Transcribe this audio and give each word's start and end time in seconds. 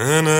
Da 0.00 0.06
er 0.06 0.39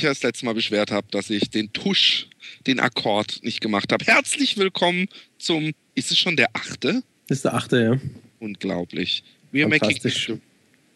sich 0.00 0.04
ja 0.04 0.10
das 0.10 0.22
letzte 0.22 0.46
Mal 0.46 0.54
beschwert 0.54 0.90
hat, 0.90 1.04
dass 1.10 1.28
ich 1.28 1.50
den 1.50 1.72
Tusch, 1.74 2.26
den 2.66 2.80
Akkord 2.80 3.40
nicht 3.42 3.60
gemacht 3.60 3.92
habe. 3.92 4.02
Herzlich 4.06 4.56
willkommen 4.56 5.08
zum, 5.38 5.72
ist 5.94 6.10
es 6.10 6.18
schon 6.18 6.36
der 6.36 6.48
achte? 6.54 7.02
Ist 7.28 7.44
der 7.44 7.52
achte, 7.52 7.82
ja. 7.82 8.00
Unglaublich. 8.38 9.22
We 9.52 9.60
are 9.60 9.68
making 9.68 10.00
history 10.00 10.40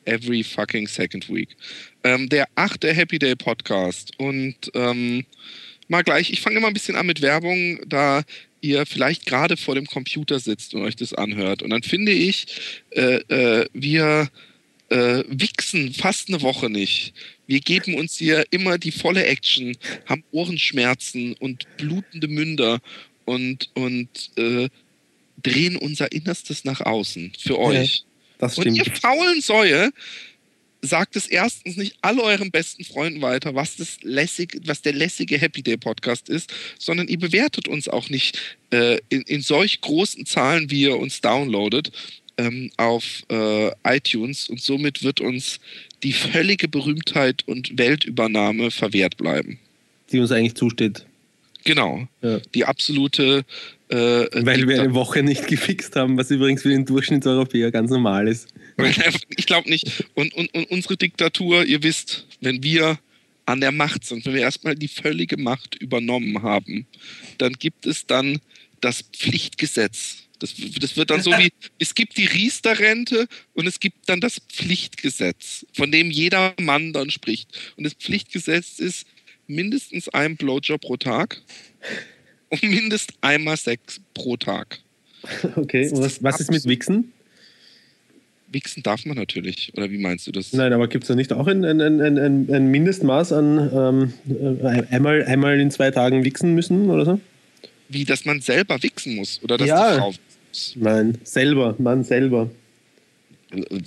every 0.06 0.42
fucking 0.42 0.86
second 0.86 1.28
week. 1.28 1.50
Ähm, 2.02 2.30
der 2.30 2.46
achte 2.54 2.94
Happy 2.94 3.18
Day 3.18 3.34
Podcast. 3.36 4.18
Und 4.18 4.56
ähm, 4.72 5.26
mal 5.88 6.02
gleich, 6.02 6.30
ich 6.30 6.40
fange 6.40 6.56
immer 6.56 6.68
ein 6.68 6.74
bisschen 6.74 6.96
an 6.96 7.06
mit 7.06 7.20
Werbung, 7.20 7.80
da 7.86 8.22
ihr 8.62 8.86
vielleicht 8.86 9.26
gerade 9.26 9.58
vor 9.58 9.74
dem 9.74 9.86
Computer 9.86 10.38
sitzt 10.38 10.74
und 10.74 10.82
euch 10.82 10.96
das 10.96 11.12
anhört. 11.12 11.62
Und 11.62 11.70
dann 11.70 11.82
finde 11.82 12.12
ich, 12.12 12.46
äh, 12.90 13.16
äh, 13.28 13.66
wir 13.74 14.30
äh, 14.94 15.24
wichsen 15.26 15.92
fast 15.92 16.28
eine 16.28 16.40
Woche 16.42 16.70
nicht. 16.70 17.14
Wir 17.48 17.58
geben 17.60 17.94
uns 17.94 18.16
hier 18.16 18.44
immer 18.50 18.78
die 18.78 18.92
volle 18.92 19.24
Action, 19.24 19.76
haben 20.06 20.22
Ohrenschmerzen 20.30 21.34
und 21.34 21.66
blutende 21.76 22.28
Münder 22.28 22.80
und, 23.24 23.70
und 23.74 24.30
äh, 24.36 24.68
drehen 25.42 25.76
unser 25.76 26.12
Innerstes 26.12 26.64
nach 26.64 26.80
außen 26.80 27.32
für 27.38 27.58
euch. 27.58 28.04
Ja, 28.40 28.48
und 28.56 28.76
ihr 28.76 28.84
faulen 28.84 29.40
Säue 29.40 29.90
sagt 30.80 31.16
es 31.16 31.26
erstens 31.26 31.76
nicht 31.76 31.96
all 32.02 32.20
euren 32.20 32.50
besten 32.50 32.84
Freunden 32.84 33.22
weiter, 33.22 33.54
was, 33.54 33.76
das 33.76 33.96
lässig, 34.02 34.60
was 34.66 34.82
der 34.82 34.92
lässige 34.92 35.38
Happy 35.38 35.62
Day 35.62 35.78
Podcast 35.78 36.28
ist, 36.28 36.52
sondern 36.78 37.08
ihr 37.08 37.18
bewertet 37.18 37.68
uns 37.68 37.88
auch 37.88 38.10
nicht 38.10 38.58
äh, 38.70 38.98
in, 39.08 39.22
in 39.22 39.40
solch 39.40 39.80
großen 39.80 40.26
Zahlen, 40.26 40.70
wie 40.70 40.82
ihr 40.82 40.98
uns 40.98 41.20
downloadet 41.20 41.90
ähm, 42.38 42.70
auf 42.76 43.22
äh, 43.30 43.70
iTunes 43.84 44.48
und 44.48 44.60
somit 44.60 45.02
wird 45.02 45.20
uns 45.20 45.60
die 46.02 46.12
völlige 46.12 46.68
Berühmtheit 46.68 47.42
und 47.46 47.78
Weltübernahme 47.78 48.70
verwehrt 48.70 49.16
bleiben. 49.16 49.58
Die 50.10 50.18
uns 50.18 50.32
eigentlich 50.32 50.54
zusteht. 50.54 51.06
Genau. 51.64 52.06
Ja. 52.22 52.40
Die 52.54 52.64
absolute. 52.64 53.44
Äh, 53.88 53.96
Weil 53.96 54.68
wir 54.68 54.82
eine 54.82 54.94
Woche 54.94 55.22
nicht 55.22 55.46
gefixt 55.46 55.96
haben, 55.96 56.16
was 56.16 56.30
übrigens 56.30 56.62
für 56.62 56.68
den 56.68 56.84
Durchschnittseuropäer 56.84 57.70
ganz 57.70 57.90
normal 57.90 58.28
ist. 58.28 58.48
Ich 59.36 59.46
glaube 59.46 59.70
nicht. 59.70 60.04
Und, 60.14 60.34
und, 60.34 60.52
und 60.52 60.70
unsere 60.70 60.96
Diktatur, 60.96 61.64
ihr 61.64 61.82
wisst, 61.82 62.26
wenn 62.40 62.62
wir 62.62 62.98
an 63.46 63.60
der 63.60 63.72
Macht 63.72 64.04
sind, 64.04 64.24
wenn 64.26 64.34
wir 64.34 64.40
erstmal 64.40 64.74
die 64.74 64.88
völlige 64.88 65.36
Macht 65.36 65.76
übernommen 65.76 66.42
haben, 66.42 66.86
dann 67.38 67.52
gibt 67.52 67.86
es 67.86 68.06
dann 68.06 68.40
das 68.80 69.02
Pflichtgesetz. 69.02 70.23
Das, 70.38 70.54
das 70.80 70.96
wird 70.96 71.10
dann 71.10 71.22
so 71.22 71.30
wie, 71.32 71.52
es 71.78 71.94
gibt 71.94 72.16
die 72.16 72.26
Riester-Rente 72.26 73.26
und 73.54 73.66
es 73.66 73.80
gibt 73.80 74.08
dann 74.08 74.20
das 74.20 74.40
Pflichtgesetz, 74.48 75.66
von 75.72 75.92
dem 75.92 76.10
jeder 76.10 76.54
Mann 76.60 76.92
dann 76.92 77.10
spricht. 77.10 77.48
Und 77.76 77.84
das 77.84 77.94
Pflichtgesetz 77.94 78.78
ist 78.78 79.06
mindestens 79.46 80.08
ein 80.08 80.36
Blowjob 80.36 80.80
pro 80.80 80.96
Tag 80.96 81.40
und 82.48 82.62
mindest 82.62 83.12
einmal 83.20 83.56
Sex 83.56 84.00
pro 84.14 84.36
Tag. 84.36 84.80
Okay, 85.56 85.88
und 85.90 86.00
was, 86.02 86.22
was 86.22 86.40
ist 86.40 86.50
mit 86.50 86.64
Wichsen? 86.66 87.12
Wichsen 88.54 88.82
darf 88.82 89.04
man 89.04 89.16
natürlich. 89.16 89.72
Oder 89.76 89.90
wie 89.90 89.98
meinst 89.98 90.26
du 90.26 90.32
das? 90.32 90.52
Nein, 90.52 90.72
aber 90.72 90.88
gibt 90.88 91.04
es 91.04 91.08
da 91.08 91.14
nicht 91.14 91.32
auch 91.32 91.46
ein, 91.46 91.64
ein, 91.64 91.80
ein, 91.80 92.00
ein, 92.00 92.48
ein 92.52 92.66
Mindestmaß 92.70 93.32
an 93.32 94.12
ähm, 94.28 94.58
äh, 94.62 94.82
einmal, 94.90 95.24
einmal 95.24 95.60
in 95.60 95.70
zwei 95.70 95.90
Tagen 95.90 96.24
wichsen 96.24 96.54
müssen 96.54 96.88
oder 96.88 97.04
so? 97.04 97.20
Wie, 97.88 98.04
dass 98.04 98.24
man 98.24 98.40
selber 98.40 98.82
wichsen 98.82 99.16
muss 99.16 99.40
oder 99.42 99.58
dass 99.58 99.68
Ja. 99.68 99.92
die 99.92 99.98
Frau 99.98 100.08
wichsen 100.10 100.20
muss. 100.48 100.72
Nein, 100.76 101.18
selber, 101.24 101.74
Mann 101.78 102.04
selber. 102.04 102.50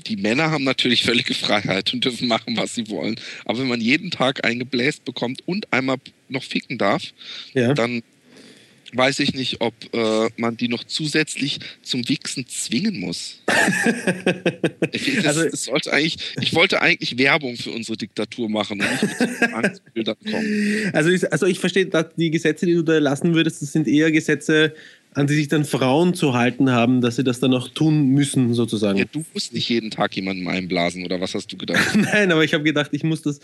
Die 0.08 0.16
Männer 0.16 0.50
haben 0.52 0.64
natürlich 0.64 1.04
völlige 1.04 1.34
Freiheit 1.34 1.94
und 1.94 2.06
dürfen 2.06 2.28
machen, 2.30 2.56
was 2.56 2.76
sie 2.76 2.90
wollen. 2.90 3.20
Aber 3.44 3.60
wenn 3.60 3.68
man 3.68 3.82
jeden 3.82 4.12
Tag 4.12 4.46
eingebläst 4.46 5.04
bekommt 5.04 5.42
und 5.46 5.72
einmal 5.74 5.98
noch 6.30 6.44
ficken 6.44 6.78
darf, 6.78 7.04
Ja. 7.54 7.74
dann 7.74 8.02
weiß 8.94 9.20
ich 9.20 9.34
nicht, 9.34 9.62
ob 9.62 9.74
äh, 9.94 10.30
man 10.38 10.56
die 10.58 10.68
noch 10.68 10.84
zusätzlich 10.84 11.60
zum 11.82 12.08
Wichsen 12.08 12.48
zwingen 12.48 13.00
muss. 13.00 13.42
das, 14.92 15.26
Also- 15.26 15.50
das 15.50 15.64
sollte 15.66 15.94
eigentlich, 15.94 16.18
ich 16.42 16.54
wollte 16.54 16.82
eigentlich 16.82 17.18
Werbung 17.18 17.58
für 17.58 17.72
unsere 17.72 17.98
Diktatur 17.98 18.50
machen 18.50 18.82
und 18.82 18.90
nicht 18.92 19.20
mit 19.20 19.30
so 19.40 19.46
Angstbildern 19.56 20.16
kommen. 20.32 20.90
Also 20.94 21.10
ich, 21.10 21.32
also 21.32 21.46
ich 21.46 21.60
verstehe, 21.60 21.86
dass 21.86 22.06
die 22.16 22.32
Gesetze, 22.32 22.66
die 22.66 22.74
du 22.74 22.84
da 22.84 22.94
erlassen 22.94 23.34
würdest, 23.34 23.62
das 23.62 23.72
sind 23.72 23.88
eher 23.88 24.12
Gesetze, 24.12 24.74
an 25.14 25.26
die 25.28 25.34
sich 25.34 25.48
dann 25.48 25.66
Frauen 25.66 26.14
zu 26.14 26.34
halten 26.34 26.70
haben, 26.72 27.02
dass 27.02 27.16
sie 27.16 27.24
das 27.24 27.40
dann 27.40 27.54
auch 27.54 27.70
tun 27.70 28.10
müssen, 28.10 28.54
sozusagen. 28.54 29.00
Ja, 29.00 29.06
du 29.12 29.26
musst 29.34 29.54
nicht 29.54 29.68
jeden 29.68 29.90
Tag 29.90 30.16
jemandem 30.16 30.48
einblasen, 30.48 31.04
oder 31.04 31.20
was 31.20 31.34
hast 31.34 31.52
du 31.52 31.58
gedacht? 31.58 31.96
Nein, 31.96 32.32
aber 32.32 32.44
ich 32.44 32.54
habe 32.54 32.64
gedacht, 32.64 32.90
ich 32.94 33.04
muss 33.04 33.24
das, 33.24 33.40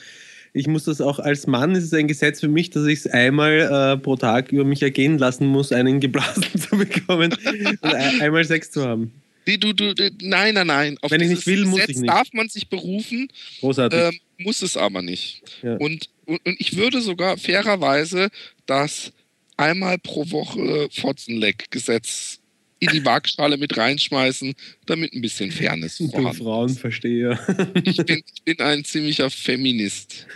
ich 0.53 0.67
muss 0.67 0.83
das 0.85 1.01
auch 1.01 1.19
als 1.19 1.47
Mann, 1.47 1.73
ist 1.75 1.83
es 1.85 1.93
ein 1.93 2.07
Gesetz 2.07 2.39
für 2.39 2.47
mich, 2.47 2.69
dass 2.69 2.85
ich 2.85 2.99
es 2.99 3.07
einmal 3.07 3.95
äh, 3.95 3.97
pro 3.97 4.15
Tag 4.15 4.51
über 4.51 4.63
mich 4.63 4.83
ergehen 4.83 5.17
lassen 5.17 5.47
muss, 5.47 5.71
einen 5.71 5.99
geblasen 5.99 6.45
zu 6.59 6.77
bekommen 6.77 7.33
und 7.81 7.93
ein, 7.93 8.21
einmal 8.21 8.45
Sex 8.45 8.71
zu 8.71 8.85
haben. 8.85 9.11
Du, 9.45 9.73
du, 9.73 9.93
nein, 10.21 10.53
nein, 10.53 10.67
nein. 10.67 10.97
Auf 11.01 11.11
Wenn 11.11 11.19
ich 11.21 11.29
nicht 11.29 11.47
will, 11.47 11.65
muss 11.65 11.81
Gesetz 11.81 11.89
ich 11.89 11.97
nicht. 11.97 12.09
darf 12.09 12.27
man 12.33 12.47
sich 12.47 12.69
berufen, 12.69 13.27
Großartig. 13.59 13.99
ähm, 13.99 14.19
muss 14.37 14.61
es 14.61 14.77
aber 14.77 15.01
nicht. 15.01 15.41
Ja. 15.63 15.75
Und, 15.77 16.09
und, 16.25 16.45
und 16.45 16.55
ich 16.61 16.77
würde 16.77 17.01
sogar 17.01 17.37
fairerweise 17.37 18.29
das 18.67 19.11
einmal 19.57 19.97
pro 19.97 20.29
Woche 20.31 20.87
Fotzenleck-Gesetz 20.91 22.39
in 22.83 22.89
die 22.91 23.05
Waagschale 23.05 23.57
mit 23.57 23.77
reinschmeißen, 23.77 24.53
damit 24.85 25.13
ein 25.13 25.21
bisschen 25.21 25.51
Fairness 25.51 25.97
du 25.97 26.09
vorhanden 26.09 26.43
Frauenversteher. 26.43 27.39
ich 27.83 27.97
bin, 27.97 28.23
ich 28.33 28.43
bin 28.43 28.59
ein 28.59 28.83
ziemlicher 28.83 29.29
Feminist. 29.29 30.27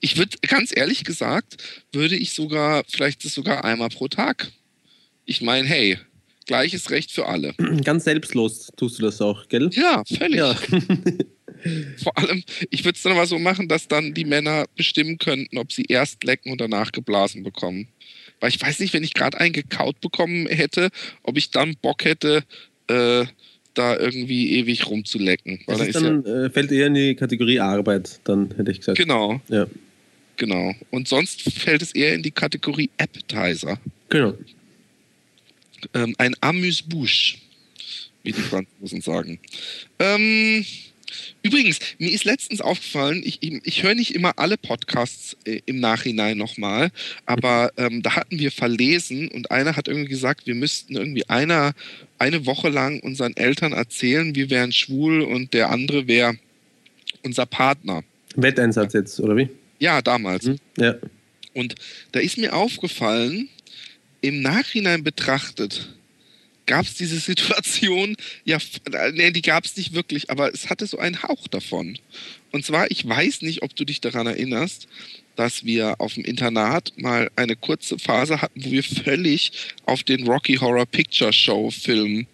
Ich 0.00 0.16
würde, 0.16 0.36
ganz 0.42 0.76
ehrlich 0.76 1.04
gesagt, 1.04 1.56
würde 1.92 2.16
ich 2.16 2.32
sogar, 2.32 2.84
vielleicht 2.88 3.24
das 3.24 3.34
sogar 3.34 3.64
einmal 3.64 3.88
pro 3.88 4.08
Tag. 4.08 4.50
Ich 5.24 5.40
meine, 5.40 5.66
hey, 5.68 5.98
gleiches 6.46 6.90
Recht 6.90 7.12
für 7.12 7.26
alle. 7.26 7.54
Ganz 7.84 8.04
selbstlos 8.04 8.68
tust 8.76 8.98
du 8.98 9.02
das 9.02 9.20
auch, 9.20 9.48
gell? 9.48 9.70
Ja, 9.72 10.02
völlig. 10.04 10.36
Ja. 10.36 10.54
Vor 12.02 12.16
allem, 12.16 12.44
ich 12.70 12.84
würde 12.84 12.96
es 12.96 13.02
dann 13.02 13.12
aber 13.12 13.26
so 13.26 13.38
machen, 13.38 13.68
dass 13.68 13.88
dann 13.88 14.14
die 14.14 14.24
Männer 14.24 14.66
bestimmen 14.76 15.18
könnten, 15.18 15.58
ob 15.58 15.72
sie 15.72 15.84
erst 15.88 16.22
lecken 16.22 16.52
und 16.52 16.60
danach 16.60 16.92
geblasen 16.92 17.42
bekommen. 17.42 17.88
Weil 18.40 18.50
ich 18.50 18.60
weiß 18.60 18.78
nicht, 18.80 18.92
wenn 18.94 19.02
ich 19.04 19.14
gerade 19.14 19.38
einen 19.38 19.52
gekaut 19.52 20.00
bekommen 20.00 20.46
hätte, 20.46 20.90
ob 21.22 21.36
ich 21.36 21.50
dann 21.50 21.76
Bock 21.82 22.04
hätte, 22.04 22.44
äh, 22.88 23.24
da 23.74 23.96
irgendwie 23.96 24.52
ewig 24.58 24.86
rumzulecken. 24.86 25.60
Weil 25.66 25.76
Das 25.76 25.78
da 25.78 25.84
ist 25.84 25.96
ist 25.96 26.02
ja, 26.02 26.08
dann, 26.10 26.24
äh, 26.24 26.50
fällt 26.50 26.72
eher 26.72 26.86
in 26.88 26.94
die 26.94 27.14
Kategorie 27.14 27.60
Arbeit, 27.60 28.20
dann 28.24 28.52
hätte 28.56 28.70
ich 28.70 28.78
gesagt. 28.78 28.98
genau, 28.98 29.40
Ja, 29.48 29.66
genau. 30.36 30.74
Und 30.90 31.08
sonst 31.08 31.42
fällt 31.42 31.82
es 31.82 31.92
eher 31.92 32.14
in 32.14 32.22
die 32.22 32.30
Kategorie 32.30 32.90
Appetizer. 32.98 33.78
genau. 34.08 34.34
Ähm, 35.94 36.12
ein 36.18 36.34
Amuse-Bouche, 36.40 37.36
wie 38.24 38.32
die 38.32 38.40
Franzosen 38.40 39.00
sagen. 39.00 39.38
Ähm, 40.00 40.64
übrigens, 41.42 41.78
mir 41.98 42.10
ist 42.10 42.24
letztens 42.24 42.60
aufgefallen, 42.60 43.22
ich, 43.24 43.42
ich, 43.42 43.82
höre 43.82 43.94
nicht 43.94 44.14
immer 44.14 44.38
alle 44.38 44.56
Podcasts 44.56 45.36
äh, 45.44 45.60
im 45.66 45.80
Nachhinein 45.80 46.38
nochmal, 46.38 46.90
aber 47.26 47.72
ähm, 47.76 48.02
da 48.02 48.16
hatten 48.16 48.38
wir 48.38 48.52
verlesen 48.52 49.28
und 49.28 49.50
einer 49.50 49.76
hat 49.76 49.88
irgendwie 49.88 50.10
gesagt, 50.10 50.46
wir 50.46 50.54
müssten 50.54 50.96
irgendwie 50.96 51.28
einer, 51.28 51.72
eine 52.18 52.46
Woche 52.46 52.68
lang 52.68 53.00
unseren 53.00 53.36
Eltern 53.36 53.72
erzählen, 53.72 54.34
wir 54.34 54.50
wären 54.50 54.72
schwul 54.72 55.22
und 55.22 55.54
der 55.54 55.70
andere 55.70 56.06
wäre 56.06 56.36
unser 57.22 57.46
Partner. 57.46 58.02
Wetteinsatz 58.36 58.92
jetzt, 58.92 59.20
oder 59.20 59.36
wie? 59.36 59.48
Ja, 59.78 60.02
damals. 60.02 60.46
Hm? 60.46 60.56
Ja. 60.76 60.94
Und 61.54 61.74
da 62.12 62.20
ist 62.20 62.38
mir 62.38 62.54
aufgefallen, 62.54 63.48
im 64.20 64.42
Nachhinein 64.42 65.04
betrachtet, 65.04 65.88
gab 66.68 66.86
es 66.86 66.94
diese 66.94 67.18
Situation, 67.18 68.16
ja, 68.44 68.58
äh, 68.92 69.10
nee, 69.12 69.32
die 69.32 69.42
gab 69.42 69.64
es 69.64 69.76
nicht 69.76 69.94
wirklich, 69.94 70.30
aber 70.30 70.54
es 70.54 70.70
hatte 70.70 70.86
so 70.86 70.98
einen 70.98 71.24
Hauch 71.24 71.48
davon. 71.48 71.98
Und 72.52 72.64
zwar, 72.64 72.88
ich 72.92 73.06
weiß 73.06 73.42
nicht, 73.42 73.62
ob 73.62 73.74
du 73.74 73.84
dich 73.84 74.00
daran 74.00 74.28
erinnerst, 74.28 74.86
dass 75.34 75.64
wir 75.64 76.00
auf 76.00 76.14
dem 76.14 76.24
Internat 76.24 76.92
mal 76.96 77.30
eine 77.36 77.56
kurze 77.56 77.98
Phase 77.98 78.40
hatten, 78.40 78.64
wo 78.64 78.70
wir 78.70 78.84
völlig 78.84 79.52
auf 79.86 80.04
den 80.04 80.26
Rocky 80.26 80.54
Horror 80.54 80.86
Picture 80.86 81.32
Show 81.32 81.70
Film 81.70 82.26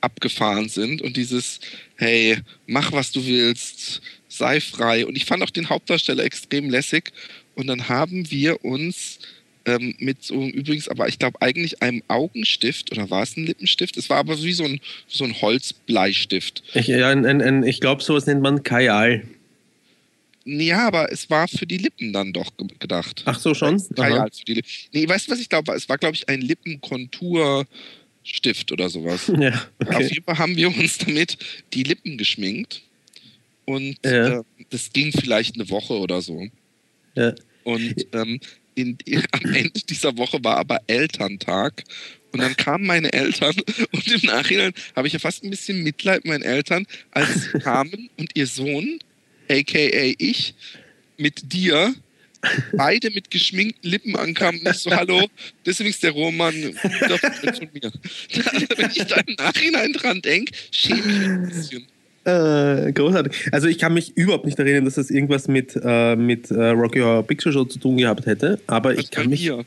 abgefahren 0.00 0.68
sind 0.68 1.00
und 1.02 1.16
dieses, 1.16 1.60
hey, 1.96 2.38
mach 2.66 2.92
was 2.92 3.12
du 3.12 3.24
willst, 3.26 4.02
sei 4.28 4.60
frei. 4.60 5.06
Und 5.06 5.16
ich 5.16 5.24
fand 5.24 5.42
auch 5.42 5.50
den 5.50 5.70
Hauptdarsteller 5.70 6.24
extrem 6.24 6.68
lässig. 6.68 7.12
Und 7.54 7.68
dann 7.68 7.88
haben 7.88 8.30
wir 8.30 8.64
uns 8.64 9.18
ähm, 9.66 9.94
mit 9.98 10.22
so 10.22 10.46
übrigens, 10.46 10.88
aber 10.88 11.08
ich 11.08 11.18
glaube 11.18 11.40
eigentlich 11.40 11.82
einem 11.82 12.02
Augenstift 12.08 12.92
oder 12.92 13.08
war 13.10 13.22
es 13.22 13.36
ein 13.36 13.46
Lippenstift? 13.46 13.96
Es 13.96 14.10
war 14.10 14.18
aber 14.18 14.40
wie 14.42 14.52
so 14.52 14.64
ein, 14.64 14.80
so 15.08 15.24
ein 15.24 15.40
Holzbleistift. 15.40 16.62
Ich, 16.74 16.86
ja, 16.88 17.08
ein, 17.08 17.24
ein, 17.24 17.40
ein, 17.40 17.62
ich 17.64 17.80
glaube, 17.80 18.02
sowas 18.02 18.26
nennt 18.26 18.42
man 18.42 18.62
Kajal. 18.62 19.22
Ja, 20.46 20.86
aber 20.86 21.10
es 21.10 21.30
war 21.30 21.48
für 21.48 21.66
die 21.66 21.78
Lippen 21.78 22.12
dann 22.12 22.34
doch 22.34 22.52
gedacht. 22.78 23.22
Ach 23.24 23.38
so, 23.38 23.54
schon? 23.54 23.82
Kajal 23.96 24.28
für 24.30 24.44
die 24.44 24.54
Lippen. 24.54 24.68
Nee, 24.92 25.08
weißt 25.08 25.26
du, 25.28 25.32
was 25.32 25.40
ich 25.40 25.48
glaube? 25.48 25.72
Es 25.72 25.88
war, 25.88 25.96
glaube 25.96 26.16
ich, 26.16 26.28
ein 26.28 26.42
Lippenkonturstift 26.42 28.70
oder 28.70 28.90
sowas. 28.90 29.32
Ja, 29.40 29.64
okay. 29.78 29.94
Auf 29.94 30.10
jeden 30.12 30.24
Fall 30.24 30.36
haben 30.38 30.54
wir 30.56 30.68
uns 30.68 30.98
damit 30.98 31.38
die 31.72 31.84
Lippen 31.84 32.18
geschminkt. 32.18 32.82
Und 33.64 33.96
Ja. 34.04 34.40
äh, 34.40 34.42
das 34.68 34.92
ging 34.92 35.12
vielleicht 35.12 35.54
eine 35.54 35.70
Woche 35.70 35.94
oder 35.94 36.20
so. 36.20 36.46
Ja. 37.14 37.34
Und 37.62 37.94
ähm, 38.12 38.38
in, 38.74 38.98
am 39.32 39.54
Ende 39.54 39.80
dieser 39.88 40.16
Woche 40.16 40.42
war 40.42 40.56
aber 40.56 40.80
Elterntag. 40.86 41.84
Und 42.32 42.40
dann 42.40 42.56
kamen 42.56 42.84
meine 42.84 43.12
Eltern 43.12 43.54
und 43.92 44.06
im 44.08 44.20
Nachhinein 44.22 44.72
habe 44.96 45.06
ich 45.06 45.12
ja 45.12 45.20
fast 45.20 45.44
ein 45.44 45.50
bisschen 45.50 45.84
Mitleid 45.84 46.24
mit 46.24 46.32
meinen 46.32 46.42
Eltern, 46.42 46.84
als 47.12 47.44
sie 47.44 47.58
kamen 47.60 48.10
und 48.16 48.32
ihr 48.34 48.48
Sohn, 48.48 48.98
aka 49.48 50.14
ich, 50.18 50.54
mit 51.16 51.52
dir, 51.52 51.94
beide 52.72 53.10
mit 53.10 53.30
geschminkten 53.30 53.88
Lippen 53.88 54.16
ankamen 54.16 54.60
und 54.60 54.68
ich 54.68 54.78
so, 54.78 54.90
hallo, 54.90 55.28
deswegen 55.64 55.90
ist 55.90 56.02
der 56.02 56.10
Roman 56.10 56.52
von 56.74 56.90
mir. 56.90 57.92
Wenn 58.76 58.90
ich 58.90 59.04
da 59.04 59.16
im 59.16 59.34
Nachhinein 59.36 59.92
dran 59.92 60.20
denke, 60.20 60.52
schäme 60.72 60.98
ich 60.98 61.06
mich 61.06 61.28
ein 61.28 61.48
bisschen. 61.48 61.86
Äh, 62.24 62.92
großartig. 62.92 63.50
Also 63.52 63.68
ich 63.68 63.78
kann 63.78 63.92
mich 63.92 64.16
überhaupt 64.16 64.46
nicht 64.46 64.58
erinnern, 64.58 64.86
dass 64.86 64.94
das 64.94 65.10
irgendwas 65.10 65.46
mit, 65.46 65.78
äh, 65.82 66.16
mit 66.16 66.50
äh, 66.50 66.68
Rocky 66.70 67.00
Horror 67.00 67.22
Picture 67.22 67.52
Show 67.52 67.64
zu 67.64 67.78
tun 67.78 67.98
gehabt 67.98 68.24
hätte. 68.26 68.58
Aber 68.66 68.98
ich 68.98 69.10
kann 69.10 69.28
mich 69.28 69.40
hier. 69.40 69.64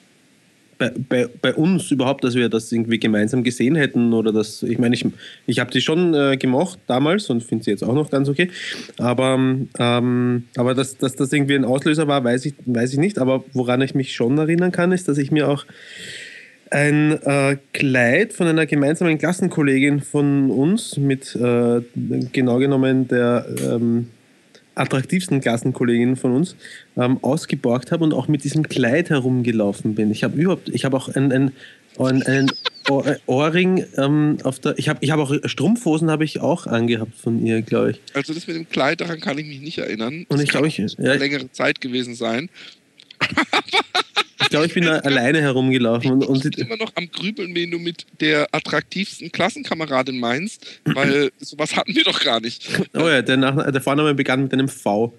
bei, 0.80 0.92
bei, 1.08 1.30
bei 1.40 1.54
uns 1.54 1.92
überhaupt, 1.92 2.24
dass 2.24 2.34
wir 2.34 2.50
das 2.50 2.72
irgendwie 2.72 3.00
gemeinsam 3.00 3.44
gesehen 3.44 3.76
hätten 3.76 4.12
oder 4.12 4.32
das, 4.32 4.64
ich 4.64 4.80
meine, 4.80 4.96
ich, 4.96 5.06
ich 5.46 5.60
habe 5.60 5.70
die 5.70 5.82
schon 5.82 6.16
äh, 6.16 6.36
gemocht 6.38 6.80
damals 6.88 7.30
und 7.30 7.44
finde 7.44 7.64
sie 7.64 7.72
jetzt 7.72 7.84
auch 7.84 7.94
noch 7.94 8.10
ganz 8.10 8.28
okay. 8.28 8.50
Aber, 8.98 9.36
ähm, 9.78 10.44
aber 10.56 10.74
dass, 10.74 10.98
dass 10.98 11.16
das 11.16 11.32
irgendwie 11.32 11.56
ein 11.56 11.66
Auslöser 11.66 12.08
war, 12.08 12.24
weiß 12.24 12.46
ich, 12.48 12.56
weiß 12.66 12.94
ich 12.94 13.00
nicht. 13.00 13.20
Aber 13.20 13.44
woran 13.54 13.82
ich 13.82 13.94
mich 13.94 14.16
schon 14.16 14.36
erinnern 14.38 14.72
kann, 14.72 14.92
ist, 14.92 15.08
dass 15.08 15.20
ich 15.20 15.30
mir 15.30 15.48
auch 15.48 15.66
ein 16.72 17.22
äh, 17.24 17.58
Kleid 17.74 18.34
von 18.34 18.48
einer 18.48 18.66
gemeinsamen 18.66 19.18
Klassenkollegin 19.18 20.02
von 20.02 20.50
uns 20.52 20.98
mit 20.98 21.36
äh, 21.36 21.82
genau 22.32 22.58
genommen 22.58 23.08
der 23.08 23.46
ähm, 23.62 24.08
attraktivsten 24.76 25.42
Klassenkollegin 25.42 26.16
von 26.16 26.34
uns 26.34 26.56
ähm, 26.96 27.18
ausgeborgt 27.24 27.92
habe 27.92 28.04
und 28.04 28.14
auch 28.14 28.28
mit 28.28 28.44
diesem 28.44 28.68
Kleid 28.68 29.10
herumgelaufen 29.10 29.96
bin. 29.96 30.12
Ich 30.12 30.24
habe 30.24 30.40
überhaupt, 30.40 30.70
ich 30.70 30.86
habe 30.86 30.96
auch 30.96 31.10
ein, 31.10 31.32
ein, 31.32 31.52
ein, 31.98 32.24
einen 32.24 32.52
Ohr, 32.90 33.18
Ohrring 33.26 33.86
ähm, 33.98 34.38
auf 34.44 34.60
der, 34.60 34.78
ich 34.78 34.88
habe 34.88 35.00
ich 35.02 35.12
hab 35.12 35.20
auch 35.20 35.34
Strumpfhosen 35.46 36.10
habe 36.10 36.24
ich 36.24 36.40
auch 36.40 36.68
angehabt 36.68 37.16
von 37.16 37.44
ihr, 37.46 37.62
glaube 37.62 37.92
ich. 37.92 38.02
Also 38.14 38.34
das 38.34 38.48
mit 38.48 38.56
dem 38.56 38.70
Kleid, 38.70 39.02
daran 39.02 39.20
kann 39.20 39.38
ich 39.38 39.48
mich 39.48 39.62
nicht 39.62 39.78
erinnern. 39.80 40.26
Und 40.30 40.38
Das 40.38 40.42
ich 40.42 40.50
glaube, 40.50 40.68
ich, 40.68 40.78
ja, 40.78 41.14
längere 41.14 41.52
Zeit 41.52 41.82
gewesen 41.82 42.16
sein. 42.16 42.50
ich, 44.48 44.52
glaube, 44.52 44.66
ich 44.66 44.74
bin 44.74 44.86
da 44.86 45.00
alleine 45.00 45.42
herumgelaufen 45.42 46.12
und, 46.12 46.26
und 46.26 46.46
ich 46.46 46.52
bin 46.52 46.68
immer 46.68 46.78
noch 46.78 46.92
am 46.96 47.12
Grübeln, 47.12 47.54
wen 47.54 47.70
du 47.70 47.80
mit 47.80 48.06
der 48.22 48.48
attraktivsten 48.54 49.30
Klassenkameradin 49.30 50.20
meinst, 50.20 50.80
weil 50.86 51.32
sowas 51.40 51.76
hatten 51.76 51.94
wir 51.94 52.06
doch 52.06 52.24
gar 52.24 52.40
nicht. 52.40 52.66
oh 52.94 53.10
ja, 53.10 53.22
der, 53.22 53.36
Nach 53.36 53.70
der 53.70 53.82
Vorname 53.82 54.16
begann 54.16 54.44
mit 54.44 54.54
einem 54.54 54.70
V. 54.70 55.14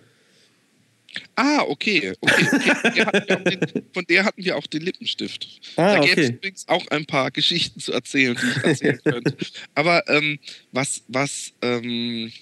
Ah, 1.36 1.62
okay. 1.66 2.14
okay, 2.20 2.46
okay. 2.84 3.44
Den, 3.44 3.84
von 3.92 4.04
der 4.08 4.24
hatten 4.24 4.42
wir 4.42 4.56
auch 4.56 4.66
den 4.66 4.82
Lippenstift. 4.82 5.46
Ah, 5.76 5.96
da 5.96 6.00
gäbe 6.00 6.20
es 6.22 6.30
übrigens 6.30 6.68
auch 6.68 6.86
ein 6.88 7.04
paar 7.06 7.30
Geschichten 7.30 7.80
zu 7.80 7.92
erzählen, 7.92 8.36
die 8.40 8.46
ich 8.46 8.64
erzählen 8.64 9.00
könnte. 9.04 9.36
Aber 9.74 10.08
ähm, 10.08 10.38
was, 10.72 11.02
was, 11.08 11.52
ähm, 11.60 12.32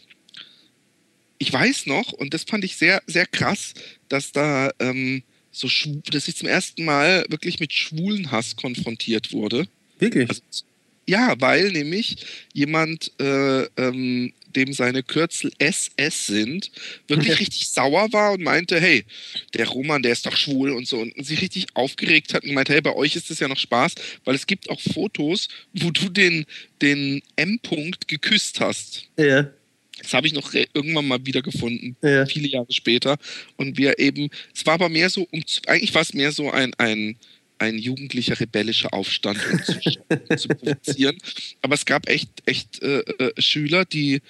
ich 1.38 1.53
weiß 1.53 1.87
noch, 1.87 2.12
und 2.12 2.33
das 2.33 2.44
fand 2.44 2.65
ich 2.65 2.77
sehr, 2.77 3.03
sehr 3.06 3.27
krass, 3.27 3.75
dass 4.09 4.33
da 4.33 4.71
ähm, 4.79 5.23
so, 5.56 5.69
dass 6.11 6.29
ich 6.29 6.37
zum 6.37 6.49
ersten 6.49 6.85
Mal 6.85 7.25
wirklich 7.29 7.61
mit 7.61 7.73
schwulen 7.73 8.31
Hass 8.31 8.56
konfrontiert 8.56 9.32
wurde. 9.32 9.67
Wirklich? 9.99 10.29
Also, 10.29 10.43
ja, 11.08 11.35
weil 11.38 11.70
nämlich 11.70 12.17
jemand, 12.53 13.12
äh, 13.20 13.62
ähm, 13.76 14.32
dem 14.56 14.73
seine 14.73 15.03
Kürzel 15.03 15.53
SS 15.58 16.26
sind, 16.26 16.70
wirklich 17.06 17.38
richtig 17.41 17.69
sauer 17.69 18.12
war 18.12 18.32
und 18.32 18.43
meinte, 18.43 18.81
hey, 18.81 19.05
der 19.55 19.69
Roman, 19.69 20.03
der 20.03 20.12
ist 20.12 20.26
doch 20.26 20.37
schwul 20.37 20.73
und 20.73 20.88
so. 20.88 20.99
Und 20.99 21.14
sich 21.25 21.41
richtig 21.41 21.67
aufgeregt 21.75 22.35
hat 22.35 22.44
und 22.44 22.55
meinte, 22.55 22.73
hey, 22.73 22.81
bei 22.81 22.94
euch 22.94 23.14
ist 23.14 23.31
das 23.31 23.38
ja 23.38 23.49
noch 23.49 23.59
Spaß, 23.59 23.94
weil 24.25 24.35
es 24.35 24.47
gibt 24.47 24.69
auch 24.69 24.81
Fotos, 24.81 25.49
wo 25.75 25.91
du 25.91 26.09
den, 26.09 26.47
den 26.82 27.23
M-Punkt 27.37 28.09
geküsst 28.09 28.61
hast. 28.61 29.05
ja, 29.17 29.50
Das 30.02 30.12
habe 30.12 30.26
ich 30.26 30.32
noch 30.34 30.52
re- 30.54 30.66
irgendwann 30.75 31.08
mal 31.08 31.25
wieder 31.25 31.43
gefunden, 31.43 31.96
ja. 32.02 32.26
viele 32.26 32.48
Jahre 32.48 32.70
später. 32.70 33.16
Und 33.56 33.78
wir 33.78 33.98
eben, 33.98 34.28
es 34.54 34.66
war 34.66 34.75
aber 34.75 34.88
mehr 34.88 35.10
so, 35.10 35.26
um 35.31 35.43
eigentlich 35.66 35.94
war 35.94 36.02
es 36.02 36.12
mehr 36.12 36.32
so 36.32 36.50
ein, 36.50 36.75
ein, 36.75 37.16
ein 37.58 37.78
jugendlicher 37.78 38.38
rebellischer 38.38 38.93
Aufstand, 38.93 39.38
um 39.50 39.62
zu, 39.62 39.81
zu 40.37 40.48
provozieren. 40.48 41.16
Aber 41.62 41.75
es 41.75 41.87
gab 41.87 42.08
echt, 42.08 42.28
echt 42.44 42.82
äh, 42.82 43.00
äh, 43.00 43.32
Schüler, 43.40 43.84
die 43.84 44.20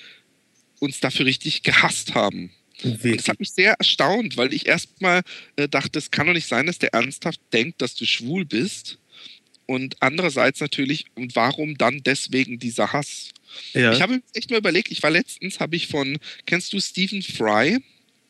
uns 0.79 1.01
dafür 1.01 1.27
richtig 1.27 1.63
gehasst 1.63 2.15
haben. 2.15 2.51
Und 2.83 3.17
das 3.17 3.29
hat 3.29 3.41
mich 3.41 3.51
sehr 3.51 3.73
erstaunt, 3.73 4.37
weil 4.37 4.53
ich 4.53 4.67
erstmal 4.67 5.23
äh, 5.57 5.67
dachte, 5.69 5.99
es 5.99 6.11
kann 6.11 6.27
doch 6.27 6.35
nicht 6.35 6.47
sein, 6.47 6.67
dass 6.67 6.79
der 6.79 6.93
ernsthaft 6.93 7.41
denkt, 7.53 7.81
dass 7.83 7.95
du 7.95 8.05
schwul 8.05 8.45
bist. 8.45 8.99
Und 9.65 9.97
andererseits 10.01 10.61
natürlich, 10.61 11.07
und 11.17 11.35
warum 11.35 11.77
dann 11.77 12.03
deswegen 12.05 12.59
dieser 12.59 12.93
Hass? 12.93 13.31
Ja. 13.73 13.93
Ich 13.93 14.01
habe 14.01 14.15
mir 14.15 14.23
echt 14.35 14.51
mal 14.51 14.59
überlegt, 14.59 14.91
ich 14.91 15.03
war 15.03 15.11
letztens, 15.11 15.61
habe 15.61 15.77
ich 15.77 15.87
von, 15.87 16.19
kennst 16.47 16.73
du 16.73 16.81
Stephen 16.81 17.23
Fry, 17.23 17.79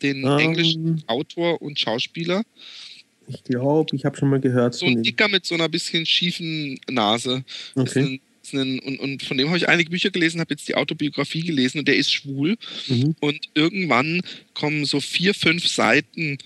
den 0.02 0.24
Ähm, 0.24 0.38
englischen 0.38 1.04
Autor 1.06 1.60
und 1.62 1.78
Schauspieler? 1.78 2.42
Ich 3.28 3.42
glaube, 3.44 3.94
ich 3.96 4.04
habe 4.04 4.16
schon 4.16 4.30
mal 4.30 4.40
gehört 4.40 4.74
So 4.74 4.86
ein. 4.86 5.02
Dicker 5.02 5.28
mit 5.28 5.44
so 5.46 5.54
einer 5.54 5.68
bisschen 5.68 6.06
schiefen 6.06 6.78
Nase. 6.88 7.44
Okay. 7.74 8.00
ein, 8.00 8.20
ist 8.42 8.54
ein, 8.54 8.78
und, 8.80 9.00
und 9.00 9.22
von 9.22 9.36
dem 9.36 9.48
habe 9.48 9.58
ich 9.58 9.68
einige 9.68 9.90
Bücher 9.90 10.10
gelesen, 10.10 10.40
habe 10.40 10.54
jetzt 10.54 10.68
die 10.68 10.76
Autobiografie 10.76 11.42
gelesen 11.42 11.80
und 11.80 11.88
der 11.88 11.96
ist 11.96 12.12
schwul. 12.12 12.56
Mhm. 12.86 13.16
Und 13.20 13.48
irgendwann 13.54 14.20
kommen 14.54 14.84
so 14.84 15.00
vier, 15.00 15.34
fünf 15.34 15.66
Seiten, 15.66 16.38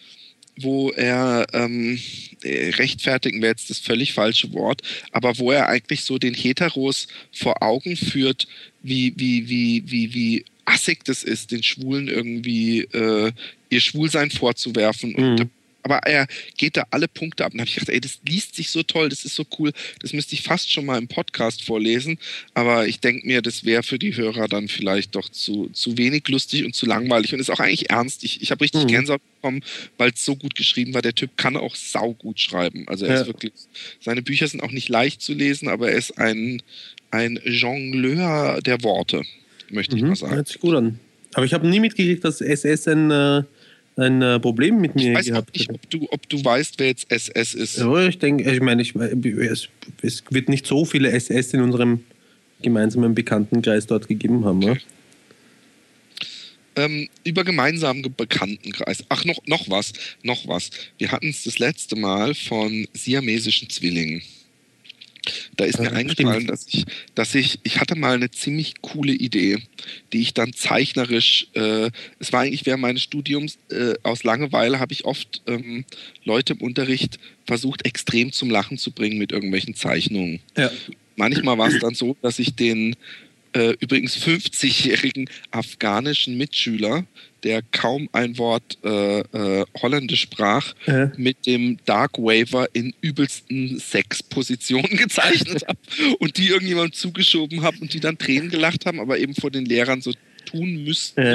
wo 0.62 0.90
er 0.90 1.46
ähm, 1.52 1.98
äh, 2.42 2.70
rechtfertigen 2.70 3.42
wäre 3.42 3.52
jetzt 3.52 3.70
das 3.70 3.78
völlig 3.78 4.12
falsche 4.12 4.52
Wort, 4.52 4.82
aber 5.12 5.38
wo 5.38 5.50
er 5.50 5.68
eigentlich 5.68 6.04
so 6.04 6.18
den 6.18 6.34
Heteros 6.34 7.08
vor 7.32 7.62
Augen 7.62 7.96
führt, 7.96 8.46
wie, 8.82 9.12
wie, 9.16 9.48
wie, 9.48 9.82
wie, 9.86 10.14
wie 10.14 10.44
assig 10.64 11.04
das 11.04 11.22
ist, 11.22 11.50
den 11.50 11.62
Schwulen 11.62 12.08
irgendwie 12.08 12.80
äh, 12.92 13.32
ihr 13.70 13.80
Schwulsein 13.80 14.30
vorzuwerfen. 14.30 15.14
Und 15.14 15.40
Mhm. 15.40 15.50
Aber 15.82 15.98
er 16.06 16.26
geht 16.56 16.76
da 16.76 16.84
alle 16.90 17.08
Punkte 17.08 17.44
ab. 17.44 17.52
Und 17.52 17.58
da 17.58 17.62
habe 17.62 17.68
ich 17.68 17.74
gedacht, 17.74 17.88
ey, 17.90 18.00
das 18.00 18.18
liest 18.26 18.54
sich 18.56 18.70
so 18.70 18.82
toll, 18.82 19.08
das 19.08 19.24
ist 19.24 19.34
so 19.34 19.44
cool, 19.58 19.72
das 20.00 20.12
müsste 20.12 20.34
ich 20.34 20.42
fast 20.42 20.70
schon 20.70 20.84
mal 20.86 20.98
im 20.98 21.08
Podcast 21.08 21.62
vorlesen. 21.62 22.18
Aber 22.54 22.86
ich 22.86 23.00
denke 23.00 23.26
mir, 23.26 23.42
das 23.42 23.64
wäre 23.64 23.82
für 23.82 23.98
die 23.98 24.14
Hörer 24.16 24.48
dann 24.48 24.68
vielleicht 24.68 25.14
doch 25.14 25.28
zu, 25.28 25.68
zu 25.72 25.96
wenig 25.98 26.26
lustig 26.28 26.64
und 26.64 26.74
zu 26.74 26.86
langweilig 26.86 27.32
und 27.34 27.40
ist 27.40 27.50
auch 27.50 27.60
eigentlich 27.60 27.90
ernst. 27.90 28.24
Ich, 28.24 28.42
ich 28.42 28.50
habe 28.50 28.62
richtig 28.62 28.84
Mhm. 28.84 28.88
Gänsehaut 28.88 29.22
bekommen, 29.36 29.62
weil 29.98 30.10
es 30.10 30.24
so 30.24 30.36
gut 30.36 30.54
geschrieben 30.54 30.94
war. 30.94 31.02
Der 31.02 31.14
Typ 31.14 31.36
kann 31.36 31.56
auch 31.56 31.74
saugut 31.76 32.40
schreiben. 32.40 32.86
Also 32.88 33.06
er 33.06 33.14
Ja. 33.14 33.20
ist 33.22 33.26
wirklich, 33.26 33.52
seine 34.00 34.22
Bücher 34.22 34.46
sind 34.48 34.62
auch 34.62 34.72
nicht 34.72 34.88
leicht 34.88 35.20
zu 35.22 35.32
lesen, 35.34 35.68
aber 35.68 35.90
er 35.90 35.98
ist 35.98 36.18
ein, 36.18 36.62
ein 37.10 37.38
Jongleur 37.44 38.60
der 38.62 38.82
Worte, 38.82 39.22
möchte 39.70 39.96
ich 39.96 40.02
Mhm. 40.02 40.08
mal 40.08 40.16
sagen. 40.16 40.34
Hört 40.34 40.48
sich 40.48 40.60
gut 40.60 40.74
an. 40.74 40.98
Aber 41.34 41.44
ich 41.44 41.54
habe 41.54 41.66
nie 41.68 41.80
mitgekriegt, 41.80 42.24
dass 42.24 42.40
SS 42.40 42.88
ein, 42.88 43.10
äh, 43.10 43.42
ein 43.96 44.22
äh, 44.22 44.38
Problem 44.40 44.80
mit 44.80 44.92
Ich 44.96 45.02
mir 45.04 45.14
weiß 45.14 45.26
auch 45.26 45.30
gehabt 45.30 45.56
nicht, 45.58 45.70
ob 45.70 45.90
du, 45.90 46.06
ob 46.10 46.28
du 46.28 46.44
weißt, 46.44 46.74
wer 46.78 46.88
jetzt 46.88 47.10
SS 47.10 47.54
ist. 47.54 47.78
Ja, 47.78 48.06
ich 48.06 48.18
denke, 48.18 48.50
ich 48.50 48.60
meine, 48.60 48.82
ich, 48.82 48.94
es, 48.94 49.68
es 50.02 50.22
wird 50.30 50.48
nicht 50.48 50.66
so 50.66 50.84
viele 50.84 51.10
SS 51.10 51.52
in 51.54 51.60
unserem 51.60 52.00
gemeinsamen 52.62 53.14
Bekanntenkreis 53.14 53.86
dort 53.86 54.08
gegeben 54.08 54.44
haben. 54.44 54.62
Ja? 54.62 54.76
ähm, 56.76 57.08
über 57.24 57.44
gemeinsamen 57.44 58.02
Ge- 58.02 58.12
Bekanntenkreis. 58.16 59.04
Ach, 59.08 59.24
noch, 59.24 59.38
noch 59.46 59.68
was, 59.68 59.92
noch 60.22 60.46
was. 60.46 60.70
Wir 60.98 61.10
hatten 61.10 61.28
es 61.28 61.44
das 61.44 61.58
letzte 61.58 61.96
Mal 61.96 62.34
von 62.34 62.86
siamesischen 62.92 63.68
Zwillingen. 63.70 64.22
Da 65.56 65.64
ist 65.64 65.80
mir 65.80 65.92
eingefallen, 65.92 66.46
dass 66.46 66.66
ich, 66.68 66.84
dass 67.14 67.34
ich, 67.34 67.60
ich 67.62 67.80
hatte 67.80 67.96
mal 67.96 68.14
eine 68.14 68.30
ziemlich 68.30 68.80
coole 68.80 69.12
Idee, 69.12 69.58
die 70.12 70.20
ich 70.20 70.34
dann 70.34 70.52
zeichnerisch, 70.52 71.48
äh, 71.54 71.90
es 72.18 72.32
war 72.32 72.40
eigentlich 72.40 72.66
während 72.66 72.82
meines 72.82 73.02
Studiums, 73.02 73.58
äh, 73.70 73.94
aus 74.02 74.24
Langeweile 74.24 74.80
habe 74.80 74.92
ich 74.92 75.04
oft 75.04 75.42
ähm, 75.46 75.84
Leute 76.24 76.54
im 76.54 76.60
Unterricht 76.60 77.18
versucht, 77.46 77.84
extrem 77.84 78.32
zum 78.32 78.50
Lachen 78.50 78.78
zu 78.78 78.92
bringen 78.92 79.18
mit 79.18 79.32
irgendwelchen 79.32 79.74
Zeichnungen. 79.74 80.40
Ja. 80.56 80.70
Manchmal 81.16 81.58
war 81.58 81.68
es 81.68 81.78
dann 81.80 81.94
so, 81.94 82.16
dass 82.22 82.38
ich 82.38 82.54
den 82.54 82.96
äh, 83.52 83.74
übrigens 83.80 84.16
50-jährigen 84.16 85.28
afghanischen 85.50 86.36
Mitschüler, 86.36 87.04
der 87.42 87.62
kaum 87.72 88.08
ein 88.12 88.38
Wort 88.38 88.78
äh, 88.84 89.20
äh, 89.20 89.64
Holländisch 89.80 90.22
sprach, 90.22 90.74
ja. 90.86 91.10
mit 91.16 91.46
dem 91.46 91.78
Dark 91.84 92.18
Waver 92.18 92.68
in 92.72 92.94
übelsten 93.00 93.78
Sexpositionen 93.78 94.90
gezeichnet 94.96 95.64
habe 95.66 95.78
und 96.18 96.36
die 96.36 96.48
irgendjemandem 96.48 96.92
zugeschoben 96.92 97.62
habe 97.62 97.78
und 97.80 97.92
die 97.94 98.00
dann 98.00 98.18
Tränen 98.18 98.50
gelacht 98.50 98.86
haben, 98.86 99.00
aber 99.00 99.18
eben 99.18 99.34
vor 99.34 99.50
den 99.50 99.64
Lehrern 99.64 100.02
so 100.02 100.12
tun 100.46 100.84
müssten. 100.84 101.22
Ja 101.22 101.34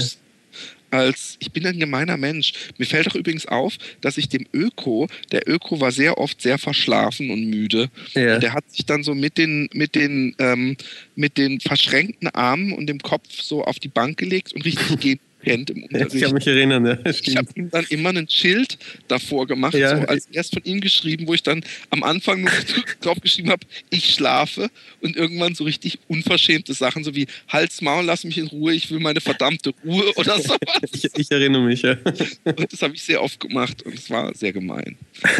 als 0.92 1.38
ich 1.40 1.52
bin 1.52 1.66
ein 1.66 1.80
gemeiner 1.80 2.18
Mensch. 2.18 2.54
Mir 2.78 2.86
fällt 2.86 3.08
auch 3.08 3.16
übrigens 3.16 3.46
auf, 3.46 3.78
dass 4.02 4.18
ich 4.18 4.30
dem 4.30 4.46
Öko, 4.54 5.08
der 5.32 5.48
Öko 5.48 5.80
war 5.80 5.92
sehr 5.92 6.18
oft 6.18 6.42
sehr 6.42 6.58
verschlafen 6.58 7.32
und 7.32 7.46
müde. 7.46 7.90
Ja. 8.14 8.36
Und 8.36 8.44
der 8.44 8.54
hat 8.54 8.70
sich 8.72 8.86
dann 8.86 9.04
so 9.04 9.16
mit 9.16 9.38
den, 9.38 9.70
mit 9.74 9.96
den, 9.96 10.36
ähm, 10.40 10.78
mit 11.16 11.38
den 11.38 11.60
verschränkten 11.60 12.30
Armen 12.30 12.74
und 12.74 12.88
dem 12.88 13.00
Kopf 13.00 13.42
so 13.42 13.64
auf 13.64 13.80
die 13.80 13.88
Bank 13.88 14.18
gelegt 14.18 14.54
und 14.54 14.66
richtig 14.66 15.00
gehen 15.00 15.20
kennt 15.46 15.70
im 15.70 15.84
Unterricht. 15.84 16.14
Ich 16.14 16.22
kann 16.22 16.34
mich 16.34 16.48
erinnern, 16.48 16.86
ja. 16.86 16.98
Ich 17.06 17.36
habe 17.38 17.48
ihm 17.56 17.70
dann 17.70 17.86
immer 17.90 18.10
ein 18.10 18.28
Schild 18.28 18.78
davor 19.08 19.48
gemacht, 19.48 19.76
ja. 19.76 19.98
so 19.98 20.08
als 20.08 20.28
erst 20.32 20.54
von 20.54 20.64
ihm 20.64 20.82
geschrieben, 20.82 21.28
wo 21.28 21.34
ich 21.34 21.44
dann 21.44 21.64
am 21.90 22.04
Anfang 22.04 22.42
nur 22.42 22.52
drauf 23.02 23.20
geschrieben 23.22 23.50
habe, 23.50 23.66
ich 23.90 24.14
schlafe 24.14 24.70
und 25.02 25.16
irgendwann 25.16 25.56
so 25.56 25.64
richtig 25.64 26.00
unverschämte 26.08 26.74
Sachen, 26.74 27.04
so 27.04 27.16
wie 27.16 27.28
Hals, 27.48 27.82
Maul, 27.82 28.06
lass 28.06 28.24
mich 28.24 28.38
in 28.38 28.48
Ruhe, 28.48 28.74
ich 28.74 28.90
will 28.92 29.00
meine 29.00 29.22
verdammte 29.22 29.74
Ruhe 29.86 30.12
oder 30.16 30.40
sowas. 30.40 30.60
ich, 30.92 31.10
ich 31.16 31.32
erinnere 31.32 31.64
mich, 31.64 31.82
ja. 31.82 31.98
Und 32.44 32.72
das 32.72 32.82
habe 32.82 32.96
ich 32.96 33.04
sehr 33.04 33.22
oft 33.22 33.40
gemacht 33.40 33.84
und 33.84 33.94
es 33.94 34.10
war 34.10 34.34
sehr 34.36 34.54
gemein. 34.54 34.98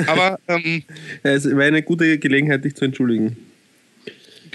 Aber 0.08 0.40
ähm, 0.48 0.84
ja, 1.24 1.32
es 1.32 1.46
war 1.46 1.64
eine 1.64 1.82
gute 1.82 2.18
Gelegenheit, 2.20 2.64
dich 2.64 2.76
zu 2.76 2.86
entschuldigen. 2.86 3.38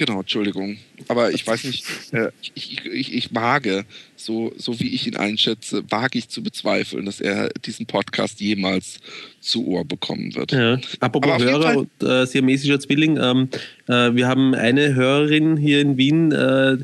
Genau, 0.01 0.21
Entschuldigung. 0.21 0.79
Aber 1.09 1.31
ich 1.31 1.47
weiß 1.47 1.65
nicht, 1.65 1.85
äh, 2.13 2.31
ich, 2.55 2.87
ich, 2.87 3.13
ich 3.13 3.35
wage, 3.35 3.85
so, 4.17 4.51
so 4.57 4.81
wie 4.81 4.95
ich 4.95 5.07
ihn 5.07 5.17
einschätze, 5.17 5.83
wage 5.91 6.19
ich 6.19 6.31
zu 6.31 6.43
bezweifeln, 6.43 7.05
dass 7.05 7.21
er 7.21 7.51
diesen 7.67 7.85
Podcast 7.85 8.41
jemals 8.41 9.01
zu 9.41 9.67
Ohr 9.67 9.85
bekommen 9.85 10.35
wird. 10.35 10.53
Ja. 10.53 10.81
Apropos 11.01 11.43
Hörer 11.43 11.77
und 11.77 12.03
äh, 12.03 12.25
siamesischer 12.25 12.81
Zwilling, 12.81 13.19
ähm, 13.19 13.51
äh, 13.89 14.15
wir 14.15 14.27
haben 14.27 14.55
eine 14.55 14.95
Hörerin 14.95 15.59
hier 15.59 15.83
in 15.83 15.99
Wien, 15.99 16.33
äh, 16.33 16.79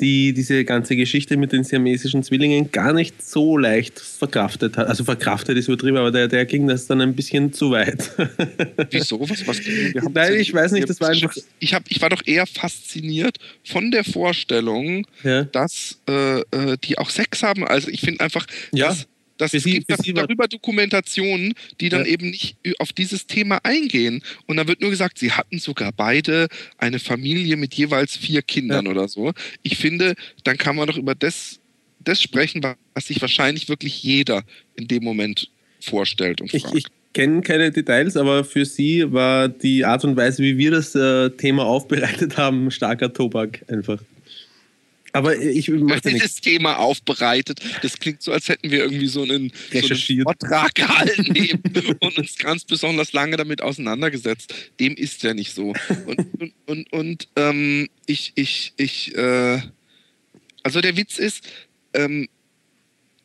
die 0.00 0.32
diese 0.32 0.64
ganze 0.64 0.96
Geschichte 0.96 1.36
mit 1.36 1.52
den 1.52 1.64
siamesischen 1.64 2.22
Zwillingen 2.22 2.72
gar 2.72 2.92
nicht 2.92 3.22
so 3.22 3.56
leicht 3.56 4.00
verkraftet 4.00 4.76
hat. 4.76 4.88
Also 4.88 5.04
verkraftet 5.04 5.56
ist 5.58 5.68
übertrieben, 5.68 5.98
aber 5.98 6.10
der, 6.10 6.28
der 6.28 6.46
ging 6.46 6.66
das 6.66 6.86
dann 6.86 7.00
ein 7.00 7.14
bisschen 7.14 7.52
zu 7.52 7.70
weit. 7.70 8.10
Wieso? 8.90 9.20
Was, 9.20 9.46
was 9.46 9.60
Nein, 10.12 10.34
ich 10.34 10.52
weiß 10.52 10.72
nicht, 10.72 10.88
das 10.88 11.00
war 11.00 11.10
einfach... 11.10 11.34
Ich, 11.58 11.74
hab, 11.74 11.84
ich 11.88 12.00
war 12.00 12.08
doch 12.08 12.22
eher 12.26 12.46
fasziniert 12.46 13.36
von 13.64 13.90
der 13.90 14.04
Vorstellung, 14.04 15.06
ja. 15.22 15.44
dass 15.44 16.00
äh, 16.08 16.40
äh 16.40 16.76
die 16.82 16.98
auch 16.98 17.10
Sex 17.10 17.42
haben. 17.42 17.66
Also 17.66 17.88
ich 17.88 18.00
finde 18.00 18.24
einfach, 18.24 18.46
ja. 18.72 18.88
dass 18.88 19.06
das, 19.40 19.54
es 19.54 19.64
gibt 19.64 19.90
das, 19.90 20.00
darüber 20.14 20.48
Dokumentationen, 20.48 21.54
die 21.80 21.88
dann 21.88 22.04
ja. 22.04 22.12
eben 22.12 22.30
nicht 22.30 22.56
auf 22.78 22.92
dieses 22.92 23.26
Thema 23.26 23.58
eingehen. 23.62 24.22
Und 24.46 24.58
da 24.58 24.68
wird 24.68 24.80
nur 24.82 24.90
gesagt, 24.90 25.18
sie 25.18 25.32
hatten 25.32 25.58
sogar 25.58 25.92
beide 25.92 26.48
eine 26.76 26.98
Familie 26.98 27.56
mit 27.56 27.74
jeweils 27.74 28.16
vier 28.16 28.42
Kindern 28.42 28.84
ja. 28.84 28.90
oder 28.90 29.08
so. 29.08 29.32
Ich 29.62 29.78
finde, 29.78 30.14
dann 30.44 30.58
kann 30.58 30.76
man 30.76 30.88
doch 30.88 30.98
über 30.98 31.14
das, 31.14 31.58
das 32.00 32.20
sprechen, 32.20 32.62
was 32.94 33.06
sich 33.06 33.20
wahrscheinlich 33.20 33.68
wirklich 33.68 34.02
jeder 34.02 34.44
in 34.76 34.88
dem 34.88 35.04
Moment 35.04 35.50
vorstellt 35.80 36.42
und 36.42 36.50
fragt. 36.50 36.74
Ich, 36.74 36.84
ich 36.84 36.86
kenne 37.14 37.40
keine 37.40 37.70
Details, 37.70 38.18
aber 38.18 38.44
für 38.44 38.66
Sie 38.66 39.10
war 39.10 39.48
die 39.48 39.86
Art 39.86 40.04
und 40.04 40.16
Weise, 40.16 40.42
wie 40.42 40.58
wir 40.58 40.70
das 40.70 40.94
äh, 40.94 41.30
Thema 41.30 41.64
aufbereitet 41.64 42.36
haben, 42.36 42.70
starker 42.70 43.12
Tobak 43.12 43.64
einfach. 43.68 44.00
Aber 45.12 45.36
ich 45.36 45.68
mache 45.68 46.02
dieses 46.02 46.36
Thema 46.36 46.78
aufbereitet. 46.78 47.60
Das 47.82 47.98
klingt 47.98 48.22
so, 48.22 48.32
als 48.32 48.48
hätten 48.48 48.70
wir 48.70 48.80
irgendwie 48.80 49.06
so 49.06 49.22
einen, 49.22 49.52
so 49.72 49.78
einen 49.78 50.22
Vortrag 50.22 50.74
gehalten 50.74 51.60
und 52.00 52.18
uns 52.18 52.38
ganz 52.38 52.64
besonders 52.64 53.12
lange 53.12 53.36
damit 53.36 53.62
auseinandergesetzt. 53.62 54.54
Dem 54.78 54.94
ist 54.94 55.22
ja 55.22 55.34
nicht 55.34 55.54
so. 55.54 55.74
Und, 56.06 56.18
und, 56.40 56.54
und, 56.66 56.92
und 56.92 57.28
ähm, 57.36 57.88
ich, 58.06 58.32
ich, 58.36 58.72
ich, 58.76 59.14
äh, 59.16 59.60
also 60.62 60.80
der 60.80 60.96
Witz 60.96 61.18
ist, 61.18 61.44
ähm, 61.94 62.28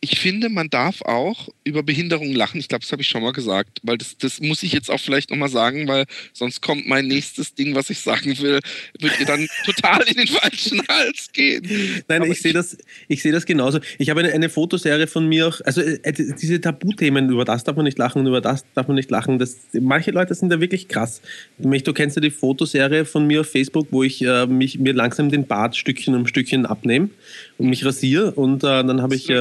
ich 0.06 0.20
finde, 0.20 0.50
man 0.50 0.70
darf 0.70 1.02
auch 1.02 1.50
über 1.64 1.82
Behinderung 1.82 2.32
lachen. 2.32 2.60
Ich 2.60 2.68
glaube, 2.68 2.84
das 2.84 2.92
habe 2.92 3.02
ich 3.02 3.08
schon 3.08 3.24
mal 3.24 3.34
gesagt, 3.34 3.80
weil 3.82 3.98
das, 3.98 4.16
das 4.20 4.40
muss 4.40 4.62
ich 4.62 4.72
jetzt 4.72 4.92
auch 4.92 5.00
vielleicht 5.00 5.32
nochmal 5.32 5.50
sagen, 5.50 5.88
weil 5.88 6.06
sonst 6.32 6.62
kommt 6.62 6.88
mein 6.88 7.08
nächstes 7.08 7.56
Ding, 7.56 7.74
was 7.74 7.90
ich 7.90 7.98
sagen 7.98 8.38
will, 8.38 8.60
wird 9.00 9.20
ihr 9.20 9.26
dann 9.26 9.48
total 9.66 10.04
in 10.04 10.14
den 10.14 10.28
falschen 10.28 10.80
Hals 10.88 11.32
gehen. 11.34 11.68
Nein, 12.08 12.22
Aber 12.22 12.32
ich 12.32 12.40
sehe 12.40 12.54
das, 12.54 12.78
ich 13.08 13.24
sehe 13.24 13.32
das 13.32 13.48
genauso. 13.48 13.80
Ich 13.98 14.12
habe 14.12 14.20
eine, 14.20 14.32
eine 14.32 14.50
Fotoserie 14.50 15.08
von 15.08 15.28
mir 15.28 15.48
auch, 15.48 15.60
also 15.62 15.82
äh, 15.82 16.14
diese 16.14 16.62
Tabuthemen, 16.62 17.28
über 17.32 17.44
das 17.44 17.64
darf 17.64 17.76
man 17.76 17.86
nicht 17.86 17.98
lachen 17.98 18.20
und 18.20 18.28
über 18.28 18.42
das 18.42 18.64
darf 18.76 18.88
man 18.88 18.96
nicht 18.96 19.10
lachen. 19.10 19.40
Das, 19.40 19.58
manche 19.74 20.12
Leute 20.12 20.36
sind 20.36 20.50
da 20.50 20.62
wirklich 20.62 20.88
krass. 20.88 21.20
Du 21.58 21.94
kennst 21.94 22.16
ja 22.16 22.22
die 22.22 22.30
Fotoserie 22.30 23.06
von 23.06 23.26
mir 23.26 23.42
auf 23.42 23.50
Facebook, 23.50 23.88
wo 23.90 24.04
ich 24.04 24.22
äh, 24.22 24.46
mich, 24.46 24.78
mir 24.78 24.94
langsam 24.94 25.32
den 25.32 25.48
Bart 25.48 25.76
Stückchen 25.76 26.14
um 26.14 26.28
Stückchen 26.28 26.68
abnehme 26.68 27.10
und 27.58 27.70
mich 27.70 27.84
rasiere 27.84 28.34
und 28.34 28.64
äh, 28.64 28.84
dann 28.84 29.02
habe 29.02 29.16
ich. 29.16 29.32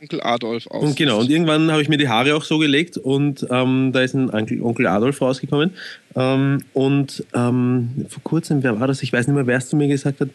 Onkel 0.00 0.22
Adolf 0.22 0.66
aus. 0.68 0.82
Und 0.82 0.96
genau, 0.96 1.20
und 1.20 1.30
irgendwann 1.30 1.70
habe 1.70 1.82
ich 1.82 1.88
mir 1.90 1.98
die 1.98 2.08
Haare 2.08 2.34
auch 2.34 2.42
so 2.42 2.56
gelegt 2.58 2.96
und 2.96 3.46
ähm, 3.50 3.90
da 3.92 4.00
ist 4.00 4.14
ein 4.14 4.32
Onkel, 4.32 4.62
Onkel 4.62 4.86
Adolf 4.86 5.20
rausgekommen. 5.20 5.74
Ähm, 6.16 6.62
und 6.72 7.24
ähm, 7.34 8.06
vor 8.08 8.22
kurzem, 8.22 8.62
wer 8.62 8.80
war 8.80 8.86
das? 8.86 9.02
Ich 9.02 9.12
weiß 9.12 9.26
nicht 9.26 9.34
mehr, 9.34 9.46
wer 9.46 9.58
es 9.58 9.68
zu 9.68 9.76
mir 9.76 9.88
gesagt 9.88 10.20
hat. 10.20 10.30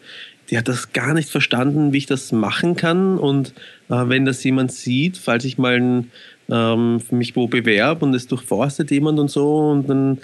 Die 0.50 0.56
hat 0.56 0.68
das 0.68 0.92
gar 0.92 1.14
nicht 1.14 1.30
verstanden, 1.30 1.92
wie 1.92 1.98
ich 1.98 2.06
das 2.06 2.30
machen 2.30 2.76
kann. 2.76 3.18
Und 3.18 3.54
äh, 3.88 4.04
wenn 4.06 4.24
das 4.24 4.44
jemand 4.44 4.70
sieht, 4.70 5.18
falls 5.18 5.44
ich 5.44 5.58
mal 5.58 5.80
ein, 5.80 6.10
ähm, 6.48 7.02
mich 7.10 7.34
wo 7.34 7.48
bewerbe 7.48 8.04
und 8.04 8.14
es 8.14 8.28
durchforstet 8.28 8.92
jemand 8.92 9.18
und 9.18 9.32
so, 9.32 9.70
und 9.70 9.88
dann 9.90 10.18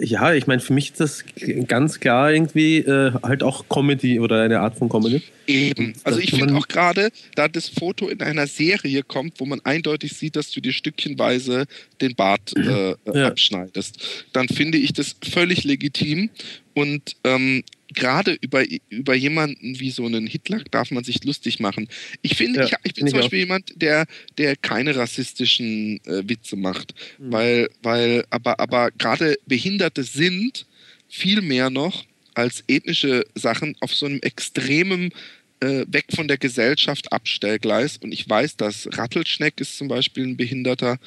ja, 0.00 0.34
ich 0.34 0.46
meine, 0.46 0.60
für 0.60 0.74
mich 0.74 0.90
ist 0.90 1.00
das 1.00 1.24
ganz 1.66 2.00
klar 2.00 2.32
irgendwie 2.32 2.78
äh, 2.78 3.12
halt 3.22 3.42
auch 3.42 3.68
Comedy 3.68 4.20
oder 4.20 4.42
eine 4.42 4.60
Art 4.60 4.76
von 4.76 4.88
Comedy. 4.88 5.22
Eben. 5.46 5.94
Also 6.04 6.20
ich 6.20 6.30
finde 6.30 6.54
auch 6.54 6.68
gerade, 6.68 7.10
da 7.34 7.48
das 7.48 7.68
Foto 7.68 8.08
in 8.08 8.20
einer 8.20 8.46
Serie 8.46 9.02
kommt, 9.02 9.40
wo 9.40 9.46
man 9.46 9.60
eindeutig 9.64 10.12
sieht, 10.12 10.36
dass 10.36 10.50
du 10.50 10.60
dir 10.60 10.72
stückchenweise 10.72 11.64
den 12.00 12.14
Bart 12.14 12.54
äh, 12.56 12.94
ja. 13.12 13.28
abschneidest, 13.28 14.26
dann 14.32 14.48
finde 14.48 14.78
ich 14.78 14.92
das 14.92 15.16
völlig 15.22 15.64
legitim. 15.64 16.30
Und 16.74 17.16
ähm, 17.24 17.64
gerade 17.94 18.36
über, 18.40 18.64
über 18.88 19.14
jemanden 19.14 19.80
wie 19.80 19.90
so 19.90 20.06
einen 20.06 20.26
Hitler 20.26 20.62
darf 20.70 20.90
man 20.90 21.04
sich 21.04 21.24
lustig 21.24 21.60
machen. 21.60 21.88
Ich 22.22 22.36
finde, 22.36 22.60
ja, 22.60 22.66
ich, 22.66 22.74
ich, 22.84 22.94
bin 22.94 23.08
zum 23.08 23.18
Beispiel 23.18 23.38
auch. 23.38 23.44
jemand, 23.44 23.72
der, 23.76 24.06
der 24.38 24.56
keine 24.56 24.96
rassistischen 24.96 26.04
äh, 26.04 26.28
Witze 26.28 26.56
macht, 26.56 26.94
mhm. 27.18 27.32
weil, 27.32 27.70
weil, 27.82 28.24
aber, 28.30 28.60
aber 28.60 28.90
gerade 28.92 29.38
Behinderte 29.46 30.04
sind 30.04 30.66
viel 31.08 31.42
mehr 31.42 31.70
noch 31.70 32.04
als 32.34 32.62
ethnische 32.68 33.26
Sachen 33.34 33.76
auf 33.80 33.94
so 33.94 34.06
einem 34.06 34.20
extremen 34.20 35.12
äh, 35.60 35.84
weg 35.88 36.06
von 36.14 36.28
der 36.28 36.38
Gesellschaft 36.38 37.12
Abstellgleis. 37.12 37.98
Und 37.98 38.12
ich 38.12 38.28
weiß, 38.28 38.56
dass 38.56 38.88
Rattelschneck 38.92 39.60
ist 39.60 39.76
zum 39.76 39.88
Beispiel 39.88 40.26
ein 40.26 40.36
Behinderter, 40.36 40.98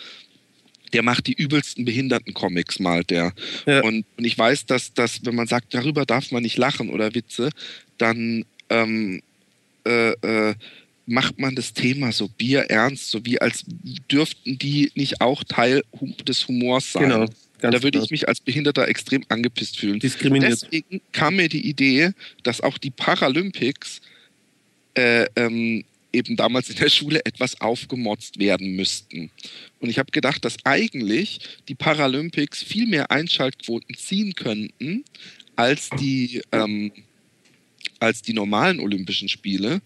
der 0.93 1.03
macht 1.03 1.27
die 1.27 1.33
übelsten 1.33 1.85
Behinderten-Comics, 1.85 2.79
malt 2.79 3.09
der. 3.09 3.33
Ja. 3.65 3.81
Und, 3.81 4.05
und 4.17 4.25
ich 4.25 4.38
weiß, 4.38 4.65
dass, 4.67 4.93
dass, 4.93 5.25
wenn 5.25 5.35
man 5.35 5.47
sagt, 5.47 5.73
darüber 5.73 6.05
darf 6.05 6.31
man 6.31 6.43
nicht 6.43 6.57
lachen 6.57 6.89
oder 6.89 7.15
Witze, 7.15 7.50
dann 7.97 8.45
ähm, 8.69 9.21
äh, 9.85 10.12
äh, 10.12 10.55
macht 11.05 11.39
man 11.39 11.55
das 11.55 11.73
Thema 11.73 12.12
so 12.12 12.29
bierernst, 12.29 13.09
so 13.09 13.25
wie 13.25 13.41
als 13.41 13.65
dürften 14.09 14.57
die 14.57 14.91
nicht 14.95 15.19
auch 15.19 15.43
Teil 15.43 15.83
des 16.25 16.47
Humors 16.47 16.93
sein. 16.93 17.09
Genau. 17.09 17.25
da 17.59 17.83
würde 17.83 18.00
ich 18.00 18.09
mich 18.09 18.27
als 18.27 18.39
Behinderter 18.39 18.88
extrem 18.88 19.23
angepisst 19.29 19.79
fühlen. 19.79 20.00
Diskriminiert. 20.00 20.62
Deswegen 20.63 21.01
kam 21.12 21.35
mir 21.35 21.50
die 21.50 21.67
Idee, 21.67 22.12
dass 22.43 22.62
auch 22.62 22.77
die 22.77 22.91
Paralympics 22.91 24.00
äh, 24.95 25.25
ähm, 25.35 25.83
eben 26.13 26.36
damals 26.36 26.70
in 26.70 26.75
der 26.75 26.89
Schule 26.89 27.25
etwas 27.25 27.60
aufgemotzt 27.60 28.39
werden 28.39 28.75
müssten. 28.75 29.32
Und 29.79 29.89
ich 29.89 30.00
habe 30.00 30.12
gedacht, 30.12 30.46
dass 30.46 30.58
eigentlich 30.63 31.39
die 31.67 31.75
Paralympics 31.75 32.63
viel 32.63 32.88
mehr 32.88 33.12
Einschaltquoten 33.12 33.96
ziehen 33.96 34.36
könnten 34.36 35.03
als 35.55 35.89
die, 36.00 36.41
ähm, 36.51 36.91
als 38.00 38.22
die 38.22 38.34
normalen 38.34 38.79
Olympischen 38.79 39.29
Spiele, 39.29 39.82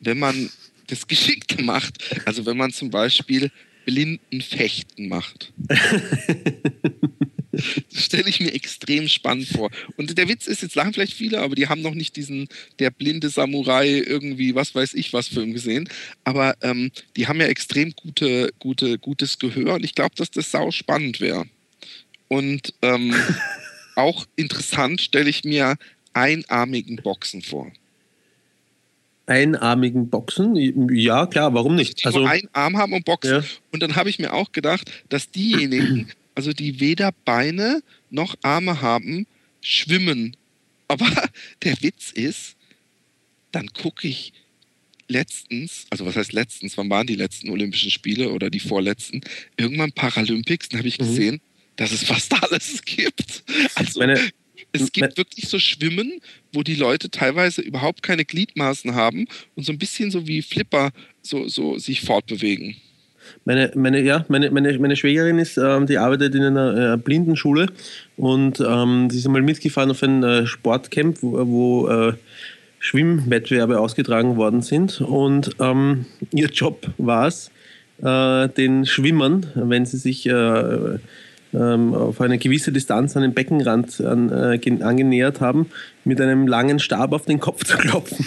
wenn 0.00 0.18
man 0.18 0.50
das 0.88 1.06
geschickt 1.06 1.60
macht. 1.62 2.26
Also 2.26 2.46
wenn 2.46 2.56
man 2.56 2.72
zum 2.72 2.90
Beispiel 2.90 3.50
blinden 3.84 4.40
Fechten 4.40 5.08
macht. 5.08 5.52
das 7.92 8.04
stelle 8.04 8.28
ich 8.28 8.40
mir 8.40 8.54
extrem 8.54 9.08
spannend 9.08 9.48
vor. 9.48 9.70
Und 9.96 10.16
der 10.16 10.28
Witz 10.28 10.46
ist, 10.46 10.62
jetzt 10.62 10.74
lachen 10.74 10.94
vielleicht 10.94 11.14
viele, 11.14 11.40
aber 11.40 11.54
die 11.54 11.68
haben 11.68 11.82
noch 11.82 11.94
nicht 11.94 12.16
diesen, 12.16 12.48
der 12.78 12.90
blinde 12.90 13.28
Samurai 13.28 13.88
irgendwie, 13.88 14.54
was 14.54 14.74
weiß 14.74 14.94
ich, 14.94 15.12
was 15.12 15.28
Film 15.28 15.52
gesehen. 15.52 15.88
Aber 16.24 16.56
ähm, 16.62 16.90
die 17.16 17.26
haben 17.26 17.40
ja 17.40 17.46
extrem 17.46 17.92
gute, 17.92 18.50
gute, 18.58 18.98
gutes 18.98 19.38
Gehör 19.38 19.74
und 19.74 19.84
ich 19.84 19.94
glaube, 19.94 20.14
dass 20.16 20.30
das 20.30 20.50
sau 20.50 20.70
spannend 20.70 21.20
wäre. 21.20 21.46
Und 22.28 22.74
ähm, 22.82 23.14
auch 23.96 24.26
interessant 24.36 25.00
stelle 25.00 25.30
ich 25.30 25.44
mir 25.44 25.76
einarmigen 26.12 26.96
Boxen 26.96 27.42
vor 27.42 27.72
einarmigen 29.28 30.08
Boxen? 30.08 30.88
Ja, 30.94 31.26
klar, 31.26 31.52
warum 31.54 31.76
nicht? 31.76 32.04
Also 32.06 32.24
einen 32.24 32.48
Arm 32.52 32.76
haben 32.76 32.92
und 32.94 33.04
boxen. 33.04 33.42
Ja. 33.42 33.44
Und 33.72 33.82
dann 33.82 33.96
habe 33.96 34.08
ich 34.10 34.18
mir 34.18 34.32
auch 34.32 34.52
gedacht, 34.52 34.90
dass 35.08 35.30
diejenigen, 35.30 36.08
also 36.38 36.52
die 36.52 36.78
weder 36.78 37.10
Beine 37.24 37.82
noch 38.10 38.36
Arme 38.42 38.80
haben, 38.80 39.26
schwimmen. 39.60 40.36
Aber 40.86 41.10
der 41.64 41.82
Witz 41.82 42.12
ist, 42.12 42.54
dann 43.50 43.66
gucke 43.72 44.06
ich 44.06 44.32
letztens, 45.08 45.86
also 45.90 46.06
was 46.06 46.14
heißt 46.14 46.32
letztens, 46.32 46.76
wann 46.76 46.88
waren 46.90 47.08
die 47.08 47.16
letzten 47.16 47.50
Olympischen 47.50 47.90
Spiele 47.90 48.30
oder 48.30 48.50
die 48.50 48.60
vorletzten? 48.60 49.20
Irgendwann 49.56 49.90
Paralympics, 49.90 50.68
dann 50.68 50.78
habe 50.78 50.86
ich 50.86 51.00
mhm. 51.00 51.06
gesehen, 51.06 51.40
dass 51.74 51.90
es 51.90 52.04
fast 52.04 52.32
alles 52.44 52.82
gibt. 52.84 53.42
Also 53.74 53.98
Meine, 53.98 54.30
es 54.70 54.92
gibt 54.92 55.16
wirklich 55.16 55.48
so 55.48 55.58
Schwimmen, 55.58 56.20
wo 56.52 56.62
die 56.62 56.76
Leute 56.76 57.10
teilweise 57.10 57.62
überhaupt 57.62 58.04
keine 58.04 58.24
Gliedmaßen 58.24 58.94
haben 58.94 59.26
und 59.56 59.64
so 59.64 59.72
ein 59.72 59.78
bisschen 59.78 60.12
so 60.12 60.28
wie 60.28 60.42
Flipper 60.42 60.92
so, 61.20 61.48
so 61.48 61.78
sich 61.78 62.02
fortbewegen. 62.02 62.76
Meine, 63.44 63.70
meine, 63.74 64.00
ja, 64.00 64.24
meine, 64.28 64.50
meine, 64.50 64.78
meine 64.78 64.96
Schwägerin 64.96 65.38
ist, 65.38 65.56
ähm, 65.58 65.86
die 65.86 65.98
arbeitet 65.98 66.34
in 66.34 66.42
einer 66.42 66.94
äh, 66.94 66.96
Blindenschule 66.96 67.66
und 68.16 68.60
ähm, 68.60 69.08
sie 69.10 69.18
ist 69.18 69.26
einmal 69.26 69.42
mitgefahren 69.42 69.90
auf 69.90 70.02
ein 70.02 70.22
äh, 70.22 70.46
Sportcamp, 70.46 71.22
wo, 71.22 71.46
wo 71.46 71.88
äh, 71.88 72.12
Schwimmwettbewerbe 72.78 73.78
ausgetragen 73.78 74.36
worden 74.36 74.62
sind. 74.62 75.00
Und 75.00 75.50
ähm, 75.60 76.06
ihr 76.32 76.48
Job 76.48 76.86
war 76.98 77.26
es, 77.26 77.50
äh, 78.02 78.48
den 78.48 78.86
Schwimmern, 78.86 79.46
wenn 79.54 79.86
sie 79.86 79.96
sich 79.96 80.26
äh, 80.26 80.98
ähm, 81.54 81.94
auf 81.94 82.20
eine 82.20 82.38
gewisse 82.38 82.72
Distanz 82.72 83.16
an 83.16 83.22
den 83.22 83.34
Beckenrand 83.34 84.00
an, 84.00 84.30
äh, 84.30 84.82
angenähert 84.82 85.40
haben, 85.40 85.66
mit 86.04 86.20
einem 86.20 86.46
langen 86.46 86.78
Stab 86.78 87.12
auf 87.12 87.26
den 87.26 87.40
Kopf 87.40 87.64
zu 87.66 87.76
klopfen. 87.76 88.26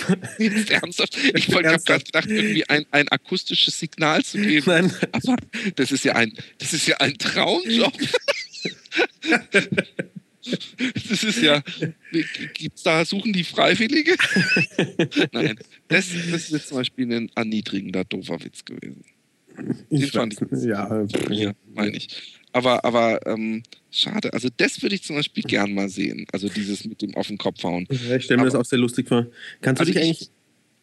Ernsthaft? 0.69 1.17
Ich 1.35 1.47
habe 1.53 1.63
gerade 1.63 2.03
gedacht, 2.03 2.27
irgendwie 2.27 2.67
ein, 2.69 2.85
ein 2.91 3.07
akustisches 3.09 3.79
Signal 3.79 4.23
zu 4.23 4.39
geben. 4.39 4.65
Nein. 4.67 4.91
Aber 5.11 5.35
das 5.75 5.91
ist 5.91 6.05
ja 6.05 6.15
ein, 6.15 6.33
das 6.59 6.73
ist 6.73 6.87
ja 6.87 6.97
ein 6.97 7.17
Traumjob. 7.17 7.93
Das 11.07 11.23
ist 11.23 11.39
ja, 11.39 11.61
gibt's 12.55 12.81
da, 12.81 13.05
suchen 13.05 13.31
die 13.31 13.43
Freiwillige? 13.43 14.15
Nein, 15.31 15.55
das, 15.87 16.09
das 16.31 16.45
ist 16.45 16.49
jetzt 16.49 16.67
zum 16.69 16.77
Beispiel 16.77 17.13
ein 17.13 17.31
erniedrigender, 17.35 18.03
doofer 18.05 18.43
Witz 18.43 18.65
gewesen. 18.65 19.03
Den 19.57 19.85
ich 19.91 20.11
fand 20.11 20.33
ich. 20.33 20.63
Ja, 20.63 21.05
ja 21.29 21.51
meine 21.75 21.95
ich. 21.95 22.40
Aber, 22.53 22.83
aber 22.83 23.25
ähm, 23.25 23.63
schade. 23.91 24.33
Also 24.33 24.49
das 24.57 24.81
würde 24.81 24.95
ich 24.95 25.03
zum 25.03 25.15
Beispiel 25.15 25.43
gern 25.43 25.73
mal 25.73 25.89
sehen. 25.89 26.25
Also 26.31 26.49
dieses 26.49 26.85
mit 26.85 27.01
dem 27.01 27.15
auf 27.15 27.27
den 27.27 27.37
Kopf 27.37 27.63
hauen. 27.63 27.87
Ja, 27.89 28.15
ich 28.17 28.25
stelle 28.25 28.37
mir 28.37 28.43
aber, 28.43 28.51
das 28.51 28.59
auch 28.59 28.69
sehr 28.69 28.79
lustig 28.79 29.07
vor. 29.07 29.27
Kannst 29.61 29.79
du 29.79 29.83
also 29.83 29.93
dich 29.93 30.01
eigentlich... 30.01 30.21
Ich, 30.21 30.31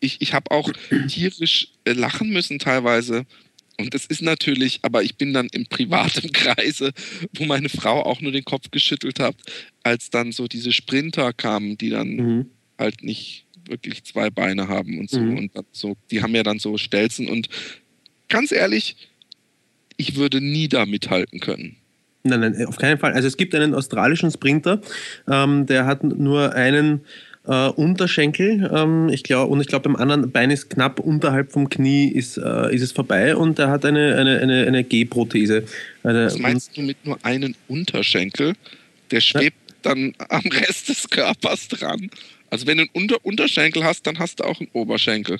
ich, 0.00 0.20
ich 0.20 0.34
habe 0.34 0.50
auch 0.50 0.70
tierisch 1.08 1.72
äh, 1.84 1.92
lachen 1.92 2.30
müssen 2.30 2.58
teilweise. 2.58 3.26
Und 3.80 3.94
das 3.94 4.06
ist 4.06 4.22
natürlich, 4.22 4.80
aber 4.82 5.02
ich 5.02 5.16
bin 5.16 5.32
dann 5.32 5.48
im 5.52 5.66
privaten 5.66 6.32
Kreise, 6.32 6.92
wo 7.34 7.44
meine 7.44 7.68
Frau 7.68 8.02
auch 8.02 8.20
nur 8.20 8.32
den 8.32 8.44
Kopf 8.44 8.70
geschüttelt 8.70 9.20
hat, 9.20 9.36
als 9.82 10.10
dann 10.10 10.32
so 10.32 10.48
diese 10.48 10.72
Sprinter 10.72 11.32
kamen, 11.32 11.78
die 11.78 11.90
dann 11.90 12.16
mhm. 12.16 12.46
halt 12.76 13.02
nicht 13.02 13.46
wirklich 13.68 14.04
zwei 14.04 14.30
Beine 14.30 14.68
haben 14.68 14.98
und 14.98 15.10
so. 15.10 15.20
Mhm. 15.20 15.38
Und 15.38 15.52
so, 15.72 15.96
die 16.10 16.22
haben 16.22 16.34
ja 16.34 16.42
dann 16.42 16.58
so 16.58 16.76
Stelzen 16.76 17.28
und 17.28 17.48
ganz 18.28 18.52
ehrlich, 18.52 18.96
ich 19.98 20.16
würde 20.16 20.40
nie 20.40 20.68
da 20.68 20.86
mithalten 20.86 21.40
können. 21.40 21.76
Nein, 22.22 22.40
nein, 22.40 22.66
auf 22.66 22.76
keinen 22.76 22.98
Fall. 22.98 23.12
Also 23.12 23.28
es 23.28 23.36
gibt 23.36 23.54
einen 23.54 23.74
australischen 23.74 24.30
Sprinter, 24.30 24.80
ähm, 25.28 25.66
der 25.66 25.84
hat 25.86 26.02
nur 26.02 26.54
einen 26.54 27.02
äh, 27.46 27.68
Unterschenkel, 27.68 28.70
ähm, 28.74 29.08
ich 29.08 29.22
glaube, 29.22 29.52
und 29.52 29.60
ich 29.60 29.66
glaube, 29.66 29.88
beim 29.88 29.96
anderen 29.96 30.30
Bein 30.30 30.50
ist 30.50 30.70
knapp 30.70 31.00
unterhalb 31.00 31.52
vom 31.52 31.68
Knie 31.68 32.08
ist, 32.08 32.36
äh, 32.36 32.74
ist 32.74 32.82
es 32.82 32.92
vorbei 32.92 33.36
und 33.36 33.58
er 33.58 33.70
hat 33.70 33.84
eine, 33.84 34.16
eine, 34.16 34.38
eine, 34.40 34.66
eine 34.66 34.84
G-Prothese. 34.84 35.64
Was 36.02 36.38
meinst 36.38 36.76
du 36.76 36.82
mit 36.82 37.04
nur 37.04 37.18
einem 37.24 37.54
Unterschenkel? 37.68 38.54
Der 39.10 39.20
schwebt 39.20 39.56
ja. 39.68 39.76
dann 39.82 40.14
am 40.28 40.42
Rest 40.46 40.88
des 40.88 41.08
Körpers 41.08 41.68
dran. 41.68 42.10
Also 42.50 42.66
wenn 42.66 42.78
du 42.78 42.82
einen 42.82 42.90
Unter 42.92 43.16
Unterschenkel 43.24 43.84
hast, 43.84 44.06
dann 44.06 44.18
hast 44.18 44.40
du 44.40 44.44
auch 44.44 44.60
einen 44.60 44.70
Oberschenkel. 44.72 45.38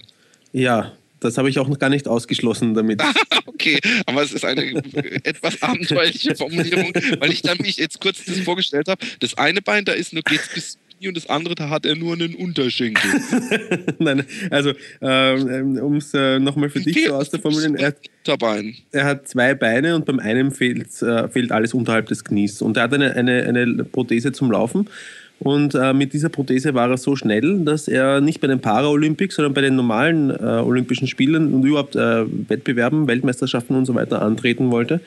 Ja, 0.53 0.93
das 1.21 1.39
habe 1.39 1.51
ich 1.51 1.59
auch 1.59 1.69
noch 1.69 1.79
gar 1.79 1.91
nicht 1.91 2.09
ausgeschlossen 2.09 2.75
damit. 2.75 3.03
okay, 3.47 3.79
aber 4.07 4.23
es 4.23 4.33
ist 4.33 4.45
eine 4.45 4.63
etwas 5.25 5.63
abenteuerliche 5.63 6.35
Formulierung, 6.35 6.93
weil 7.19 7.33
ich 7.33 7.43
dann 7.43 7.59
mich 7.59 7.77
jetzt 7.77 8.01
kurz 8.01 8.25
das 8.25 8.39
vorgestellt 8.41 8.89
habe. 8.89 9.05
Das 9.21 9.37
eine 9.37 9.63
Bein, 9.63 9.85
da 9.85 9.93
ist 9.93 10.13
nur 10.13 10.23
geht's 10.23 10.49
bis 10.55 10.79
und 11.07 11.17
das 11.17 11.29
andere, 11.29 11.55
da 11.55 11.71
hat 11.71 11.87
er 11.87 11.95
nur 11.95 12.15
einen 12.15 12.35
Unterschenkel. 12.35 13.09
Nein, 13.99 14.25
also 14.51 14.73
ähm, 15.01 15.79
um 15.79 15.97
es 15.99 16.13
äh, 16.13 16.41
nochmal 16.41 16.71
für 16.71 16.81
dich 16.81 17.07
so 17.07 17.15
auszuformulieren, 17.15 17.77
er, 17.77 17.95
er, 18.91 19.05
hat 19.05 19.29
zwei 19.29 19.55
Beine 19.55 19.95
und 19.95 20.07
beim 20.07 20.19
einen 20.19 20.51
fehlt, 20.51 21.01
äh, 21.03 21.29
fehlt 21.29 21.53
alles 21.53 21.73
unterhalb 21.73 22.07
des 22.07 22.25
Knies. 22.25 22.63
Und 22.63 22.77
er 22.77 22.85
hat 22.85 22.95
eine, 22.95 23.15
eine, 23.15 23.45
eine 23.45 23.85
Prothese 23.85 24.33
zum 24.33 24.51
Laufen 24.51 24.89
und 25.41 25.75
äh, 25.75 25.93
mit 25.93 26.13
dieser 26.13 26.29
Prothese 26.29 26.75
war 26.75 26.91
er 26.91 26.97
so 26.97 27.15
schnell, 27.15 27.61
dass 27.65 27.87
er 27.87 28.21
nicht 28.21 28.41
bei 28.41 28.49
den 28.49 28.61
Paralympics, 28.61 29.37
sondern 29.37 29.55
bei 29.55 29.61
den 29.61 29.77
normalen 29.77 30.31
äh, 30.31 30.35
Olympischen 30.35 31.07
Spielen 31.07 31.55
und 31.55 31.65
überhaupt 31.65 31.95
äh, 31.95 32.25
Wettbewerben, 32.49 33.07
Weltmeisterschaften 33.07 33.77
und 33.77 33.87
so 33.87 33.95
weiter 33.95 34.23
antreten 34.23 34.71
wollte. 34.71 35.01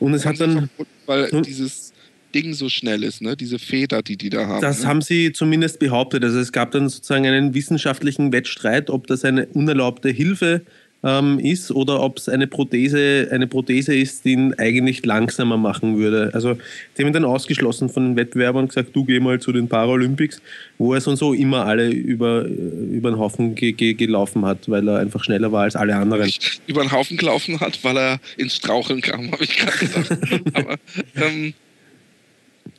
Und 0.00 0.14
es 0.14 0.26
hat 0.26 0.40
dann. 0.40 0.70
Weil 1.06 1.30
hm? 1.30 1.42
dieses 1.42 1.92
Ding 2.34 2.52
so 2.52 2.68
schnell 2.68 3.04
ist, 3.04 3.22
ne? 3.22 3.36
diese 3.36 3.60
Feder, 3.60 4.02
die 4.02 4.16
die 4.16 4.28
da 4.28 4.46
haben. 4.48 4.60
Das 4.60 4.82
ne? 4.82 4.88
haben 4.88 5.02
sie 5.02 5.32
zumindest 5.32 5.78
behauptet. 5.78 6.24
Also 6.24 6.40
es 6.40 6.50
gab 6.50 6.72
dann 6.72 6.88
sozusagen 6.88 7.24
einen 7.26 7.54
wissenschaftlichen 7.54 8.32
Wettstreit, 8.32 8.90
ob 8.90 9.06
das 9.06 9.24
eine 9.24 9.46
unerlaubte 9.46 10.08
Hilfe 10.08 10.46
ist 10.46 10.83
ähm, 11.04 11.38
ist 11.38 11.70
oder 11.70 12.00
ob 12.00 12.16
es 12.16 12.28
eine 12.28 12.46
Prothese, 12.46 13.28
eine 13.30 13.46
Prothese 13.46 13.94
ist, 13.94 14.24
die 14.24 14.32
ihn 14.32 14.54
eigentlich 14.54 15.04
langsamer 15.04 15.58
machen 15.58 15.98
würde. 15.98 16.30
Also 16.32 16.54
die 16.96 17.02
haben 17.02 17.08
ihn 17.08 17.12
dann 17.12 17.26
ausgeschlossen 17.26 17.90
von 17.90 18.04
den 18.04 18.16
Wettbewerbern 18.16 18.62
und 18.62 18.68
gesagt, 18.68 18.96
du 18.96 19.04
geh 19.04 19.20
mal 19.20 19.38
zu 19.38 19.52
den 19.52 19.68
Paralympics, 19.68 20.40
wo 20.78 20.94
er 20.94 21.00
so 21.00 21.10
und 21.10 21.16
so 21.18 21.34
immer 21.34 21.66
alle 21.66 21.90
über, 21.90 22.44
über 22.44 23.10
den 23.10 23.18
Haufen 23.18 23.54
ge 23.54 23.72
ge 23.72 23.92
gelaufen 23.92 24.44
hat, 24.46 24.68
weil 24.68 24.88
er 24.88 24.98
einfach 24.98 25.22
schneller 25.22 25.52
war 25.52 25.64
als 25.64 25.76
alle 25.76 25.94
anderen. 25.94 26.30
Über 26.66 26.82
den 26.82 26.92
Haufen 26.92 27.16
gelaufen 27.16 27.60
hat, 27.60 27.84
weil 27.84 27.96
er 27.98 28.20
ins 28.38 28.56
Straucheln 28.56 29.02
kam, 29.02 29.30
habe 29.30 29.44
ich 29.44 29.56
gerade 29.56 29.78
gesagt. 29.78 30.18
Aber 30.54 30.76
ähm, 31.16 31.52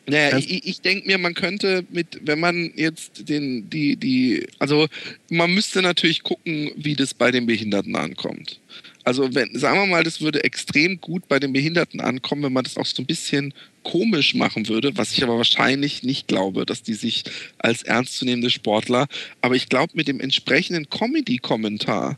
naja, 0.08 0.38
ich, 0.38 0.66
ich 0.66 0.82
denke 0.82 1.08
mir, 1.08 1.18
man 1.18 1.34
könnte 1.34 1.84
mit, 1.90 2.20
wenn 2.22 2.40
man 2.40 2.72
jetzt 2.76 3.28
den, 3.28 3.70
die, 3.70 3.96
die, 3.96 4.48
also 4.60 4.88
man 5.30 5.54
müsste 5.54 5.82
natürlich 5.82 6.24
gucken, 6.24 6.72
wie 6.76 6.94
das 6.94 7.14
bei 7.14 7.32
den 7.32 7.46
Behinderten 7.48 7.96
ankommt. 7.96 8.60
Also 9.04 9.34
wenn, 9.36 9.58
sagen 9.58 9.80
wir 9.80 9.86
mal, 9.86 10.04
das 10.04 10.22
würde 10.22 10.44
extrem 10.44 11.00
gut 11.00 11.28
bei 11.28 11.40
den 11.40 11.54
Behinderten 11.54 12.02
ankommen, 12.02 12.44
wenn 12.44 12.54
man 12.54 12.64
das 12.64 12.78
auch 12.78 12.86
so 12.86 13.02
ein 13.04 13.06
bisschen 13.06 13.54
komisch 13.84 14.34
machen 14.34 14.68
würde, 14.68 14.98
was 14.98 15.12
ich 15.12 15.24
aber 15.24 15.38
wahrscheinlich 15.38 16.02
nicht 16.02 16.28
glaube, 16.28 16.66
dass 16.66 16.82
die 16.82 16.96
sich 16.96 17.24
als 17.60 17.84
ernstzunehmende 17.84 18.50
Sportler, 18.50 19.08
aber 19.42 19.56
ich 19.56 19.70
glaube 19.70 19.94
mit 19.96 20.08
dem 20.08 20.20
entsprechenden 20.20 20.90
Comedy-Kommentar 20.90 22.18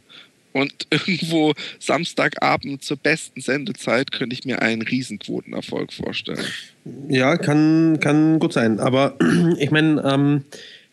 und 0.53 0.87
irgendwo 0.89 1.53
Samstagabend 1.79 2.83
zur 2.83 2.97
besten 2.97 3.41
Sendezeit 3.41 4.11
könnte 4.11 4.33
ich 4.33 4.45
mir 4.45 4.61
einen 4.61 4.81
Riesenquotenerfolg 4.81 5.93
vorstellen. 5.93 6.45
Ja, 7.09 7.37
kann, 7.37 7.99
kann 7.99 8.39
gut 8.39 8.53
sein. 8.53 8.79
Aber 8.79 9.15
ich 9.57 9.71
meine, 9.71 10.01
ähm, 10.05 10.43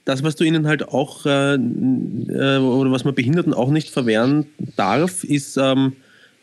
das, 0.04 0.22
was 0.22 0.36
du 0.36 0.44
ihnen 0.44 0.66
halt 0.66 0.88
auch, 0.88 1.24
äh, 1.26 1.54
äh, 1.54 2.58
oder 2.58 2.90
was 2.90 3.04
man 3.04 3.14
Behinderten 3.14 3.54
auch 3.54 3.70
nicht 3.70 3.90
verwehren 3.90 4.46
darf, 4.76 5.24
ist 5.24 5.56
ähm, 5.56 5.94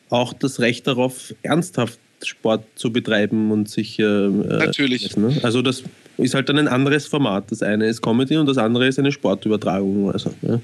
auch 0.09 0.33
das 0.33 0.59
Recht 0.59 0.87
darauf, 0.87 1.33
ernsthaft 1.43 1.99
Sport 2.23 2.63
zu 2.75 2.91
betreiben 2.91 3.51
und 3.51 3.69
sich. 3.69 3.99
Äh, 3.99 4.03
äh 4.03 4.29
Natürlich. 4.29 5.15
Ne? 5.17 5.37
Also, 5.43 5.61
das 5.61 5.83
ist 6.17 6.33
halt 6.33 6.49
dann 6.49 6.57
ein 6.57 6.67
anderes 6.67 7.07
Format. 7.07 7.51
Das 7.51 7.63
eine 7.63 7.87
ist 7.87 8.01
Comedy 8.01 8.37
und 8.37 8.47
das 8.47 8.57
andere 8.57 8.87
ist 8.87 8.99
eine 8.99 9.11
Sportübertragung. 9.11 10.11
Also, 10.11 10.31
ja. 10.41 10.59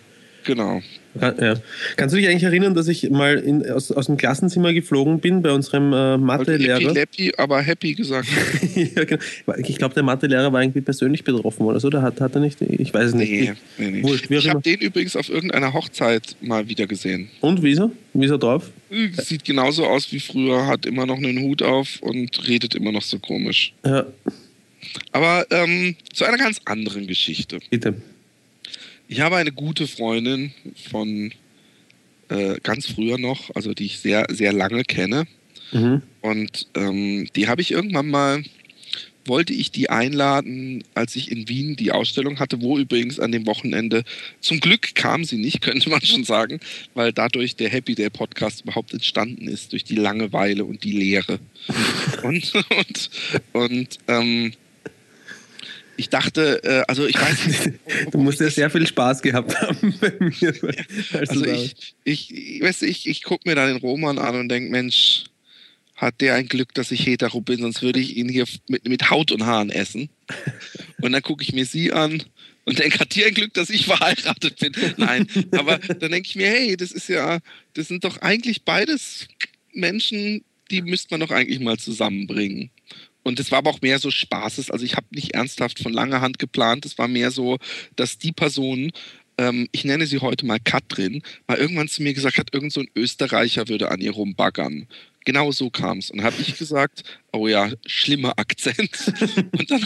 Genau. 0.48 0.82
Ja. 1.20 1.56
Kannst 1.96 2.14
du 2.14 2.18
dich 2.18 2.28
eigentlich 2.28 2.44
erinnern, 2.44 2.74
dass 2.74 2.88
ich 2.88 3.10
mal 3.10 3.38
in, 3.38 3.70
aus, 3.70 3.92
aus 3.92 4.06
dem 4.06 4.18
Klassenzimmer 4.18 4.72
geflogen 4.72 5.20
bin 5.20 5.42
bei 5.42 5.52
unserem 5.52 5.92
äh, 5.92 6.18
Mathelehrer? 6.18 6.94
Happy, 6.94 7.34
aber 7.38 7.62
happy 7.62 7.96
gesagt. 7.96 8.30
ja, 8.76 9.04
genau. 9.04 9.22
Ich 9.58 9.78
glaube, 9.78 9.94
der 9.94 10.04
Mathelehrer 10.04 10.54
war 10.54 10.62
irgendwie 10.62 10.82
persönlich 10.82 11.24
betroffen 11.24 11.66
oder 11.66 11.80
so. 11.80 11.90
Der 11.90 12.02
hat, 12.02 12.22
hat 12.22 12.36
er 12.36 12.42
nicht, 12.42 12.62
ich 12.62 12.94
weiß 12.94 13.10
es 13.10 13.14
nicht. 13.14 13.30
Nee, 13.30 13.54
nee, 13.78 13.92
nee. 13.92 14.04
Wurscht, 14.04 14.30
ich 14.30 14.50
habe 14.50 14.62
den 14.62 14.80
übrigens 14.80 15.16
auf 15.16 15.30
irgendeiner 15.30 15.74
Hochzeit 15.74 16.38
mal 16.40 16.70
wieder 16.70 16.88
gesehen. 16.88 17.30
Und 17.42 17.62
wieso? 17.62 17.92
Wieso 18.14 18.38
drauf? 18.38 18.70
Sieht 19.18 19.44
genauso 19.44 19.86
aus 19.86 20.12
wie 20.14 20.20
früher, 20.20 20.66
hat 20.66 20.86
immer 20.86 21.06
noch 21.06 21.18
einen 21.18 21.42
Hut 21.42 21.62
auf 21.62 21.98
und 22.02 22.48
redet 22.48 22.74
immer 22.74 22.92
noch 22.92 23.02
so 23.02 23.20
komisch. 23.20 23.74
Ja. 23.86 24.06
Aber 25.12 25.46
ähm, 25.50 25.96
zu 26.14 26.24
einer 26.24 26.38
ganz 26.38 26.62
anderen 26.64 27.06
Geschichte. 27.08 27.60
Bitte. 27.70 27.96
Ich 29.08 29.22
habe 29.22 29.38
eine 29.38 29.52
gute 29.52 29.88
Freundin 29.88 30.52
von 30.90 31.32
äh, 32.30 32.60
ganz 32.62 32.88
früher 32.88 33.18
noch, 33.18 33.56
also 33.56 33.74
die 33.74 33.86
ich 33.86 34.00
sehr, 34.00 34.28
sehr 34.30 34.52
lange 34.52 34.84
kenne. 34.84 35.26
Mhm. 35.72 36.02
Und 36.22 36.68
ähm, 36.76 37.28
die 37.36 37.48
habe 37.48 37.62
ich 37.62 37.72
irgendwann 37.72 38.10
mal, 38.10 38.44
wollte 39.26 39.54
ich 39.54 39.72
die 39.72 39.90
einladen, 39.90 40.84
als 40.94 41.16
ich 41.16 41.32
in 41.32 41.48
Wien 41.48 41.76
die 41.76 41.92
Ausstellung 41.92 42.40
hatte, 42.40 42.62
wo 42.62 42.78
übrigens 42.78 43.20
an 43.20 43.32
dem 43.32 43.46
Wochenende, 43.46 44.04
zum 44.42 44.60
Glück 44.60 44.96
kam 44.96 45.24
sie 45.24 45.38
nicht, 45.38 45.62
könnte 45.62 45.90
man 45.90 46.02
schon 46.02 46.26
sagen, 46.26 46.60
weil 46.94 47.14
dadurch 47.14 47.56
der 47.56 47.70
Happy 47.70 47.96
Day 47.96 48.10
Podcast 48.10 48.62
überhaupt 48.62 48.94
entstanden 48.94 49.48
ist, 49.48 49.72
durch 49.72 49.86
die 49.86 49.96
Langeweile 49.96 50.66
und 50.66 50.84
die 50.84 50.94
Leere. 50.94 51.40
und, 52.24 52.54
und, 52.54 53.10
und 53.54 53.98
ähm, 54.08 54.54
ich 55.98 56.10
dachte, 56.10 56.64
äh, 56.64 56.84
also 56.88 57.06
ich 57.06 57.20
weiß 57.20 57.48
nicht. 57.48 57.80
du 58.12 58.20
musst 58.20 58.40
ja 58.40 58.50
sehr 58.50 58.70
viel 58.70 58.88
Spaß 58.88 59.22
gehabt 59.22 59.60
haben 59.60 59.94
bei 60.02 60.14
mir. 60.20 60.54
Also 61.14 61.46
ich, 61.46 61.96
ich, 62.04 62.62
weißt 62.62 62.84
du, 62.84 62.86
ich, 62.86 63.08
ich 63.08 63.24
gucke 63.24 63.50
mir 63.50 63.56
da 63.56 63.68
den 63.68 63.78
Roman 63.78 64.20
an 64.20 64.40
und 64.40 64.50
denke, 64.50 64.70
Mensch, 64.70 65.26
hat 65.96 66.22
der 66.22 66.36
ein 66.36 66.48
Glück, 66.48 66.74
dass 66.76 66.92
ich 66.92 67.06
hetero 67.06 67.42
bin, 67.42 67.60
sonst 67.60 67.82
würde 67.82 68.00
ich 68.00 68.16
ihn 68.16 68.30
hier 68.30 68.46
mit, 68.70 68.88
mit 68.88 69.10
Haut 69.10 69.32
und 69.32 69.46
Haaren 69.46 69.72
essen. 69.72 70.10
Und 71.02 71.12
dann 71.12 71.22
gucke 71.22 71.44
ich 71.44 71.54
mir 71.54 71.66
sie 71.66 71.92
an 71.92 72.24
und 72.66 72.80
denke, 72.80 73.00
hat 73.00 73.14
die 73.14 73.24
ein 73.24 73.34
Glück, 73.36 73.54
dass 73.54 73.70
ich 73.70 73.86
verheiratet 73.86 74.60
bin? 74.60 74.74
Nein, 74.98 75.28
aber 75.52 75.78
dann 75.78 76.12
denke 76.12 76.28
ich 76.28 76.36
mir, 76.36 76.50
hey, 76.50 76.76
das 76.76 76.92
ist 76.92 77.08
ja, 77.08 77.40
das 77.76 77.88
sind 77.88 78.04
doch 78.04 78.18
eigentlich 78.18 78.64
beides 78.64 79.28
Menschen, 79.74 80.44
die 80.72 80.82
müsste 80.82 81.10
man 81.12 81.20
doch 81.22 81.30
eigentlich 81.30 81.60
mal 81.60 81.78
zusammenbringen. 81.78 82.72
Und 83.28 83.42
es 83.42 83.52
war 83.52 83.58
aber 83.58 83.72
auch 83.72 83.82
mehr 83.82 84.00
so 84.00 84.10
Spaßes. 84.10 84.72
Also 84.72 84.86
ich 84.86 84.96
habe 84.96 85.08
nicht 85.12 85.34
ernsthaft 85.34 85.80
von 85.80 85.92
langer 85.92 86.22
Hand 86.22 86.40
geplant. 86.40 86.86
Es 86.86 86.98
war 86.98 87.10
mehr 87.10 87.30
so, 87.30 87.58
dass 87.98 88.18
die 88.18 88.32
Person, 88.32 88.90
ähm, 89.38 89.68
ich 89.74 89.84
nenne 89.84 90.08
sie 90.08 90.20
heute 90.20 90.46
mal 90.46 90.60
Katrin, 90.64 91.22
mal 91.46 91.58
irgendwann 91.58 91.90
zu 91.90 92.04
mir 92.04 92.14
gesagt 92.14 92.38
hat, 92.38 92.54
irgend 92.54 92.72
so 92.72 92.80
ein 92.80 92.88
Österreicher 92.96 93.68
würde 93.68 93.92
an 93.92 94.00
ihr 94.00 94.12
rumbaggern. 94.12 94.88
Genau 95.26 95.52
so 95.52 95.70
kam 95.70 95.98
es. 95.98 96.10
Und 96.10 96.24
habe 96.24 96.38
ich 96.40 96.58
gesagt, 96.58 97.04
oh 97.34 97.50
ja, 97.50 97.70
schlimmer 97.86 98.40
Akzent. 98.40 99.14
und 99.52 99.72
dann 99.72 99.86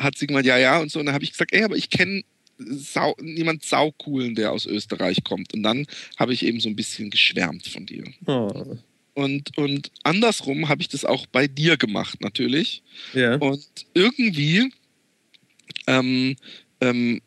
hat, 0.00 0.18
sie 0.18 0.26
gemeint, 0.26 0.46
ja, 0.46 0.58
ja, 0.58 0.80
und 0.80 0.90
so. 0.90 0.98
Und 0.98 1.06
dann 1.06 1.14
habe 1.14 1.22
ich 1.22 1.30
gesagt, 1.30 1.52
ey, 1.52 1.62
aber 1.62 1.76
ich 1.76 1.88
kenne 1.88 2.22
Sau, 2.58 3.14
niemand 3.20 3.64
saukoolen, 3.64 4.34
der 4.34 4.50
aus 4.50 4.66
Österreich 4.66 5.22
kommt. 5.22 5.54
Und 5.54 5.62
dann 5.62 5.86
habe 6.18 6.32
ich 6.32 6.44
eben 6.44 6.58
so 6.58 6.68
ein 6.68 6.76
bisschen 6.76 7.10
geschwärmt 7.10 7.68
von 7.68 7.86
dir. 7.86 8.04
Oh. 8.26 8.76
Und, 9.14 9.56
und 9.58 9.90
andersrum 10.02 10.68
habe 10.68 10.82
ich 10.82 10.88
das 10.88 11.04
auch 11.04 11.26
bei 11.26 11.46
dir 11.46 11.76
gemacht, 11.76 12.20
natürlich. 12.20 12.82
Ja. 13.12 13.36
Und 13.36 13.66
irgendwie 13.94 14.72
ähm, 15.86 16.36
ähm, 16.80 17.20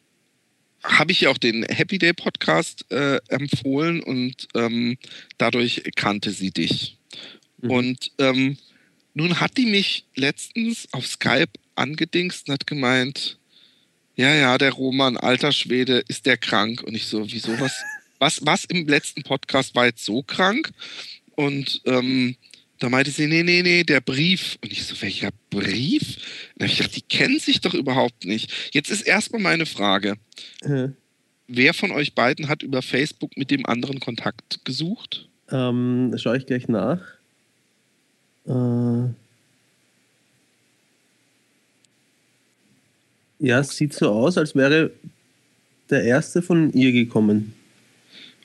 habe 0.84 1.12
ich 1.12 1.22
ja 1.22 1.30
auch 1.30 1.38
den 1.38 1.64
Happy 1.64 1.98
Day 1.98 2.14
Podcast 2.14 2.86
äh, 2.92 3.20
empfohlen 3.28 4.02
und 4.02 4.48
ähm, 4.56 4.98
dadurch 5.38 5.84
kannte 5.96 6.32
sie 6.32 6.52
dich. 6.52 6.98
Mhm. 7.62 7.72
Und 7.72 8.12
ähm, 8.18 8.58
nun 9.14 9.40
hat 9.40 9.58
die 9.58 9.66
mich 9.66 10.06
letztens 10.16 10.88
auf 10.92 11.08
Skype 11.08 11.52
angedingst 11.76 12.48
und 12.48 12.54
hat 12.54 12.68
gemeint, 12.68 13.38
ja, 14.16 14.34
ja, 14.34 14.58
der 14.58 14.72
Roman, 14.72 15.18
alter 15.18 15.52
Schwede, 15.52 16.04
ist 16.08 16.26
der 16.26 16.38
krank? 16.38 16.84
Und 16.84 16.96
ich 16.96 17.06
so, 17.08 17.30
wieso, 17.32 17.60
was, 17.60 17.74
was, 18.20 18.46
was 18.46 18.66
im 18.66 18.88
letzten 18.88 19.24
Podcast 19.24 19.76
war 19.76 19.86
jetzt 19.86 20.06
so 20.06 20.24
krank? 20.24 20.72
Und 21.36 21.82
ähm, 21.86 22.36
da 22.80 22.90
meinte 22.90 23.12
sie, 23.12 23.28
nee, 23.28 23.44
nee, 23.44 23.62
nee, 23.62 23.84
der 23.84 24.02
Brief. 24.02 24.58
Und 24.62 24.72
ich 24.72 24.86
so, 24.86 25.02
welcher 25.02 25.30
Brief? 25.50 26.18
Und 26.60 26.66
ich 26.66 26.78
gedacht, 26.78 26.96
die 26.96 27.02
kennen 27.02 27.40
sich 27.40 27.62
doch 27.62 27.74
überhaupt 27.74 28.26
nicht. 28.26 28.52
Jetzt 28.74 28.92
ist 28.92 29.02
erstmal 29.02 29.42
meine 29.42 29.66
Frage. 29.66 30.16
Mhm. 30.64 30.96
Wer 31.48 31.74
von 31.74 31.92
euch 31.92 32.16
beiden 32.16 32.48
hat 32.48 32.64
über 32.64 32.82
Facebook 32.82 33.38
mit 33.38 33.52
dem 33.52 33.66
anderen 33.66 34.00
Kontakt 34.00 34.66
gesucht? 34.66 35.30
Ähm, 35.52 36.14
schaue 36.18 36.38
ich 36.38 36.46
gleich 36.46 36.68
nach. 36.68 37.02
Äh 38.48 39.10
ja, 43.40 43.60
es 43.60 43.76
sieht 43.76 43.94
so 43.94 44.10
aus, 44.10 44.38
als 44.38 44.56
wäre 44.56 44.92
der 45.90 46.04
erste 46.04 46.42
von 46.42 46.74
ihr 46.74 46.92
gekommen. 46.92 47.54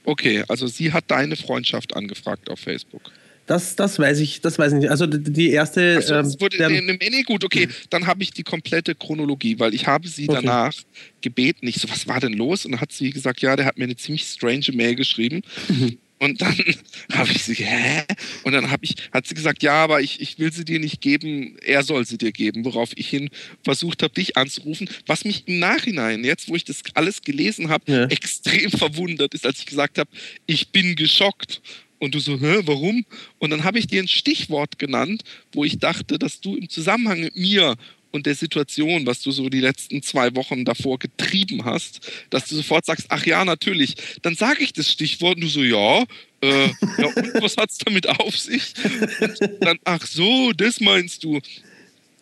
Okay, 0.04 0.44
also 0.48 0.66
sie 0.66 0.92
hat 0.92 1.04
deine 1.08 1.36
Freundschaft 1.36 1.94
angefragt 1.94 2.50
auf 2.50 2.60
Facebook. 2.60 3.12
Das, 3.46 3.74
das 3.74 3.98
weiß 3.98 4.20
ich, 4.20 4.40
das 4.42 4.60
weiß 4.60 4.74
ich 4.74 4.78
nicht. 4.78 4.90
Also 4.90 5.06
die 5.06 5.50
erste. 5.50 5.96
Also, 5.96 6.14
ähm, 6.14 6.40
wurde, 6.40 6.56
der, 6.56 6.70
nee, 6.70 6.82
nee, 6.82 7.22
gut, 7.22 7.44
okay, 7.44 7.68
dann 7.90 8.06
habe 8.06 8.22
ich 8.22 8.30
die 8.30 8.44
komplette 8.44 8.94
Chronologie, 8.94 9.58
weil 9.58 9.74
ich 9.74 9.88
habe 9.88 10.06
sie 10.06 10.28
okay. 10.28 10.38
danach 10.40 10.72
gebeten. 11.20 11.66
Ich 11.66 11.80
so, 11.80 11.90
was 11.90 12.06
war 12.06 12.20
denn 12.20 12.34
los? 12.34 12.64
Und 12.64 12.72
dann 12.72 12.80
hat 12.80 12.92
sie 12.92 13.10
gesagt, 13.10 13.42
ja, 13.42 13.56
der 13.56 13.66
hat 13.66 13.76
mir 13.76 13.84
eine 13.84 13.96
ziemlich 13.96 14.22
strange 14.22 14.66
Mail 14.72 14.94
geschrieben. 14.94 15.42
Mhm. 15.68 15.98
Und 16.20 16.42
dann 16.42 16.54
habe 17.12 17.32
ich 17.32 17.42
sie, 17.42 17.54
hä? 17.54 18.04
Und 18.44 18.52
dann 18.52 18.70
habe 18.70 18.84
ich, 18.84 18.94
hat 19.12 19.26
sie 19.26 19.34
gesagt, 19.34 19.62
ja, 19.62 19.72
aber 19.72 20.02
ich, 20.02 20.20
ich 20.20 20.38
will 20.38 20.52
sie 20.52 20.64
dir 20.66 20.78
nicht 20.78 21.00
geben, 21.00 21.56
er 21.64 21.82
soll 21.82 22.06
sie 22.06 22.18
dir 22.18 22.30
geben, 22.30 22.64
worauf 22.64 22.90
ich 22.94 23.08
hin 23.08 23.30
versucht 23.64 24.02
habe, 24.02 24.12
dich 24.12 24.36
anzurufen. 24.36 24.88
Was 25.06 25.24
mich 25.24 25.48
im 25.48 25.58
Nachhinein, 25.58 26.22
jetzt 26.22 26.48
wo 26.48 26.54
ich 26.54 26.64
das 26.64 26.82
alles 26.94 27.22
gelesen 27.22 27.70
habe, 27.70 27.90
ja. 27.90 28.04
extrem 28.04 28.70
verwundert 28.70 29.32
ist, 29.34 29.46
als 29.46 29.60
ich 29.60 29.66
gesagt 29.66 29.98
habe, 29.98 30.10
ich 30.46 30.68
bin 30.68 30.94
geschockt. 30.94 31.62
Und 31.98 32.14
du 32.14 32.18
so, 32.18 32.40
hä, 32.40 32.60
warum? 32.64 33.04
Und 33.38 33.50
dann 33.50 33.64
habe 33.64 33.78
ich 33.78 33.86
dir 33.86 34.02
ein 34.02 34.08
Stichwort 34.08 34.78
genannt, 34.78 35.22
wo 35.52 35.64
ich 35.64 35.78
dachte, 35.78 36.18
dass 36.18 36.40
du 36.40 36.56
im 36.56 36.68
Zusammenhang 36.68 37.20
mit 37.20 37.36
mir 37.36 37.76
und 38.12 38.26
der 38.26 38.34
Situation, 38.34 39.06
was 39.06 39.22
du 39.22 39.30
so 39.30 39.48
die 39.48 39.60
letzten 39.60 40.02
zwei 40.02 40.34
Wochen 40.34 40.64
davor 40.64 40.98
getrieben 40.98 41.64
hast, 41.64 42.10
dass 42.30 42.46
du 42.46 42.56
sofort 42.56 42.86
sagst, 42.86 43.06
ach 43.08 43.24
ja, 43.26 43.44
natürlich. 43.44 43.94
Dann 44.22 44.34
sage 44.34 44.62
ich 44.62 44.72
das 44.72 44.90
Stichwort 44.90 45.36
und 45.36 45.42
du 45.42 45.48
so, 45.48 45.62
ja, 45.62 46.04
äh, 46.42 46.66
ja 46.98 47.06
und 47.06 47.42
was 47.42 47.56
hat 47.56 47.70
es 47.70 47.78
damit 47.78 48.08
auf 48.08 48.36
sich? 48.36 48.74
Und 49.40 49.64
dann, 49.64 49.78
ach 49.84 50.06
so, 50.06 50.52
das 50.52 50.80
meinst 50.80 51.24
du. 51.24 51.40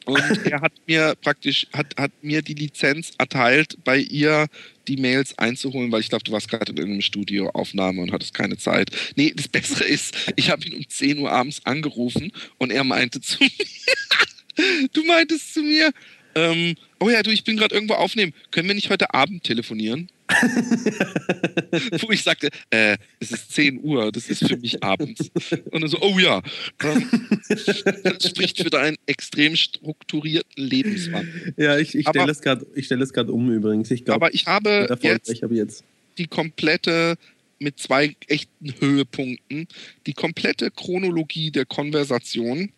Und 0.08 0.46
er 0.46 0.62
hat 0.62 0.72
mir 0.86 1.14
praktisch, 1.20 1.66
hat, 1.74 1.94
hat 1.98 2.12
mir 2.22 2.40
die 2.40 2.54
Lizenz 2.54 3.12
erteilt, 3.18 3.76
bei 3.84 3.98
ihr 3.98 4.46
die 4.88 4.96
Mails 4.96 5.36
einzuholen, 5.36 5.92
weil 5.92 6.00
ich 6.00 6.08
glaube, 6.08 6.24
du 6.24 6.32
warst 6.32 6.48
gerade 6.48 6.72
in 6.72 6.78
irgendeinem 6.78 7.02
Studioaufnahme 7.02 8.00
und 8.00 8.10
hattest 8.10 8.32
keine 8.32 8.56
Zeit. 8.56 8.88
Nee, 9.16 9.34
das 9.36 9.48
Bessere 9.48 9.84
ist, 9.84 10.32
ich 10.36 10.48
habe 10.48 10.64
ihn 10.66 10.78
um 10.78 10.88
10 10.88 11.18
Uhr 11.18 11.30
abends 11.30 11.60
angerufen 11.64 12.32
und 12.56 12.72
er 12.72 12.84
meinte 12.84 13.20
zu 13.20 13.44
mir, 13.44 13.50
du 14.92 15.04
meintest 15.04 15.54
zu 15.54 15.62
mir, 15.62 15.92
ähm, 16.34 16.74
oh 17.00 17.08
ja, 17.08 17.22
du, 17.22 17.30
ich 17.30 17.44
bin 17.44 17.56
gerade 17.56 17.74
irgendwo 17.74 17.94
aufnehmen. 17.94 18.32
Können 18.50 18.68
wir 18.68 18.74
nicht 18.74 18.90
heute 18.90 19.12
Abend 19.14 19.44
telefonieren? 19.44 20.08
Wo 22.00 22.10
ich 22.10 22.22
sagte, 22.22 22.50
äh, 22.70 22.98
es 23.18 23.32
ist 23.32 23.50
10 23.52 23.82
Uhr, 23.82 24.12
das 24.12 24.28
ist 24.28 24.46
für 24.46 24.58
mich 24.58 24.82
abends. 24.82 25.30
Und 25.70 25.80
dann 25.80 25.88
so, 25.88 26.00
oh 26.02 26.18
ja, 26.18 26.42
das 26.78 28.28
spricht 28.28 28.58
für 28.58 28.68
deinen 28.68 28.96
extrem 29.06 29.56
strukturierten 29.56 30.62
Lebenswandel. 30.62 31.54
Ja, 31.56 31.78
ich, 31.78 31.94
ich 31.94 32.06
stelle 32.06 32.30
es 32.30 32.42
gerade 32.42 32.66
stell 32.78 33.30
um 33.30 33.50
übrigens. 33.50 33.90
Ich 33.90 34.04
glaub, 34.04 34.16
aber 34.16 34.34
ich 34.34 34.46
habe 34.46 34.86
jetzt, 35.00 35.30
ich 35.30 35.42
habe 35.42 35.54
jetzt 35.54 35.82
die 36.18 36.26
komplette 36.26 37.16
mit 37.58 37.78
zwei 37.78 38.14
echten 38.26 38.74
Höhepunkten, 38.80 39.66
die 40.06 40.12
komplette 40.12 40.70
Chronologie 40.70 41.50
der 41.50 41.64
Konversation 41.64 42.70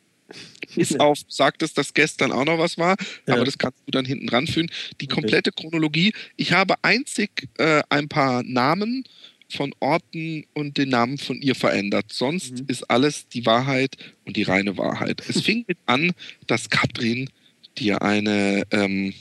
bis 0.75 0.97
auf, 0.97 1.19
sagtest, 1.29 1.77
dass 1.79 1.95
gestern 1.95 2.33
auch 2.33 2.45
noch 2.45 2.59
was 2.59 2.79
war, 2.79 2.97
ja. 3.27 3.35
aber 3.35 3.45
das 3.45 3.59
kannst 3.59 3.79
du 3.87 3.91
dann 3.91 4.05
hinten 4.05 4.29
ranführen. 4.29 4.71
Die 5.01 5.07
komplette 5.07 5.51
okay. 5.51 5.63
Chronologie. 5.63 6.13
Ich 6.37 6.53
habe 6.53 6.75
einzig 6.83 7.49
äh, 7.59 7.83
ein 7.89 8.09
paar 8.09 8.43
Namen 8.43 9.05
von 9.53 9.75
Orten 9.81 10.45
und 10.55 10.79
den 10.79 10.91
Namen 10.91 11.19
von 11.19 11.41
ihr 11.41 11.55
verändert. 11.55 12.13
Sonst 12.13 12.61
mhm. 12.61 12.67
ist 12.69 12.85
alles 12.85 13.29
die 13.29 13.45
Wahrheit 13.47 13.97
und 14.25 14.37
die 14.37 14.45
reine 14.45 14.77
Wahrheit. 14.77 15.23
Es 15.29 15.41
fing 15.45 15.65
mit 15.67 15.79
an, 15.87 16.13
dass 16.47 16.71
Katrin 16.71 17.29
dir 17.79 18.03
eine 18.03 18.63
ähm, 18.71 19.13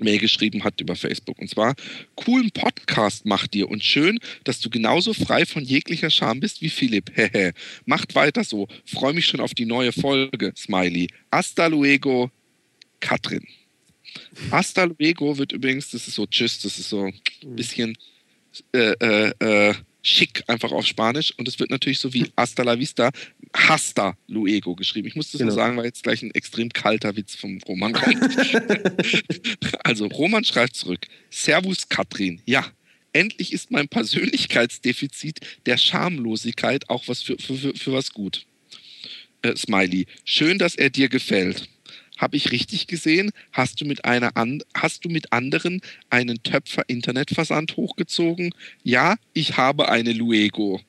Mail 0.00 0.18
geschrieben 0.18 0.64
hat 0.64 0.80
über 0.80 0.96
Facebook. 0.96 1.38
Und 1.38 1.48
zwar, 1.48 1.74
coolen 2.14 2.50
Podcast 2.50 3.26
macht 3.26 3.54
ihr 3.54 3.68
und 3.68 3.84
schön, 3.84 4.18
dass 4.44 4.60
du 4.60 4.70
genauso 4.70 5.14
frei 5.14 5.46
von 5.46 5.64
jeglicher 5.64 6.10
Scham 6.10 6.40
bist 6.40 6.60
wie 6.62 6.70
Philipp. 6.70 7.10
Macht 7.84 8.14
weiter 8.14 8.44
so. 8.44 8.68
Freue 8.84 9.12
mich 9.12 9.26
schon 9.26 9.40
auf 9.40 9.54
die 9.54 9.66
neue 9.66 9.92
Folge. 9.92 10.52
Smiley. 10.56 11.08
Hasta 11.30 11.66
luego, 11.66 12.30
Katrin. 13.00 13.46
Hasta 14.50 14.84
luego 14.84 15.38
wird 15.38 15.52
übrigens, 15.52 15.90
das 15.90 16.08
ist 16.08 16.14
so 16.14 16.26
Tschüss, 16.26 16.60
das 16.60 16.78
ist 16.78 16.88
so 16.88 17.04
ein 17.06 17.56
bisschen 17.56 17.96
äh, 18.72 18.92
äh, 19.00 19.32
äh, 19.38 19.74
schick 20.02 20.42
einfach 20.46 20.72
auf 20.72 20.86
Spanisch 20.86 21.32
und 21.36 21.48
es 21.48 21.58
wird 21.58 21.70
natürlich 21.70 21.98
so 21.98 22.12
wie 22.12 22.26
Hasta 22.36 22.62
la 22.62 22.78
Vista, 22.78 23.10
Hasta 23.54 24.16
Luego 24.28 24.74
geschrieben. 24.74 25.08
Ich 25.08 25.16
muss 25.16 25.30
das 25.30 25.38
genau. 25.38 25.50
nur 25.50 25.54
sagen, 25.54 25.76
weil 25.76 25.84
jetzt 25.84 26.02
gleich 26.02 26.22
ein 26.22 26.30
extrem 26.32 26.70
kalter 26.70 27.16
Witz 27.16 27.34
vom 27.34 27.58
Roman 27.66 27.92
kommt. 27.92 28.18
also 29.84 30.06
Roman 30.06 30.44
schreibt 30.44 30.76
zurück, 30.76 31.06
Servus 31.30 31.88
Katrin, 31.88 32.40
ja, 32.46 32.64
endlich 33.12 33.52
ist 33.52 33.70
mein 33.70 33.88
Persönlichkeitsdefizit 33.88 35.40
der 35.66 35.76
Schamlosigkeit 35.76 36.88
auch 36.88 37.08
was 37.08 37.22
für, 37.22 37.36
für, 37.38 37.56
für, 37.56 37.74
für 37.74 37.92
was 37.92 38.12
gut. 38.12 38.46
Äh, 39.42 39.56
Smiley, 39.56 40.06
schön, 40.24 40.58
dass 40.58 40.74
er 40.74 40.90
dir 40.90 41.08
gefällt. 41.08 41.68
Habe 42.20 42.36
ich 42.36 42.52
richtig 42.52 42.86
gesehen? 42.86 43.30
Hast 43.50 43.80
du 43.80 43.86
mit 43.86 44.04
einer 44.04 44.36
an, 44.36 44.62
hast 44.74 45.06
du 45.06 45.08
mit 45.08 45.32
anderen 45.32 45.80
einen 46.10 46.42
Töpfer 46.42 46.82
Internetversand 46.86 47.78
hochgezogen? 47.78 48.54
Ja, 48.82 49.16
ich 49.32 49.56
habe 49.56 49.88
eine 49.88 50.12
Luego. 50.12 50.80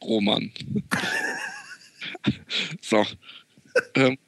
Roman. 0.00 0.52
so. 2.80 3.04
Ähm, 3.94 4.18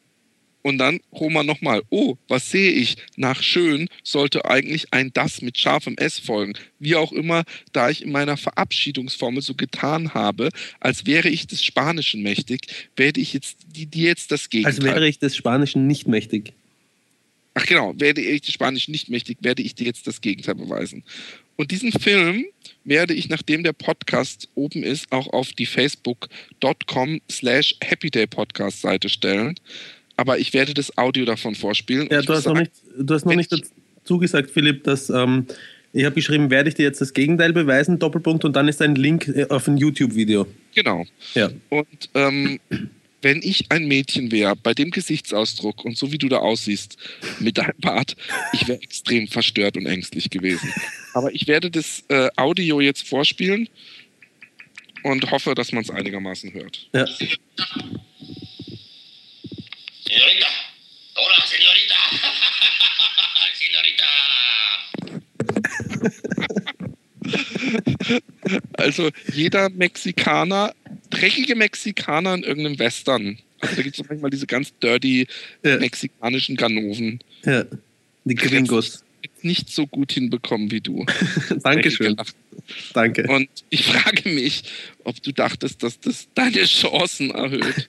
und 0.63 0.79
dann 0.79 1.01
Roman 1.13 1.45
nochmal, 1.45 1.83
oh, 1.91 2.17
was 2.29 2.51
sehe 2.51 2.71
ich? 2.71 2.97
Nach 3.17 3.43
schön 3.43 3.89
sollte 4.03 4.45
eigentlich 4.45 4.93
ein 4.93 5.13
das 5.13 5.43
mit 5.43 5.59
scharfem 5.59 5.97
S 5.99 6.19
folgen. 6.19 6.55
Wie 6.79 6.95
auch 6.95 7.13
immer, 7.13 7.45
da 7.73 7.91
ich 7.91 8.03
in 8.03 8.13
meiner 8.13 8.37
Verabschiedungsformel 8.37 9.43
so 9.43 9.55
getan 9.55 10.15
habe, 10.15 10.49
als 10.81 11.07
wäre 11.07 11.29
ich 11.29 11.47
des 11.47 11.65
Spanischen 11.65 12.23
mächtig, 12.23 12.67
werde 12.97 13.21
ich 13.21 13.33
jetzt 13.33 13.59
die 13.75 13.89
jetzt 14.03 14.31
das 14.31 14.49
Gegenteil. 14.49 14.75
Als 14.75 14.85
wäre 14.85 15.09
ich 15.09 15.19
des 15.19 15.37
Spanischen 15.37 15.87
nicht 15.87 16.07
mächtig. 16.07 16.53
Ach 17.55 17.67
genau, 17.67 17.93
werde 17.99 18.23
ich 18.23 18.41
des 18.41 18.55
Spanischen 18.55 18.93
nicht 18.93 19.11
mächtig, 19.11 19.39
werde 19.43 19.63
ich 19.63 19.75
dir 19.75 19.87
jetzt 19.87 20.07
das 20.07 20.21
Gegenteil 20.23 20.55
beweisen. 20.55 21.03
Und 21.57 21.71
diesen 21.71 21.93
Film 21.93 22.47
werde 22.85 23.13
ich, 23.13 23.29
nachdem 23.29 23.63
der 23.63 23.75
Podcast 23.75 24.49
oben 24.55 24.83
ist, 24.83 25.13
auch 25.13 25.27
auf 25.29 25.53
die 25.53 25.67
facebook.com 25.67 27.21
slash 27.31 27.77
happydaypodcast 27.85 28.81
Seite 28.81 29.11
stellen 29.11 29.57
aber 30.17 30.39
ich 30.39 30.53
werde 30.53 30.75
das 30.75 30.97
Audio 30.99 31.25
davon 31.25 31.55
vorspielen. 31.55 32.09
Ja, 32.11 32.23
du 32.23 32.33
hast, 32.33 32.45
sagen, 32.45 32.57
noch 32.57 32.61
nicht, 32.63 32.73
du 32.99 33.15
hast 33.15 33.25
noch 33.25 33.35
nicht 33.35 33.53
dazu 33.53 34.19
gesagt, 34.19 34.51
Philipp, 34.51 34.85
dass 34.85 35.11
ähm, 35.11 35.47
ich 35.93 36.05
habe 36.05 36.15
geschrieben, 36.15 36.51
werde 36.51 36.69
ich 36.69 36.75
dir 36.75 36.85
jetzt 36.85 37.01
das 37.01 37.13
Gegenteil 37.13 37.53
beweisen, 37.53 37.99
Doppelpunkt, 37.99 38.45
und 38.45 38.57
dann 38.57 38.69
ist 38.69 38.81
ein 38.81 38.95
Link 38.95 39.29
äh, 39.29 39.47
auf 39.49 39.69
ein 39.69 39.77
YouTube-Video. 39.77 40.47
Genau. 40.75 41.05
Ja. 41.35 41.51
Und 41.69 42.09
ähm, 42.15 42.59
wenn 43.21 43.41
ich 43.43 43.71
ein 43.71 43.87
Mädchen 43.87 44.33
wäre, 44.33 44.57
bei 44.57 44.75
dem 44.75 44.91
Gesichtsausdruck 44.91 45.85
und 45.85 45.97
so 45.97 46.11
wie 46.11 46.19
du 46.19 46.29
da 46.29 46.39
aussiehst, 46.39 46.97
mit 47.41 47.59
deinem 47.59 47.79
Bart, 47.79 48.17
ich 48.53 48.67
wäre 48.67 48.81
extrem 48.83 49.29
verstört 49.29 49.77
und 49.77 49.87
ängstlich 49.87 50.31
gewesen. 50.31 50.73
Aber 51.15 51.33
ich 51.35 51.47
werde 51.47 51.71
das 51.71 52.05
äh, 52.09 52.29
Audio 52.37 52.81
jetzt 52.81 53.07
vorspielen 53.07 53.69
und 55.05 55.31
hoffe, 55.31 55.55
dass 55.55 55.73
man 55.73 55.83
es 55.83 55.91
einigermaßen 55.91 56.53
hört. 56.53 56.89
Ja. 56.93 57.07
Also 68.75 69.11
jeder 69.33 69.71
Mexikaner, 69.71 70.75
dreckige 71.11 71.55
Mexikaner 71.55 72.35
in 72.35 72.43
irgendeinem 72.43 72.79
Western. 72.79 73.39
Also 73.61 73.77
da 73.77 73.83
gibt 73.83 73.99
es 73.99 74.09
manchmal 74.09 74.31
diese 74.31 74.47
ganz 74.47 74.73
dirty 74.83 75.27
ja. 75.63 75.79
mexikanischen 75.79 76.57
Ganoven. 76.57 77.21
Ja, 77.45 77.65
die 78.25 78.35
Gringos. 78.35 79.05
Nicht 79.43 79.71
so 79.71 79.87
gut 79.87 80.13
hinbekommen 80.13 80.71
wie 80.71 80.81
du. 80.81 81.05
Dankeschön. 81.63 82.17
Danke. 82.93 83.25
Und 83.29 83.49
ich 83.71 83.85
frage 83.85 84.29
mich, 84.29 84.65
ob 85.05 85.21
du 85.23 85.33
dachtest, 85.33 85.83
dass 85.83 85.99
das 86.01 86.29
deine 86.35 86.65
Chancen 86.65 87.31
erhöht. 87.31 87.89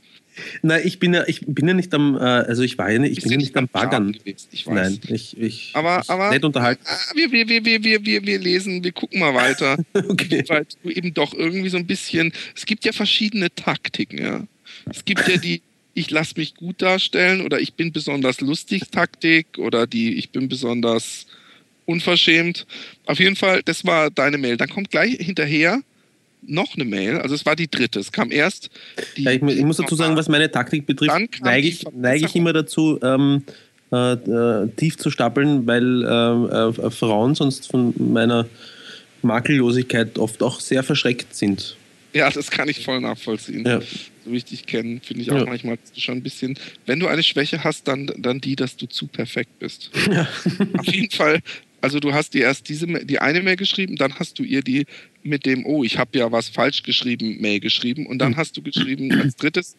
Nein, 0.62 0.82
ich 0.84 1.00
bin 1.00 1.14
ja, 1.14 1.24
ich 1.28 1.42
bin 1.46 1.68
ja 1.68 1.74
nicht 1.74 1.94
am, 1.94 2.16
äh, 2.16 2.20
also 2.20 2.64
ich 2.64 2.78
war 2.78 2.92
ja 2.92 3.00
nicht, 3.00 3.18
ich 3.18 3.24
bin 3.24 3.32
ja 3.32 3.38
nicht 3.38 3.56
am 3.56 3.68
Baggern. 3.68 4.16
Ich 4.24 4.66
weiß. 4.66 4.74
Nein, 4.74 5.00
ich, 5.08 5.38
ich, 5.40 5.72
aber, 5.74 6.04
aber 6.08 6.32
nicht 6.32 6.44
unterhalten. 6.44 6.84
Ah, 6.86 6.98
wir, 7.16 7.32
wir, 7.32 7.48
wir, 7.48 7.64
wir, 7.66 8.06
wir, 8.06 8.26
wir 8.26 8.40
lesen, 8.40 8.84
wir 8.84 8.92
gucken 8.92 9.20
mal 9.20 9.34
weiter. 9.34 9.78
okay. 9.94 10.44
Weil 10.48 10.66
du 10.82 10.90
eben 10.90 11.14
doch 11.14 11.34
irgendwie 11.34 11.70
so 11.70 11.78
ein 11.78 11.86
bisschen, 11.86 12.34
es 12.56 12.66
gibt 12.66 12.86
ja 12.86 12.92
verschiedene 12.92 13.54
Taktiken, 13.54 14.18
ja. 14.20 14.48
Es 14.90 15.06
gibt 15.06 15.28
ja 15.28 15.38
die, 15.38 15.62
ich 15.94 16.10
lasse 16.10 16.34
mich 16.38 16.56
gut 16.56 16.82
darstellen 16.82 17.42
oder 17.42 17.60
ich 17.60 17.74
bin 17.74 17.92
besonders 17.92 18.42
lustig 18.42 18.90
Taktik 18.92 19.58
oder 19.58 19.88
die, 19.88 20.16
ich 20.16 20.32
bin 20.32 20.50
besonders 20.50 21.28
unverschämt. 21.86 22.66
Auf 23.06 23.20
jeden 23.20 23.36
Fall, 23.36 23.62
das 23.64 23.86
war 23.86 24.10
deine 24.10 24.38
Mail. 24.38 24.58
Dann 24.58 24.70
kommt 24.70 24.90
gleich 24.90 25.16
hinterher, 25.16 25.82
noch 26.48 26.76
eine 26.76 26.86
Mail. 26.86 27.18
Also 27.18 27.36
es 27.36 27.46
war 27.46 27.56
die 27.56 27.70
dritte. 27.70 28.00
Es 28.00 28.12
kam 28.12 28.32
erst 28.32 28.70
die. 29.18 29.24
Ja, 29.24 29.32
ich, 29.32 29.42
ich, 29.42 29.64
muss 29.64 29.78
dazu 29.78 29.96
sagen, 29.96 30.16
was 30.16 30.30
meine 30.30 30.52
Taktik 30.52 30.86
betrifft, 30.86 31.42
neige 31.42 31.68
ich, 31.68 31.86
neige 31.94 32.26
ich 32.26 32.36
immer 32.36 32.54
dazu, 32.54 33.00
ähm, 33.02 33.44
äh, 33.92 34.14
äh, 34.14 34.70
tief 34.76 34.98
zu 34.98 35.10
stapeln, 35.10 35.68
weil 35.68 36.04
äh, 36.04 36.86
äh, 36.86 36.92
Frauen 36.92 37.36
sonst 37.36 37.70
von 37.70 37.94
meiner 37.98 38.48
Makellosigkeit 39.22 40.18
oft 40.18 40.42
auch 40.42 40.60
sehr 40.60 40.84
verschreckt 40.84 41.36
sind. 41.36 41.78
Ja, 42.14 42.30
das 42.30 42.52
kann 42.52 42.70
ich 42.70 42.84
voll 42.84 43.02
nachvollziehen. 43.02 43.66
Ja. 43.66 43.82
So 43.82 44.32
wie 44.32 44.38
ich 44.38 44.46
dich 44.46 44.66
kenne, 44.66 45.02
finde 45.04 45.24
ich 45.24 45.32
auch 45.32 45.40
ja. 45.40 45.46
manchmal 45.46 45.78
schon 45.98 46.18
ein 46.18 46.24
bisschen, 46.24 46.58
wenn 46.86 47.00
du 47.00 47.08
eine 47.08 47.24
Schwäche 47.24 47.64
hast, 47.64 47.88
dann, 47.88 48.12
dann 48.18 48.40
die, 48.40 48.56
dass 48.56 48.78
du 48.78 48.86
zu 48.86 49.08
perfekt 49.08 49.60
bist. 49.60 49.90
Ja. 50.12 50.28
Auf 50.78 50.86
jeden 50.86 51.10
Fall 51.10 51.40
also 51.84 52.00
du 52.00 52.14
hast 52.14 52.34
dir 52.34 52.44
erst 52.44 52.70
diese 52.70 52.88
die 52.88 53.20
eine 53.20 53.44
Mail 53.44 53.58
geschrieben, 53.58 53.98
dann 53.98 54.18
hast 54.18 54.40
du 54.40 54.44
ihr 54.44 54.62
die 54.62 54.86
mit 55.24 55.46
dem, 55.46 55.66
oh, 55.66 55.84
ich 55.84 55.98
habe 55.98 56.18
ja 56.18 56.32
was 56.32 56.50
falsch 56.50 56.84
geschrieben, 56.84 57.42
Mail 57.42 57.60
geschrieben 57.60 58.06
und 58.06 58.20
dann 58.20 58.34
hm. 58.34 58.38
hast 58.38 58.58
du 58.58 58.62
geschrieben 58.62 59.12
als 59.22 59.36
drittes, 59.36 59.76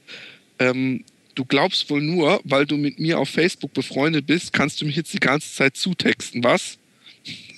ähm, 0.58 1.04
du 1.34 1.44
glaubst 1.44 1.88
wohl 1.90 2.00
nur, 2.00 2.40
weil 2.44 2.66
du 2.66 2.76
mit 2.76 2.98
mir 2.98 3.18
auf 3.18 3.28
Facebook 3.28 3.72
befreundet 3.74 4.26
bist, 4.26 4.52
kannst 4.52 4.80
du 4.80 4.86
mich 4.86 4.96
jetzt 4.96 5.12
die 5.12 5.20
ganze 5.20 5.52
Zeit 5.52 5.76
zutexten, 5.76 6.44
was? 6.44 6.78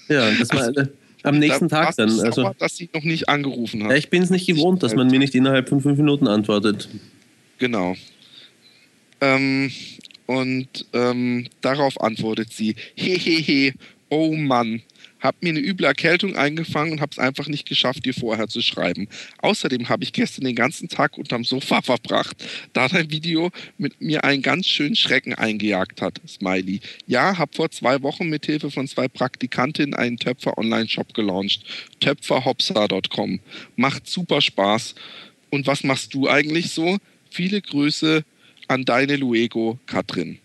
Ja, 0.08 0.30
das 0.30 0.50
war 0.50 0.62
also, 0.62 0.82
am 1.22 1.38
nächsten 1.38 1.68
da 1.68 1.84
Tag 1.84 1.96
dann. 1.96 2.08
Sauer, 2.08 2.26
also, 2.26 2.54
dass 2.58 2.76
sie 2.76 2.88
noch 2.94 3.02
nicht 3.02 3.28
angerufen 3.28 3.82
hat. 3.82 3.90
Ja, 3.90 3.96
ich 3.96 4.08
bin 4.08 4.22
es 4.22 4.30
nicht 4.30 4.46
gewohnt, 4.46 4.82
dass 4.82 4.94
man 4.94 5.08
mir 5.08 5.18
nicht 5.18 5.34
innerhalb 5.34 5.68
von 5.68 5.80
fünf 5.80 5.98
Minuten 5.98 6.28
antwortet. 6.28 6.88
Genau. 7.58 7.96
Ähm, 9.20 9.70
und 10.26 10.86
ähm, 10.92 11.48
darauf 11.60 12.00
antwortet 12.00 12.52
sie, 12.52 12.76
hehehe, 12.94 13.74
oh 14.08 14.34
Mann, 14.34 14.82
habe 15.26 15.38
mir 15.40 15.50
eine 15.50 15.60
üble 15.60 15.84
Erkältung 15.86 16.36
eingefangen 16.36 16.92
und 16.92 17.00
habe 17.00 17.10
es 17.12 17.18
einfach 17.18 17.48
nicht 17.48 17.68
geschafft, 17.68 18.04
dir 18.04 18.14
vorher 18.14 18.48
zu 18.48 18.62
schreiben. 18.62 19.08
Außerdem 19.38 19.88
habe 19.88 20.04
ich 20.04 20.12
gestern 20.12 20.44
den 20.44 20.54
ganzen 20.54 20.88
Tag 20.88 21.18
unterm 21.18 21.44
Sofa 21.44 21.82
verbracht, 21.82 22.42
da 22.72 22.88
dein 22.88 23.10
Video 23.10 23.50
mit 23.76 24.00
mir 24.00 24.24
einen 24.24 24.42
ganz 24.42 24.66
schönen 24.66 24.96
Schrecken 24.96 25.34
eingejagt 25.34 26.00
hat. 26.00 26.20
Smiley. 26.26 26.80
Ja, 27.06 27.36
habe 27.36 27.54
vor 27.54 27.70
zwei 27.70 28.02
Wochen 28.02 28.28
mit 28.28 28.46
Hilfe 28.46 28.70
von 28.70 28.86
zwei 28.86 29.08
Praktikantinnen 29.08 29.94
einen 29.94 30.16
Töpfer-Online-Shop 30.16 31.12
gelauncht. 31.12 31.64
Töpferhopsa.com. 32.00 33.40
Macht 33.74 34.06
super 34.06 34.40
Spaß. 34.40 34.94
Und 35.50 35.66
was 35.66 35.84
machst 35.84 36.14
du 36.14 36.28
eigentlich 36.28 36.70
so? 36.70 36.98
Viele 37.30 37.60
Grüße 37.60 38.24
an 38.68 38.84
deine 38.84 39.16
Luego, 39.16 39.78
Katrin 39.86 40.38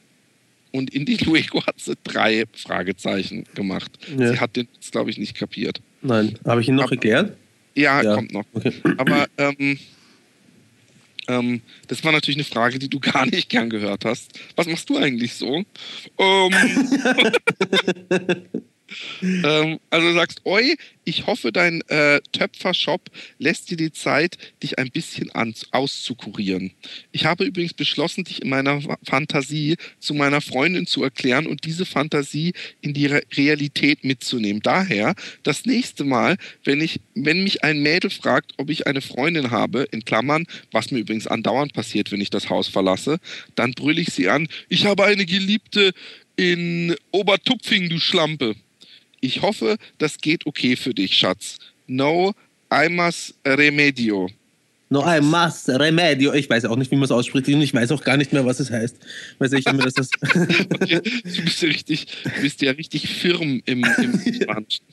und 0.71 0.93
in 0.93 1.05
die 1.05 1.17
Luego 1.17 1.65
hat 1.65 1.79
sie 1.79 1.95
drei 2.03 2.45
Fragezeichen 2.53 3.45
gemacht. 3.55 3.91
Ja. 4.17 4.34
Sie 4.34 4.39
hat 4.39 4.55
den, 4.55 4.67
glaube 4.91 5.10
ich, 5.10 5.17
nicht 5.17 5.36
kapiert. 5.36 5.81
Nein, 6.01 6.38
habe 6.45 6.62
ich 6.62 6.67
ihn 6.67 6.75
noch 6.75 6.86
Aber, 6.86 6.93
erklärt? 6.93 7.38
Ja, 7.75 8.01
ja, 8.01 8.15
kommt 8.15 8.34
noch. 8.34 8.45
Okay. 8.53 8.73
Aber 8.97 9.27
ähm, 9.38 9.79
ähm, 11.27 11.62
das 11.88 12.03
war 12.03 12.12
natürlich 12.12 12.38
eine 12.38 12.43
Frage, 12.43 12.79
die 12.79 12.89
du 12.89 12.99
gar 12.99 13.25
nicht 13.25 13.49
gern 13.49 13.69
gehört 13.69 14.05
hast. 14.05 14.39
Was 14.55 14.67
machst 14.67 14.89
du 14.89 14.97
eigentlich 14.97 15.34
so? 15.34 15.63
Ähm, 16.17 16.51
ähm, 19.21 19.80
also 19.89 20.08
du 20.08 20.13
sagst, 20.13 20.41
oi, 20.45 20.75
ich 21.04 21.25
hoffe, 21.25 21.51
dein 21.51 21.82
äh, 21.88 22.21
Töpfershop 22.32 23.10
lässt 23.39 23.71
dir 23.71 23.77
die 23.77 23.91
Zeit, 23.91 24.38
dich 24.62 24.77
ein 24.77 24.91
bisschen 24.91 25.32
an, 25.32 25.54
auszukurieren. 25.71 26.71
Ich 27.12 27.25
habe 27.25 27.45
übrigens 27.45 27.73
beschlossen, 27.73 28.23
dich 28.23 28.41
in 28.41 28.49
meiner 28.49 28.82
Fantasie 29.04 29.77
zu 29.99 30.13
meiner 30.13 30.41
Freundin 30.41 30.86
zu 30.86 31.04
erklären 31.04 31.47
und 31.47 31.65
diese 31.65 31.86
Fantasie 31.86 32.54
in 32.82 32.93
die 32.93 33.08
Re 33.08 33.21
Realität 33.34 34.04
mitzunehmen. 34.04 34.62
Daher, 34.62 35.15
das 35.43 35.65
nächste 35.65 36.04
Mal, 36.04 36.38
wenn, 36.63 36.82
ich, 36.82 36.99
wenn 37.15 37.43
mich 37.43 37.63
ein 37.63 37.82
Mädel 37.82 38.10
fragt, 38.10 38.54
ob 38.58 38.69
ich 38.69 38.88
eine 38.88 39.01
Freundin 39.01 39.51
habe, 39.51 39.88
in 39.91 40.06
Klammern, 40.06 40.45
was 40.71 40.91
mir 40.91 40.99
übrigens 40.99 41.27
andauernd 41.27 41.73
passiert, 41.73 42.12
wenn 42.12 42.21
ich 42.21 42.30
das 42.30 42.49
Haus 42.49 42.67
verlasse, 42.67 43.19
dann 43.56 43.71
brülle 43.73 44.01
ich 44.01 44.10
sie 44.10 44.30
an, 44.30 44.47
ich 44.69 44.86
habe 44.86 45.06
eine 45.06 45.25
Geliebte 45.25 45.93
in 46.36 46.95
Obertupfing, 47.12 47.89
du 47.89 47.99
Schlampe. 47.99 48.56
Ich 49.21 49.41
hoffe, 49.41 49.77
das 49.99 50.17
geht 50.17 50.45
okay 50.45 50.75
für 50.75 50.93
dich, 50.93 51.15
Schatz. 51.15 51.57
No, 51.88 52.34
I 52.73 52.89
must 52.89 53.36
remedio. 53.45 54.29
No 54.89 55.05
I 55.05 55.21
must 55.21 55.69
remedio. 55.69 56.34
Ich 56.34 56.49
weiß 56.49 56.65
auch 56.65 56.75
nicht, 56.75 56.91
wie 56.91 56.95
man 56.95 57.05
es 57.05 57.12
ausspricht 57.12 57.47
und 57.47 57.62
ich 57.62 57.73
weiß 57.73 57.91
auch 57.93 58.03
gar 58.03 58.17
nicht 58.17 58.34
mehr, 58.34 58.45
was 58.45 58.60
es 58.60 58.69
heißt. 58.69 58.97
Weiß 59.39 59.53
ich 59.53 59.65
immer, 59.65 59.84
dass 59.84 59.93
das 59.93 60.10
okay. 60.69 60.99
Du 61.01 61.43
bist 61.43 61.62
ja 61.62 61.69
richtig, 61.69 62.07
bist 62.41 62.62
ja 62.62 62.71
richtig 62.71 63.07
firm 63.07 63.62
im, 63.65 63.86
im 63.86 64.34
Spanischen. 64.41 64.86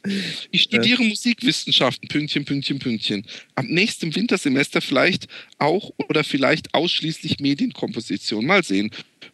Ich 0.53 0.63
studiere 0.63 1.03
ja. 1.03 1.09
Musikwissenschaften, 1.09 2.09
Pünktchen, 2.09 2.45
Pünktchen, 2.45 2.79
Pünktchen. 2.79 3.25
Ab 3.57 3.65
nächstem 3.67 4.15
Wintersemester 4.15 4.81
vielleicht 4.81 5.27
auch 5.59 5.91
oder 6.09 6.23
vielleicht 6.23 6.75
ausschließlich 6.75 7.41
Medienkomposition. 7.41 8.47
Mal 8.47 8.63
sehen. 8.63 8.91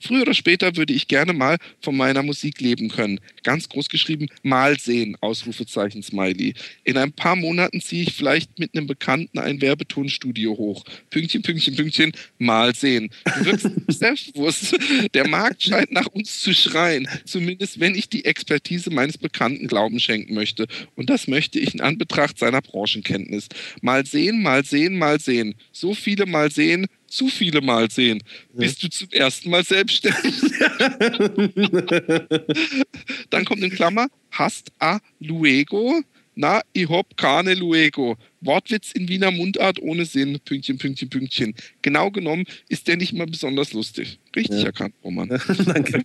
Früher 0.07 0.23
oder 0.23 0.35
später 0.35 0.77
würde 0.77 0.93
ich 0.93 1.09
gerne 1.09 1.33
mal 1.33 1.57
von 1.81 1.97
meiner 1.97 2.23
Musik 2.23 2.61
leben 2.61 2.90
können. 2.90 3.21
Ganz 3.43 3.71
groß 3.71 3.88
geschrieben, 3.88 4.27
mal 4.43 4.79
sehen, 4.79 5.17
Ausrufezeichen 5.23 6.03
Smiley. 6.03 6.53
In 6.85 6.99
ein 6.99 7.12
paar 7.12 7.37
Monaten 7.37 7.81
ziehe 7.81 8.03
ich 8.03 8.12
vielleicht 8.12 8.59
mit 8.59 8.77
einem 8.77 8.87
Bekannten 8.87 9.38
ein 9.38 9.62
Werbetonstudio 9.62 10.59
hoch. 10.59 10.85
Pünktchen, 11.09 11.40
Pünktchen, 11.40 11.75
Pünktchen, 11.75 12.12
mal 12.37 12.75
sehen. 12.75 13.09
Du 13.25 13.47
wirkst 13.47 13.71
selbstbewusst. 13.88 14.77
Der 15.14 15.27
Markt 15.27 15.62
scheint 15.62 15.90
nach 15.90 16.09
uns 16.09 16.40
zu 16.40 16.53
schreien. 16.53 17.09
Zumindest 17.25 17.81
wenn 17.81 17.95
ich 17.95 18.11
die 18.11 18.27
Expertise 18.27 18.90
meines 18.90 19.17
Bekannten 19.17 19.69
Glauben 19.69 20.01
schenken 20.01 20.35
möchte. 20.35 20.67
Und 20.97 21.09
das 21.09 21.29
möchte 21.29 21.59
ich 21.59 21.73
in 21.73 21.81
Anbetracht 21.81 22.38
seiner 22.38 22.61
Branchenkenntnis. 22.61 23.49
Mal 23.81 24.05
sehen, 24.05 24.43
mal 24.43 24.67
sehen, 24.67 24.99
mal 24.99 25.19
sehen. 25.19 25.55
So 25.73 25.95
viele 25.95 26.27
mal 26.27 26.51
sehen, 26.51 26.88
zu 27.14 27.29
viele 27.29 27.61
Mal 27.61 27.90
sehen. 27.90 28.22
Ja. 28.53 28.61
Bist 28.61 28.83
du 28.83 28.88
zum 28.88 29.11
ersten 29.11 29.50
Mal 29.50 29.64
selbstständig? 29.64 30.35
Dann 33.31 33.44
kommt 33.44 33.62
in 33.62 33.70
Klammer, 33.70 34.09
hast 34.31 34.72
a 34.79 34.98
luego, 35.20 36.00
na, 36.35 36.61
ich 36.72 36.88
hab 36.88 37.16
keine 37.16 37.55
luego. 37.55 38.16
Wortwitz 38.44 38.92
in 38.92 39.09
Wiener 39.09 39.30
Mundart 39.30 39.80
ohne 39.80 40.04
Sinn, 40.04 40.40
Pünktchen, 40.44 40.78
Pünktchen, 40.78 41.09
Pünktchen. 41.09 41.54
Genau 41.83 42.11
genommen 42.11 42.44
ist 42.68 42.88
der 42.88 42.96
nicht 42.96 43.12
mal 43.12 43.26
besonders 43.26 43.72
lustig. 43.72 44.18
Richtig 44.35 44.61
ja. 44.61 44.66
erkannt, 44.66 44.94
Roman. 45.02 45.28
Danke. 45.64 46.02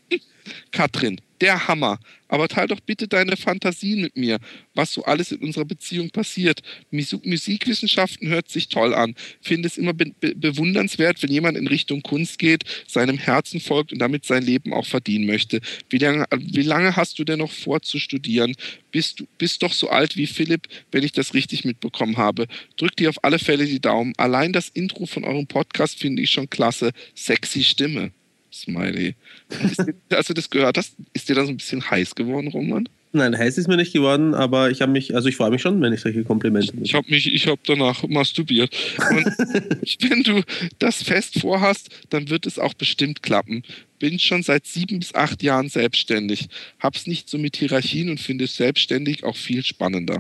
Katrin, 0.71 1.19
der 1.41 1.67
Hammer. 1.67 1.99
Aber 2.31 2.47
teil 2.47 2.67
doch 2.67 2.79
bitte 2.79 3.07
deine 3.07 3.35
Fantasien 3.37 4.01
mit 4.01 4.15
mir, 4.15 4.37
was 4.75 4.93
so 4.93 5.03
alles 5.03 5.31
in 5.31 5.39
unserer 5.39 5.65
Beziehung 5.65 6.11
passiert. 6.11 6.61
Musikwissenschaften 6.91 8.27
hört 8.27 8.49
sich 8.49 8.69
toll 8.69 8.93
an. 8.93 9.15
Finde 9.41 9.67
es 9.67 9.79
immer 9.79 9.93
be 9.93 10.11
bewundernswert, 10.35 11.23
wenn 11.23 11.31
jemand 11.31 11.57
in 11.57 11.65
Richtung 11.65 12.03
Kunst 12.03 12.37
geht, 12.37 12.65
seinem 12.87 13.17
Herzen 13.17 13.59
folgt 13.59 13.91
und 13.91 13.97
damit 13.97 14.25
sein 14.25 14.43
Leben 14.43 14.73
auch 14.73 14.85
verdienen 14.85 15.25
möchte. 15.25 15.59
Wie 15.89 15.97
lange, 15.97 16.25
wie 16.37 16.61
lange 16.61 16.95
hast 16.95 17.17
du 17.17 17.23
denn 17.23 17.39
noch 17.39 17.51
vor 17.51 17.81
zu 17.81 17.97
studieren? 17.97 18.55
Bist 18.91 19.21
du 19.21 19.27
bist 19.39 19.63
doch 19.63 19.73
so 19.73 19.89
alt 19.89 20.15
wie 20.15 20.27
Philipp, 20.27 20.67
wenn 20.91 21.03
ich 21.03 21.13
das 21.13 21.33
richtig 21.33 21.65
mitbekommen 21.65 22.17
habe. 22.17 22.28
Drück 22.77 22.95
dir 22.95 23.09
auf 23.09 23.23
alle 23.23 23.39
Fälle 23.39 23.65
die 23.65 23.79
Daumen. 23.79 24.13
Allein 24.17 24.53
das 24.53 24.69
Intro 24.69 25.05
von 25.05 25.23
eurem 25.23 25.47
Podcast 25.47 25.99
finde 25.99 26.21
ich 26.21 26.31
schon 26.31 26.49
klasse. 26.49 26.91
Sexy 27.15 27.63
Stimme. 27.63 28.11
Smiley. 28.51 29.15
Dir, 29.49 29.95
als 30.17 30.27
du 30.27 30.33
das 30.33 30.49
gehört 30.49 30.77
hast, 30.77 30.95
ist 31.13 31.29
dir 31.29 31.35
da 31.35 31.45
so 31.45 31.51
ein 31.51 31.57
bisschen 31.57 31.89
heiß 31.89 32.15
geworden, 32.15 32.47
Roman? 32.47 32.89
Nein, 33.11 33.35
heiß 33.35 33.57
ist 33.57 33.67
mir 33.67 33.77
nicht 33.77 33.93
geworden, 33.93 34.35
aber 34.35 34.69
ich 34.69 34.81
habe 34.81 34.91
mich, 34.91 35.15
also 35.15 35.29
ich 35.29 35.35
freue 35.35 35.49
mich 35.49 35.61
schon, 35.61 35.81
wenn 35.81 35.93
ich 35.93 36.01
solche 36.01 36.23
Komplimente 36.23 36.73
Ich 36.83 36.93
habe 36.93 37.09
mich, 37.09 37.33
ich 37.33 37.47
habe 37.47 37.59
danach 37.65 38.03
masturbiert. 38.07 38.71
Und 39.09 39.25
wenn 40.09 40.23
du 40.23 40.43
das 40.77 41.01
fest 41.01 41.39
vorhast, 41.39 41.89
dann 42.11 42.29
wird 42.29 42.45
es 42.45 42.59
auch 42.59 42.75
bestimmt 42.75 43.23
klappen. 43.23 43.63
Bin 43.97 44.19
schon 44.19 44.43
seit 44.43 44.67
sieben 44.67 44.99
bis 44.99 45.15
acht 45.15 45.41
Jahren 45.41 45.69
selbstständig. 45.69 46.49
Hab's 46.79 47.07
nicht 47.07 47.29
so 47.29 47.39
mit 47.39 47.57
Hierarchien 47.57 48.11
und 48.11 48.19
finde 48.19 48.45
es 48.45 48.55
selbstständig 48.55 49.23
auch 49.23 49.35
viel 49.35 49.63
spannender 49.63 50.19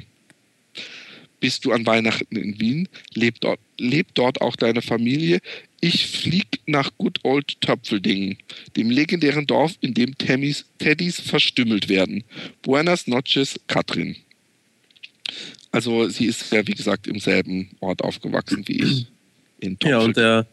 bist 1.39 1.65
du 1.65 1.71
an 1.71 1.85
Weihnachten 1.85 2.35
in 2.35 2.59
Wien, 2.59 2.89
lebt 3.13 3.43
dort, 3.43 3.59
lebt 3.77 4.17
dort 4.17 4.41
auch 4.41 4.55
deine 4.55 4.81
Familie. 4.81 5.39
Ich 5.81 6.07
flieg 6.07 6.59
nach 6.65 6.91
Good 6.97 7.19
Old 7.23 7.61
Töpfeldingen, 7.61 8.37
dem 8.75 8.89
legendären 8.89 9.47
Dorf, 9.47 9.73
in 9.81 9.93
dem 9.93 10.17
Tammys, 10.17 10.65
Teddys 10.77 11.19
verstümmelt 11.19 11.87
werden. 11.87 12.23
Buenas 12.61 13.07
noches, 13.07 13.59
Katrin. 13.67 14.15
Also 15.71 16.09
sie 16.09 16.25
ist 16.25 16.51
ja, 16.51 16.65
wie 16.67 16.73
gesagt, 16.73 17.07
im 17.07 17.19
selben 17.19 17.69
Ort 17.79 18.03
aufgewachsen 18.03 18.67
wie 18.67 18.83
ich. 18.83 19.07
In 19.59 19.77
ja, 19.83 19.99
und 19.99 20.17
der 20.17 20.47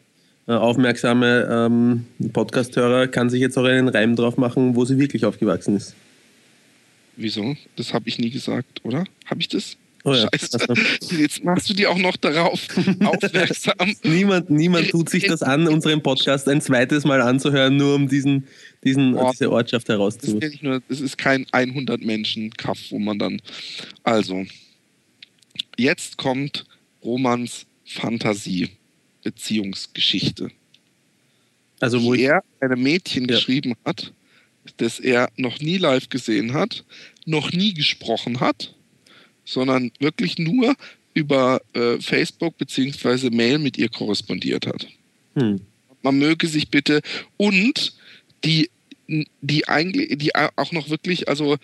äh, 0.47 0.53
aufmerksame 0.53 1.49
ähm, 1.51 2.07
Podcast-Hörer 2.33 3.09
kann 3.09 3.31
sich 3.31 3.41
jetzt 3.41 3.57
auch 3.57 3.65
einen 3.65 3.89
Reim 3.89 4.15
drauf 4.15 4.37
machen, 4.37 4.77
wo 4.77 4.85
sie 4.85 4.99
wirklich 4.99 5.25
aufgewachsen 5.25 5.77
ist. 5.77 5.95
Wieso? 7.17 7.57
Das 7.77 7.95
habe 7.95 8.09
ich 8.09 8.19
nie 8.19 8.31
gesagt, 8.31 8.85
oder? 8.85 9.05
Habe 9.25 9.41
ich 9.41 9.49
das? 9.49 9.77
Oh 10.07 10.15
ja. 10.15 10.29
Scheiße. 10.33 10.59
Jetzt 11.19 11.43
machst 11.43 11.69
du 11.69 11.75
die 11.75 11.89
auch 11.89 11.99
noch 11.99 12.17
darauf 12.17 12.61
aufmerksam. 13.05 13.97
niemand, 14.05 14.51
niemand 14.51 14.89
tut 14.91 15.09
sich 15.09 15.25
das 15.25 15.43
an, 15.43 15.67
unseren 15.67 16.01
Podcast 16.01 16.49
ein 16.49 16.61
zweites 16.61 17.05
Mal 17.05 17.21
anzuhören, 17.21 17.77
nur 17.77 17.97
um 17.97 18.07
diesen, 18.07 18.47
diesen, 18.85 19.17
Ort, 19.17 19.35
diese 19.35 19.51
Ortschaft 19.51 19.89
herauszufinden. 19.89 20.81
Das 20.89 20.99
ist, 20.99 21.01
ist 21.01 21.19
kein 21.19 21.45
100 21.51 22.03
Menschen 22.03 22.53
Kaff, 22.53 22.79
wo 22.91 23.01
man 23.01 23.19
dann. 23.19 23.43
Also, 24.05 24.47
jetzt 25.77 26.19
kommt 26.19 26.67
Romans 27.03 27.67
Fantasie, 27.85 28.69
Beziehungsgeschichte. 29.25 30.53
Also, 31.81 32.01
wo 32.05 32.15
er 32.15 32.45
einem 32.61 32.81
Mädchen 32.81 33.25
ja. 33.25 33.35
geschrieben 33.35 33.75
hat, 33.85 34.13
das 34.77 35.01
er 35.01 35.31
noch 35.37 35.59
nie 35.59 35.79
live 35.79 36.09
gesehen 36.11 36.55
hat, 36.55 36.85
noch 37.25 37.51
nie 37.51 37.75
gesprochen 37.75 38.39
hat 38.39 38.76
sondern 39.47 39.91
wirklich 39.99 40.39
nur 40.39 40.75
über 41.15 41.63
äh, 41.73 41.99
Facebook 41.99 42.59
bzw. 42.59 43.31
Mail 43.31 43.59
mit 43.59 43.79
ihr 43.79 43.89
korrespondiert 43.89 44.67
hat. 44.67 44.87
Hm. 45.35 45.63
Man 46.03 46.19
möge 46.19 46.47
sich 46.47 46.69
bitte 46.69 47.01
und 47.39 47.95
die, 48.45 48.69
die 49.41 49.67
eigentlich, 49.67 50.19
die 50.19 50.35
auch 50.35 50.73
noch 50.73 50.91
wirklich, 50.91 51.29
also 51.29 51.57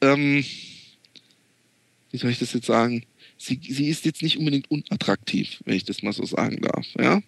ähm, 0.00 0.44
wie 2.10 2.18
soll 2.18 2.30
ich 2.30 2.38
das 2.38 2.52
jetzt 2.52 2.66
sagen? 2.66 3.04
Sie, 3.38 3.60
sie 3.62 3.88
ist 3.88 4.04
jetzt 4.06 4.22
nicht 4.22 4.38
unbedingt 4.38 4.70
unattraktiv, 4.70 5.60
wenn 5.64 5.76
ich 5.76 5.84
das 5.84 6.02
mal 6.02 6.12
so 6.12 6.24
sagen 6.24 6.60
darf. 6.62 6.86
Ja? 6.98 7.22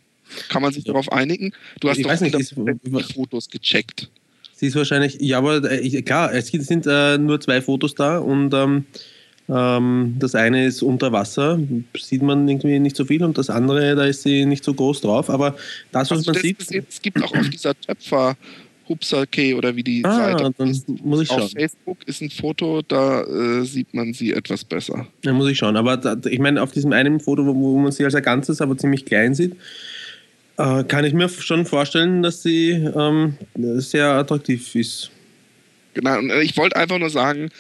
Kann 0.48 0.62
man 0.62 0.72
sich 0.72 0.84
darauf 0.84 1.12
einigen? 1.12 1.52
Du 1.80 1.88
hast 1.88 1.98
ich 1.98 2.06
doch 2.06 2.20
nicht, 2.20 2.34
die 2.34 3.02
Fotos 3.14 3.48
gecheckt. 3.50 4.10
Sie 4.54 4.66
ist 4.66 4.74
wahrscheinlich, 4.74 5.18
ja, 5.20 5.38
aber 5.38 5.62
äh, 5.70 6.02
klar, 6.02 6.34
es 6.34 6.48
sind 6.48 6.86
äh, 6.86 7.18
nur 7.18 7.40
zwei 7.40 7.62
Fotos 7.62 7.94
da 7.94 8.18
und 8.18 8.52
ähm, 8.54 8.86
das 9.48 10.34
eine 10.34 10.66
ist 10.66 10.82
unter 10.82 11.11
Wasser, 11.11 11.58
sieht 11.98 12.20
man 12.20 12.46
irgendwie 12.46 12.78
nicht 12.78 12.96
so 12.96 13.06
viel, 13.06 13.24
und 13.24 13.38
das 13.38 13.48
andere, 13.48 13.96
da 13.96 14.04
ist 14.04 14.22
sie 14.22 14.44
nicht 14.44 14.62
so 14.62 14.74
groß 14.74 15.00
drauf. 15.00 15.30
Aber 15.30 15.56
das, 15.90 16.11
was 16.11 16.18
also 16.18 16.32
man 16.32 16.34
das, 16.34 16.42
sieht. 16.42 16.87
Es 16.88 17.00
gibt 17.00 17.22
auch 17.22 17.34
auf 17.34 17.48
dieser 17.48 17.74
Töpfer. 17.80 18.37
Hupsalke 18.88 19.54
oder 19.54 19.76
wie 19.76 19.82
die 19.82 20.02
ah, 20.04 20.16
Seite 20.16 20.50
dann 20.56 20.82
muss 21.04 21.22
ich 21.22 21.28
schauen. 21.28 21.42
Auf 21.42 21.52
Facebook 21.52 21.98
ist 22.06 22.22
ein 22.22 22.30
Foto, 22.30 22.82
da 22.82 23.22
äh, 23.22 23.64
sieht 23.64 23.92
man 23.92 24.14
sie 24.14 24.32
etwas 24.32 24.64
besser. 24.64 25.06
Ja, 25.24 25.32
muss 25.32 25.50
ich 25.50 25.58
schauen. 25.58 25.76
Aber 25.76 25.96
da, 25.96 26.16
ich 26.24 26.38
meine, 26.38 26.62
auf 26.62 26.72
diesem 26.72 26.92
einen 26.92 27.20
Foto, 27.20 27.44
wo, 27.44 27.54
wo, 27.54 27.78
man 27.78 27.92
sie 27.92 28.04
als 28.04 28.14
ein 28.14 28.22
Ganzes 28.22 28.61
aber 28.61 28.78
ziemlich 28.78 29.04
klein 29.04 29.34
sieht, 29.34 29.56
äh, 30.56 30.84
kann 30.84 31.04
ich 31.04 31.12
mir 31.12 31.28
schon 31.28 31.66
vorstellen, 31.66 32.22
dass 32.22 32.42
sie 32.42 32.70
ähm, 32.70 33.37
sehr 33.54 34.12
attraktiv 34.12 34.74
ist. 34.74 35.11
Genau, 35.94 36.18
und 36.18 36.30
ich 36.42 36.56
wollte 36.56 36.76
einfach 36.76 36.98
nur 36.98 37.11
sagen, 37.11 37.50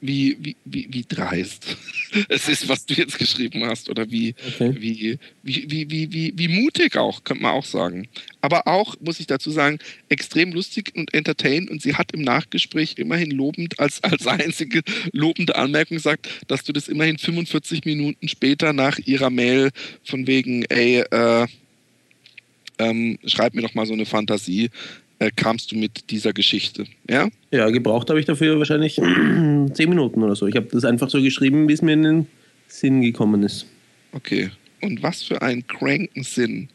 wie, 0.00 0.36
wie, 0.40 0.56
wie, 0.64 0.88
wie 0.90 1.04
dreist 1.06 1.76
es 2.28 2.48
ist, 2.48 2.68
was 2.68 2.86
du 2.86 2.94
jetzt 2.94 3.18
geschrieben 3.18 3.64
hast. 3.64 3.88
Oder 3.88 4.10
wie, 4.10 4.34
okay. 4.46 4.74
wie, 4.78 5.18
wie, 5.42 5.70
wie, 5.70 5.90
wie, 5.90 6.12
wie, 6.12 6.32
wie 6.36 6.48
mutig 6.48 6.96
auch, 6.96 7.24
könnte 7.24 7.42
man 7.42 7.52
auch 7.52 7.64
sagen. 7.64 8.08
Aber 8.40 8.66
auch, 8.66 8.96
muss 9.00 9.20
ich 9.20 9.26
dazu 9.26 9.50
sagen, 9.50 9.78
extrem 10.08 10.52
lustig 10.52 10.92
und 10.96 11.12
entertain. 11.12 11.68
Und 11.68 11.82
sie 11.82 11.94
hat 11.94 12.12
im 12.12 12.22
Nachgespräch 12.22 12.94
immerhin 12.96 13.30
lobend, 13.30 13.78
als, 13.78 14.02
als 14.02 14.26
einzige 14.26 14.82
lobende 15.12 15.56
Anmerkung 15.56 15.96
gesagt, 15.96 16.28
dass 16.48 16.64
du 16.64 16.72
das 16.72 16.88
immerhin 16.88 17.18
45 17.18 17.84
Minuten 17.84 18.28
später 18.28 18.72
nach 18.72 18.98
ihrer 18.98 19.30
Mail 19.30 19.70
von 20.04 20.26
wegen, 20.26 20.64
ey, 20.64 21.00
äh, 21.00 21.46
ähm, 22.80 23.18
schreib 23.26 23.54
mir 23.54 23.62
doch 23.62 23.74
mal 23.74 23.86
so 23.86 23.92
eine 23.92 24.06
Fantasie, 24.06 24.70
äh, 25.20 25.30
kamst 25.34 25.70
du 25.70 25.76
mit 25.76 26.10
dieser 26.10 26.32
Geschichte. 26.32 26.86
Ja, 27.08 27.28
ja 27.52 27.70
gebraucht 27.70 28.10
habe 28.10 28.18
ich 28.18 28.26
dafür 28.26 28.58
wahrscheinlich 28.58 28.94
zehn 28.96 29.88
Minuten 29.88 30.22
oder 30.22 30.34
so. 30.34 30.46
Ich 30.46 30.56
habe 30.56 30.66
das 30.72 30.84
einfach 30.84 31.08
so 31.08 31.22
geschrieben, 31.22 31.68
wie 31.68 31.74
es 31.74 31.82
mir 31.82 31.92
in 31.92 32.02
den 32.02 32.26
Sinn 32.66 33.02
gekommen 33.02 33.42
ist. 33.42 33.66
Okay. 34.12 34.50
Und 34.80 35.02
was 35.02 35.22
für 35.22 35.42
einen 35.42 35.66
kranken 35.66 36.22
Sinn 36.24 36.68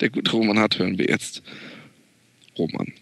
der 0.00 0.08
gute 0.08 0.32
Roman 0.32 0.58
hat, 0.58 0.78
hören 0.78 0.98
wir 0.98 1.06
jetzt. 1.06 1.42
Roman. 2.58 2.92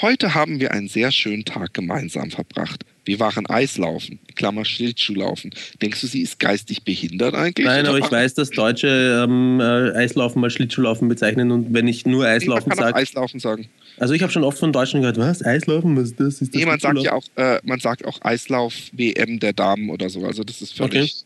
Heute 0.00 0.34
haben 0.34 0.60
wir 0.60 0.72
einen 0.72 0.88
sehr 0.88 1.10
schönen 1.10 1.44
Tag 1.44 1.74
gemeinsam 1.74 2.30
verbracht. 2.30 2.84
Wir 3.04 3.18
waren 3.18 3.46
Eislaufen, 3.46 4.18
Klammer 4.36 4.64
Schlittschuhlaufen. 4.66 5.50
Denkst 5.80 6.02
du, 6.02 6.06
sie 6.06 6.20
ist 6.20 6.38
geistig 6.38 6.84
behindert 6.84 7.34
eigentlich? 7.34 7.66
Nein, 7.66 7.86
aber 7.86 7.98
ich 7.98 8.12
weiß, 8.12 8.34
dass 8.34 8.50
Deutsche 8.50 9.24
ähm, 9.26 9.58
äh, 9.60 9.92
Eislaufen 9.96 10.40
mal 10.40 10.50
Schlittschuhlaufen 10.50 11.08
bezeichnen 11.08 11.50
und 11.50 11.72
wenn 11.72 11.88
ich 11.88 12.04
nur 12.04 12.26
Eislaufen 12.26 12.72
sage. 12.76 12.94
Eislaufen 12.94 13.40
sagen. 13.40 13.68
Also 13.98 14.14
ich 14.14 14.22
habe 14.22 14.32
schon 14.32 14.44
oft 14.44 14.58
von 14.58 14.72
Deutschen 14.72 15.00
gehört, 15.00 15.18
was? 15.18 15.44
Eislaufen? 15.44 15.96
Was 15.96 16.10
ist 16.10 16.20
das? 16.20 16.26
Ist 16.40 16.54
das 16.54 16.60
nee, 16.60 16.66
man 16.66 16.80
sagt 16.80 17.00
ja 17.02 17.12
auch, 17.12 17.24
äh, 17.36 17.58
man 17.64 17.80
sagt 17.80 18.04
auch 18.04 18.20
Eislauf-WM 18.22 19.40
der 19.40 19.52
Damen 19.52 19.90
oder 19.90 20.08
so. 20.08 20.24
Also 20.24 20.44
das 20.44 20.62
ist 20.62 20.76
völlig. 20.76 21.24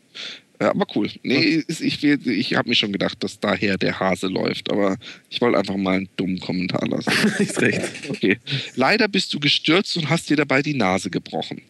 Ja, 0.61 0.69
aber 0.69 0.85
cool. 0.95 1.09
Nee, 1.23 1.63
ich, 1.67 1.81
ich, 1.81 2.03
ich 2.03 2.55
habe 2.55 2.69
mir 2.69 2.75
schon 2.75 2.91
gedacht, 2.91 3.23
dass 3.23 3.39
daher 3.39 3.77
der 3.77 3.99
Hase 3.99 4.27
läuft, 4.27 4.71
aber 4.71 4.97
ich 5.29 5.41
wollte 5.41 5.57
einfach 5.57 5.75
mal 5.75 5.97
einen 5.97 6.09
dummen 6.15 6.39
Kommentar 6.39 6.87
lassen. 6.87 7.11
ist 7.39 7.61
recht. 7.61 7.81
Okay. 8.09 8.37
Leider 8.75 9.07
bist 9.07 9.33
du 9.33 9.39
gestürzt 9.39 9.97
und 9.97 10.09
hast 10.09 10.29
dir 10.29 10.37
dabei 10.37 10.61
die 10.61 10.75
Nase 10.75 11.09
gebrochen. 11.09 11.61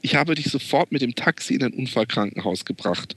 Ich 0.00 0.14
habe 0.14 0.34
dich 0.34 0.46
sofort 0.46 0.92
mit 0.92 1.02
dem 1.02 1.14
Taxi 1.14 1.54
in 1.54 1.64
ein 1.64 1.72
Unfallkrankenhaus 1.72 2.64
gebracht. 2.64 3.16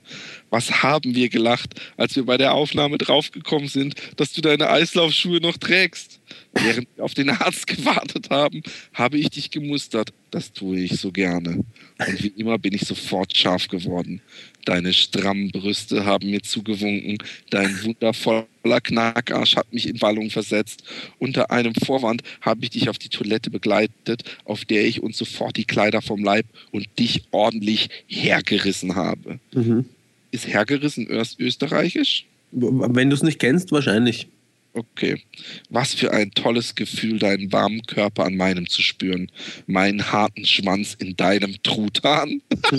Was 0.52 0.84
haben 0.84 1.16
wir 1.16 1.30
gelacht, 1.30 1.82
als 1.98 2.16
wir 2.16 2.26
bei 2.26 2.38
der 2.38 2.54
Aufnahme 2.54 2.98
draufgekommen 2.98 3.70
sind, 3.70 3.96
dass 4.18 4.34
du 4.34 4.42
deine 4.42 4.70
Eislaufschuhe 4.70 5.40
noch 5.42 5.58
trägst? 5.58 6.20
Während 6.54 6.88
wir 6.96 7.06
auf 7.06 7.14
den 7.14 7.30
Arzt 7.30 7.68
gewartet 7.78 8.30
haben, 8.30 8.62
habe 8.94 9.18
ich 9.18 9.30
dich 9.30 9.50
gemustert. 9.50 10.14
Das 10.30 10.52
tue 10.52 10.80
ich 10.80 11.00
so 11.00 11.12
gerne. 11.12 11.64
Und 11.98 12.24
wie 12.24 12.34
immer 12.38 12.58
bin 12.58 12.74
ich 12.74 12.82
sofort 12.82 13.36
scharf 13.36 13.70
geworden. 13.70 14.22
Deine 14.66 14.94
strammen 14.94 15.52
Brüste 15.52 16.06
haben 16.06 16.30
mir 16.30 16.42
zugewunken. 16.42 17.18
Dein 17.50 17.84
wundervoller 17.84 18.46
Knackarsch 18.84 19.56
hat 19.56 19.72
mich 19.74 19.88
in 19.88 20.02
Wallung 20.02 20.30
versetzt. 20.30 20.84
Unter 21.18 21.50
einem 21.52 21.76
Vorwand 21.76 22.24
habe 22.42 22.64
ich 22.64 22.72
dich 22.72 22.90
auf 22.90 22.98
die 22.98 23.10
Toilette 23.10 23.50
begleitet, 23.50 24.24
auf 24.44 24.66
der 24.66 24.86
ich 24.86 25.02
uns 25.02 25.18
sofort 25.18 25.56
die 25.56 25.66
Kleider 25.66 26.02
vom 26.02 26.24
Leib 26.24 26.46
und 26.72 26.88
dich 27.00 27.24
ordentlich 27.32 27.90
hergerissen 28.08 28.96
habe. 28.96 29.40
Mhm. 29.54 29.86
Ist 30.32 30.48
hergerissen 30.48 31.08
österreichisch? 31.08 32.26
Wenn 32.52 33.10
du 33.10 33.16
es 33.16 33.24
nicht 33.24 33.40
kennst, 33.40 33.72
wahrscheinlich. 33.72 34.28
Okay. 34.74 35.22
Was 35.70 35.94
für 35.94 36.12
ein 36.12 36.32
tolles 36.32 36.76
Gefühl, 36.76 37.20
deinen 37.20 37.52
warmen 37.52 37.82
Körper 37.84 38.24
an 38.26 38.38
meinem 38.38 38.70
zu 38.70 38.82
spüren. 38.82 39.30
Meinen 39.68 40.12
harten 40.12 40.46
Schwanz 40.46 40.96
in 40.98 41.16
deinem 41.18 41.62
Truthahn. 41.64 42.42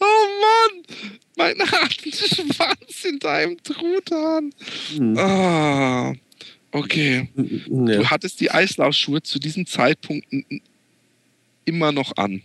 oh 0.00 0.26
Mann! 0.40 0.82
Meinen 1.36 1.70
harten 1.70 2.12
Schwanz 2.12 3.04
in 3.04 3.18
deinem 3.18 3.62
Truthahn. 3.62 4.52
Mhm. 4.98 5.18
Ah. 5.18 6.14
Okay. 6.70 7.28
Ja. 7.36 7.96
Du 7.96 8.10
hattest 8.10 8.40
die 8.40 8.50
Eislaufschuhe 8.50 9.22
zu 9.22 9.38
diesem 9.38 9.66
Zeitpunkt 9.66 10.26
immer 11.64 11.92
noch 11.92 12.16
an 12.16 12.42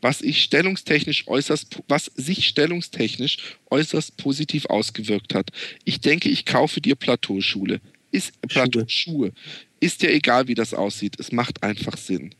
was 0.00 0.20
ich 0.22 0.42
stellungstechnisch 0.42 1.28
äußerst, 1.28 1.80
was 1.88 2.06
sich 2.14 2.46
stellungstechnisch 2.46 3.38
äußerst 3.70 4.16
positiv 4.16 4.66
ausgewirkt 4.66 5.34
hat. 5.34 5.50
Ich 5.84 6.00
denke, 6.00 6.28
ich 6.28 6.46
kaufe 6.46 6.80
dir 6.80 6.96
Plateauschule. 6.96 7.80
Ist 8.12 8.40
Plateauschuhe. 8.42 9.32
Ist 9.78 10.02
ja 10.02 10.10
egal, 10.10 10.48
wie 10.48 10.54
das 10.54 10.74
aussieht. 10.74 11.18
Es 11.18 11.32
macht 11.32 11.62
einfach 11.62 11.96
Sinn 11.96 12.34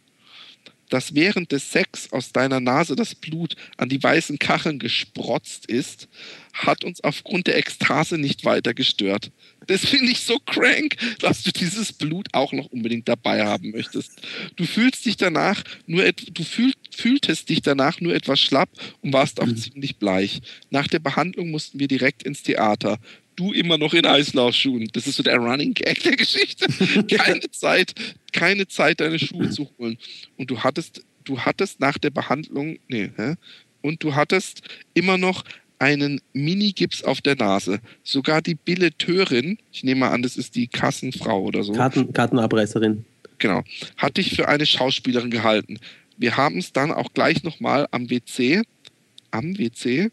dass 0.90 1.14
während 1.14 1.52
des 1.52 1.70
Sex 1.70 2.12
aus 2.12 2.32
deiner 2.32 2.60
Nase 2.60 2.96
das 2.96 3.14
Blut 3.14 3.56
an 3.78 3.88
die 3.88 4.02
weißen 4.02 4.38
Kacheln 4.38 4.78
gesprotzt 4.78 5.66
ist, 5.66 6.08
hat 6.52 6.84
uns 6.84 7.02
aufgrund 7.02 7.46
der 7.46 7.56
Ekstase 7.56 8.18
nicht 8.18 8.44
weiter 8.44 8.74
gestört. 8.74 9.30
Das 9.70 9.86
finde 9.86 10.10
ich 10.10 10.22
so 10.22 10.36
crank, 10.40 10.96
dass 11.20 11.44
du 11.44 11.52
dieses 11.52 11.92
Blut 11.92 12.26
auch 12.32 12.52
noch 12.52 12.66
unbedingt 12.66 13.08
dabei 13.08 13.46
haben 13.46 13.70
möchtest. 13.70 14.20
Du 14.56 14.64
fühlst 14.64 15.06
dich 15.06 15.16
danach 15.16 15.62
nur, 15.86 16.10
du 16.10 16.42
fühl, 16.42 16.72
fühltest 16.92 17.48
dich 17.48 17.62
danach 17.62 18.00
nur 18.00 18.12
etwas 18.12 18.40
schlapp 18.40 18.68
und 19.00 19.12
warst 19.12 19.40
auch 19.40 19.46
mhm. 19.46 19.56
ziemlich 19.56 19.96
bleich. 19.96 20.40
Nach 20.70 20.88
der 20.88 20.98
Behandlung 20.98 21.52
mussten 21.52 21.78
wir 21.78 21.86
direkt 21.86 22.24
ins 22.24 22.42
Theater 22.42 22.98
du 23.36 23.52
immer 23.52 23.78
noch 23.78 23.94
in 23.94 24.04
Eislaufschuhen. 24.04 24.90
Das 24.92 25.06
ist 25.06 25.16
so 25.16 25.22
der 25.22 25.38
Running 25.38 25.72
Gag 25.72 26.02
der 26.02 26.16
Geschichte. 26.16 26.66
keine 27.16 27.48
Zeit, 27.50 27.94
keine 28.32 28.66
Zeit, 28.66 29.00
deine 29.00 29.18
Schuhe 29.18 29.48
zu 29.50 29.70
holen. 29.78 29.96
Und 30.36 30.50
du 30.50 30.58
hattest, 30.62 31.06
du 31.24 31.38
hattest 31.38 31.80
nach 31.80 31.96
der 31.96 32.10
Behandlung, 32.10 32.78
nee, 32.88 33.10
hä? 33.16 33.36
Und 33.82 34.02
du 34.02 34.14
hattest 34.14 34.62
immer 34.92 35.16
noch 35.16 35.44
einen 35.80 36.20
Mini-Gips 36.34 37.02
auf 37.02 37.20
der 37.20 37.36
Nase. 37.36 37.80
Sogar 38.04 38.42
die 38.42 38.54
Billeteurin, 38.54 39.58
ich 39.72 39.82
nehme 39.82 40.00
mal 40.00 40.10
an, 40.10 40.22
das 40.22 40.36
ist 40.36 40.54
die 40.54 40.68
Kassenfrau 40.68 41.42
oder 41.42 41.64
so. 41.64 41.72
Karten, 41.72 42.12
Kartenabreißerin. 42.12 43.04
Genau. 43.38 43.64
Hat 43.96 44.18
dich 44.18 44.36
für 44.36 44.46
eine 44.46 44.66
Schauspielerin 44.66 45.30
gehalten. 45.30 45.78
Wir 46.18 46.36
haben 46.36 46.58
es 46.58 46.72
dann 46.72 46.92
auch 46.92 47.12
gleich 47.14 47.42
nochmal 47.42 47.88
am 47.90 48.10
WC, 48.10 48.62
am 49.30 49.58
WC 49.58 50.10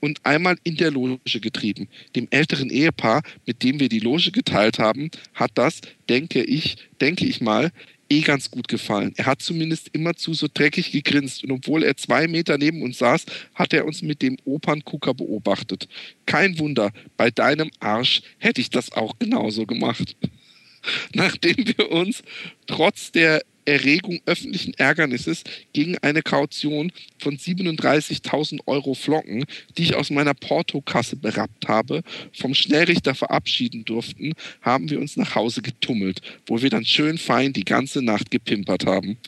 und 0.00 0.24
einmal 0.24 0.56
in 0.64 0.76
der 0.76 0.90
Loge 0.90 1.40
getrieben. 1.40 1.88
Dem 2.16 2.26
älteren 2.30 2.70
Ehepaar, 2.70 3.22
mit 3.46 3.62
dem 3.62 3.78
wir 3.78 3.90
die 3.90 4.00
Loge 4.00 4.30
geteilt 4.32 4.78
haben, 4.78 5.10
hat 5.34 5.50
das, 5.54 5.82
denke 6.08 6.42
ich, 6.42 6.76
denke 7.00 7.26
ich 7.26 7.42
mal, 7.42 7.70
eh 8.10 8.20
ganz 8.20 8.50
gut 8.50 8.68
gefallen. 8.68 9.12
Er 9.16 9.26
hat 9.26 9.40
zumindest 9.40 9.88
immerzu 9.92 10.34
so 10.34 10.48
dreckig 10.52 10.92
gegrinst 10.92 11.44
und 11.44 11.52
obwohl 11.52 11.84
er 11.84 11.96
zwei 11.96 12.28
Meter 12.28 12.58
neben 12.58 12.82
uns 12.82 12.98
saß, 12.98 13.24
hat 13.54 13.72
er 13.72 13.86
uns 13.86 14.02
mit 14.02 14.20
dem 14.20 14.36
Operngucker 14.44 15.14
beobachtet. 15.14 15.88
Kein 16.26 16.58
Wunder, 16.58 16.92
bei 17.16 17.30
deinem 17.30 17.70
Arsch 17.78 18.22
hätte 18.38 18.60
ich 18.60 18.70
das 18.70 18.92
auch 18.92 19.18
genauso 19.18 19.64
gemacht. 19.64 20.16
Nachdem 21.14 21.56
wir 21.58 21.90
uns 21.90 22.22
trotz 22.66 23.12
der 23.12 23.42
Erregung 23.70 24.20
öffentlichen 24.26 24.74
Ärgernisses 24.74 25.44
gegen 25.72 25.96
eine 25.98 26.22
Kaution 26.22 26.92
von 27.18 27.36
37.000 27.36 28.60
Euro 28.66 28.94
Flocken, 28.94 29.44
die 29.76 29.84
ich 29.84 29.94
aus 29.94 30.10
meiner 30.10 30.34
Portokasse 30.34 31.16
berappt 31.16 31.68
habe, 31.68 32.02
vom 32.32 32.54
Schnellrichter 32.54 33.14
verabschieden 33.14 33.84
durften, 33.84 34.32
haben 34.60 34.90
wir 34.90 35.00
uns 35.00 35.16
nach 35.16 35.34
Hause 35.34 35.62
getummelt, 35.62 36.20
wo 36.46 36.60
wir 36.60 36.70
dann 36.70 36.84
schön 36.84 37.16
fein 37.16 37.52
die 37.52 37.64
ganze 37.64 38.02
Nacht 38.02 38.30
gepimpert 38.30 38.86
haben. 38.86 39.18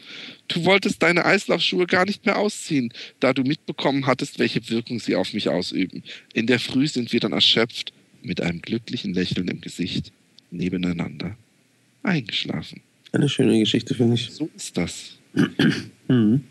Du 0.49 0.65
wolltest 0.65 1.03
deine 1.03 1.25
Eislaufschuhe 1.25 1.87
gar 1.87 2.05
nicht 2.05 2.27
mehr 2.27 2.39
ausziehen, 2.39 2.93
da 3.21 3.33
du 3.33 3.43
mitbekommen 3.43 4.07
hattest, 4.07 4.39
welche 4.39 4.69
Wirkung 4.69 4.99
sie 4.99 5.15
auf 5.15 5.33
mich 5.33 5.49
ausüben. 5.49 6.03
In 6.35 6.47
der 6.47 6.59
Früh 6.59 6.89
sind 6.89 7.13
wir 7.13 7.21
dann 7.21 7.33
erschöpft, 7.33 7.93
mit 8.23 8.41
einem 8.41 8.61
glücklichen 8.61 9.15
Lächeln 9.15 9.49
im 9.49 9.61
Gesicht, 9.61 10.13
nebeneinander 10.51 11.37
eingeschlafen. 12.03 12.83
Eine 13.13 13.29
schöne 13.29 13.59
Geschichte, 13.59 13.95
finde 13.95 14.15
ich. 14.15 14.31
So 14.31 14.49
ist 14.57 14.77
das. 14.77 15.19
mhm. 16.09 16.45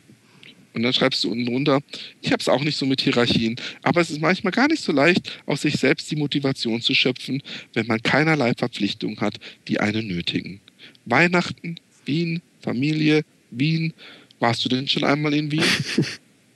Und 0.74 0.84
dann 0.84 0.93
schreibst 0.93 1.24
du 1.24 1.32
unten 1.32 1.45
drunter, 1.45 1.82
ich 2.22 2.32
habe 2.32 2.39
es 2.39 2.47
auch 2.47 2.64
nicht 2.64 2.78
so 2.78 2.86
mit 2.86 3.01
Hierarchien, 3.01 3.57
aber 3.84 3.99
es 3.99 4.09
ist 4.09 4.22
manchmal 4.22 4.51
gar 4.51 4.70
nicht 4.70 4.82
so 4.82 4.93
leicht, 4.93 5.41
aus 5.45 5.64
sich 5.64 5.76
selbst 5.76 6.09
die 6.09 6.16
Motivation 6.16 6.82
zu 6.82 6.93
schöpfen, 6.93 7.43
wenn 7.74 7.88
man 7.88 8.01
keinerlei 8.01 8.53
Verpflichtungen 8.53 9.20
hat, 9.20 9.36
die 9.68 9.82
einen 9.82 10.07
nötigen. 10.07 10.62
Weihnachten, 11.05 11.76
Wien, 12.05 12.41
Familie, 12.62 13.24
Wien. 13.49 13.93
Warst 14.39 14.64
du 14.64 14.70
denn 14.70 14.88
schon 14.88 15.03
einmal 15.03 15.34
in 15.34 15.51
Wien? 15.51 15.64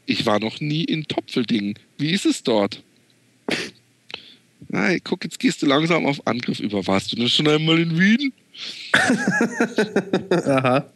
Ich 0.07 0.27
war 0.27 0.39
noch 0.39 0.59
nie 0.61 0.83
in 0.83 1.07
Topfeldingen. 1.07 1.73
Wie 1.97 2.11
ist 2.11 2.27
es 2.27 2.43
dort? 2.43 2.83
Nein, 4.69 4.99
guck, 5.03 5.23
jetzt 5.23 5.39
gehst 5.39 5.63
du 5.63 5.65
langsam 5.65 6.05
auf 6.05 6.25
Angriff 6.27 6.59
über. 6.59 6.85
Warst 6.85 7.11
du 7.11 7.15
denn 7.15 7.27
schon 7.27 7.47
einmal 7.47 7.79
in 7.79 7.97
Wien? 7.99 8.31
Aha. 10.31 10.91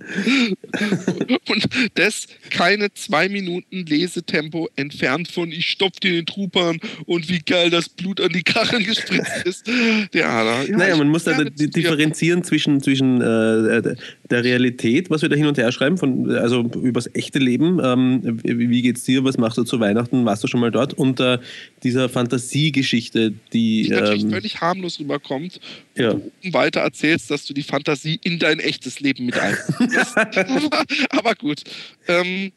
Und 1.49 1.67
das 1.95 2.27
keine 2.49 2.93
zwei 2.93 3.29
Minuten 3.29 3.85
Lesetempo 3.85 4.69
entfernt 4.75 5.29
von 5.29 5.51
ich 5.51 5.67
stopf 5.67 5.99
dir 5.99 6.11
den 6.11 6.25
Trupan 6.25 6.79
und 7.05 7.29
wie 7.29 7.39
geil 7.39 7.69
das 7.69 7.89
Blut 7.89 8.21
an 8.21 8.29
die 8.29 8.43
Kacheln 8.43 8.83
gespritzt 8.83 9.45
ist. 9.45 9.67
Der 10.13 10.29
Ader. 10.29 10.69
Ja, 10.69 10.77
naja, 10.77 10.97
man 10.97 11.09
muss 11.09 11.25
da 11.25 11.43
differenzieren 11.43 12.43
zwischen, 12.43 12.81
zwischen 12.81 13.21
äh, 13.21 13.95
der 14.29 14.43
Realität, 14.43 15.09
was 15.09 15.21
wir 15.21 15.29
da 15.29 15.35
hin 15.35 15.47
und 15.47 15.57
her 15.57 15.71
schreiben, 15.71 15.97
von, 15.97 16.29
also 16.31 16.61
übers 16.81 17.09
echte 17.13 17.39
Leben. 17.39 17.79
Ähm, 17.83 18.39
wie 18.43 18.81
geht's 18.81 19.03
dir? 19.03 19.23
Was 19.23 19.37
machst 19.37 19.57
du 19.57 19.63
zu 19.63 19.79
Weihnachten? 19.79 20.25
Warst 20.25 20.43
du 20.43 20.47
schon 20.47 20.59
mal 20.59 20.71
dort? 20.71 20.93
Und 20.93 21.19
äh, 21.19 21.39
dieser 21.83 22.09
Fantasiegeschichte, 22.09 23.33
die. 23.53 23.83
Die 23.83 23.89
natürlich 23.89 24.23
ähm, 24.23 24.31
völlig 24.31 24.61
harmlos 24.61 24.99
rüberkommt. 24.99 25.59
Ja. 25.99 26.15
Weiter 26.53 26.79
erzählst, 26.79 27.29
dass 27.29 27.45
du 27.45 27.53
die 27.53 27.63
Fantasie 27.63 28.19
in 28.23 28.39
dein 28.39 28.59
echtes 28.59 29.01
Leben 29.01 29.25
mit 29.25 29.37
einbringst. 29.37 30.17
aber, 30.17 30.85
aber, 31.09 31.35
gut. 31.35 31.63
Ähm, 32.07 32.53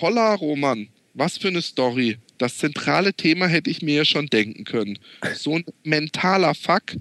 Holla 0.00 0.34
Roman, 0.34 0.88
was 1.14 1.38
für 1.38 1.48
eine 1.48 1.62
Story. 1.62 2.18
Das 2.38 2.58
zentrale 2.58 3.14
Thema 3.14 3.46
hätte 3.46 3.70
ich 3.70 3.80
mir 3.80 3.94
ja 3.94 4.04
schon 4.04 4.26
denken 4.26 4.64
können. 4.64 4.98
So 5.34 5.54
ein 5.54 5.64
mentaler 5.84 6.54
Fuck 6.54 6.96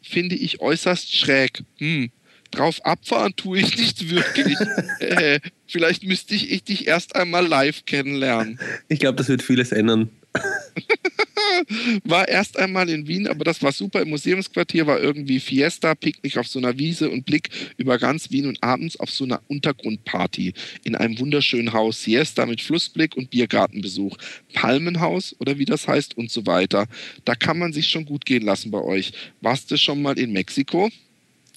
finde 0.00 0.36
ich 0.36 0.60
äußerst 0.60 1.14
schräg. 1.14 1.64
Hm, 1.78 2.10
drauf 2.52 2.84
abfahren 2.84 3.34
tue 3.36 3.58
ich 3.58 3.76
nicht 3.76 4.10
wirklich. 4.10 4.56
äh, 5.00 5.40
vielleicht 5.66 6.04
müsste 6.04 6.36
ich, 6.36 6.52
ich 6.52 6.62
dich 6.62 6.86
erst 6.86 7.16
einmal 7.16 7.46
live 7.46 7.84
kennenlernen. 7.84 8.60
Ich 8.88 9.00
glaube, 9.00 9.16
das 9.16 9.28
wird 9.28 9.42
vieles 9.42 9.72
ändern. 9.72 10.08
war 12.04 12.28
erst 12.28 12.58
einmal 12.58 12.88
in 12.88 13.06
Wien, 13.06 13.26
aber 13.26 13.44
das 13.44 13.62
war 13.62 13.72
super. 13.72 14.02
Im 14.02 14.10
Museumsquartier 14.10 14.86
war 14.86 15.00
irgendwie 15.00 15.40
Fiesta, 15.40 15.94
Picknick 15.94 16.36
auf 16.36 16.46
so 16.46 16.58
einer 16.58 16.78
Wiese 16.78 17.10
und 17.10 17.26
Blick 17.26 17.50
über 17.76 17.98
ganz 17.98 18.30
Wien 18.30 18.46
und 18.46 18.62
abends 18.62 18.98
auf 18.98 19.10
so 19.10 19.24
einer 19.24 19.42
Untergrundparty 19.48 20.54
in 20.84 20.94
einem 20.94 21.18
wunderschönen 21.18 21.72
Haus. 21.72 22.02
Siesta 22.02 22.46
mit 22.46 22.60
Flussblick 22.60 23.16
und 23.16 23.30
Biergartenbesuch. 23.30 24.16
Palmenhaus 24.54 25.34
oder 25.38 25.58
wie 25.58 25.64
das 25.64 25.88
heißt 25.88 26.16
und 26.16 26.30
so 26.30 26.46
weiter. 26.46 26.86
Da 27.24 27.34
kann 27.34 27.58
man 27.58 27.72
sich 27.72 27.88
schon 27.88 28.04
gut 28.04 28.24
gehen 28.24 28.42
lassen 28.42 28.70
bei 28.70 28.80
euch. 28.80 29.12
Warst 29.40 29.70
du 29.70 29.76
schon 29.76 30.02
mal 30.02 30.18
in 30.18 30.32
Mexiko? 30.32 30.90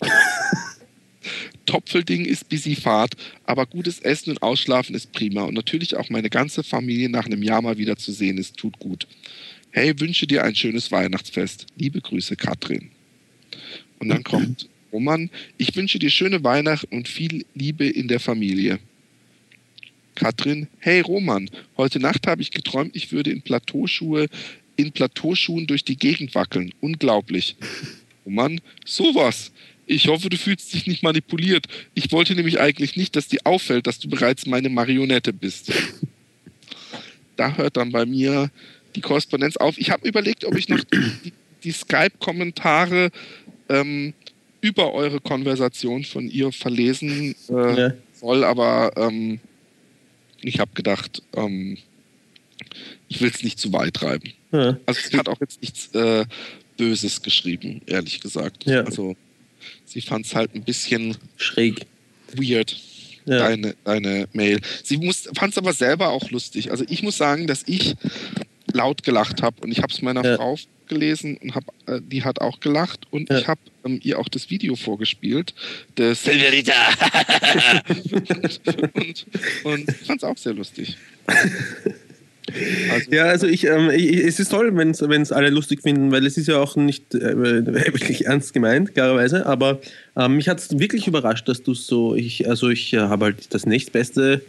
Topfelding 1.65 2.25
ist 2.25 2.49
busy 2.49 2.75
Fahrt, 2.75 3.15
aber 3.45 3.65
gutes 3.65 3.99
Essen 3.99 4.31
und 4.31 4.41
Ausschlafen 4.41 4.95
ist 4.95 5.11
prima 5.11 5.43
und 5.43 5.53
natürlich 5.53 5.95
auch 5.95 6.09
meine 6.09 6.29
ganze 6.29 6.63
Familie 6.63 7.09
nach 7.09 7.25
einem 7.25 7.43
Jahr 7.43 7.61
mal 7.61 7.77
wieder 7.77 7.97
zu 7.97 8.11
sehen 8.11 8.37
ist, 8.37 8.57
tut 8.57 8.79
gut. 8.79 9.07
Hey, 9.71 9.99
wünsche 9.99 10.27
dir 10.27 10.43
ein 10.43 10.55
schönes 10.55 10.91
Weihnachtsfest. 10.91 11.65
Liebe 11.77 11.99
Grüße, 11.99 12.35
Katrin. 12.35 12.89
Und 13.99 14.09
dann 14.09 14.23
kommt 14.23 14.69
Roman, 14.93 15.31
ich 15.57 15.75
wünsche 15.75 15.97
dir 15.97 16.11
schöne 16.11 16.43
Weihnachten 16.43 16.95
und 16.95 17.07
viel 17.07 17.45
Liebe 17.55 17.87
in 17.87 18.07
der 18.07 18.19
Familie. 18.19 18.79
Katrin, 20.13 20.67
hey 20.77 21.01
Roman, 21.01 21.49
heute 21.75 21.99
Nacht 21.99 22.27
habe 22.27 22.43
ich 22.43 22.51
geträumt, 22.51 22.95
ich 22.95 23.11
würde 23.11 23.31
in 23.31 23.41
Plateauschuhe, 23.41 24.27
in 24.75 24.91
Plateauschuhen 24.91 25.65
durch 25.65 25.83
die 25.83 25.97
Gegend 25.97 26.35
wackeln. 26.35 26.71
Unglaublich. 26.81 27.55
Roman, 28.25 28.61
sowas. 28.85 29.51
Ich 29.85 30.07
hoffe, 30.07 30.29
du 30.29 30.37
fühlst 30.37 30.73
dich 30.73 30.87
nicht 30.87 31.03
manipuliert. 31.03 31.67
Ich 31.93 32.11
wollte 32.11 32.35
nämlich 32.35 32.59
eigentlich 32.59 32.95
nicht, 32.95 33.15
dass 33.15 33.27
dir 33.27 33.39
auffällt, 33.43 33.87
dass 33.87 33.99
du 33.99 34.07
bereits 34.07 34.45
meine 34.45 34.69
Marionette 34.69 35.33
bist. 35.33 35.71
Da 37.35 37.57
hört 37.57 37.77
dann 37.77 37.91
bei 37.91 38.05
mir 38.05 38.51
die 38.95 39.01
Korrespondenz 39.01 39.57
auf. 39.57 39.79
Ich 39.79 39.89
habe 39.89 40.07
überlegt, 40.07 40.45
ob 40.45 40.55
ich 40.55 40.69
noch 40.69 40.83
die, 40.83 41.33
die 41.63 41.71
Skype-Kommentare 41.71 43.09
ähm, 43.69 44.13
über 44.61 44.93
eure 44.93 45.19
Konversation 45.19 46.03
von 46.03 46.29
ihr 46.29 46.51
verlesen 46.51 47.35
äh, 47.49 47.79
ja. 47.79 47.93
soll, 48.13 48.43
aber 48.43 48.91
ähm, 48.97 49.39
ich 50.41 50.59
habe 50.59 50.71
gedacht, 50.75 51.23
ähm, 51.35 51.77
ich 53.07 53.19
will 53.19 53.31
es 53.33 53.43
nicht 53.43 53.59
zu 53.59 53.73
weit 53.73 53.95
treiben. 53.95 54.31
Ja. 54.51 54.77
Also 54.85 55.01
sie 55.09 55.17
hat 55.17 55.27
auch 55.27 55.41
jetzt 55.41 55.61
nichts 55.61 55.93
äh, 55.95 56.25
Böses 56.77 57.21
geschrieben, 57.21 57.81
ehrlich 57.87 58.21
gesagt. 58.21 58.65
Ja. 58.65 58.81
Also 58.81 59.15
sie 59.93 60.01
fand 60.01 60.25
es 60.25 60.35
halt 60.35 60.55
ein 60.55 60.63
bisschen 60.63 61.15
schräg. 61.37 61.85
Weird. 62.33 62.75
Ja. 63.25 63.37
Deine, 63.39 63.75
deine 63.85 64.27
Mail. 64.33 64.59
Sie 64.83 64.97
fand 65.35 65.53
es 65.53 65.57
aber 65.57 65.71
selber 65.71 66.09
auch 66.09 66.29
lustig. 66.31 66.71
Also 66.71 66.83
ich 66.89 67.03
muss 67.03 67.15
sagen, 67.15 67.47
dass 67.47 67.63
ich 67.67 67.95
laut 68.73 69.03
gelacht 69.03 69.41
habe 69.41 69.61
und 69.61 69.71
ich 69.71 69.77
habe 69.77 69.93
es 69.93 70.01
meiner 70.01 70.25
ja. 70.25 70.35
Frau 70.35 70.57
gelesen 70.87 71.37
und 71.37 71.55
hab, 71.55 71.63
äh, 71.85 72.01
die 72.01 72.23
hat 72.23 72.41
auch 72.41 72.59
gelacht 72.59 73.07
und 73.11 73.29
ja. 73.29 73.37
ich 73.37 73.47
habe 73.47 73.61
ähm, 73.85 74.01
ihr 74.03 74.19
auch 74.19 74.27
das 74.27 74.49
Video 74.49 74.75
vorgespielt. 74.75 75.53
Das 75.95 76.23
Silverita! 76.23 76.73
und, 78.93 79.25
und 79.63 79.91
fand 80.05 80.17
es 80.17 80.23
auch 80.23 80.37
sehr 80.37 80.53
lustig. 80.53 80.97
Also, 82.91 83.11
ja, 83.11 83.25
also 83.25 83.47
ich, 83.47 83.65
ähm, 83.65 83.89
ich, 83.89 84.17
es 84.17 84.39
ist 84.39 84.49
toll, 84.49 84.75
wenn 84.75 85.21
es 85.21 85.31
alle 85.31 85.49
lustig 85.49 85.81
finden, 85.81 86.11
weil 86.11 86.25
es 86.25 86.37
ist 86.37 86.47
ja 86.47 86.59
auch 86.59 86.75
nicht 86.75 87.15
äh, 87.15 87.35
wirklich 87.37 88.25
ernst 88.25 88.53
gemeint, 88.53 88.93
klarerweise, 88.93 89.45
aber 89.45 89.79
ähm, 90.15 90.35
mich 90.35 90.49
hat 90.49 90.59
es 90.59 90.79
wirklich 90.79 91.07
überrascht, 91.07 91.47
dass 91.47 91.63
du 91.63 91.73
so, 91.73 92.15
ich, 92.15 92.49
also 92.49 92.69
ich 92.69 92.93
äh, 92.93 92.99
habe 92.99 93.25
halt 93.25 93.53
das 93.53 93.65
nächstbeste 93.65 94.41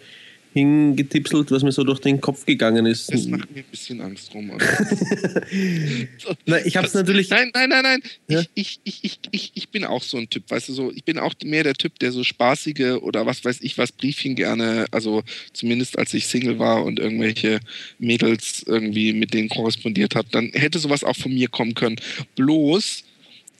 hingetipselt, 0.54 1.50
was 1.50 1.64
mir 1.64 1.72
so 1.72 1.82
durch 1.82 1.98
den 1.98 2.20
Kopf 2.20 2.46
gegangen 2.46 2.86
ist. 2.86 3.12
Das 3.12 3.26
macht 3.26 3.50
mir 3.50 3.62
ein 3.62 3.70
bisschen 3.70 4.00
Angst 4.00 4.32
rum. 4.32 4.52
Na, 6.46 6.64
ich 6.64 6.76
habe 6.76 6.86
es 6.86 6.94
natürlich. 6.94 7.28
Nein, 7.28 7.50
nein, 7.52 7.68
nein, 7.68 7.82
nein. 7.82 8.02
Ja? 8.28 8.42
Ich, 8.54 8.78
ich, 8.84 9.00
ich, 9.02 9.18
ich, 9.32 9.50
ich 9.54 9.68
bin 9.70 9.84
auch 9.84 10.04
so 10.04 10.16
ein 10.16 10.30
Typ, 10.30 10.48
weißt 10.48 10.68
du, 10.68 10.72
so, 10.72 10.92
ich 10.92 11.02
bin 11.02 11.18
auch 11.18 11.34
mehr 11.44 11.64
der 11.64 11.74
Typ, 11.74 11.98
der 11.98 12.12
so 12.12 12.22
spaßige 12.22 13.00
oder 13.02 13.26
was 13.26 13.44
weiß 13.44 13.58
ich 13.62 13.76
was 13.78 13.90
Briefchen 13.90 14.36
gerne, 14.36 14.86
also 14.92 15.24
zumindest 15.52 15.98
als 15.98 16.14
ich 16.14 16.28
Single 16.28 16.60
war 16.60 16.84
und 16.84 17.00
irgendwelche 17.00 17.58
Mädels 17.98 18.62
irgendwie 18.64 19.12
mit 19.12 19.34
denen 19.34 19.48
korrespondiert 19.48 20.14
habe, 20.14 20.28
dann 20.30 20.50
hätte 20.52 20.78
sowas 20.78 21.02
auch 21.02 21.16
von 21.16 21.34
mir 21.34 21.48
kommen 21.48 21.74
können. 21.74 21.96
Bloß 22.36 23.02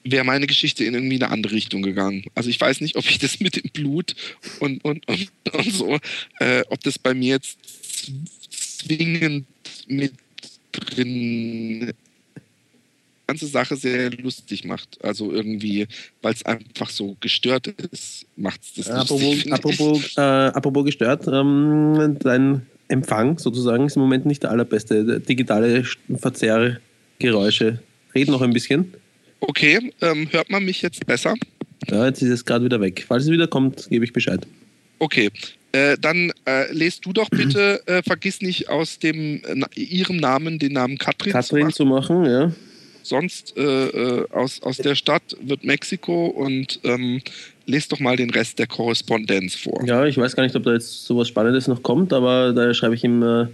wäre 0.05 0.25
meine 0.25 0.47
Geschichte 0.47 0.85
in 0.85 0.95
irgendwie 0.95 1.17
eine 1.17 1.31
andere 1.31 1.55
Richtung 1.55 1.83
gegangen. 1.83 2.25
Also 2.35 2.51
ich 2.51 2.61
weiß 2.61 2.81
nicht, 2.81 2.97
ob 2.97 3.09
ich 3.09 3.19
das 3.19 3.41
mit 3.41 3.57
dem 3.57 3.71
Blut 3.73 4.15
und, 4.61 4.85
und, 4.85 5.07
und, 5.09 5.31
und 5.53 5.73
so, 5.73 5.99
äh, 6.41 6.63
ob 6.69 6.83
das 6.83 6.99
bei 6.99 7.15
mir 7.15 7.35
jetzt 7.35 7.59
zwingend 8.51 9.47
mit 9.89 10.13
drin 10.73 11.93
ganze 13.27 13.47
Sache 13.47 13.77
sehr 13.77 14.11
lustig 14.11 14.65
macht. 14.65 15.03
Also 15.03 15.33
irgendwie, 15.33 15.87
weil 16.23 16.35
es 16.35 16.45
einfach 16.45 16.91
so 16.91 17.17
gestört 17.21 17.69
ist, 17.69 18.27
macht 18.37 18.61
es 18.63 18.75
das 18.75 18.91
apropos, 18.91 19.23
lustig. 19.23 19.53
Apropos, 19.53 20.17
äh, 20.17 20.21
apropos 20.21 20.85
gestört, 20.85 21.27
ähm, 21.29 22.19
dein 22.21 22.67
Empfang 22.89 23.39
sozusagen 23.39 23.87
ist 23.87 23.97
im 23.97 24.03
Moment 24.03 24.27
nicht 24.27 24.43
der 24.43 24.51
allerbeste. 24.51 25.21
Digitale 25.21 25.85
Verzerrgeräusche. 26.17 27.81
Red 28.15 28.29
noch 28.29 28.43
ein 28.43 28.53
bisschen. 28.53 28.93
Okay, 29.41 29.93
ähm, 30.01 30.29
hört 30.31 30.51
man 30.51 30.65
mich 30.65 30.83
jetzt 30.83 31.07
besser? 31.07 31.35
Ja, 31.91 32.07
jetzt 32.07 32.23
ist 32.23 32.31
es 32.31 32.45
gerade 32.45 32.65
wieder 32.65 32.81
weg. 32.81 33.05
Falls 33.07 33.25
es 33.25 33.31
wieder 33.31 33.47
kommt, 33.47 33.89
gebe 33.91 34.05
ich 34.05 34.13
Bescheid. 34.13 34.47
Okay, 34.99 35.31
äh, 35.75 35.99
dann 36.01 36.33
äh, 36.47 36.73
lest 36.73 37.05
du 37.05 37.13
doch 37.13 37.29
bitte, 37.31 37.83
äh, 37.87 38.01
vergiss 38.05 38.41
nicht 38.41 38.69
aus 38.69 39.01
dem 39.01 39.43
na, 39.55 39.67
ihrem 39.75 40.19
Namen 40.19 40.61
den 40.61 40.73
Namen 40.73 40.99
Katrin, 40.99 41.33
Katrin 41.33 41.73
zu 41.73 41.85
machen. 41.85 42.07
Zu 42.07 42.23
machen 42.23 42.31
ja. 42.31 42.53
Sonst 43.03 43.57
äh, 43.57 43.89
äh, 43.89 44.31
aus, 44.31 44.63
aus 44.63 44.77
der 44.77 44.95
Stadt 44.95 45.37
wird 45.43 45.65
Mexiko 45.65 46.27
und 46.27 46.79
ähm, 46.85 47.21
lest 47.67 47.91
doch 47.91 47.99
mal 47.99 48.17
den 48.17 48.31
Rest 48.31 48.61
der 48.61 48.69
Korrespondenz 48.69 49.57
vor. 49.57 49.85
Ja, 49.85 50.07
ich 50.07 50.17
weiß 50.17 50.37
gar 50.37 50.45
nicht, 50.45 50.55
ob 50.55 50.63
da 50.63 50.73
jetzt 50.73 51.05
sowas 51.05 51.27
Spannendes 51.27 51.67
noch 51.67 51.83
kommt, 51.83 52.13
aber 52.13 52.53
da 52.53 52.73
schreibe 52.73 52.95
ich 52.95 53.03
ihm, 53.03 53.23
äh, 53.23 53.47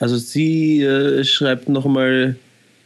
also 0.00 0.16
sie 0.16 0.84
schreibt 1.22 1.68
nochmal, 1.68 2.36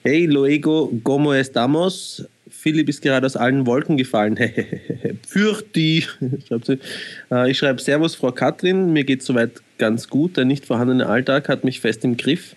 hey 0.07 0.26
Luego, 0.26 0.92
¿cómo 1.02 1.34
estamos? 1.34 2.24
Philipp 2.48 2.88
ist 2.88 3.02
gerade 3.02 3.26
aus 3.26 3.34
allen 3.34 3.66
Wolken 3.66 3.96
gefallen. 3.96 4.38
Fürcht 5.26 5.74
die, 5.74 6.04
schreibt. 6.46 6.68
Äh, 6.68 7.50
ich 7.50 7.59
schreibe 7.59 7.80
Servus, 7.80 8.14
Frau 8.14 8.30
Katrin. 8.30 8.92
Mir 8.92 9.02
geht 9.02 9.24
soweit 9.24 9.61
ganz 9.78 10.09
gut. 10.09 10.36
Der 10.36 10.44
nicht 10.44 10.64
vorhandene 10.64 11.07
Alltag 11.07 11.48
hat 11.48 11.64
mich 11.64 11.80
fest 11.80 12.04
im 12.04 12.16
Griff. 12.16 12.54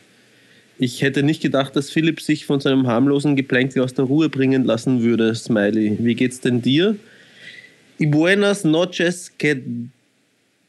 Ich 0.78 1.02
hätte 1.02 1.24
nicht 1.24 1.42
gedacht, 1.42 1.76
dass 1.76 1.90
Philipp 1.90 2.22
sich 2.22 2.46
von 2.46 2.60
seinem 2.60 2.86
harmlosen 2.86 3.36
Geplänkel 3.36 3.82
aus 3.82 3.96
der 3.96 4.06
Ruhe 4.06 4.30
bringen 4.30 4.64
lassen 4.64 5.02
würde. 5.02 5.34
Smiley. 5.34 5.98
Wie 6.00 6.14
geht's 6.14 6.42
denn 6.42 6.62
dir? 6.62 6.98
Y 8.00 8.06
buenas 8.06 8.64
noches, 8.64 9.32
que 9.40 9.60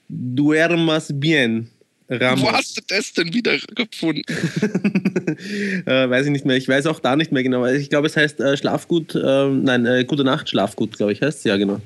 duermas 0.09 1.13
bien. 1.15 1.69
Ramos. 2.11 2.43
Wo 2.43 2.53
hast 2.53 2.77
du 2.77 2.81
das 2.89 3.13
denn 3.13 3.33
wieder 3.33 3.57
gefunden? 3.75 4.23
äh, 5.87 6.11
weiß 6.11 6.27
ich 6.27 6.33
nicht 6.33 6.45
mehr. 6.45 6.57
Ich 6.57 6.69
weiß 6.69 6.87
auch 6.87 6.99
da 6.99 7.15
nicht 7.15 7.31
mehr 7.31 7.45
genau. 7.45 7.65
Ich 7.67 7.89
glaube, 7.89 8.09
es 8.09 8.17
heißt 8.17 8.41
äh, 8.41 8.57
Schlafgut, 8.57 9.15
äh, 9.15 9.49
nein, 9.49 10.07
Gute 10.09 10.25
Nacht, 10.25 10.49
Schlafgut, 10.49 10.97
glaube 10.97 11.13
ich, 11.13 11.23
heißt 11.23 11.39
es. 11.39 11.45
Ja, 11.45 11.57
genau. 11.57 11.81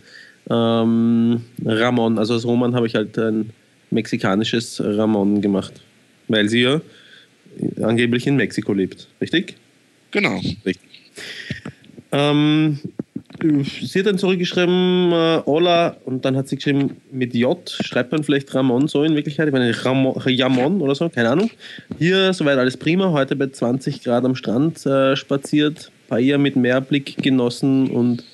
Ähm, 0.49 1.43
Ramon, 1.65 2.19
also 2.19 2.35
als 2.35 2.47
Roman 2.47 2.75
habe 2.75 2.87
ich 2.87 2.95
halt 2.95 3.19
ein 3.19 3.51
mexikanisches 3.91 4.81
Ramon 4.83 5.43
gemacht. 5.43 5.75
Weil 6.29 6.49
sie 6.49 6.63
ja 6.63 6.81
angeblich 7.83 8.27
in 8.27 8.37
Mexiko 8.37 8.73
lebt, 8.73 9.09
richtig? 9.21 9.57
Genau. 10.11 10.41
Richtig. 10.65 10.79
Ähm, 12.13 12.79
sie 13.45 13.99
hat 13.99 14.07
dann 14.07 14.19
zurückgeschrieben, 14.19 15.13
äh, 15.13 15.43
Ola, 15.45 15.97
und 16.05 16.25
dann 16.25 16.37
hat 16.37 16.49
sie 16.49 16.57
geschrieben, 16.57 16.97
mit 17.11 17.35
J, 17.35 17.59
schreibt 17.69 18.13
man 18.13 18.25
vielleicht 18.25 18.55
Ramon 18.55 18.89
so 18.89 19.05
in 19.05 19.15
Wirklichkeit, 19.15 19.47
ich 19.47 19.53
meine 19.53 19.75
Ramon 19.85 20.81
oder 20.81 20.95
so, 20.95 21.09
keine 21.09 21.31
Ahnung. 21.31 21.51
Hier 21.99 22.33
soweit 22.33 22.59
alles 22.59 22.77
prima, 22.77 23.13
heute 23.13 23.37
bei 23.37 23.49
20 23.49 24.03
Grad 24.03 24.25
am 24.25 24.35
Strand 24.35 24.85
äh, 24.87 25.17
spaziert, 25.17 25.91
Paella 26.09 26.39
mit 26.39 26.57
Meerblick 26.57 27.23
genossen 27.23 27.91
und 27.91 28.25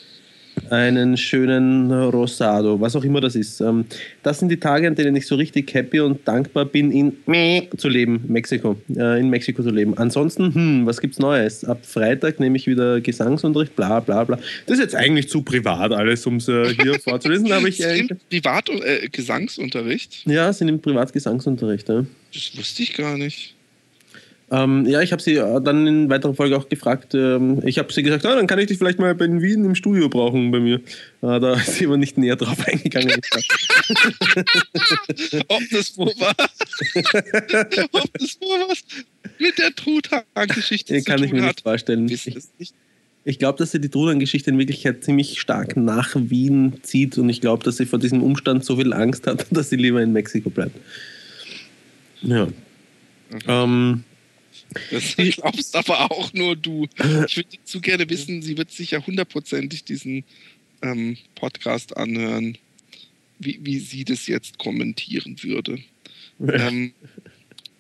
einen 0.70 1.16
schönen 1.16 1.92
Rosado, 1.92 2.80
was 2.80 2.96
auch 2.96 3.04
immer 3.04 3.20
das 3.20 3.34
ist. 3.34 3.60
Ähm, 3.60 3.84
das 4.22 4.38
sind 4.38 4.48
die 4.48 4.58
Tage, 4.58 4.86
an 4.86 4.94
denen 4.94 5.16
ich 5.16 5.26
so 5.26 5.34
richtig 5.34 5.72
happy 5.74 6.00
und 6.00 6.26
dankbar 6.26 6.64
bin, 6.64 6.90
in 6.90 7.16
zu 7.76 7.88
leben, 7.88 8.24
Mexiko, 8.28 8.76
äh, 8.96 9.20
in 9.20 9.28
Mexiko 9.28 9.62
zu 9.62 9.70
leben. 9.70 9.96
Ansonsten, 9.98 10.54
hm, 10.54 10.86
was 10.86 11.00
gibt's 11.00 11.18
Neues? 11.18 11.64
Ab 11.64 11.84
Freitag 11.84 12.40
nehme 12.40 12.56
ich 12.56 12.66
wieder 12.66 13.00
Gesangsunterricht, 13.00 13.74
bla 13.76 14.00
bla 14.00 14.24
bla. 14.24 14.38
Das 14.66 14.78
ist 14.78 14.84
jetzt 14.84 14.94
eigentlich 14.94 15.28
zu 15.28 15.42
privat 15.42 15.92
alles, 15.92 16.26
um 16.26 16.36
es 16.36 16.48
äh, 16.48 16.74
hier 16.74 16.98
vorzulesen. 17.04 17.50
Aber 17.52 17.68
ich, 17.68 17.82
äh, 17.82 18.06
Privat 18.28 18.68
äh, 18.68 19.08
Gesangsunterricht? 19.08 20.26
Ja, 20.26 20.52
sind 20.52 20.68
im 20.68 20.80
Privatgesangsunterricht. 20.80 21.88
Ja. 21.88 22.04
Das 22.32 22.56
wusste 22.56 22.82
ich 22.82 22.94
gar 22.94 23.16
nicht. 23.16 23.54
Ähm, 24.52 24.84
ja, 24.86 25.00
ich 25.00 25.12
habe 25.12 25.22
sie 25.22 25.36
äh, 25.36 25.60
dann 25.62 25.86
in 25.86 26.10
weiterer 26.10 26.34
Folge 26.34 26.56
auch 26.56 26.68
gefragt. 26.68 27.14
Ähm, 27.14 27.62
ich 27.64 27.78
habe 27.78 27.92
sie 27.92 28.02
gesagt, 28.02 28.26
ah, 28.26 28.34
dann 28.34 28.48
kann 28.48 28.58
ich 28.58 28.66
dich 28.66 28.78
vielleicht 28.78 28.98
mal 28.98 29.10
in 29.20 29.40
Wien 29.40 29.64
im 29.64 29.76
Studio 29.76 30.08
brauchen 30.08 30.50
bei 30.50 30.58
mir. 30.58 30.76
Äh, 31.22 31.38
da 31.38 31.54
ist 31.60 31.76
sie 31.76 31.86
aber 31.86 31.96
nicht 31.96 32.18
näher 32.18 32.36
drauf 32.36 32.66
eingegangen. 32.66 33.10
Ob 35.48 35.62
das 35.70 35.96
wo 35.96 36.06
war? 36.06 36.34
Ob 37.92 38.18
das 38.18 38.38
wo 38.40 38.68
was 38.68 38.82
mit 39.38 39.58
der 39.58 39.74
Truthahn-Geschichte 39.74 41.02
Kann 41.02 41.22
ich 41.22 41.32
mir 41.32 41.42
nicht 41.42 41.62
vorstellen. 41.62 42.08
Ich, 42.08 42.74
ich 43.24 43.38
glaube, 43.38 43.58
dass 43.58 43.70
sie 43.70 43.80
die 43.80 43.88
Truthahn-Geschichte 43.88 44.50
in 44.50 44.58
Wirklichkeit 44.58 45.04
ziemlich 45.04 45.40
stark 45.40 45.76
nach 45.76 46.16
Wien 46.16 46.78
zieht 46.82 47.18
und 47.18 47.28
ich 47.28 47.40
glaube, 47.40 47.62
dass 47.64 47.76
sie 47.76 47.86
vor 47.86 48.00
diesem 48.00 48.22
Umstand 48.22 48.64
so 48.64 48.76
viel 48.76 48.92
Angst 48.92 49.26
hat, 49.26 49.46
dass 49.50 49.70
sie 49.70 49.76
lieber 49.76 50.02
in 50.02 50.12
Mexiko 50.12 50.50
bleibt. 50.50 50.76
Ja. 52.22 52.48
Okay. 53.32 53.44
Ähm, 53.46 54.04
das 54.90 55.16
glaubst 55.16 55.74
aber 55.76 56.10
auch 56.10 56.32
nur 56.32 56.56
du. 56.56 56.86
Ich 57.26 57.36
würde 57.36 57.48
zu 57.64 57.80
gerne 57.80 58.08
wissen, 58.08 58.42
sie 58.42 58.56
wird 58.56 58.70
sich 58.70 58.92
ja 58.92 59.04
hundertprozentig 59.04 59.84
diesen 59.84 60.24
ähm, 60.82 61.16
Podcast 61.34 61.96
anhören, 61.96 62.56
wie, 63.38 63.58
wie 63.62 63.78
sie 63.78 64.04
das 64.04 64.26
jetzt 64.26 64.58
kommentieren 64.58 65.42
würde. 65.42 65.78
ähm, 66.40 66.92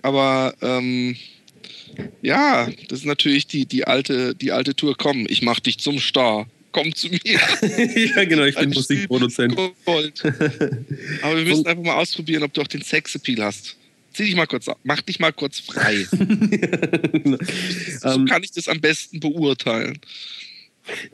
aber 0.02 0.54
ähm, 0.62 1.16
ja, 2.22 2.68
das 2.88 3.00
ist 3.00 3.04
natürlich 3.04 3.46
die, 3.46 3.66
die, 3.66 3.86
alte, 3.86 4.34
die 4.34 4.52
alte 4.52 4.74
Tour. 4.74 4.96
Komm, 4.96 5.26
ich 5.28 5.42
mach 5.42 5.60
dich 5.60 5.78
zum 5.78 5.98
Star. 5.98 6.46
Komm 6.72 6.94
zu 6.94 7.08
mir. 7.08 7.20
ja, 7.24 8.24
genau, 8.24 8.44
ich 8.44 8.54
bin 8.54 8.70
Musikproduzent. 8.70 9.58
Aber 11.22 11.36
wir 11.36 11.44
müssen 11.44 11.66
einfach 11.66 11.82
mal 11.82 11.96
ausprobieren, 11.96 12.44
ob 12.44 12.54
du 12.54 12.60
auch 12.60 12.68
den 12.68 12.82
Sexappeal 12.82 13.44
hast. 13.44 13.76
Zieh 14.12 14.24
dich 14.24 14.36
mal 14.36 14.46
kurz 14.46 14.68
ab. 14.68 14.78
Mach 14.82 15.00
dich 15.02 15.20
mal 15.20 15.32
kurz 15.32 15.60
frei. 15.60 16.04
so 16.10 16.16
um, 16.16 17.38
ähm, 18.04 18.26
kann 18.26 18.42
ich 18.42 18.52
das 18.52 18.68
am 18.68 18.80
besten 18.80 19.20
beurteilen. 19.20 20.00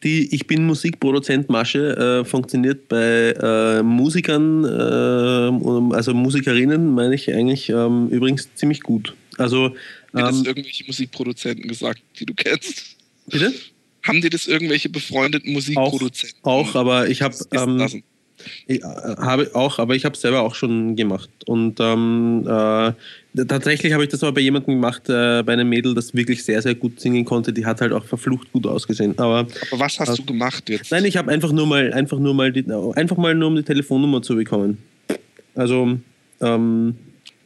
Die 0.03 0.35
Ich 0.35 0.47
bin 0.47 0.65
Musikproduzent 0.65 1.51
Masche 1.51 2.23
äh, 2.23 2.25
funktioniert 2.25 2.89
bei 2.89 3.33
äh, 3.33 3.83
Musikern, 3.83 4.65
äh, 4.65 5.95
also 5.95 6.15
Musikerinnen, 6.15 6.95
meine 6.95 7.15
ich 7.15 7.33
eigentlich 7.33 7.69
ähm, 7.69 8.09
übrigens 8.09 8.49
ziemlich 8.55 8.81
gut. 8.81 9.15
Also, 9.39 9.67
Haben 9.67 9.75
dir 10.15 10.23
das 10.23 10.39
ähm, 10.39 10.45
irgendwelche 10.47 10.85
Musikproduzenten 10.85 11.69
gesagt, 11.69 12.01
die 12.19 12.27
du 12.27 12.35
kennst? 12.35 12.97
Bitte? 13.27 13.53
Haben 14.03 14.23
dir 14.23 14.31
das 14.31 14.47
irgendwelche 14.47 14.89
befreundeten 14.89 15.53
Musikproduzenten? 15.53 16.39
Auch, 16.43 16.71
auch 16.71 16.75
aber 16.77 17.09
ich 17.09 17.23
habe. 17.23 17.37
Ähm, 17.53 18.03
ich, 18.67 18.83
äh, 18.83 18.85
habe 18.85 19.51
auch, 19.55 19.79
aber 19.79 19.95
ich 19.95 20.05
habe 20.05 20.15
es 20.15 20.21
selber 20.21 20.43
auch 20.43 20.55
schon 20.55 20.97
gemacht. 20.97 21.31
Und 21.47 21.79
ähm, 21.81 22.45
äh, 22.47 22.93
Tatsächlich 23.45 23.93
habe 23.93 24.05
ich 24.05 24.09
das 24.09 24.23
aber 24.23 24.33
bei 24.33 24.41
jemandem 24.41 24.77
gemacht, 24.77 25.11
äh, 25.11 25.43
bei 25.43 25.53
einem 25.53 25.69
Mädel, 25.69 25.95
das 25.95 26.15
wirklich 26.15 26.43
sehr, 26.43 26.63
sehr 26.63 26.75
gut 26.75 27.01
singen 27.01 27.25
konnte. 27.25 27.53
Die 27.53 27.67
hat 27.67 27.83
halt 27.83 27.93
auch 27.93 28.05
verflucht 28.05 28.51
gut 28.53 28.67
ausgesehen. 28.67 29.19
Aber, 29.19 29.41
aber 29.41 29.81
was 29.81 30.01
hast 30.01 30.11
äh, 30.11 30.17
du 30.17 30.25
gemacht 30.25 30.69
jetzt? 30.71 30.91
Nein, 30.91 31.05
ich 31.05 31.17
habe 31.19 31.31
einfach 31.31 31.53
nur 31.53 31.67
mal, 31.67 31.93
einfach 31.93 32.19
nur 32.19 32.33
mal, 32.33 32.51
die, 32.51 32.65
einfach 32.95 33.19
mal 33.19 33.35
nur 33.35 33.49
um 33.49 33.57
die 33.57 33.63
Telefonnummer 33.63 34.23
zu 34.23 34.37
bekommen. 34.37 34.79
Also 35.55 35.99
ähm, 36.41 36.95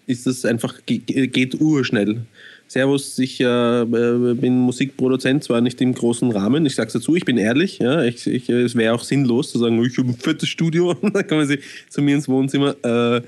ist 0.07 0.27
das 0.27 0.45
einfach 0.45 0.75
geht 0.87 1.61
urschnell. 1.61 2.23
Servus, 2.71 3.19
ich 3.19 3.41
äh, 3.41 3.85
bin 3.85 4.61
Musikproduzent, 4.61 5.43
zwar 5.43 5.61
nicht 5.61 5.81
im 5.81 5.93
großen 5.93 6.31
Rahmen, 6.31 6.65
ich 6.67 6.77
sag's 6.77 6.93
dazu, 6.93 7.17
ich 7.17 7.25
bin 7.25 7.37
ehrlich, 7.37 7.81
ja, 7.81 8.05
ich, 8.05 8.29
ich, 8.29 8.49
es 8.49 8.77
wäre 8.77 8.95
auch 8.95 9.03
sinnlos 9.03 9.51
zu 9.51 9.59
sagen, 9.59 9.85
ich 9.85 9.99
habe 9.99 10.11
ein 10.11 10.15
fettes 10.15 10.49
Studio, 10.49 10.95
dann 11.03 11.27
kommen 11.27 11.49
sie 11.49 11.59
zu 11.89 12.01
mir 12.01 12.15
ins 12.15 12.29
Wohnzimmer. 12.29 12.77
Äh, 12.85 13.23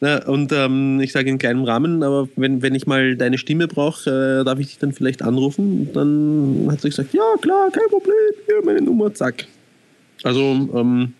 na, 0.00 0.26
und 0.26 0.50
ähm, 0.50 0.98
ich 1.00 1.12
sage 1.12 1.30
in 1.30 1.38
kleinem 1.38 1.62
Rahmen, 1.62 2.02
aber 2.02 2.28
wenn, 2.34 2.62
wenn 2.62 2.74
ich 2.74 2.88
mal 2.88 3.14
deine 3.14 3.38
Stimme 3.38 3.68
brauche, 3.68 4.40
äh, 4.40 4.44
darf 4.44 4.58
ich 4.58 4.66
dich 4.66 4.78
dann 4.78 4.92
vielleicht 4.92 5.22
anrufen? 5.22 5.86
Und 5.86 5.94
dann 5.94 6.72
hat 6.72 6.80
sie 6.80 6.88
gesagt, 6.88 7.14
ja 7.14 7.22
klar, 7.40 7.70
kein 7.70 7.88
Problem, 7.90 8.16
hier 8.46 8.60
meine 8.64 8.82
Nummer, 8.82 9.14
zack. 9.14 9.46
Also, 10.24 10.68
ähm, 10.74 11.12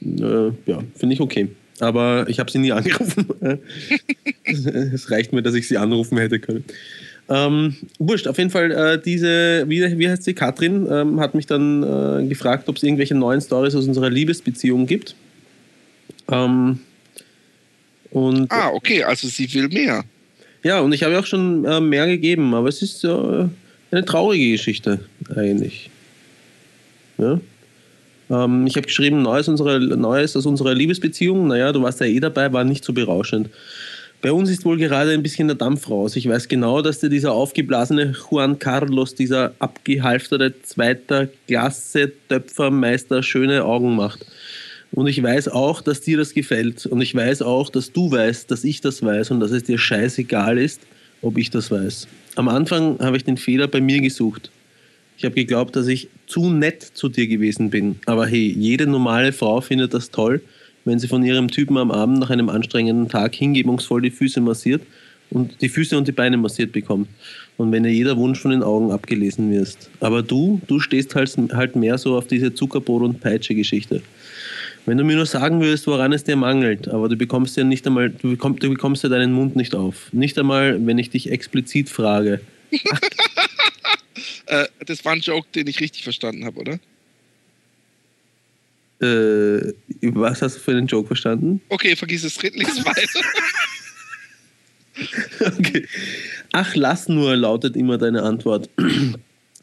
äh, 0.00 0.52
ja, 0.64 0.82
finde 0.96 1.12
ich 1.12 1.20
okay. 1.20 1.50
Aber 1.80 2.26
ich 2.28 2.38
habe 2.38 2.50
sie 2.50 2.58
nie 2.58 2.72
angerufen. 2.72 3.26
es 4.44 5.10
reicht 5.10 5.32
mir, 5.32 5.42
dass 5.42 5.54
ich 5.54 5.68
sie 5.68 5.78
anrufen 5.78 6.18
hätte 6.18 6.38
können. 6.38 6.64
Ähm, 7.28 7.76
wurscht, 7.98 8.28
auf 8.28 8.36
jeden 8.36 8.50
Fall, 8.50 8.70
äh, 8.70 9.00
diese, 9.00 9.64
wie, 9.66 9.98
wie 9.98 10.08
heißt 10.08 10.24
sie, 10.24 10.34
Katrin, 10.34 10.86
ähm, 10.90 11.20
hat 11.20 11.34
mich 11.34 11.46
dann 11.46 11.82
äh, 11.82 12.26
gefragt, 12.28 12.68
ob 12.68 12.76
es 12.76 12.82
irgendwelche 12.82 13.14
neuen 13.14 13.40
Stories 13.40 13.74
aus 13.74 13.86
unserer 13.86 14.10
Liebesbeziehung 14.10 14.86
gibt. 14.86 15.14
Ähm, 16.30 16.80
und, 18.10 18.52
ah, 18.52 18.70
okay, 18.72 19.02
also 19.04 19.26
sie 19.26 19.52
will 19.54 19.68
mehr. 19.68 20.04
Ja, 20.62 20.80
und 20.80 20.92
ich 20.92 21.02
habe 21.02 21.18
auch 21.18 21.26
schon 21.26 21.64
äh, 21.64 21.80
mehr 21.80 22.06
gegeben, 22.06 22.54
aber 22.54 22.68
es 22.68 22.82
ist 22.82 23.04
äh, 23.04 23.08
eine 23.90 24.04
traurige 24.04 24.52
Geschichte 24.52 25.00
eigentlich. 25.34 25.90
Ja? 27.18 27.40
Ähm, 28.30 28.66
ich 28.66 28.76
habe 28.76 28.86
geschrieben, 28.86 29.22
Neues, 29.22 29.48
unsere, 29.48 29.80
Neues 29.80 30.36
aus 30.36 30.46
unserer 30.46 30.74
Liebesbeziehung. 30.74 31.46
Naja, 31.46 31.72
du 31.72 31.82
warst 31.82 32.00
ja 32.00 32.06
eh 32.06 32.20
dabei, 32.20 32.52
war 32.52 32.64
nicht 32.64 32.84
so 32.84 32.92
berauschend. 32.92 33.50
Bei 34.24 34.32
uns 34.32 34.48
ist 34.48 34.64
wohl 34.64 34.78
gerade 34.78 35.10
ein 35.10 35.22
bisschen 35.22 35.48
der 35.48 35.56
Dampf 35.56 35.90
raus. 35.90 36.16
Ich 36.16 36.26
weiß 36.26 36.48
genau, 36.48 36.80
dass 36.80 37.00
dir 37.00 37.10
dieser 37.10 37.32
aufgeblasene 37.32 38.14
Juan 38.30 38.58
Carlos, 38.58 39.14
dieser 39.14 39.52
abgehalfterte 39.58 40.54
zweiter 40.62 41.28
Klasse 41.46 42.10
Töpfermeister 42.30 43.22
schöne 43.22 43.64
Augen 43.64 43.96
macht. 43.96 44.24
Und 44.92 45.08
ich 45.08 45.22
weiß 45.22 45.48
auch, 45.48 45.82
dass 45.82 46.00
dir 46.00 46.16
das 46.16 46.32
gefällt. 46.32 46.86
Und 46.86 47.02
ich 47.02 47.14
weiß 47.14 47.42
auch, 47.42 47.68
dass 47.68 47.92
du 47.92 48.10
weißt, 48.10 48.50
dass 48.50 48.64
ich 48.64 48.80
das 48.80 49.02
weiß 49.02 49.30
und 49.30 49.40
dass 49.40 49.50
es 49.50 49.64
dir 49.64 49.76
scheißegal 49.76 50.56
ist, 50.56 50.80
ob 51.20 51.36
ich 51.36 51.50
das 51.50 51.70
weiß. 51.70 52.08
Am 52.36 52.48
Anfang 52.48 52.98
habe 53.00 53.18
ich 53.18 53.24
den 53.24 53.36
Fehler 53.36 53.68
bei 53.68 53.82
mir 53.82 54.00
gesucht. 54.00 54.50
Ich 55.16 55.24
habe 55.24 55.34
geglaubt, 55.34 55.76
dass 55.76 55.86
ich 55.86 56.08
zu 56.26 56.50
nett 56.50 56.82
zu 56.82 57.08
dir 57.08 57.26
gewesen 57.26 57.70
bin. 57.70 57.96
Aber 58.06 58.26
hey, 58.26 58.54
jede 58.56 58.86
normale 58.86 59.32
Frau 59.32 59.60
findet 59.60 59.94
das 59.94 60.10
toll, 60.10 60.42
wenn 60.84 60.98
sie 60.98 61.08
von 61.08 61.24
ihrem 61.24 61.50
Typen 61.50 61.78
am 61.78 61.90
Abend 61.90 62.18
nach 62.18 62.30
einem 62.30 62.48
anstrengenden 62.48 63.08
Tag 63.08 63.34
hingebungsvoll 63.34 64.02
die 64.02 64.10
Füße 64.10 64.40
massiert 64.40 64.82
und 65.30 65.60
die 65.60 65.68
Füße 65.68 65.96
und 65.96 66.08
die 66.08 66.12
Beine 66.12 66.36
massiert 66.36 66.72
bekommt. 66.72 67.08
Und 67.56 67.70
wenn 67.72 67.84
ihr 67.84 67.92
jeder 67.92 68.16
Wunsch 68.16 68.40
von 68.40 68.50
den 68.50 68.62
Augen 68.62 68.90
abgelesen 68.90 69.50
wirst. 69.50 69.88
Aber 70.00 70.22
du, 70.22 70.60
du 70.66 70.80
stehst 70.80 71.14
halt, 71.14 71.36
halt 71.52 71.76
mehr 71.76 71.98
so 71.98 72.16
auf 72.16 72.26
diese 72.26 72.48
Zuckerbrot- 72.48 73.04
und 73.04 73.20
Peitsche-Geschichte. 73.20 74.02
Wenn 74.86 74.98
du 74.98 75.04
mir 75.04 75.16
nur 75.16 75.26
sagen 75.26 75.60
würdest, 75.60 75.86
woran 75.86 76.12
es 76.12 76.24
dir 76.24 76.36
mangelt, 76.36 76.88
aber 76.88 77.08
du 77.08 77.16
bekommst 77.16 77.56
ja 77.56 77.64
nicht 77.64 77.86
einmal, 77.86 78.10
du 78.10 78.30
bekommst, 78.30 78.62
du 78.62 78.68
bekommst 78.68 79.02
ja 79.02 79.08
deinen 79.08 79.32
Mund 79.32 79.56
nicht 79.56 79.74
auf. 79.74 80.12
Nicht 80.12 80.38
einmal, 80.38 80.84
wenn 80.84 80.98
ich 80.98 81.10
dich 81.10 81.30
explizit 81.30 81.88
frage. 81.88 82.40
Äh, 84.46 84.66
das 84.86 85.04
war 85.04 85.12
ein 85.12 85.20
Joke, 85.20 85.48
den 85.54 85.66
ich 85.66 85.80
richtig 85.80 86.04
verstanden 86.04 86.44
habe, 86.44 86.60
oder? 86.60 86.78
Äh, 89.00 89.72
was 90.02 90.40
hast 90.42 90.56
du 90.56 90.60
für 90.60 90.70
einen 90.70 90.86
Joke 90.86 91.08
verstanden? 91.08 91.60
Okay, 91.68 91.96
vergiss 91.96 92.24
es, 92.24 92.42
red 92.42 92.56
nichts 92.56 92.84
weiter. 92.84 93.20
okay. 95.58 95.86
Ach, 96.52 96.74
lass 96.74 97.08
nur, 97.08 97.36
lautet 97.36 97.76
immer 97.76 97.98
deine 97.98 98.22
Antwort. 98.22 98.70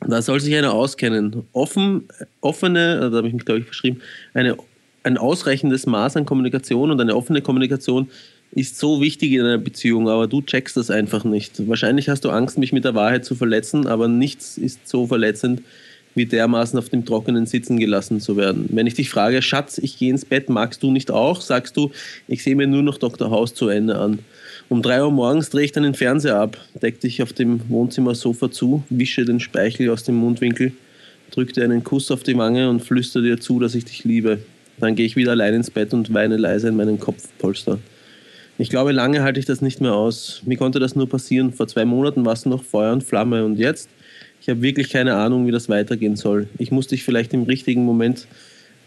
da 0.01 0.21
soll 0.21 0.41
sich 0.41 0.55
einer 0.55 0.73
auskennen. 0.73 1.47
Offen, 1.53 2.07
offene, 2.41 3.09
da 3.09 3.17
habe 3.17 3.27
ich 3.27 3.33
mich, 3.33 3.45
glaube 3.45 3.61
ich, 3.61 3.65
verschrieben, 3.65 4.01
eine, 4.33 4.57
ein 5.03 5.17
ausreichendes 5.17 5.85
Maß 5.85 6.17
an 6.17 6.25
Kommunikation 6.25 6.91
und 6.91 6.99
eine 6.99 7.15
offene 7.15 7.41
Kommunikation 7.41 8.09
ist 8.53 8.77
so 8.77 9.01
wichtig 9.01 9.31
in 9.31 9.41
einer 9.41 9.57
Beziehung, 9.57 10.09
aber 10.09 10.27
du 10.27 10.41
checkst 10.41 10.75
das 10.75 10.91
einfach 10.91 11.23
nicht. 11.23 11.67
Wahrscheinlich 11.67 12.09
hast 12.09 12.25
du 12.25 12.29
Angst, 12.29 12.57
mich 12.57 12.73
mit 12.73 12.83
der 12.83 12.95
Wahrheit 12.95 13.23
zu 13.23 13.35
verletzen, 13.35 13.87
aber 13.87 14.07
nichts 14.07 14.57
ist 14.57 14.87
so 14.87 15.07
verletzend, 15.07 15.61
wie 16.15 16.25
dermaßen 16.25 16.77
auf 16.77 16.89
dem 16.89 17.05
Trockenen 17.05 17.45
sitzen 17.45 17.79
gelassen 17.79 18.19
zu 18.19 18.35
werden. 18.35 18.67
Wenn 18.69 18.87
ich 18.87 18.95
dich 18.95 19.09
frage, 19.09 19.41
Schatz, 19.41 19.77
ich 19.77 19.97
gehe 19.97 20.09
ins 20.09 20.25
Bett, 20.25 20.49
magst 20.49 20.83
du 20.83 20.91
nicht 20.91 21.09
auch? 21.09 21.39
Sagst 21.39 21.77
du, 21.77 21.91
ich 22.27 22.43
sehe 22.43 22.55
mir 22.55 22.67
nur 22.67 22.83
noch 22.83 22.97
Dr. 22.97 23.31
House 23.31 23.53
zu 23.53 23.69
Ende 23.69 23.97
an. 23.97 24.19
Um 24.67 24.81
drei 24.81 25.01
Uhr 25.01 25.11
morgens 25.11 25.49
drehe 25.49 25.65
ich 25.65 25.71
dann 25.71 25.83
den 25.83 25.93
Fernseher 25.93 26.37
ab, 26.37 26.57
deck 26.81 26.99
dich 26.99 27.23
auf 27.23 27.31
dem 27.33 27.61
Wohnzimmersofa 27.69 28.51
zu, 28.51 28.83
wische 28.89 29.23
den 29.23 29.39
Speichel 29.39 29.89
aus 29.89 30.03
dem 30.03 30.15
Mundwinkel, 30.15 30.73
drücke 31.31 31.53
dir 31.53 31.63
einen 31.63 31.83
Kuss 31.83 32.11
auf 32.11 32.23
die 32.23 32.37
Wange 32.37 32.69
und 32.69 32.81
flüstere 32.81 33.23
dir 33.23 33.39
zu, 33.39 33.59
dass 33.59 33.75
ich 33.75 33.85
dich 33.85 34.03
liebe. 34.03 34.39
Dann 34.79 34.95
gehe 34.95 35.05
ich 35.05 35.15
wieder 35.15 35.31
allein 35.31 35.53
ins 35.53 35.71
Bett 35.71 35.93
und 35.93 36.13
weine 36.13 36.37
leise 36.37 36.69
in 36.69 36.75
meinen 36.75 36.99
Kopfpolster. 36.99 37.79
Ich 38.62 38.70
glaube, 38.70 38.91
lange 38.91 39.24
halte 39.24 39.39
ich 39.39 39.47
das 39.47 39.64
nicht 39.64 39.82
mehr 39.82 39.95
aus. 39.95 40.43
Wie 40.45 40.55
konnte 40.55 40.80
das 40.80 40.95
nur 40.95 41.09
passieren? 41.09 41.51
Vor 41.51 41.68
zwei 41.68 41.84
Monaten 41.84 42.26
warst 42.26 42.45
du 42.45 42.49
noch 42.49 42.64
Feuer 42.64 42.93
und 42.93 43.03
Flamme 43.03 43.43
und 43.43 43.57
jetzt? 43.57 43.89
Ich 44.39 44.49
habe 44.49 44.62
wirklich 44.62 44.91
keine 44.91 45.16
Ahnung, 45.16 45.47
wie 45.47 45.51
das 45.51 45.68
weitergehen 45.68 46.16
soll. 46.16 46.47
Ich 46.59 46.70
muss 46.70 46.86
dich 46.86 47.03
vielleicht 47.03 47.34
im 47.34 47.41
richtigen 47.41 47.84
Moment 47.84 48.28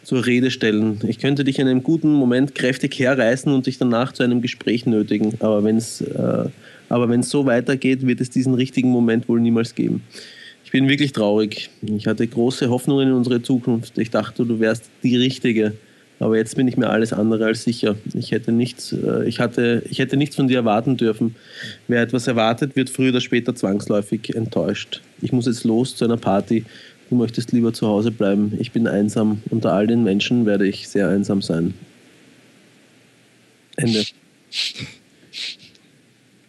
zur 0.04 0.26
Rede 0.26 0.52
stellen. 0.52 1.00
Ich 1.08 1.18
könnte 1.18 1.42
dich 1.42 1.58
in 1.58 1.66
einem 1.66 1.82
guten 1.82 2.12
Moment 2.12 2.54
kräftig 2.54 2.96
herreißen 3.00 3.52
und 3.52 3.66
dich 3.66 3.76
danach 3.76 4.12
zu 4.12 4.22
einem 4.22 4.42
Gespräch 4.42 4.86
nötigen. 4.86 5.34
Aber 5.40 5.64
wenn 5.64 5.76
es 5.76 6.00
äh, 6.02 6.44
aber 6.88 7.08
wenn 7.08 7.20
es 7.20 7.30
so 7.30 7.44
weitergeht, 7.44 8.06
wird 8.06 8.20
es 8.20 8.30
diesen 8.30 8.54
richtigen 8.54 8.90
Moment 8.90 9.28
wohl 9.28 9.40
niemals 9.40 9.74
geben. 9.74 10.04
Ich 10.64 10.70
bin 10.70 10.88
wirklich 10.88 11.10
traurig. 11.10 11.70
Ich 11.82 12.06
hatte 12.06 12.28
große 12.28 12.70
Hoffnungen 12.70 13.08
in 13.08 13.14
unsere 13.14 13.42
Zukunft. 13.42 13.98
Ich 13.98 14.10
dachte, 14.10 14.46
du 14.46 14.60
wärst 14.60 14.88
die 15.02 15.16
Richtige. 15.16 15.72
Aber 16.24 16.38
jetzt 16.38 16.56
bin 16.56 16.66
ich 16.66 16.78
mir 16.78 16.88
alles 16.88 17.12
andere 17.12 17.44
als 17.44 17.64
sicher. 17.64 17.96
Ich 18.14 18.32
hätte 18.32 18.50
nichts, 18.50 18.92
äh, 18.92 19.28
ich 19.28 19.40
hatte, 19.40 19.82
ich 19.90 19.98
hätte 19.98 20.16
nichts 20.16 20.36
von 20.36 20.48
dir 20.48 20.56
erwarten 20.56 20.96
dürfen. 20.96 21.36
Wer 21.86 22.00
etwas 22.00 22.26
erwartet, 22.26 22.76
wird 22.76 22.88
früher 22.88 23.10
oder 23.10 23.20
später 23.20 23.54
zwangsläufig 23.54 24.34
enttäuscht. 24.34 25.02
Ich 25.20 25.32
muss 25.32 25.44
jetzt 25.44 25.64
los 25.64 25.96
zu 25.96 26.06
einer 26.06 26.16
Party. 26.16 26.64
Du 27.10 27.16
möchtest 27.16 27.52
lieber 27.52 27.74
zu 27.74 27.86
Hause 27.88 28.10
bleiben. 28.10 28.54
Ich 28.58 28.72
bin 28.72 28.86
einsam. 28.86 29.42
Unter 29.50 29.74
all 29.74 29.86
den 29.86 30.02
Menschen 30.02 30.46
werde 30.46 30.66
ich 30.66 30.88
sehr 30.88 31.10
einsam 31.10 31.42
sein. 31.42 31.74
Ende. 33.76 34.04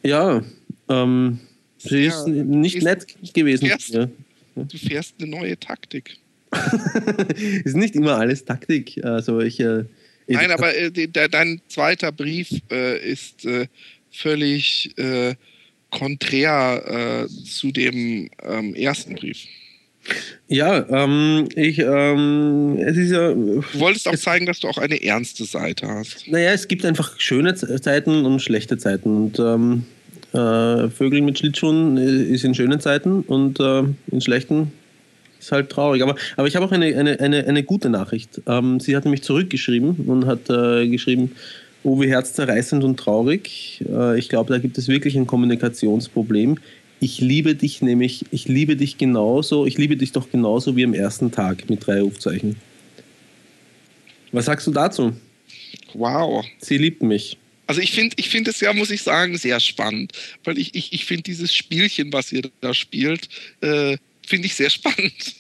Ja, 0.04 0.42
ähm, 0.88 1.40
sie 1.80 2.06
ist 2.06 2.26
ja, 2.28 2.34
nicht 2.34 2.78
ist, 2.78 2.84
nett 2.86 3.08
gewesen. 3.34 3.66
Du 3.66 3.70
fährst, 3.72 3.90
ja. 3.90 4.08
du 4.56 4.78
fährst 4.78 5.16
eine 5.20 5.32
neue 5.32 5.60
Taktik. 5.60 6.18
Ist 7.64 7.76
nicht 7.76 7.96
immer 7.96 8.18
alles 8.18 8.46
Taktik. 8.46 9.04
Also 9.04 9.40
ich, 9.40 9.60
äh, 9.60 9.86
Nein, 10.28 10.52
aber 10.52 10.76
äh, 10.76 10.92
de, 10.92 11.08
dein 11.08 11.62
zweiter 11.68 12.12
Brief 12.12 12.50
äh, 12.72 12.98
ist 13.12 13.46
äh, 13.46 13.68
völlig 14.12 14.98
äh, 14.98 15.36
konträr 15.92 17.26
äh, 17.26 17.28
zu 17.28 17.72
dem 17.72 18.30
ähm, 18.44 18.76
ersten 18.76 19.16
Brief. 19.16 19.46
Ja, 20.48 20.88
ähm, 20.90 21.48
ich, 21.56 21.80
ähm, 21.80 22.78
es 22.80 22.98
ist 22.98 23.12
ja. 23.12 23.34
Du 23.34 23.64
wolltest 23.74 24.08
auch 24.08 24.16
zeigen, 24.16 24.46
dass 24.46 24.60
du 24.60 24.68
auch 24.68 24.78
eine 24.78 25.02
ernste 25.04 25.46
Seite 25.46 25.88
hast. 25.88 26.28
Naja, 26.28 26.52
es 26.52 26.68
gibt 26.68 26.86
einfach 26.86 27.20
schöne 27.20 27.56
Zeiten 27.56 28.26
und 28.26 28.40
schlechte 28.40 28.78
Zeiten. 28.78 29.16
Und 29.16 29.40
ähm, 29.40 29.86
äh, 30.34 30.90
Vögel 30.90 31.22
mit 31.22 31.40
Schlittschuhen 31.40 31.98
ist 31.98 32.44
in 32.44 32.54
schönen 32.54 32.80
Zeiten 32.80 33.22
und 33.22 33.60
äh, 33.60 33.84
in 34.12 34.22
schlechten 34.22 34.72
ist 35.46 35.52
halt 35.52 35.70
traurig. 35.70 36.02
Aber, 36.02 36.16
aber 36.36 36.48
ich 36.48 36.56
habe 36.56 36.66
auch 36.66 36.72
eine, 36.72 36.86
eine, 36.98 37.20
eine, 37.20 37.46
eine 37.46 37.64
gute 37.64 37.90
Nachricht. 37.90 38.42
Ähm, 38.48 38.80
sie 38.80 38.96
hat 38.96 39.06
nämlich 39.06 39.24
zurückgeschrieben 39.24 39.96
und 40.08 40.26
hat 40.26 40.50
äh, 40.50 40.88
geschrieben, 40.88 41.32
oh, 41.84 42.02
wie 42.02 42.08
herzzerreißend 42.08 42.84
und 42.84 42.98
traurig. 42.98 43.84
Äh, 43.88 44.20
ich 44.20 44.30
glaube, 44.30 44.52
da 44.52 44.60
gibt 44.60 44.78
es 44.78 44.88
wirklich 44.88 45.16
ein 45.16 45.28
Kommunikationsproblem. 45.28 46.58
Ich 47.00 47.20
liebe 47.20 47.56
dich 47.56 47.82
nämlich, 47.82 48.26
ich 48.32 48.48
liebe 48.48 48.76
dich 48.76 48.98
genauso, 48.98 49.66
ich 49.66 49.78
liebe 49.78 49.96
dich 49.98 50.12
doch 50.12 50.30
genauso 50.32 50.76
wie 50.76 50.84
am 50.84 50.94
ersten 50.94 51.32
Tag 51.32 51.70
mit 51.70 51.86
drei 51.86 52.02
Rufzeichen. 52.02 52.56
Was 54.32 54.46
sagst 54.46 54.66
du 54.68 54.72
dazu? 54.72 55.14
Wow. 55.94 56.46
Sie 56.60 56.78
liebt 56.78 57.04
mich. 57.04 57.38
Also 57.68 57.82
ich 57.82 57.92
finde 57.92 58.16
ich 58.20 58.30
find 58.30 58.48
es 58.48 58.60
ja, 58.60 58.74
muss 58.74 58.92
ich 58.92 59.02
sagen, 59.02 59.38
sehr 59.38 59.60
spannend, 59.60 60.12
weil 60.44 60.58
ich, 60.58 60.76
ich, 60.76 60.94
ich 60.94 61.06
finde 61.06 61.24
dieses 61.24 61.54
Spielchen, 61.54 62.14
was 62.14 62.32
ihr 62.32 62.44
da 62.62 62.74
spielt, 62.74 63.28
äh, 63.62 63.98
finde 64.26 64.48
ich 64.48 64.56
sehr 64.56 64.70
spannend. 64.70 65.36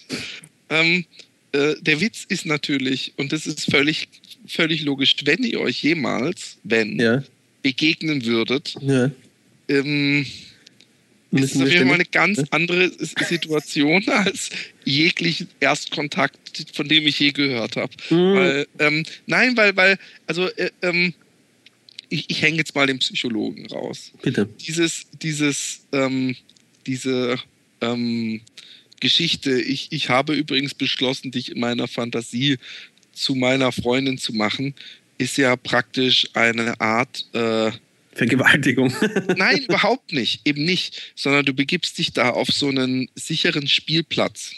ähm, 0.69 1.05
äh, 1.51 1.75
der 1.81 2.01
Witz 2.01 2.25
ist 2.27 2.45
natürlich, 2.45 3.13
und 3.17 3.31
das 3.31 3.47
ist 3.47 3.69
völlig, 3.71 4.07
völlig 4.47 4.83
logisch, 4.83 5.15
wenn 5.23 5.43
ihr 5.43 5.61
euch 5.61 5.83
jemals, 5.83 6.57
wenn, 6.63 6.99
ja. 6.99 7.23
begegnen 7.61 8.25
würdet, 8.25 8.75
ja. 8.81 9.11
ähm, 9.69 10.25
ist 11.31 11.55
es 11.55 11.61
auf 11.61 11.71
jeden 11.71 11.87
Fall 11.87 11.95
eine 11.95 12.05
ganz 12.05 12.43
andere 12.51 12.91
Situation 12.97 14.07
als 14.09 14.49
jeglichen 14.83 15.47
Erstkontakt, 15.59 16.65
von 16.73 16.87
dem 16.87 17.05
ich 17.07 17.19
je 17.19 17.31
gehört 17.31 17.75
habe. 17.75 17.93
Mhm. 18.09 18.35
Weil, 18.35 18.67
ähm, 18.79 19.03
nein, 19.25 19.57
weil, 19.57 19.75
weil, 19.75 19.97
also 20.27 20.47
äh, 20.51 20.71
ähm, 20.81 21.13
ich, 22.09 22.29
ich 22.29 22.41
hänge 22.41 22.57
jetzt 22.57 22.75
mal 22.75 22.87
den 22.87 22.99
Psychologen 22.99 23.65
raus. 23.67 24.11
Bitte. 24.21 24.47
Dieses, 24.65 25.07
dieses, 25.21 25.81
ähm, 25.91 26.35
diese 26.85 27.37
ähm, 27.81 28.41
Geschichte, 28.99 29.59
ich, 29.61 29.87
ich 29.91 30.09
habe 30.09 30.33
übrigens 30.33 30.73
beschlossen, 30.73 31.31
dich 31.31 31.51
in 31.51 31.59
meiner 31.59 31.87
Fantasie 31.87 32.57
zu 33.13 33.35
meiner 33.35 33.71
Freundin 33.71 34.17
zu 34.17 34.33
machen, 34.33 34.73
ist 35.17 35.37
ja 35.37 35.55
praktisch 35.55 36.27
eine 36.33 36.79
Art 36.81 37.25
äh, 37.33 37.71
Vergewaltigung. 38.13 38.93
Nein, 39.35 39.63
überhaupt 39.63 40.13
nicht. 40.13 40.41
Eben 40.45 40.63
nicht. 40.63 41.13
Sondern 41.15 41.45
du 41.45 41.53
begibst 41.53 41.97
dich 41.97 42.13
da 42.13 42.29
auf 42.29 42.47
so 42.47 42.69
einen 42.69 43.09
sicheren 43.15 43.67
Spielplatz. 43.67 44.51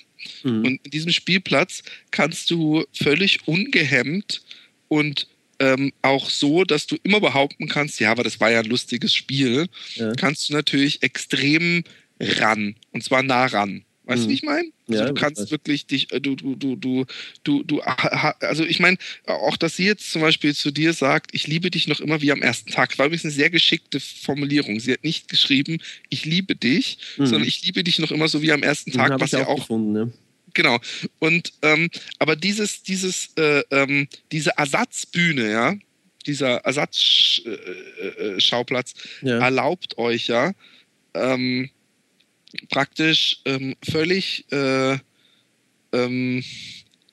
Mhm. 0.44 0.66
Und 0.66 0.86
in 0.86 0.92
diesem 0.92 1.12
Spielplatz 1.12 1.84
kannst 2.12 2.52
du 2.52 2.86
völlig 2.94 3.48
ungehemmt 3.48 4.42
und 4.88 5.28
ähm, 5.60 5.92
auch 6.04 6.30
so, 6.30 6.64
dass 6.64 6.86
du 6.86 6.98
immer 7.02 7.20
behaupten 7.20 7.68
kannst, 7.68 8.00
ja, 8.00 8.12
aber 8.12 8.24
das 8.24 8.40
war 8.40 8.52
ja 8.52 8.60
ein 8.60 8.66
lustiges 8.66 9.14
Spiel, 9.16 9.68
ja. 9.96 10.14
kannst 10.14 10.50
du 10.50 10.54
natürlich 10.54 11.02
extrem 11.02 11.84
ran. 12.20 12.76
Und 12.92 13.04
zwar 13.04 13.24
nah 13.24 13.48
ran. 13.48 13.84
Weißt 14.08 14.24
du, 14.24 14.28
wie 14.28 14.32
mhm. 14.32 14.36
ich 14.36 14.43
meine? 14.43 14.70
Also 14.88 15.03
ja, 15.03 15.10
du 15.10 15.14
kannst 15.14 15.51
wirklich 15.51 15.86
dich, 15.86 16.14
äh, 16.14 16.22
du, 16.22 16.36
du, 16.36 16.55
du, 16.55 16.78
du, 16.78 17.05
du, 17.43 17.64
du, 17.64 17.82
also 17.82 18.64
ich 18.64 18.80
meine, 18.80 18.97
auch 19.26 19.58
dass 19.58 19.76
sie 19.76 19.86
jetzt 19.86 20.10
zum 20.12 20.22
Beispiel 20.22 20.55
zu 20.55 20.72
dir 20.72 20.93
sagt, 20.93 21.32
ich 21.34 21.45
liebe 21.45 21.70
dich 21.70 21.89
noch 21.89 21.99
immer 21.99 22.22
wie 22.22 22.32
am 22.32 22.41
ersten 22.41 22.72
Tag, 22.72 22.97
war 22.97 23.08
übrigens 23.08 23.26
eine 23.26 23.34
sehr 23.34 23.49
geschickte 23.49 23.99
Formulierung. 23.99 24.80
Sie 24.80 24.93
hat 24.93 25.03
nicht 25.03 25.28
geschrieben, 25.28 25.80
ich 26.08 26.24
liebe 26.26 26.55
dich, 26.55 26.99
mhm. 27.18 27.26
sondern 27.26 27.49
ich 27.49 27.66
liebe 27.66 27.84
dich 27.84 27.99
noch 27.99 28.12
immer 28.12 28.30
so 28.30 28.41
wie 28.41 28.53
am 28.53 28.64
ersten 28.64 28.91
Tag, 28.91 29.20
was 29.20 29.32
ja 29.32 29.45
auch. 29.45 29.60
Gefunden, 29.60 29.91
ne? 29.91 30.14
Genau. 30.53 30.80
Und 31.20 31.51
ähm, 31.62 31.89
aber 32.18 32.38
dieses, 32.38 32.84
dieses, 32.84 33.32
äh, 33.36 33.64
ähm, 33.72 34.08
diese 34.32 34.51
Ersatzbühne, 34.58 35.51
ja, 35.51 35.76
dieser 36.26 36.60
Ersatzschauplatz 36.60 38.93
äh, 39.22 39.26
äh, 39.26 39.30
ja. 39.30 39.39
erlaubt 39.39 39.97
euch 39.97 40.28
ja, 40.28 40.53
ähm, 41.14 41.70
praktisch 42.70 43.41
ähm, 43.45 43.76
völlig 43.89 44.45
äh, 44.51 44.97
ähm, 45.93 46.43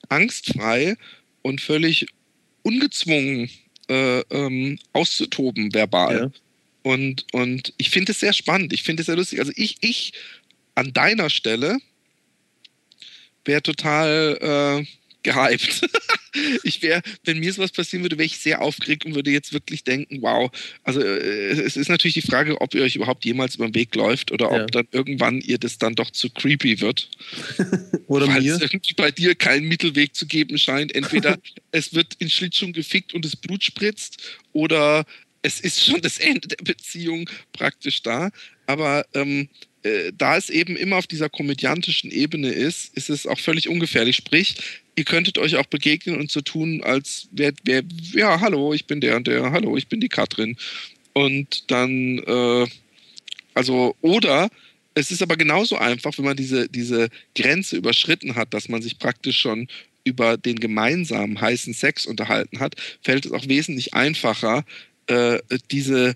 angstfrei 0.09 0.95
und 1.41 1.61
völlig 1.61 2.07
ungezwungen 2.63 3.49
äh, 3.87 4.19
ähm, 4.31 4.79
auszutoben 4.93 5.73
verbal. 5.73 6.17
Ja. 6.17 6.31
Und, 6.83 7.25
und 7.31 7.73
ich 7.77 7.89
finde 7.89 8.11
es 8.11 8.19
sehr 8.19 8.33
spannend, 8.33 8.73
ich 8.73 8.83
finde 8.83 9.01
es 9.01 9.07
sehr 9.07 9.15
lustig. 9.15 9.39
Also 9.39 9.51
ich, 9.55 9.77
ich 9.81 10.13
an 10.75 10.93
deiner 10.93 11.29
Stelle 11.29 11.77
wäre 13.43 13.61
total 13.61 14.37
äh, 14.41 14.85
gehypt. 15.25 15.81
ich 16.63 16.81
wäre, 16.81 17.01
wenn 17.25 17.39
mir 17.39 17.51
sowas 17.51 17.71
passieren 17.71 18.03
würde, 18.03 18.17
wäre 18.17 18.25
ich 18.25 18.37
sehr 18.37 18.61
aufgeregt 18.61 19.05
und 19.05 19.15
würde 19.15 19.31
jetzt 19.31 19.51
wirklich 19.51 19.83
denken, 19.83 20.21
wow. 20.21 20.49
Also 20.83 21.01
äh, 21.01 21.49
es 21.49 21.75
ist 21.75 21.89
natürlich 21.89 22.13
die 22.13 22.21
Frage, 22.21 22.61
ob 22.61 22.73
ihr 22.73 22.83
euch 22.83 22.95
überhaupt 22.95 23.25
jemals 23.25 23.55
über 23.55 23.67
den 23.67 23.75
Weg 23.75 23.93
läuft 23.95 24.31
oder 24.31 24.51
ja. 24.51 24.63
ob 24.63 24.71
dann 24.71 24.87
irgendwann 24.91 25.41
ihr 25.41 25.57
das 25.57 25.77
dann 25.77 25.95
doch 25.95 26.11
zu 26.11 26.29
creepy 26.29 26.79
wird. 26.79 27.09
oder 28.07 28.27
Weil 28.27 28.41
mir? 28.41 28.55
es 28.55 28.61
irgendwie 28.61 28.93
bei 28.93 29.11
dir 29.11 29.35
keinen 29.35 29.67
Mittelweg 29.67 30.15
zu 30.15 30.27
geben 30.27 30.57
scheint. 30.57 30.93
Entweder 30.95 31.37
es 31.71 31.93
wird 31.93 32.13
in 32.19 32.29
Schlittschuh 32.29 32.71
gefickt 32.71 33.13
und 33.13 33.25
das 33.25 33.35
Blut 33.35 33.63
spritzt 33.63 34.39
oder 34.53 35.05
es 35.41 35.59
ist 35.59 35.83
schon 35.83 36.01
das 36.01 36.17
Ende 36.17 36.47
der 36.47 36.63
Beziehung 36.63 37.29
praktisch 37.51 38.01
da. 38.01 38.31
Aber 38.67 39.05
ähm, 39.13 39.49
äh, 39.85 40.11
da 40.17 40.35
es 40.35 40.49
eben 40.49 40.75
immer 40.75 40.97
auf 40.97 41.05
dieser 41.05 41.29
komödiantischen 41.29 42.09
Ebene 42.09 42.49
ist, 42.49 42.95
ist 42.97 43.09
es 43.09 43.27
auch 43.27 43.39
völlig 43.39 43.69
ungefährlich. 43.69 44.15
Sprich, 44.15 44.55
ihr 44.95 45.05
könntet 45.05 45.37
euch 45.37 45.57
auch 45.57 45.67
begegnen 45.67 46.19
und 46.19 46.31
so 46.31 46.41
tun, 46.41 46.81
als 46.83 47.27
wäre, 47.31 47.53
wär, 47.63 47.83
ja, 48.13 48.41
hallo, 48.41 48.73
ich 48.73 48.87
bin 48.87 48.99
der 48.99 49.15
und 49.15 49.27
der, 49.27 49.51
hallo, 49.51 49.77
ich 49.77 49.87
bin 49.87 50.01
die 50.01 50.09
Katrin. 50.09 50.57
Und 51.13 51.69
dann, 51.69 52.17
äh, 52.17 52.67
also, 53.53 53.95
oder 54.01 54.49
es 54.95 55.11
ist 55.11 55.21
aber 55.21 55.37
genauso 55.37 55.77
einfach, 55.77 56.17
wenn 56.17 56.25
man 56.25 56.37
diese, 56.37 56.67
diese 56.67 57.09
Grenze 57.35 57.77
überschritten 57.77 58.35
hat, 58.35 58.55
dass 58.55 58.69
man 58.69 58.81
sich 58.81 58.97
praktisch 58.97 59.39
schon 59.39 59.67
über 60.03 60.37
den 60.37 60.59
gemeinsamen 60.59 61.39
heißen 61.39 61.75
Sex 61.75 62.07
unterhalten 62.07 62.59
hat, 62.59 62.75
fällt 63.03 63.25
es 63.25 63.31
auch 63.31 63.47
wesentlich 63.47 63.93
einfacher, 63.93 64.65
äh, 65.07 65.39
diese 65.69 66.15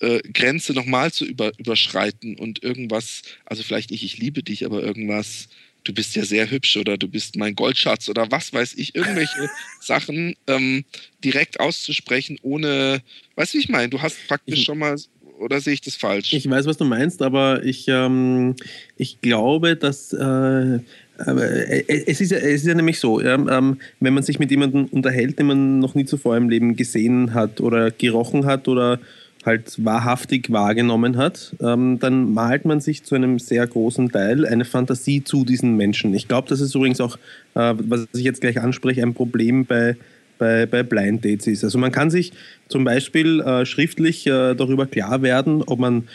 äh, 0.00 0.20
Grenze 0.32 0.72
nochmal 0.72 1.12
zu 1.12 1.24
über, 1.24 1.52
überschreiten 1.58 2.36
und 2.36 2.62
irgendwas, 2.62 3.22
also 3.44 3.62
vielleicht 3.62 3.90
nicht 3.90 4.02
ich 4.02 4.18
liebe 4.18 4.42
dich, 4.42 4.64
aber 4.64 4.82
irgendwas 4.82 5.48
du 5.84 5.92
bist 5.94 6.16
ja 6.16 6.24
sehr 6.24 6.50
hübsch 6.50 6.76
oder 6.76 6.96
du 6.96 7.08
bist 7.08 7.36
mein 7.36 7.54
Goldschatz 7.54 8.08
oder 8.08 8.30
was 8.30 8.52
weiß 8.52 8.74
ich, 8.76 8.94
irgendwelche 8.94 9.50
Sachen 9.80 10.34
ähm, 10.46 10.84
direkt 11.24 11.60
auszusprechen, 11.60 12.38
ohne, 12.42 13.02
weißt 13.36 13.54
du, 13.54 13.58
wie 13.58 13.62
ich 13.62 13.68
meine? 13.68 13.88
Du 13.88 14.00
hast 14.02 14.16
praktisch 14.28 14.64
schon 14.64 14.78
mal, 14.78 14.96
oder 15.38 15.60
sehe 15.60 15.74
ich 15.74 15.80
das 15.80 15.96
falsch? 15.96 16.32
Ich 16.32 16.48
weiß, 16.48 16.66
was 16.66 16.76
du 16.76 16.84
meinst, 16.84 17.22
aber 17.22 17.64
ich, 17.64 17.86
ähm, 17.88 18.56
ich 18.96 19.20
glaube, 19.20 19.76
dass. 19.76 20.12
Äh, 20.12 20.80
äh 21.18 21.84
es 22.06 22.20
ist, 22.20 22.30
ja, 22.30 22.38
es 22.38 22.62
ist 22.62 22.66
ja 22.66 22.74
nämlich 22.74 22.98
so, 22.98 23.20
ja, 23.20 23.34
ähm, 23.34 23.80
wenn 24.00 24.14
man 24.14 24.22
sich 24.22 24.38
mit 24.38 24.50
jemandem 24.50 24.86
unterhält, 24.86 25.38
den 25.38 25.46
man 25.46 25.78
noch 25.78 25.94
nie 25.94 26.04
zuvor 26.04 26.36
im 26.36 26.48
Leben 26.48 26.76
gesehen 26.76 27.34
hat 27.34 27.60
oder 27.60 27.90
gerochen 27.90 28.46
hat 28.46 28.68
oder 28.68 29.00
halt 29.44 29.84
wahrhaftig 29.84 30.50
wahrgenommen 30.50 31.16
hat, 31.16 31.54
ähm, 31.60 31.98
dann 31.98 32.32
malt 32.32 32.64
man 32.64 32.80
sich 32.80 33.04
zu 33.04 33.14
einem 33.14 33.38
sehr 33.38 33.66
großen 33.66 34.10
Teil 34.10 34.46
eine 34.46 34.64
Fantasie 34.64 35.24
zu 35.24 35.44
diesen 35.44 35.76
Menschen. 35.76 36.14
Ich 36.14 36.28
glaube, 36.28 36.48
das 36.48 36.60
ist 36.60 36.74
übrigens 36.74 37.00
auch, 37.00 37.16
äh, 37.54 37.74
was 37.78 38.06
ich 38.12 38.24
jetzt 38.24 38.40
gleich 38.40 38.60
anspreche, 38.60 39.02
ein 39.02 39.14
Problem 39.14 39.64
bei, 39.64 39.96
bei, 40.38 40.66
bei 40.66 40.82
Blind 40.82 41.24
Dates 41.24 41.46
ist. 41.46 41.64
Also 41.64 41.78
man 41.78 41.92
kann 41.92 42.10
sich 42.10 42.32
zum 42.68 42.84
Beispiel 42.84 43.40
äh, 43.40 43.64
schriftlich 43.64 44.26
äh, 44.26 44.54
darüber 44.54 44.86
klar 44.86 45.22
werden, 45.22 45.62
ob 45.62 45.78
man 45.78 46.08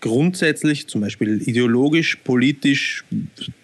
grundsätzlich, 0.00 0.86
zum 0.88 1.00
Beispiel 1.00 1.40
ideologisch, 1.48 2.16
politisch, 2.24 3.04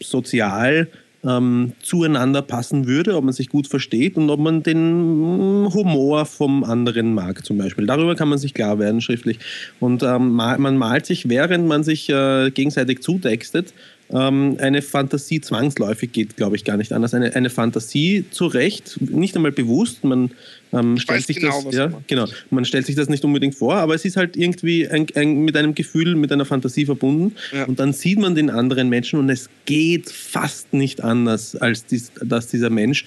sozial, 0.00 0.88
ähm, 1.27 1.73
zueinander 1.83 2.43
passen 2.43 2.87
würde, 2.87 3.16
ob 3.16 3.25
man 3.25 3.33
sich 3.33 3.49
gut 3.49 3.66
versteht 3.66 4.16
und 4.16 4.31
ob 4.31 4.41
man 4.41 4.62
den 4.62 5.68
Humor 5.73 6.25
vom 6.25 6.64
anderen 6.64 7.14
mag 7.14 7.45
zum 7.45 7.59
Beispiel. 7.59 7.87
Darüber 7.87 8.14
kann 8.14 8.29
man 8.29 8.39
sich 8.39 8.55
klar 8.55 8.79
werden 8.79 9.01
schriftlich. 9.01 9.39
Und 9.81 10.03
ähm, 10.03 10.33
man 10.33 10.79
malt 10.79 11.07
sich, 11.07 11.29
während 11.29 11.66
man 11.66 11.85
sich 11.85 12.09
äh, 12.09 12.51
gegenseitig 12.51 13.03
zutextet, 13.03 13.75
ähm, 14.12 14.57
eine 14.61 14.83
Fantasie 14.83 15.41
zwangsläufig 15.41 16.12
geht, 16.12 16.37
glaube 16.37 16.57
ich, 16.57 16.64
gar 16.64 16.77
nicht 16.77 16.93
anders. 16.93 17.14
Eine, 17.14 17.35
eine 17.37 17.51
Fantasie 17.51 18.25
zurecht, 18.31 18.99
nicht 19.01 19.37
einmal 19.37 19.53
bewusst. 19.53 20.05
Man 20.05 20.31
ähm, 20.73 20.99
stellt 20.99 21.27
sich 21.27 21.37
genau, 21.39 21.62
das, 21.62 21.75
ja, 21.75 22.03
genau. 22.07 22.27
Man 22.51 22.64
stellt 22.64 22.87
sich 22.87 22.95
das 22.95 23.09
nicht 23.09 23.25
unbedingt 23.25 23.55
vor, 23.55 23.75
aber 23.75 23.95
es 23.95 24.05
ist 24.05 24.16
halt 24.16 24.37
irgendwie 24.37 24.89
ein, 24.89 25.07
ein, 25.14 25.45
mit 25.45 25.57
einem 25.57 25.75
Gefühl, 25.75 26.14
mit 26.14 26.33
einer 26.33 26.45
Fantasie 26.45 26.87
verbunden. 26.87 27.35
Ja. 27.53 27.64
Und 27.64 27.81
dann 27.81 27.93
sieht 27.93 28.18
man 28.18 28.35
den 28.35 28.51
anderen 28.51 28.89
Menschen 28.89 29.18
und 29.18 29.29
es 29.31 29.49
geht 29.64 30.11
fast 30.11 30.73
nicht 30.73 31.03
anders, 31.03 31.57
als 31.57 31.87
dies, 31.87 32.12
dass 32.23 32.49
dieser 32.49 32.71
Mensch 32.71 33.05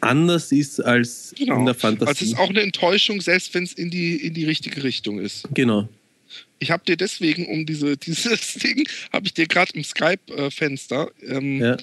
anders 0.00 0.52
ist 0.52 0.80
als 0.80 1.34
genau. 1.36 1.58
in 1.60 1.66
der 1.66 1.74
Fantasie. 1.74 2.08
Also 2.08 2.24
es 2.24 2.32
ist 2.32 2.38
auch 2.38 2.50
eine 2.50 2.60
Enttäuschung, 2.60 3.20
selbst 3.20 3.54
wenn 3.54 3.64
es 3.64 3.72
in 3.72 3.90
die, 3.90 4.16
in 4.16 4.34
die 4.34 4.44
richtige 4.44 4.84
Richtung 4.84 5.18
ist. 5.18 5.48
Genau. 5.54 5.88
Ich 6.58 6.70
habe 6.70 6.84
dir 6.84 6.96
deswegen 6.96 7.46
um 7.46 7.66
diese, 7.66 7.96
dieses 7.96 8.54
Ding, 8.54 8.86
habe 9.12 9.26
ich 9.26 9.34
dir 9.34 9.46
gerade 9.46 9.72
im 9.74 9.84
Skype-Fenster 9.84 11.10
ähm, 11.26 11.60
ja. 11.60 11.76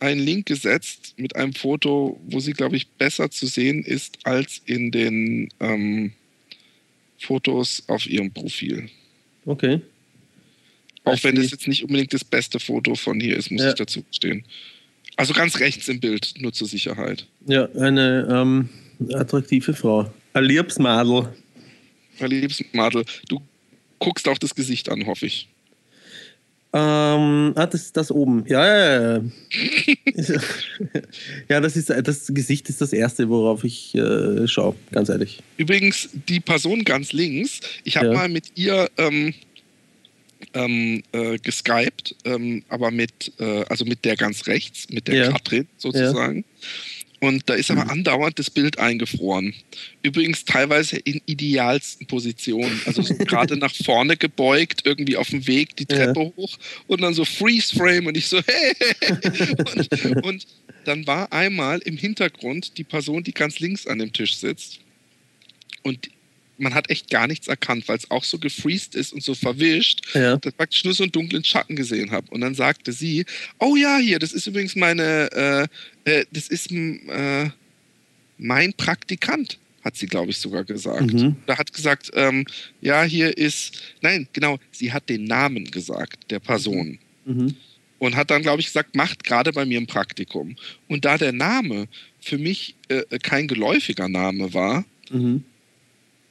Einen 0.00 0.20
Link 0.20 0.46
gesetzt 0.46 1.14
mit 1.16 1.36
einem 1.36 1.52
Foto, 1.52 2.20
wo 2.26 2.40
sie, 2.40 2.52
glaube 2.52 2.76
ich, 2.76 2.88
besser 2.88 3.30
zu 3.30 3.46
sehen 3.46 3.82
ist 3.82 4.18
als 4.24 4.62
in 4.64 4.90
den 4.90 5.48
ähm, 5.60 6.12
Fotos 7.18 7.82
auf 7.88 8.06
ihrem 8.06 8.32
Profil. 8.32 8.88
Okay. 9.44 9.80
Auch 11.04 11.22
wenn 11.24 11.36
das 11.36 11.50
jetzt 11.50 11.66
nicht 11.66 11.82
unbedingt 11.82 12.12
das 12.12 12.24
beste 12.24 12.60
Foto 12.60 12.94
von 12.94 13.18
hier 13.18 13.36
ist, 13.36 13.50
muss 13.50 13.62
ja. 13.62 13.70
ich 13.70 13.74
dazu 13.76 14.04
stehen. 14.10 14.44
Also 15.16 15.32
ganz 15.32 15.58
rechts 15.58 15.88
im 15.88 16.00
Bild, 16.00 16.34
nur 16.38 16.52
zur 16.52 16.68
Sicherheit. 16.68 17.26
Ja, 17.46 17.68
eine 17.72 18.28
ähm, 18.30 18.68
attraktive 19.14 19.74
Frau. 19.74 20.12
Ein 20.34 20.44
Liebsmadel. 20.44 21.34
Ein 22.20 22.30
Liebsmadel. 22.30 23.04
Du 23.28 23.42
guckst 23.98 24.28
auch 24.28 24.38
das 24.38 24.54
Gesicht 24.54 24.90
an, 24.90 25.06
hoffe 25.06 25.26
ich. 25.26 25.48
Ähm, 26.70 27.52
ah, 27.56 27.66
das 27.66 27.82
ist 27.82 27.96
das 27.96 28.10
oben. 28.10 28.44
Ja, 28.46 28.66
ja, 28.66 29.16
ja. 29.16 29.22
ja, 31.48 31.60
das 31.60 31.76
ist 31.76 31.88
das 31.88 32.26
Gesicht 32.28 32.68
ist 32.68 32.82
das 32.82 32.92
erste, 32.92 33.28
worauf 33.30 33.64
ich 33.64 33.94
äh, 33.94 34.46
schaue, 34.46 34.74
ganz 34.92 35.08
ehrlich. 35.08 35.42
Übrigens, 35.56 36.10
die 36.28 36.40
Person 36.40 36.84
ganz 36.84 37.12
links, 37.12 37.60
ich 37.84 37.96
habe 37.96 38.08
ja. 38.08 38.12
mal 38.12 38.28
mit 38.28 38.52
ihr 38.56 38.90
ähm, 38.98 39.32
ähm, 40.52 41.02
äh, 41.12 41.38
geskypt, 41.38 42.14
ähm, 42.24 42.62
aber 42.68 42.90
mit, 42.90 43.32
äh, 43.38 43.64
also 43.68 43.86
mit 43.86 44.04
der 44.04 44.16
ganz 44.16 44.46
rechts, 44.46 44.90
mit 44.90 45.08
der 45.08 45.14
ja. 45.14 45.32
Katrin 45.32 45.66
sozusagen. 45.78 46.38
Ja. 46.38 46.68
Und 47.20 47.48
da 47.48 47.54
ist 47.54 47.70
aber 47.70 47.84
mhm. 47.84 47.90
andauernd 47.90 48.38
das 48.38 48.48
Bild 48.48 48.78
eingefroren. 48.78 49.54
Übrigens 50.02 50.44
teilweise 50.44 50.98
in 50.98 51.20
idealsten 51.26 52.06
Positionen. 52.06 52.80
Also 52.86 53.02
so 53.02 53.14
gerade 53.18 53.56
nach 53.56 53.74
vorne 53.74 54.16
gebeugt, 54.16 54.82
irgendwie 54.84 55.16
auf 55.16 55.30
dem 55.30 55.46
Weg 55.46 55.76
die 55.76 55.86
Treppe 55.86 56.20
ja. 56.20 56.32
hoch 56.36 56.56
und 56.86 57.00
dann 57.00 57.14
so 57.14 57.24
Freeze 57.24 57.74
Frame 57.74 58.06
und 58.06 58.16
ich 58.16 58.28
so, 58.28 58.40
hey! 58.46 58.74
und, 59.58 60.24
und 60.24 60.46
dann 60.84 61.06
war 61.06 61.32
einmal 61.32 61.80
im 61.80 61.96
Hintergrund 61.96 62.78
die 62.78 62.84
Person, 62.84 63.24
die 63.24 63.32
ganz 63.32 63.58
links 63.58 63.86
an 63.86 63.98
dem 63.98 64.12
Tisch 64.12 64.36
sitzt. 64.36 64.78
Und 65.82 66.08
man 66.58 66.74
hat 66.74 66.90
echt 66.90 67.10
gar 67.10 67.26
nichts 67.26 67.48
erkannt, 67.48 67.88
weil 67.88 67.96
es 67.96 68.10
auch 68.10 68.24
so 68.24 68.38
gefreezed 68.38 68.94
ist 68.94 69.12
und 69.12 69.22
so 69.22 69.34
verwischt, 69.34 70.14
ja. 70.14 70.36
dass 70.36 70.52
ich 70.52 70.56
praktisch 70.56 70.84
nur 70.84 70.94
so 70.94 71.04
einen 71.04 71.12
dunklen 71.12 71.44
Schatten 71.44 71.76
gesehen 71.76 72.10
habe. 72.10 72.30
Und 72.30 72.40
dann 72.40 72.54
sagte 72.54 72.92
sie, 72.92 73.24
oh 73.58 73.76
ja, 73.76 73.98
hier, 73.98 74.18
das 74.18 74.32
ist 74.32 74.46
übrigens 74.46 74.76
meine, 74.76 75.68
äh, 76.04 76.10
äh, 76.10 76.24
das 76.32 76.48
ist 76.48 76.70
äh, 76.72 77.50
mein 78.38 78.72
Praktikant, 78.74 79.58
hat 79.84 79.96
sie, 79.96 80.06
glaube 80.06 80.30
ich, 80.30 80.38
sogar 80.38 80.64
gesagt. 80.64 81.12
Mhm. 81.12 81.36
Da 81.46 81.56
hat 81.56 81.72
gesagt, 81.72 82.10
ähm, 82.14 82.44
ja, 82.80 83.04
hier 83.04 83.36
ist, 83.36 83.80
nein, 84.02 84.28
genau, 84.32 84.58
sie 84.72 84.92
hat 84.92 85.08
den 85.08 85.24
Namen 85.24 85.70
gesagt, 85.70 86.30
der 86.30 86.40
Person. 86.40 86.98
Mhm. 87.24 87.54
Und 88.00 88.14
hat 88.14 88.30
dann, 88.30 88.42
glaube 88.42 88.60
ich, 88.60 88.66
gesagt, 88.66 88.94
macht 88.94 89.24
gerade 89.24 89.52
bei 89.52 89.64
mir 89.64 89.80
ein 89.80 89.88
Praktikum. 89.88 90.54
Und 90.86 91.04
da 91.04 91.18
der 91.18 91.32
Name 91.32 91.88
für 92.20 92.38
mich 92.38 92.76
äh, 92.88 93.02
kein 93.18 93.48
geläufiger 93.48 94.08
Name 94.08 94.54
war, 94.54 94.84
mhm 95.10 95.44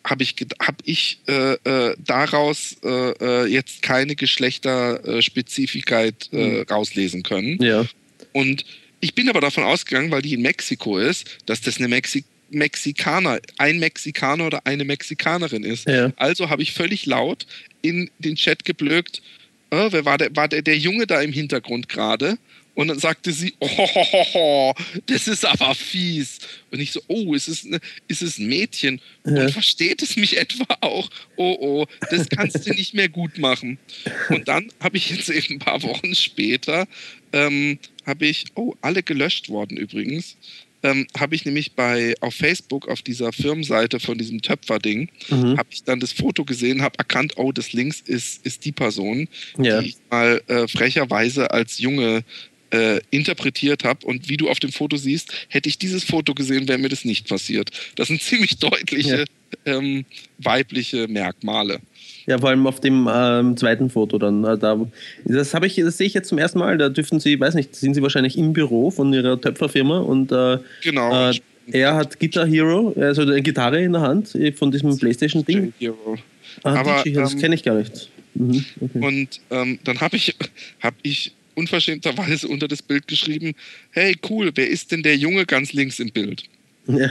habe 0.10 0.24
ich, 0.24 0.36
hab 0.60 0.82
ich 0.86 1.20
äh, 1.28 1.53
äh, 1.53 1.95
daraus 1.99 2.78
äh, 2.84 3.12
äh 3.12 3.45
jetzt 3.47 3.82
keine 3.82 4.16
Geschlechterspezifikkeit 4.16 6.30
äh, 6.32 6.38
mhm. 6.38 6.62
rauslesen 6.70 7.24
können. 7.24 7.62
Ja. 7.62 7.86
Und 8.32 8.64
ich 8.99 9.14
bin 9.14 9.30
aber 9.30 9.41
davon 9.41 9.64
ausgegangen, 9.64 10.12
weil 10.12 10.22
die 10.22 10.34
in 10.34 10.41
Mexiko 10.41 10.97
ist, 10.97 11.26
dass 11.45 11.62
das 11.62 11.78
eine 11.78 11.88
Mexi 11.88 12.24
Mexikaner, 12.49 13.41
ein 13.58 13.78
Mexikaner 13.78 14.47
oder 14.47 14.66
eine 14.66 14.86
Mexikanerin 14.86 15.64
ist. 15.64 15.86
Ja. 15.86 16.14
Also 16.16 16.49
habe 16.49 16.62
ich 16.62 16.72
völlig 16.72 17.05
laut 17.05 17.45
in 17.82 18.10
den 18.20 18.38
Chat 18.38 18.64
geblökt, 18.64 19.22
oh, 19.70 19.89
wer 19.91 20.05
war 20.05 20.18
der, 20.18 20.34
war 20.34 20.47
der, 20.47 20.62
der 20.62 20.78
Junge 20.78 21.08
da 21.08 21.22
im 21.22 21.34
Hintergrund 21.34 21.89
gerade? 21.89 22.38
Und 22.78 22.89
dann 22.89 22.99
sagte 22.99 23.32
sie, 23.32 23.55
oh, 23.59 24.71
das 25.07 25.28
ist 25.28 25.43
aber 25.43 25.73
fies. 25.73 26.38
Und 26.69 26.80
ich 26.80 26.91
so, 26.91 27.01
oh, 27.07 27.34
ist 27.34 27.47
es, 27.47 27.65
eine, 27.65 27.80
ist 28.07 28.21
es 28.21 28.38
ein 28.38 28.47
Mädchen? 28.47 29.01
Ja. 29.25 29.45
Und 29.45 29.51
versteht 29.51 30.03
es 30.03 30.15
mich 30.15 30.38
etwa 30.39 30.78
auch? 30.82 31.09
Oh, 31.38 31.57
oh, 31.59 31.86
das 32.11 32.30
kannst 32.30 32.67
du 32.67 32.73
nicht 32.75 32.93
mehr 32.93 33.09
gut 33.09 33.39
machen. 33.39 33.80
Und 34.30 34.47
dann 34.47 34.71
habe 34.80 34.97
ich 34.97 35.09
jetzt 35.09 35.28
eben 35.28 35.55
ein 35.55 35.59
paar 35.59 35.82
Wochen 35.82 36.13
später, 36.13 36.88
ähm, 37.34 37.80
habe 38.05 38.28
ich, 38.28 38.45
oh, 38.53 38.75
alle 38.82 39.01
gelöscht 39.01 39.49
worden 39.49 39.78
übrigens, 39.78 40.38
ähm, 40.84 41.07
habe 41.17 41.34
ich 41.34 41.45
nämlich 41.45 41.71
bei 41.71 42.13
auf 42.21 42.36
Facebook 42.36 42.88
auf 42.88 43.01
dieser 43.01 43.34
Firmenseite 43.34 43.99
von 43.99 44.19
diesem 44.19 44.43
Töpfer-Ding, 44.43 45.09
mhm. 45.30 45.57
habe 45.57 45.69
ich 45.71 45.84
dann 45.84 45.99
das 45.99 46.11
Foto 46.11 46.45
gesehen, 46.45 46.84
habe 46.84 46.99
erkannt, 46.99 47.34
oh, 47.38 47.51
das 47.51 47.73
links 47.73 48.01
ist, 48.01 48.45
ist 48.45 48.63
die 48.65 48.71
Person, 48.71 49.28
ja. 49.57 49.82
die 49.82 49.89
ich 49.89 49.97
mal 50.11 50.43
äh, 50.45 50.67
frecherweise 50.67 51.49
als 51.49 51.80
junge 51.80 52.23
äh, 52.72 52.99
interpretiert 53.11 53.84
habe. 53.84 54.05
Und 54.05 54.30
wie 54.30 54.38
du 54.38 54.49
auf 54.49 54.59
dem 54.59 54.72
Foto 54.72 54.97
siehst, 54.97 55.32
hätte 55.49 55.70
ich 55.70 55.78
dieses 55.78 56.03
Foto 56.03 56.34
gesehen, 56.34 56.68
wäre 56.68 56.78
mir 56.78 56.89
das 56.89 57.05
nicht 57.05 57.28
passiert. 57.28 57.72
Das 57.95 58.07
sind 58.07 58.22
ziemlich 58.24 58.57
deutliche 58.57 59.26
ja. 59.65 59.78
ähm, 59.78 60.05
weibliche 60.38 61.07
Merkmale. 61.07 61.80
Ja, 62.26 62.38
vor 62.38 62.49
allem 62.49 62.68
auf 62.68 62.82
dem 62.82 63.09
ähm, 63.11 63.55
zweiten 63.55 63.89
Foto 63.89 64.18
dann. 64.18 64.43
Äh, 64.43 64.57
da, 64.57 64.80
das 65.24 65.53
habe 65.53 65.68
ich, 65.68 65.76
das 65.76 65.97
sehe 65.97 66.07
ich 66.07 66.13
jetzt 66.13 66.28
zum 66.28 66.38
ersten 66.38 66.59
Mal. 66.59 66.78
Da 66.78 66.89
dürften 66.89 67.20
Sie, 67.20 67.39
weiß 67.39 67.55
nicht, 67.55 67.76
sind 67.76 67.93
Sie 67.93 68.01
wahrscheinlich 68.01 68.38
im 68.38 68.53
Büro 68.53 68.91
von 68.91 69.13
Ihrer 69.13 69.39
Töpferfirma 69.39 69.99
und 69.99 70.32
äh, 70.32 70.57
genau. 70.84 71.30
Äh, 71.30 71.39
er 71.72 71.95
hat 71.95 72.20
Guitar 72.20 72.47
Hero, 72.47 72.93
also 72.97 73.24
eine 73.24 73.41
Gitarre 73.41 73.82
in 73.82 73.93
der 73.93 74.01
Hand 74.01 74.36
äh, 74.36 74.51
von 74.51 74.72
diesem 74.72 74.97
PlayStation-Ding. 74.97 75.74
Ah, 76.63 76.76
Aber, 76.76 77.03
das 77.05 77.34
ähm, 77.34 77.39
kenne 77.39 77.55
ich 77.55 77.63
gar 77.63 77.76
nicht. 77.76 78.09
Mhm, 78.36 78.65
okay. 78.80 78.99
Und 78.99 79.41
ähm, 79.49 79.80
dann 79.84 79.99
habe 79.99 80.15
ich, 80.15 80.36
hab 80.82 80.93
ich 81.03 81.34
unverschämterweise 81.58 82.47
unter 82.53 82.68
das 82.68 82.82
Bild 82.82 83.08
geschrieben, 83.08 83.55
hey 83.91 84.16
cool, 84.30 84.51
wer 84.55 84.70
ist 84.70 84.91
denn 84.91 85.03
der 85.03 85.18
Junge 85.18 85.45
ganz 85.45 85.74
links 85.74 85.99
im 85.99 86.12
Bild? 86.12 86.43
Ja. 86.88 87.10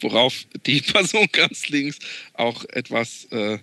Worauf 0.00 0.46
die 0.66 0.80
Person 0.92 1.26
ganz 1.32 1.68
links 1.68 1.98
auch 2.34 2.64
etwas 2.66 3.24
äh, 3.30 3.58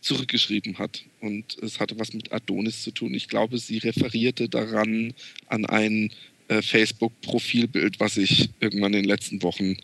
zurückgeschrieben 0.00 0.78
hat. 0.78 1.02
Und 1.20 1.56
es 1.62 1.80
hatte 1.80 1.98
was 1.98 2.12
mit 2.12 2.32
Adonis 2.32 2.82
zu 2.82 2.90
tun. 2.90 3.14
Ich 3.14 3.28
glaube, 3.28 3.58
sie 3.58 3.78
referierte 3.78 4.48
daran 4.48 5.14
an 5.46 5.66
ein 5.66 6.10
äh, 6.48 6.62
Facebook-Profilbild, 6.62 8.00
was 8.00 8.16
ich 8.16 8.50
irgendwann 8.60 8.94
in 8.94 9.02
den 9.02 9.08
letzten 9.08 9.42
Wochen 9.42 9.76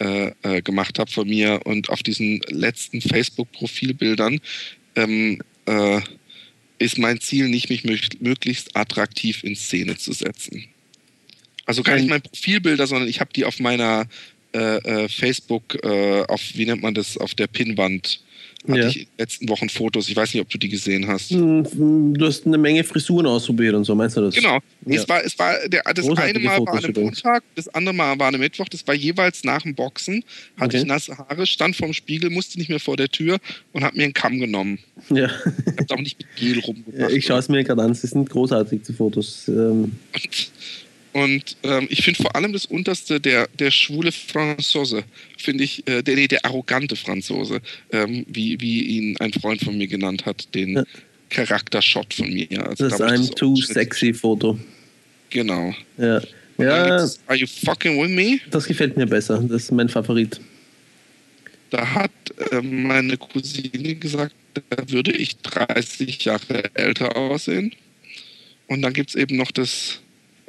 äh, 0.00 0.32
äh 0.42 0.62
gemacht 0.62 0.98
habe 0.98 1.10
von 1.10 1.28
mir. 1.28 1.60
Und 1.64 1.90
auf 1.90 2.02
diesen 2.02 2.40
letzten 2.48 3.00
Facebook-Profilbildern 3.00 4.40
ähm, 4.94 5.42
äh, 5.66 6.00
ist 6.78 6.98
mein 6.98 7.20
Ziel 7.20 7.48
nicht, 7.48 7.68
mich 7.68 7.84
möglichst 7.84 8.76
attraktiv 8.76 9.42
in 9.44 9.56
Szene 9.56 9.96
zu 9.96 10.12
setzen. 10.12 10.64
Also 11.66 11.82
gar 11.82 11.96
nicht 11.96 12.08
mein 12.08 12.22
Profilbilder, 12.22 12.86
sondern 12.86 13.08
ich 13.08 13.20
habe 13.20 13.32
die 13.34 13.44
auf 13.44 13.60
meiner 13.60 14.08
äh, 14.54 14.78
äh, 14.78 15.08
Facebook, 15.08 15.74
äh, 15.84 16.22
auf, 16.22 16.40
wie 16.54 16.64
nennt 16.64 16.82
man 16.82 16.94
das, 16.94 17.18
auf 17.18 17.34
der 17.34 17.46
Pinnwand 17.46 18.22
hatte 18.66 18.80
ja. 18.80 18.88
ich 18.88 18.96
in 18.96 19.02
den 19.04 19.18
letzten 19.18 19.48
Wochen 19.48 19.68
Fotos. 19.68 20.08
Ich 20.08 20.16
weiß 20.16 20.34
nicht, 20.34 20.42
ob 20.42 20.48
du 20.48 20.58
die 20.58 20.68
gesehen 20.68 21.06
hast. 21.06 21.30
Hm, 21.30 22.14
du 22.14 22.26
hast 22.26 22.46
eine 22.46 22.58
Menge 22.58 22.82
Frisuren 22.82 23.26
ausprobiert 23.26 23.74
und 23.74 23.84
so, 23.84 23.94
meinst 23.94 24.16
du 24.16 24.22
das? 24.22 24.34
Genau. 24.34 24.58
Ja. 24.86 25.00
Es 25.00 25.08
war, 25.08 25.24
es 25.24 25.38
war 25.38 25.54
der, 25.68 25.82
das 25.82 26.04
Großartige 26.04 26.38
eine 26.38 26.48
Mal 26.48 26.56
Fotos 26.56 26.74
war 26.74 26.78
an 26.78 26.84
einem 26.84 27.04
Montag, 27.04 27.42
das 27.54 27.68
andere 27.68 27.94
Mal 27.94 28.18
war 28.18 28.28
an 28.28 28.34
einem 28.34 28.40
Mittwoch. 28.40 28.68
Das 28.68 28.86
war 28.86 28.94
jeweils 28.94 29.44
nach 29.44 29.62
dem 29.62 29.74
Boxen. 29.74 30.24
Hatte 30.56 30.76
okay. 30.76 30.78
ich 30.78 30.84
nasse 30.84 31.16
Haare, 31.16 31.46
stand 31.46 31.76
vorm 31.76 31.92
Spiegel, 31.92 32.30
musste 32.30 32.58
nicht 32.58 32.68
mehr 32.68 32.80
vor 32.80 32.96
der 32.96 33.08
Tür 33.08 33.38
und 33.72 33.84
habe 33.84 33.96
mir 33.96 34.04
einen 34.04 34.14
Kamm 34.14 34.38
genommen. 34.38 34.78
Ja. 35.10 35.26
Ich 35.26 35.78
habe 35.78 35.94
auch 35.94 36.00
nicht 36.00 36.18
mit 36.18 36.26
Gel 36.36 36.58
rumgemacht. 36.60 37.12
ich 37.16 37.24
schaue 37.24 37.38
es 37.38 37.48
mir 37.48 37.62
gerade 37.62 37.82
an. 37.82 37.92
Es 37.92 38.02
sind 38.02 38.28
großartig, 38.28 38.82
die 38.82 38.92
Fotos. 38.92 39.46
Ähm. 39.48 39.92
Und 40.14 40.50
und 41.24 41.56
ähm, 41.64 41.88
ich 41.90 42.04
finde 42.04 42.22
vor 42.22 42.36
allem 42.36 42.52
das 42.52 42.66
unterste, 42.66 43.20
der, 43.20 43.48
der 43.58 43.72
schwule 43.72 44.12
Franzose, 44.12 45.02
finde 45.36 45.64
ich, 45.64 45.86
äh, 45.88 46.02
der, 46.02 46.28
der 46.28 46.44
arrogante 46.44 46.94
Franzose, 46.94 47.60
ähm, 47.90 48.24
wie, 48.28 48.60
wie 48.60 48.82
ihn 48.82 49.16
ein 49.18 49.32
Freund 49.32 49.62
von 49.62 49.76
mir 49.76 49.88
genannt 49.88 50.26
hat, 50.26 50.54
den 50.54 50.76
ja. 50.76 50.84
Charaktershot 51.30 52.14
von 52.14 52.32
mir. 52.32 52.66
Also, 52.68 52.88
das 52.88 52.94
ist 52.94 53.02
ein 53.02 53.26
too 53.30 53.56
sexy 53.56 54.14
Foto. 54.14 54.58
Genau. 55.30 55.74
Ja. 55.96 56.20
ja. 56.58 57.08
Are 57.26 57.36
you 57.36 57.46
fucking 57.46 58.00
with 58.00 58.10
me? 58.10 58.38
Das 58.50 58.66
gefällt 58.66 58.96
mir 58.96 59.06
besser. 59.06 59.42
Das 59.42 59.64
ist 59.64 59.72
mein 59.72 59.88
Favorit. 59.88 60.40
Da 61.70 61.94
hat 61.94 62.12
äh, 62.52 62.62
meine 62.62 63.16
Cousine 63.16 63.96
gesagt, 63.96 64.34
da 64.70 64.88
würde 64.88 65.12
ich 65.12 65.36
30 65.38 66.24
Jahre 66.24 66.70
älter 66.74 67.16
aussehen. 67.16 67.74
Und 68.68 68.82
dann 68.82 68.92
gibt 68.92 69.10
es 69.10 69.16
eben 69.16 69.36
noch 69.36 69.50
das 69.50 70.00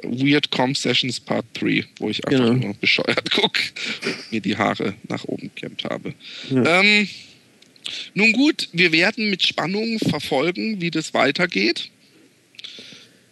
Weird 0.02 0.50
Com 0.50 0.74
Sessions 0.74 1.20
Part 1.20 1.46
3, 1.54 1.84
wo 1.98 2.08
ich 2.10 2.26
einfach 2.26 2.46
genau. 2.46 2.66
nur 2.66 2.74
bescheuert 2.74 3.30
gucke 3.32 3.60
und 4.04 4.32
mir 4.32 4.40
die 4.40 4.56
Haare 4.56 4.94
nach 5.08 5.24
oben 5.24 5.50
gekämmt 5.54 5.84
habe. 5.84 6.14
Ja. 6.50 6.80
Ähm, 6.80 7.08
nun 8.14 8.32
gut, 8.32 8.68
wir 8.72 8.92
werden 8.92 9.30
mit 9.30 9.42
Spannung 9.42 9.98
verfolgen, 9.98 10.80
wie 10.80 10.90
das 10.90 11.14
weitergeht. 11.14 11.90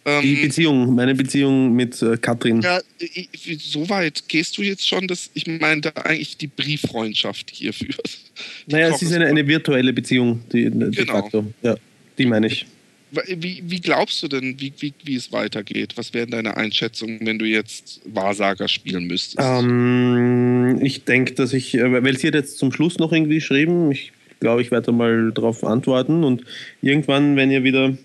Ähm, 0.05 0.21
die 0.21 0.35
Beziehung, 0.35 0.95
meine 0.95 1.13
Beziehung 1.13 1.73
mit 1.73 2.01
äh, 2.01 2.17
Katrin. 2.17 2.61
Ja, 2.61 2.81
so 3.59 3.89
weit 3.89 4.27
gehst 4.27 4.57
du 4.57 4.61
jetzt 4.61 4.87
schon, 4.87 5.07
dass 5.07 5.29
ich 5.33 5.45
meinte 5.47 5.95
eigentlich 6.05 6.37
die 6.37 6.47
Brieffreundschaft 6.47 7.51
hier 7.51 7.73
führt. 7.73 8.17
Naja, 8.67 8.87
es 8.95 9.01
ist 9.01 9.11
eine, 9.11 9.25
eine 9.25 9.45
virtuelle 9.45 9.91
Beziehung, 9.91 10.41
die, 10.53 10.69
de 10.69 10.91
genau. 10.91 11.11
facto. 11.11 11.53
Ja, 11.61 11.75
die 12.17 12.25
meine 12.25 12.47
ich. 12.47 12.65
Wie, 13.11 13.63
wie 13.65 13.81
glaubst 13.81 14.21
du 14.23 14.27
denn, 14.27 14.59
wie, 14.59 14.73
wie, 14.79 14.93
wie 15.03 15.15
es 15.15 15.31
weitergeht? 15.31 15.93
Was 15.95 16.13
wären 16.13 16.29
deine 16.29 16.57
Einschätzungen, 16.57 17.19
wenn 17.23 17.39
du 17.39 17.45
jetzt 17.45 18.01
Wahrsager 18.05 18.67
spielen 18.67 19.05
müsstest? 19.05 19.39
Ähm, 19.39 20.79
ich 20.81 21.05
denke, 21.05 21.33
dass 21.33 21.53
ich, 21.53 21.75
äh, 21.75 22.03
weil 22.03 22.17
sie 22.17 22.27
hat 22.27 22.35
jetzt 22.35 22.57
zum 22.57 22.71
Schluss 22.71 22.97
noch 22.99 23.11
irgendwie 23.11 23.35
geschrieben, 23.35 23.91
ich 23.91 24.11
glaube, 24.39 24.61
ich 24.61 24.71
werde 24.71 24.91
mal 24.91 25.31
darauf 25.31 25.63
antworten 25.63 26.23
und 26.23 26.43
irgendwann, 26.81 27.35
wenn 27.35 27.51
ihr 27.51 27.63
wieder, 27.63 27.97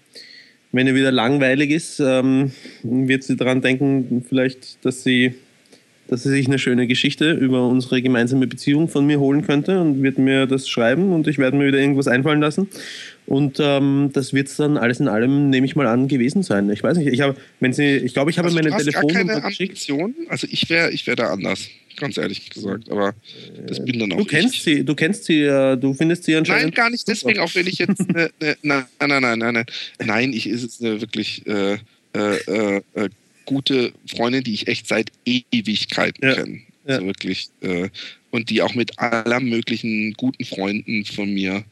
wenn 0.72 0.86
ihr 0.86 0.94
wieder 0.94 1.12
langweilig 1.12 1.70
ist, 1.70 2.00
ähm, 2.00 2.52
wird 2.82 3.24
sie 3.24 3.36
daran 3.36 3.60
denken, 3.60 4.24
vielleicht, 4.28 4.84
dass 4.84 5.04
sie 5.04 5.34
dass 6.06 6.22
sie 6.22 6.30
sich 6.30 6.46
eine 6.46 6.58
schöne 6.58 6.86
Geschichte 6.86 7.32
über 7.32 7.66
unsere 7.66 8.02
gemeinsame 8.02 8.46
Beziehung 8.46 8.88
von 8.88 9.06
mir 9.06 9.20
holen 9.20 9.42
könnte 9.42 9.80
und 9.80 10.02
wird 10.02 10.18
mir 10.18 10.46
das 10.46 10.68
schreiben 10.68 11.12
und 11.12 11.26
ich 11.26 11.38
werde 11.38 11.56
mir 11.56 11.66
wieder 11.66 11.78
irgendwas 11.78 12.08
einfallen 12.08 12.40
lassen. 12.40 12.68
Und 13.26 13.56
ähm, 13.58 14.10
das 14.12 14.34
wird 14.34 14.48
es 14.48 14.56
dann 14.56 14.76
alles 14.76 15.00
in 15.00 15.08
allem, 15.08 15.48
nehme 15.48 15.66
ich 15.66 15.76
mal 15.76 15.86
an, 15.86 16.08
gewesen 16.08 16.42
sein. 16.42 16.68
Ich 16.70 16.82
weiß 16.82 16.98
nicht, 16.98 17.08
ich 17.08 17.20
habe, 17.22 17.36
wenn 17.60 17.72
Sie, 17.72 17.96
ich 17.96 18.12
glaube, 18.12 18.30
ich 18.30 18.38
habe 18.38 18.48
also 18.48 18.56
meine 18.56 18.76
Telefonnummer 18.76 19.40
geschickt. 19.40 19.90
Also 20.28 20.46
ich 20.50 20.68
wäre 20.68 20.90
ich 20.90 21.06
wär 21.06 21.16
da 21.16 21.30
anders, 21.32 21.68
ganz 21.96 22.18
ehrlich 22.18 22.50
gesagt. 22.50 22.90
Aber 22.90 23.14
das 23.66 23.82
bin 23.82 23.98
dann 23.98 24.12
auch 24.12 24.18
Du 24.18 24.24
kennst 24.24 24.56
ich. 24.56 24.62
sie, 24.62 24.84
du 24.84 24.94
kennst 24.94 25.24
sie, 25.24 25.42
äh, 25.42 25.76
du 25.76 25.94
findest 25.94 26.24
sie 26.24 26.36
anscheinend. 26.36 26.64
Nein, 26.64 26.74
gar 26.74 26.90
nicht 26.90 27.08
deswegen, 27.08 27.40
auch 27.40 27.54
wenn 27.54 27.66
ich 27.66 27.78
jetzt. 27.78 28.00
Ne, 28.14 28.30
ne, 28.40 28.56
nein, 28.62 28.84
nein, 29.00 29.22
nein, 29.22 29.38
nein, 29.38 29.54
nein. 29.54 29.66
Nein, 30.04 30.32
ich 30.34 30.46
ist 30.46 30.62
es 30.62 30.80
eine 30.80 31.00
wirklich 31.00 31.46
äh, 31.46 31.78
äh, 32.14 32.76
äh, 32.94 33.08
gute 33.46 33.92
Freundin, 34.06 34.44
die 34.44 34.54
ich 34.54 34.68
echt 34.68 34.86
seit 34.86 35.10
Ewigkeiten 35.24 36.26
ja. 36.26 36.34
kenne. 36.34 36.60
Ja. 36.86 36.96
Also 36.96 37.06
wirklich. 37.06 37.48
Äh, 37.62 37.88
und 38.30 38.50
die 38.50 38.62
auch 38.62 38.74
mit 38.74 38.98
aller 38.98 39.38
möglichen 39.38 40.12
guten 40.14 40.44
Freunden 40.44 41.04
von 41.04 41.32
mir 41.32 41.64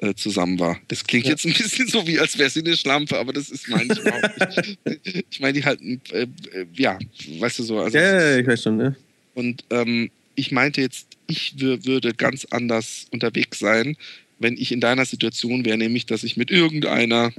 äh, 0.00 0.14
zusammen 0.14 0.58
war. 0.58 0.80
Das 0.88 1.04
klingt 1.04 1.26
ja. 1.26 1.32
jetzt 1.32 1.44
ein 1.44 1.52
bisschen 1.52 1.86
so, 1.86 2.06
wie 2.06 2.18
als 2.18 2.38
wäre 2.38 2.48
sie 2.48 2.60
eine 2.60 2.76
Schlampe, 2.76 3.18
aber 3.18 3.32
das 3.32 3.50
ist 3.50 3.68
meine 3.68 3.92
ich 3.92 3.98
überhaupt 3.98 4.74
nicht. 4.84 5.24
Ich 5.30 5.40
meine, 5.40 5.52
die 5.52 5.64
halt, 5.64 5.80
äh, 6.10 6.22
äh, 6.22 6.66
ja, 6.74 6.98
weißt 7.38 7.58
du 7.58 7.62
so. 7.62 7.78
Also 7.78 7.98
ja, 7.98 8.38
ich 8.38 8.46
weiß 8.46 8.62
schon, 8.62 8.80
ja. 8.80 8.94
Und 9.34 9.64
ähm, 9.70 10.10
ich 10.34 10.52
meinte 10.52 10.80
jetzt, 10.80 11.06
ich 11.26 11.54
würde 11.60 12.14
ganz 12.14 12.46
anders 12.50 13.06
unterwegs 13.10 13.58
sein, 13.58 13.96
wenn 14.38 14.56
ich 14.56 14.72
in 14.72 14.80
deiner 14.80 15.04
Situation 15.04 15.64
wäre, 15.64 15.76
nämlich, 15.76 16.06
dass 16.06 16.24
ich 16.24 16.36
mit 16.36 16.50
irgendeiner, 16.50 17.32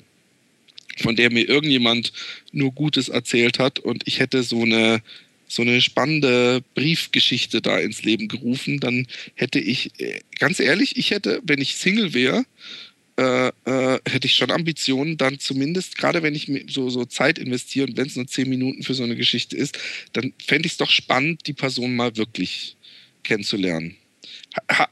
von 0.97 1.16
der 1.16 1.32
mir 1.32 1.49
irgendjemand 1.49 2.14
nur 2.51 2.72
Gutes 2.72 3.09
erzählt 3.09 3.59
hat 3.59 3.80
und 3.80 4.07
ich 4.07 4.20
hätte 4.20 4.43
so 4.43 4.62
eine 4.62 5.01
so 5.51 5.61
eine 5.61 5.81
spannende 5.81 6.63
Briefgeschichte 6.75 7.61
da 7.61 7.77
ins 7.79 8.03
Leben 8.03 8.27
gerufen, 8.27 8.79
dann 8.79 9.07
hätte 9.35 9.59
ich, 9.59 9.99
äh, 9.99 10.21
ganz 10.39 10.59
ehrlich, 10.59 10.97
ich 10.97 11.11
hätte, 11.11 11.41
wenn 11.43 11.59
ich 11.59 11.75
Single 11.75 12.13
wäre, 12.13 12.45
äh, 13.17 13.49
äh, 13.65 13.99
hätte 14.09 14.27
ich 14.27 14.35
schon 14.35 14.51
Ambitionen, 14.51 15.17
dann 15.17 15.39
zumindest, 15.39 15.97
gerade 15.97 16.23
wenn 16.23 16.35
ich 16.35 16.49
so, 16.69 16.89
so 16.89 17.03
Zeit 17.05 17.37
investiere 17.37 17.87
und 17.87 17.97
wenn 17.97 18.07
es 18.07 18.15
nur 18.15 18.27
zehn 18.27 18.49
Minuten 18.49 18.83
für 18.83 18.93
so 18.93 19.03
eine 19.03 19.17
Geschichte 19.17 19.57
ist, 19.57 19.77
dann 20.13 20.33
fände 20.43 20.67
ich 20.67 20.73
es 20.73 20.77
doch 20.77 20.89
spannend, 20.89 21.45
die 21.47 21.53
Person 21.53 21.95
mal 21.95 22.15
wirklich 22.15 22.77
kennenzulernen. 23.23 23.97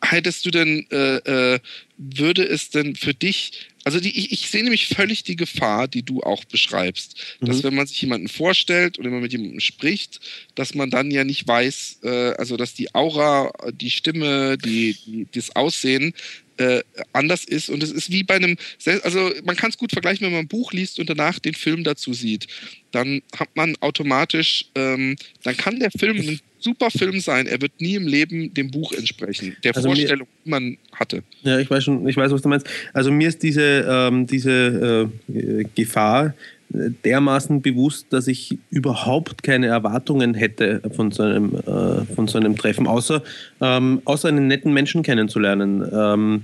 Hättest 0.02 0.46
du 0.46 0.52
denn, 0.52 0.86
äh, 0.92 1.18
äh, 1.56 1.60
würde 1.98 2.44
es 2.44 2.70
denn 2.70 2.96
für 2.96 3.14
dich 3.14 3.70
also 3.86 4.00
die, 4.00 4.18
ich, 4.18 4.32
ich, 4.32 4.50
sehe 4.50 4.62
nämlich 4.62 4.88
völlig 4.88 5.24
die 5.24 5.36
Gefahr, 5.36 5.88
die 5.88 6.04
du 6.04 6.22
auch 6.22 6.44
beschreibst, 6.46 7.16
mhm. 7.40 7.46
dass 7.46 7.64
wenn 7.64 7.76
man 7.76 7.88
sich 7.88 8.02
jemanden 8.02 8.28
vorstellt 8.28 9.00
oder 9.00 9.06
wenn 9.06 9.14
man 9.14 9.24
mit 9.24 9.32
jemandem 9.32 9.60
spricht, 9.62 10.20
dass 10.56 10.76
man 10.76 10.90
dann 10.90 11.10
ja 11.12 11.24
nicht 11.24 11.48
weiß, 11.48 12.00
äh, 12.04 12.34
also 12.38 12.58
dass 12.58 12.74
die 12.74 12.94
Aura, 12.94 13.52
die 13.72 13.90
Stimme, 13.90 14.58
die, 14.58 14.96
die 15.06 15.28
das 15.34 15.56
Aussehen 15.56 16.14
äh, 16.60 16.84
anders 17.14 17.46
ist. 17.46 17.70
Und 17.70 17.82
es 17.82 17.92
ist 17.92 18.12
wie 18.12 18.24
bei 18.24 18.36
einem, 18.36 18.58
also 19.04 19.32
man 19.44 19.56
kann 19.56 19.70
es 19.70 19.78
gut 19.78 19.92
vergleichen, 19.92 20.26
wenn 20.26 20.34
man 20.34 20.42
ein 20.42 20.48
Buch 20.48 20.74
liest 20.74 21.00
und 21.00 21.10
danach 21.10 21.40
den 21.40 21.54
Film 21.54 21.84
dazu 21.84 22.14
sieht. 22.14 22.48
Dann 22.92 23.22
hat 23.38 23.50
man 23.56 23.76
automatisch, 23.80 24.66
ähm, 24.76 25.16
dann 25.44 25.56
kann 25.56 25.80
der 25.80 25.92
Film 25.92 26.18
ein 26.18 26.40
super 26.60 26.92
Film 26.92 27.22
sein. 27.22 27.48
Er 27.48 27.62
wird 27.62 27.80
nie 27.80 27.96
im 27.96 28.08
Leben 28.08 28.54
dem 28.54 28.70
Buch 28.72 28.92
entsprechen, 28.92 29.56
der 29.64 29.76
also 29.76 29.88
Vorstellung, 29.88 30.28
mir, 30.28 30.44
die 30.46 30.50
man 30.50 30.78
hatte. 30.94 31.24
Ja, 31.44 31.60
ich 31.60 31.70
weiß 31.70 31.84
schon, 31.84 32.08
ich 32.08 32.18
weiß, 32.18 32.32
was 32.32 32.42
du 32.42 32.50
meinst. 32.50 32.68
Also 32.94 33.12
mir 33.12 33.30
ist 33.30 33.42
diese, 33.42 33.86
ähm, 33.90 34.28
diese 34.28 35.10
äh, 35.30 35.64
Gefahr 35.76 36.34
dermaßen 36.70 37.62
bewusst, 37.62 38.08
dass 38.12 38.28
ich 38.28 38.58
überhaupt 38.70 39.44
keine 39.44 39.68
Erwartungen 39.68 40.34
hätte 40.36 40.82
von 40.96 41.12
so 41.12 41.24
einem, 41.24 41.56
äh, 41.56 42.06
von 42.14 42.28
so 42.28 42.38
einem 42.38 42.56
Treffen, 42.56 42.88
außer, 42.88 43.24
ähm, 43.60 44.02
außer 44.06 44.28
einen 44.28 44.48
netten 44.48 44.74
Menschen 44.74 45.02
kennenzulernen. 45.02 45.82
Ähm, 45.92 46.44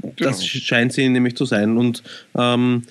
genau. 0.00 0.30
Das 0.30 0.46
scheint 0.46 0.92
sie 0.92 1.08
nämlich 1.08 1.36
zu 1.36 1.44
sein. 1.44 1.76
Und 1.76 2.02
ähm, 2.36 2.82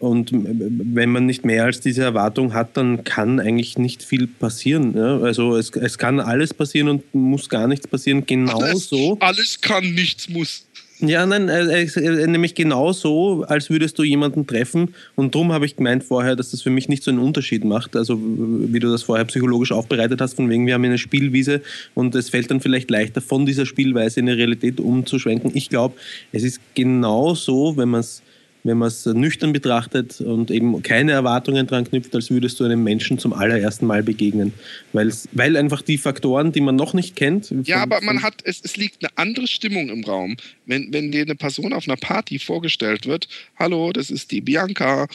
und 0.00 0.30
wenn 0.32 1.10
man 1.10 1.24
nicht 1.24 1.46
mehr 1.46 1.64
als 1.64 1.80
diese 1.80 2.02
Erwartung 2.02 2.52
hat, 2.52 2.76
dann 2.76 3.04
kann 3.04 3.40
eigentlich 3.40 3.78
nicht 3.78 4.02
viel 4.02 4.26
passieren. 4.26 4.94
Ja? 4.94 5.18
Also 5.20 5.56
es, 5.56 5.70
es 5.70 5.96
kann 5.96 6.20
alles 6.20 6.52
passieren 6.52 6.88
und 6.88 7.14
muss 7.14 7.48
gar 7.48 7.66
nichts 7.66 7.88
passieren. 7.88 8.26
Genauso. 8.26 9.16
Alles, 9.20 9.38
alles 9.38 9.60
kann, 9.62 9.94
nichts 9.94 10.28
muss. 10.28 10.66
Ja, 11.00 11.26
nein, 11.26 11.48
äh, 11.48 11.82
äh, 11.82 12.26
nämlich 12.28 12.54
genau 12.54 12.92
so, 12.92 13.42
als 13.48 13.68
würdest 13.68 13.98
du 13.98 14.04
jemanden 14.04 14.46
treffen. 14.46 14.94
Und 15.16 15.34
darum 15.34 15.52
habe 15.52 15.66
ich 15.66 15.74
gemeint 15.74 16.04
vorher, 16.04 16.36
dass 16.36 16.52
das 16.52 16.62
für 16.62 16.70
mich 16.70 16.88
nicht 16.88 17.02
so 17.02 17.10
einen 17.10 17.18
Unterschied 17.18 17.64
macht. 17.64 17.96
Also, 17.96 18.18
wie 18.20 18.78
du 18.78 18.90
das 18.90 19.02
vorher 19.02 19.24
psychologisch 19.24 19.72
aufbereitet 19.72 20.20
hast, 20.20 20.34
von 20.34 20.48
wegen, 20.48 20.66
wir 20.66 20.74
haben 20.74 20.84
eine 20.84 20.98
Spielwiese 20.98 21.62
und 21.94 22.14
es 22.14 22.30
fällt 22.30 22.50
dann 22.50 22.60
vielleicht 22.60 22.90
leichter, 22.90 23.20
von 23.20 23.44
dieser 23.44 23.66
Spielweise 23.66 24.20
in 24.20 24.26
die 24.26 24.32
Realität 24.32 24.78
umzuschwenken. 24.78 25.50
Ich 25.54 25.68
glaube, 25.68 25.96
es 26.30 26.44
ist 26.44 26.60
genau 26.74 27.34
so, 27.34 27.76
wenn 27.76 27.88
man 27.88 28.00
es 28.00 28.22
wenn 28.64 28.78
man 28.78 28.88
es 28.88 29.04
nüchtern 29.04 29.52
betrachtet 29.52 30.20
und 30.22 30.50
eben 30.50 30.82
keine 30.82 31.12
Erwartungen 31.12 31.66
dran 31.66 31.84
knüpft, 31.84 32.14
als 32.14 32.30
würdest 32.30 32.58
du 32.58 32.64
einem 32.64 32.82
Menschen 32.82 33.18
zum 33.18 33.34
allerersten 33.34 33.86
Mal 33.86 34.02
begegnen. 34.02 34.54
Weil's, 34.94 35.28
weil 35.32 35.56
einfach 35.56 35.82
die 35.82 35.98
Faktoren, 35.98 36.50
die 36.50 36.62
man 36.62 36.74
noch 36.74 36.94
nicht 36.94 37.14
kennt. 37.14 37.54
Ja, 37.64 37.82
aber 37.82 38.00
man 38.00 38.22
hat, 38.22 38.40
es, 38.44 38.62
es 38.64 38.76
liegt 38.78 39.04
eine 39.04 39.16
andere 39.16 39.46
Stimmung 39.46 39.90
im 39.90 40.02
Raum. 40.02 40.36
Wenn, 40.64 40.92
wenn 40.92 41.12
dir 41.12 41.22
eine 41.22 41.34
Person 41.34 41.74
auf 41.74 41.86
einer 41.86 41.98
Party 41.98 42.38
vorgestellt 42.38 43.06
wird, 43.06 43.28
hallo, 43.58 43.92
das 43.92 44.10
ist 44.10 44.30
die 44.30 44.40
Bianca, 44.40 45.08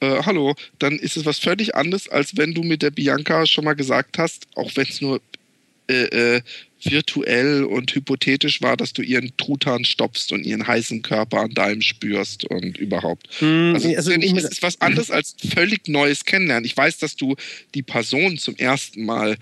äh, 0.00 0.22
hallo, 0.22 0.54
dann 0.78 0.98
ist 0.98 1.18
es 1.18 1.26
was 1.26 1.38
völlig 1.38 1.74
anderes, 1.74 2.08
als 2.08 2.38
wenn 2.38 2.54
du 2.54 2.62
mit 2.62 2.80
der 2.80 2.90
Bianca 2.90 3.44
schon 3.44 3.64
mal 3.64 3.74
gesagt 3.74 4.16
hast, 4.16 4.46
auch 4.54 4.70
wenn 4.76 4.86
es 4.86 5.02
nur 5.02 5.20
äh, 5.88 6.36
äh, 6.36 6.40
virtuell 6.82 7.64
und 7.64 7.94
hypothetisch 7.94 8.60
war, 8.60 8.76
dass 8.76 8.92
du 8.92 9.02
ihren 9.02 9.36
Truthahn 9.36 9.84
stopfst 9.84 10.32
und 10.32 10.44
ihren 10.44 10.66
heißen 10.66 11.02
Körper 11.02 11.40
an 11.40 11.54
deinem 11.54 11.80
spürst 11.80 12.44
und 12.44 12.76
überhaupt. 12.78 13.28
Hm, 13.38 13.72
also, 13.74 13.88
also 13.88 14.10
ich, 14.12 14.32
es 14.34 14.44
ist 14.44 14.62
was 14.62 14.80
anderes 14.80 15.10
als 15.10 15.34
völlig 15.54 15.88
neues 15.88 16.24
Kennenlernen. 16.24 16.64
Ich 16.64 16.76
weiß, 16.76 16.98
dass 16.98 17.16
du 17.16 17.36
die 17.74 17.82
Person 17.82 18.38
zum 18.38 18.56
ersten 18.56 19.04
Mal 19.04 19.36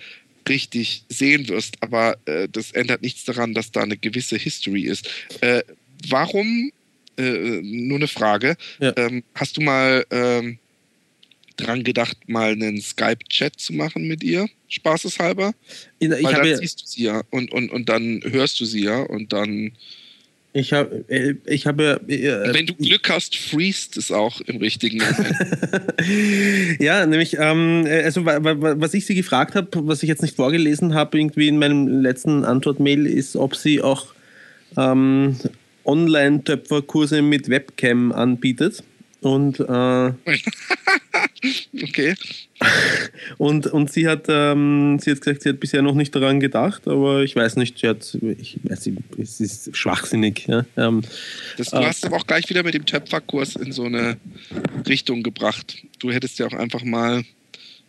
richtig 0.49 1.05
sehen 1.09 1.49
wirst, 1.49 1.76
aber 1.80 2.16
äh, 2.26 2.49
das 2.51 2.72
ändert 2.72 3.03
nichts 3.03 3.24
daran, 3.24 3.55
dass 3.55 3.70
da 3.70 3.82
eine 3.82 3.97
gewisse 3.97 4.36
History 4.36 4.82
ist. 4.82 5.09
Äh, 5.40 5.62
warum, 6.09 6.72
äh, 7.16 7.61
nur 7.62 7.99
eine 7.99 8.09
Frage, 8.09 8.57
ja. 8.80 8.93
ähm, 8.97 9.22
hast 9.34 9.57
du 9.57 9.61
mal 9.61 10.05
ähm, 10.11 10.59
dran 11.57 11.84
gedacht, 11.84 12.16
mal 12.26 12.53
einen 12.53 12.80
Skype-Chat 12.80 13.61
zu 13.61 13.72
machen 13.72 14.09
mit 14.09 14.24
ihr, 14.24 14.49
spaßeshalber. 14.72 15.52
Ich, 15.98 16.10
ich 16.10 16.24
Weil 16.24 16.34
dann 16.34 16.56
siehst 16.56 16.82
du 16.82 16.86
sie 16.86 17.04
ja 17.04 17.22
und, 17.30 17.52
und, 17.52 17.70
und 17.70 17.88
dann 17.88 18.22
hörst 18.24 18.60
du 18.60 18.64
sie 18.64 18.84
ja 18.84 19.00
und 19.00 19.32
dann. 19.32 19.72
Ich 20.54 20.74
habe, 20.74 21.04
äh, 21.08 21.34
ich 21.46 21.66
habe. 21.66 22.00
Äh, 22.08 22.52
wenn 22.52 22.66
du 22.66 22.74
Glück 22.74 23.08
hast, 23.08 23.36
freest 23.36 23.96
es 23.96 24.10
auch 24.10 24.40
im 24.42 24.58
richtigen 24.58 24.98
Moment. 24.98 26.78
ja, 26.80 27.06
nämlich, 27.06 27.38
ähm, 27.38 27.86
also 27.86 28.26
was 28.26 28.92
ich 28.92 29.06
sie 29.06 29.14
gefragt 29.14 29.54
habe, 29.54 29.68
was 29.86 30.02
ich 30.02 30.10
jetzt 30.10 30.20
nicht 30.20 30.36
vorgelesen 30.36 30.94
habe, 30.94 31.18
irgendwie 31.18 31.48
in 31.48 31.58
meinem 31.58 32.02
letzten 32.02 32.44
Antwortmail, 32.44 33.06
ist, 33.06 33.34
ob 33.34 33.56
sie 33.56 33.80
auch 33.80 34.08
ähm, 34.76 35.36
Online-Töpferkurse 35.84 37.22
mit 37.22 37.48
Webcam 37.48 38.12
anbietet. 38.12 38.84
Und 39.20 39.60
äh, 39.60 39.64
okay. 41.82 42.14
Und, 43.38 43.66
und 43.66 43.93
sie 43.93 44.09
hat 44.09 44.26
ähm, 44.28 44.99
sie 45.01 45.11
hat 45.11 45.20
gesagt, 45.20 45.43
sie 45.43 45.49
hat 45.49 45.61
bisher 45.61 45.82
noch 45.82 45.95
nicht 45.95 46.14
daran 46.14 46.40
gedacht, 46.40 46.86
aber 46.86 47.22
ich 47.22 47.34
weiß 47.34 47.57
nicht, 47.57 47.78
sie 47.78 47.88
hat, 47.88 48.16
ich 48.38 48.59
weiß 48.62 48.86
nicht, 48.86 48.99
es 49.18 49.40
ist 49.40 49.76
schwachsinnig. 49.76 50.47
Ja? 50.47 50.64
Ähm, 50.76 51.03
das, 51.57 51.70
du 51.70 51.76
äh, 51.76 51.86
hast 51.86 52.07
aber 52.07 52.16
auch 52.16 52.26
gleich 52.26 52.49
wieder 52.49 52.62
mit 52.62 52.74
dem 52.74 52.86
Töpferkurs 52.86 53.57
in 53.57 53.72
so 53.72 53.84
eine 53.84 54.16
Richtung 54.86 55.22
gebracht. 55.22 55.78
Du 55.99 56.12
hättest 56.12 56.38
ja 56.38 56.47
auch 56.47 56.53
einfach 56.53 56.84
mal, 56.84 57.24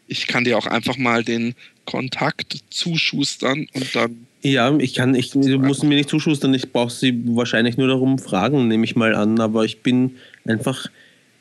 ich 0.07 0.27
kann 0.27 0.43
dir 0.43 0.57
auch 0.57 0.67
einfach 0.67 0.97
mal 0.97 1.23
den 1.23 1.55
Kontakt 1.85 2.57
zuschustern 2.69 3.67
und 3.73 3.95
dann 3.95 4.25
ja, 4.45 4.75
ich 4.77 4.93
kann, 4.95 5.15
ich 5.15 5.33
muss 5.35 5.83
mir 5.83 5.95
nicht 5.95 6.09
zuschustern, 6.09 6.53
ich 6.53 6.73
brauche 6.73 6.91
sie 6.91 7.17
wahrscheinlich 7.27 7.77
nur 7.77 7.87
darum 7.87 8.19
fragen, 8.19 8.67
nehme 8.67 8.83
ich 8.83 8.97
mal 8.97 9.15
an, 9.15 9.39
aber 9.39 9.63
ich 9.63 9.81
bin 9.81 10.17
einfach, 10.45 10.89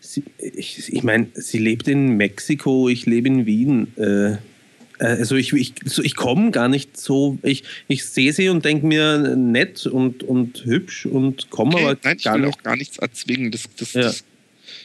Sie, 0.04 0.24
ich, 0.38 0.92
ich 0.92 1.02
meine, 1.04 1.28
sie 1.34 1.58
lebt 1.58 1.86
in 1.86 2.16
Mexiko, 2.16 2.88
ich 2.88 3.06
lebe 3.06 3.28
in 3.28 3.46
Wien. 3.46 3.86
Äh, 3.96 4.32
äh 4.32 4.38
also 4.98 5.36
ich, 5.36 5.52
ich, 5.52 5.74
ich 6.02 6.16
komme 6.16 6.50
gar 6.50 6.68
nicht 6.68 6.96
so, 6.96 7.38
ich, 7.42 7.62
ich 7.86 8.04
sehe 8.04 8.32
sie 8.32 8.48
und 8.48 8.64
denke 8.64 8.84
mir 8.84 9.36
nett 9.36 9.86
und, 9.86 10.24
und 10.24 10.64
hübsch 10.64 11.06
und 11.06 11.50
komme 11.50 11.74
okay, 11.74 11.84
aber 11.84 11.98
nein, 12.02 12.16
ich 12.18 12.24
will 12.26 12.40
nicht. 12.40 12.58
auch 12.58 12.62
gar 12.64 12.76
nichts 12.76 12.98
erzwingen. 12.98 13.52
Das, 13.52 13.68
das, 13.76 13.92
ja. 13.92 14.02
das, 14.02 14.24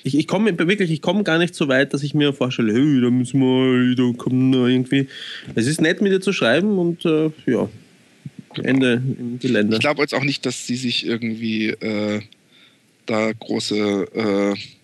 ich, 0.03 0.15
ich 0.19 0.27
komme 0.27 0.55
wirklich, 0.55 0.91
ich 0.91 1.01
komme 1.01 1.23
gar 1.23 1.39
nicht 1.39 1.55
so 1.55 1.67
weit, 1.67 1.95
dass 1.95 2.03
ich 2.03 2.13
mir 2.13 2.31
vorstelle, 2.31 2.73
hey, 2.73 3.01
da 3.01 3.09
müssen 3.09 3.39
wir, 3.39 3.95
da 3.95 4.15
kommen 4.15 4.53
wir 4.53 4.67
irgendwie. 4.67 5.07
Es 5.55 5.65
ist 5.65 5.81
nett, 5.81 5.99
mit 5.99 6.11
dir 6.11 6.21
zu 6.21 6.31
schreiben 6.31 6.77
und 6.77 7.05
äh, 7.05 7.31
ja, 7.47 7.67
Ende 8.63 9.01
im 9.19 9.39
Gelände. 9.39 9.77
Ich 9.77 9.79
glaube 9.79 10.01
jetzt 10.01 10.13
auch 10.13 10.23
nicht, 10.23 10.45
dass 10.45 10.67
sie 10.67 10.75
sich 10.75 11.07
irgendwie 11.07 11.69
äh, 11.69 12.21
da 13.07 13.31
große 13.31 14.55
äh, 14.55 14.76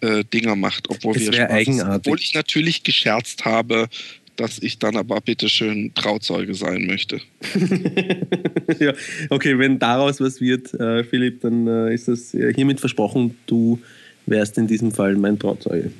äh, 0.00 0.24
Dinger 0.24 0.56
macht, 0.56 0.88
obwohl 0.90 1.16
es 1.16 1.30
wir 1.30 1.50
eigenartig. 1.50 1.96
obwohl 1.96 2.20
ich 2.20 2.34
natürlich 2.34 2.82
gescherzt 2.82 3.44
habe, 3.44 3.88
dass 4.36 4.58
ich 4.58 4.78
dann 4.78 4.96
aber 4.96 5.20
bitteschön 5.20 5.92
Trauzeuge 5.94 6.54
sein 6.54 6.86
möchte. 6.86 7.20
ja, 8.80 8.94
okay, 9.28 9.58
wenn 9.58 9.78
daraus 9.78 10.20
was 10.20 10.40
wird, 10.40 10.72
äh, 10.74 11.04
Philipp, 11.04 11.42
dann 11.42 11.66
äh, 11.66 11.94
ist 11.94 12.08
das 12.08 12.30
hiermit 12.30 12.80
versprochen, 12.80 13.36
du 13.46 13.78
wärst 14.26 14.56
in 14.56 14.66
diesem 14.66 14.92
Fall 14.92 15.16
mein 15.16 15.38
Trauzeuge. 15.38 15.90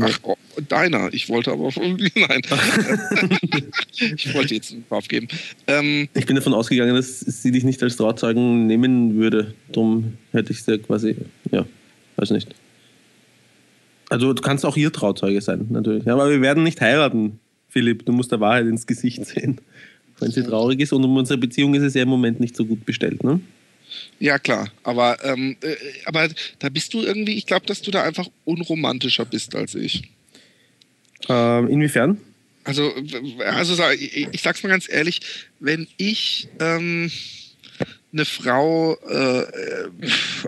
Ach, 0.00 0.18
oh, 0.22 0.36
deiner. 0.68 1.12
Ich 1.12 1.28
wollte 1.28 1.52
aber. 1.52 1.70
Nein. 1.76 2.42
ich 4.16 4.34
wollte 4.34 4.54
jetzt 4.54 4.72
einen 4.72 4.88
Kopf 4.88 5.08
geben. 5.08 5.28
Ähm, 5.66 6.08
ich 6.14 6.26
bin 6.26 6.36
davon 6.36 6.54
ausgegangen, 6.54 6.94
dass 6.94 7.20
sie 7.20 7.50
dich 7.50 7.64
nicht 7.64 7.82
als 7.82 7.96
Trauzeugen 7.96 8.66
nehmen 8.66 9.16
würde. 9.16 9.54
Darum 9.72 10.14
hätte 10.32 10.52
ich 10.52 10.62
sie 10.62 10.78
quasi. 10.78 11.16
Ja, 11.50 11.66
weiß 12.18 12.30
nicht. 12.30 12.54
Also 14.10 14.32
du 14.32 14.42
kannst 14.42 14.64
auch 14.64 14.76
ihr 14.76 14.92
Trauzeuge 14.92 15.40
sein, 15.40 15.66
natürlich. 15.70 16.04
Ja, 16.04 16.14
aber 16.14 16.30
wir 16.30 16.40
werden 16.40 16.62
nicht 16.62 16.80
heiraten, 16.80 17.38
Philipp. 17.68 18.06
Du 18.06 18.12
musst 18.12 18.32
der 18.32 18.40
Wahrheit 18.40 18.66
ins 18.66 18.86
Gesicht 18.86 19.24
sehen. 19.26 19.60
Wenn 20.18 20.30
sie 20.30 20.42
traurig 20.42 20.80
ist 20.80 20.92
und 20.92 21.04
um 21.04 21.16
unsere 21.16 21.38
Beziehung 21.38 21.74
ist 21.74 21.82
es 21.82 21.94
ja 21.94 22.02
im 22.02 22.08
Moment 22.08 22.40
nicht 22.40 22.56
so 22.56 22.64
gut 22.64 22.84
bestellt, 22.84 23.22
ne? 23.22 23.40
Ja, 24.18 24.38
klar. 24.38 24.70
Aber, 24.82 25.16
ähm, 25.24 25.56
äh, 25.62 25.76
aber 26.04 26.28
da 26.58 26.68
bist 26.68 26.92
du 26.92 27.02
irgendwie, 27.02 27.34
ich 27.34 27.46
glaube, 27.46 27.66
dass 27.66 27.82
du 27.82 27.90
da 27.90 28.02
einfach 28.02 28.28
unromantischer 28.44 29.24
bist 29.24 29.54
als 29.54 29.74
ich. 29.74 30.10
Ähm, 31.28 31.68
inwiefern? 31.68 32.18
Also, 32.64 32.92
also 33.44 33.90
ich, 33.92 34.28
ich 34.30 34.42
sag's 34.42 34.62
mal 34.62 34.68
ganz 34.68 34.88
ehrlich, 34.90 35.20
wenn 35.60 35.86
ich 35.96 36.48
ähm, 36.60 37.10
eine 38.12 38.24
Frau 38.24 38.96
äh, 39.08 39.44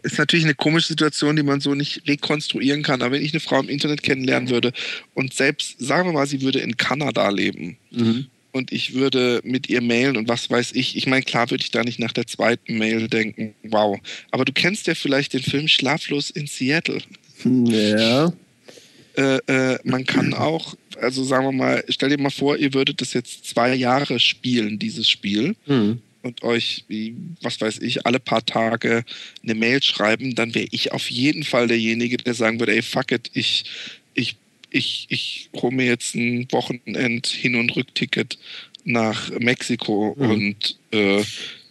ist 0.02 0.18
natürlich 0.18 0.44
eine 0.44 0.54
komische 0.54 0.88
Situation, 0.88 1.36
die 1.36 1.42
man 1.42 1.60
so 1.60 1.74
nicht 1.74 2.08
rekonstruieren 2.08 2.82
kann. 2.82 3.02
Aber 3.02 3.12
wenn 3.12 3.22
ich 3.22 3.32
eine 3.32 3.40
Frau 3.40 3.60
im 3.60 3.68
Internet 3.68 4.02
kennenlernen 4.02 4.48
würde 4.48 4.72
und 5.14 5.34
selbst, 5.34 5.76
sagen 5.78 6.08
wir 6.08 6.12
mal, 6.12 6.26
sie 6.26 6.40
würde 6.40 6.60
in 6.60 6.76
Kanada 6.76 7.28
leben 7.28 7.76
mhm. 7.90 8.26
und 8.52 8.72
ich 8.72 8.94
würde 8.94 9.40
mit 9.44 9.68
ihr 9.68 9.82
mailen 9.82 10.16
und 10.16 10.28
was 10.28 10.48
weiß 10.48 10.72
ich, 10.72 10.96
ich 10.96 11.06
meine, 11.06 11.22
klar 11.22 11.50
würde 11.50 11.62
ich 11.62 11.70
da 11.70 11.82
nicht 11.82 11.98
nach 11.98 12.12
der 12.12 12.26
zweiten 12.26 12.78
Mail 12.78 13.08
denken, 13.08 13.54
wow. 13.64 13.98
Aber 14.30 14.44
du 14.44 14.52
kennst 14.52 14.86
ja 14.86 14.94
vielleicht 14.94 15.34
den 15.34 15.42
Film 15.42 15.68
Schlaflos 15.68 16.30
in 16.30 16.46
Seattle. 16.46 17.02
Ja. 17.44 18.32
Äh, 19.16 19.38
äh, 19.48 19.78
man 19.84 20.06
kann 20.06 20.32
auch, 20.32 20.76
also 20.98 21.24
sagen 21.24 21.44
wir 21.44 21.52
mal, 21.52 21.84
stell 21.88 22.08
dir 22.08 22.18
mal 22.18 22.30
vor, 22.30 22.56
ihr 22.56 22.72
würdet 22.72 23.02
das 23.02 23.12
jetzt 23.12 23.44
zwei 23.44 23.74
Jahre 23.74 24.18
spielen, 24.18 24.78
dieses 24.78 25.10
Spiel. 25.10 25.56
Mhm 25.66 26.00
und 26.22 26.42
euch, 26.42 26.84
wie, 26.88 27.14
was 27.42 27.60
weiß 27.60 27.78
ich, 27.78 28.06
alle 28.06 28.20
paar 28.20 28.44
Tage 28.44 29.04
eine 29.42 29.54
Mail 29.54 29.82
schreiben, 29.82 30.34
dann 30.34 30.54
wäre 30.54 30.68
ich 30.70 30.92
auf 30.92 31.10
jeden 31.10 31.44
Fall 31.44 31.68
derjenige, 31.68 32.16
der 32.16 32.34
sagen 32.34 32.60
würde, 32.60 32.74
ey, 32.74 32.82
fuck 32.82 33.12
it, 33.12 33.30
ich, 33.34 33.64
ich, 34.14 34.36
ich, 34.70 35.06
ich 35.08 35.50
hole 35.56 35.74
mir 35.74 35.86
jetzt 35.86 36.14
ein 36.14 36.46
Wochenend 36.50 37.26
Hin- 37.26 37.56
und 37.56 37.74
Rückticket 37.76 38.38
nach 38.84 39.30
Mexiko 39.38 40.16
mhm. 40.18 40.30
und 40.30 40.78
äh, 40.90 41.22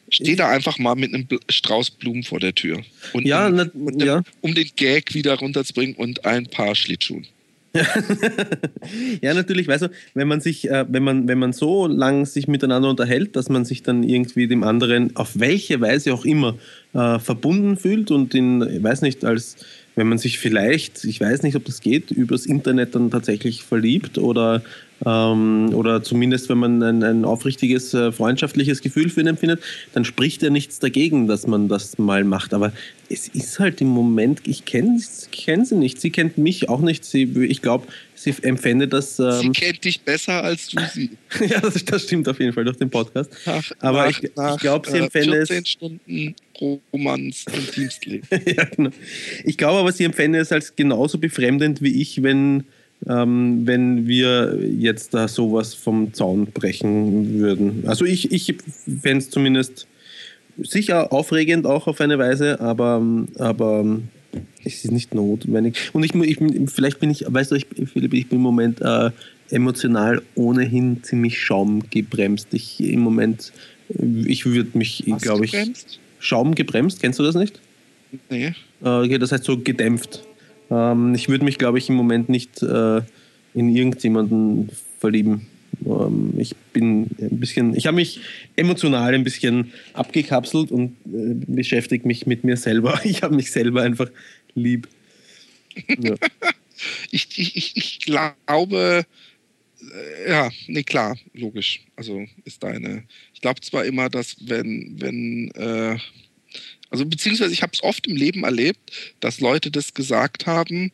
stehe 0.09 0.35
da 0.35 0.49
einfach 0.49 0.77
mal 0.77 0.95
mit 0.95 1.13
einem 1.13 1.27
Strauß 1.49 1.91
Blumen 1.91 2.23
vor 2.23 2.39
der 2.39 2.55
Tür. 2.55 2.81
Und 3.13 3.25
ja, 3.25 3.47
um, 3.47 3.55
ne, 3.55 3.71
ja. 4.05 4.23
um 4.41 4.53
den 4.53 4.69
Gag 4.75 5.13
wieder 5.13 5.35
runterzubringen 5.35 5.95
und 5.95 6.25
ein 6.25 6.47
paar 6.47 6.75
Schlittschuhen. 6.75 7.27
ja, 9.21 9.33
natürlich, 9.33 9.67
weißt 9.67 9.83
du, 9.83 9.89
wenn 10.13 10.27
man 10.27 10.41
sich, 10.41 10.69
äh, 10.69 10.85
wenn 10.89 11.03
man, 11.03 11.27
wenn 11.27 11.37
man 11.37 11.53
so 11.53 11.87
lang 11.87 12.25
sich 12.25 12.47
miteinander 12.47 12.89
unterhält, 12.89 13.35
dass 13.35 13.49
man 13.49 13.65
sich 13.65 13.83
dann 13.83 14.03
irgendwie 14.03 14.47
dem 14.47 14.63
anderen 14.63 15.15
auf 15.15 15.39
welche 15.39 15.79
Weise 15.79 16.13
auch 16.13 16.25
immer 16.25 16.55
äh, 16.93 17.19
verbunden 17.19 17.77
fühlt 17.77 18.11
und 18.11 18.33
in, 18.33 18.61
ich 18.61 18.81
weiß 18.81 19.01
nicht, 19.01 19.23
als 19.23 19.57
wenn 19.95 20.07
man 20.07 20.17
sich 20.17 20.39
vielleicht, 20.39 21.03
ich 21.03 21.19
weiß 21.19 21.43
nicht, 21.43 21.55
ob 21.55 21.65
das 21.65 21.81
geht, 21.81 22.09
übers 22.11 22.45
Internet 22.45 22.95
dann 22.95 23.11
tatsächlich 23.11 23.63
verliebt 23.63 24.17
oder 24.17 24.63
ähm, 25.05 25.73
oder 25.73 26.03
zumindest 26.03 26.49
wenn 26.49 26.57
man 26.57 26.83
ein, 26.83 27.03
ein 27.03 27.25
aufrichtiges 27.25 27.93
äh, 27.93 28.11
freundschaftliches 28.11 28.81
Gefühl 28.81 29.09
für 29.09 29.21
ihn 29.21 29.27
empfindet, 29.27 29.61
dann 29.93 30.05
spricht 30.05 30.41
ja 30.41 30.49
nichts 30.49 30.79
dagegen, 30.79 31.27
dass 31.27 31.47
man 31.47 31.67
das 31.67 31.97
mal 31.97 32.23
macht. 32.23 32.53
Aber 32.53 32.73
es 33.09 33.27
ist 33.29 33.59
halt 33.59 33.81
im 33.81 33.87
Moment, 33.87 34.41
ich 34.45 34.65
kenne 34.65 34.99
kenn 35.31 35.65
sie 35.65 35.75
nicht, 35.75 36.01
sie 36.01 36.09
kennt 36.09 36.37
mich 36.37 36.69
auch 36.69 36.81
nicht. 36.81 37.05
Sie, 37.05 37.23
ich 37.23 37.61
glaube, 37.61 37.87
sie 38.13 38.33
empfände 38.41 38.87
das. 38.87 39.19
Ähm, 39.19 39.31
sie 39.41 39.49
kennt 39.49 39.83
dich 39.83 40.01
besser 40.01 40.43
als 40.43 40.67
du 40.67 40.81
sie. 40.93 41.11
ja, 41.47 41.59
das, 41.61 41.83
das, 41.85 42.03
stimmt 42.03 42.27
auf 42.27 42.39
jeden 42.39 42.53
Fall 42.53 42.65
durch 42.65 42.77
den 42.77 42.89
Podcast. 42.89 43.31
Nach, 43.45 43.71
Aber 43.79 44.05
nach, 44.05 44.09
ich, 44.09 44.23
ich 44.23 44.59
glaube, 44.59 44.89
sie 44.89 44.97
äh, 44.97 45.03
empfände 45.03 45.45
14 45.45 45.57
es. 45.57 45.69
Stunden 45.69 46.35
Romanz 46.93 47.45
und 47.53 47.71
Teamsleben. 47.71 48.27
ja, 48.45 48.65
genau. 48.65 48.89
Ich 49.45 49.57
glaube 49.57 49.79
aber, 49.79 49.91
sie 49.91 50.03
empfände 50.03 50.39
es 50.39 50.51
als 50.51 50.75
genauso 50.75 51.17
befremdend 51.17 51.81
wie 51.81 52.01
ich, 52.01 52.21
wenn 52.21 52.65
ähm, 53.07 53.61
wenn 53.65 54.07
wir 54.07 54.59
jetzt 54.77 55.13
da 55.13 55.27
sowas 55.27 55.73
vom 55.73 56.13
Zaun 56.13 56.47
brechen 56.47 57.39
würden. 57.39 57.83
Also 57.87 58.05
ich, 58.05 58.31
ich 58.31 58.55
fände 59.01 59.19
es 59.19 59.29
zumindest 59.29 59.87
sicher 60.61 61.13
aufregend 61.13 61.65
auch 61.65 61.87
auf 61.87 62.01
eine 62.01 62.19
Weise, 62.19 62.59
aber, 62.59 63.01
aber 63.37 63.99
es 64.63 64.85
ist 64.85 64.91
nicht 64.91 65.15
notwendig. 65.15 65.89
Und 65.93 66.03
ich, 66.03 66.13
ich 66.13 66.37
vielleicht 66.71 66.99
bin 66.99 67.09
ich, 67.09 67.25
weißt 67.27 67.51
du, 67.51 67.55
ich, 67.55 67.67
Philipp, 67.91 68.13
ich 68.13 68.27
bin 68.27 68.37
im 68.37 68.43
Moment 68.43 68.81
äh, 68.81 69.11
emotional 69.49 70.21
ohnehin 70.35 71.03
ziemlich 71.03 71.39
schaumgebremst. 71.39 72.53
Ich 72.53 72.79
im 72.81 72.99
Moment, 72.99 73.51
ich 73.87 74.45
würde 74.45 74.77
mich, 74.77 75.05
glaube 75.21 75.45
ich, 75.45 75.55
schaumgebremst, 76.19 77.01
kennst 77.01 77.19
du 77.19 77.23
das 77.23 77.35
nicht? 77.35 77.59
Nee. 78.29 78.53
Äh, 78.83 78.89
okay, 78.89 79.17
das 79.17 79.31
heißt 79.31 79.43
so 79.43 79.57
gedämpft. 79.57 80.23
Ähm, 80.69 81.15
ich 81.15 81.29
würde 81.29 81.45
mich, 81.45 81.57
glaube 81.57 81.77
ich, 81.77 81.89
im 81.89 81.95
Moment 81.95 82.29
nicht 82.29 82.61
äh, 82.61 83.01
in 83.53 83.75
irgendjemanden 83.75 84.69
verlieben. 84.99 85.47
Ähm, 85.85 86.33
ich 86.37 86.55
bin 86.73 87.09
ein 87.19 87.39
bisschen, 87.39 87.75
ich 87.75 87.87
habe 87.87 87.95
mich 87.95 88.19
emotional 88.55 89.13
ein 89.13 89.23
bisschen 89.23 89.71
abgekapselt 89.93 90.71
und 90.71 90.95
äh, 91.05 91.35
beschäftige 91.47 92.07
mich 92.07 92.25
mit 92.27 92.43
mir 92.43 92.57
selber. 92.57 92.99
Ich 93.03 93.23
habe 93.23 93.35
mich 93.35 93.51
selber 93.51 93.81
einfach 93.81 94.09
lieb. 94.55 94.87
Ja. 95.99 96.15
ich, 97.11 97.27
ich, 97.37 97.77
ich 97.77 97.99
glaube, 97.99 99.05
äh, 99.81 100.29
ja, 100.29 100.49
nee, 100.67 100.83
klar, 100.83 101.17
logisch. 101.33 101.81
Also 101.95 102.25
ist 102.45 102.63
deine. 102.63 103.03
Ich 103.33 103.41
glaube 103.41 103.61
zwar 103.61 103.85
immer, 103.85 104.09
dass 104.09 104.35
wenn, 104.41 104.95
wenn, 104.99 105.51
äh, 105.51 105.97
also 106.89 107.05
beziehungsweise 107.05 107.53
ich 107.53 107.61
habe 107.61 107.71
es 107.73 107.83
oft 107.83 108.07
im 108.07 108.15
Leben 108.15 108.43
erlebt, 108.43 108.91
dass 109.19 109.39
Leute 109.39 109.71
das 109.71 109.93
gesagt 109.93 110.45
haben, 110.45 110.91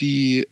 die 0.00 0.46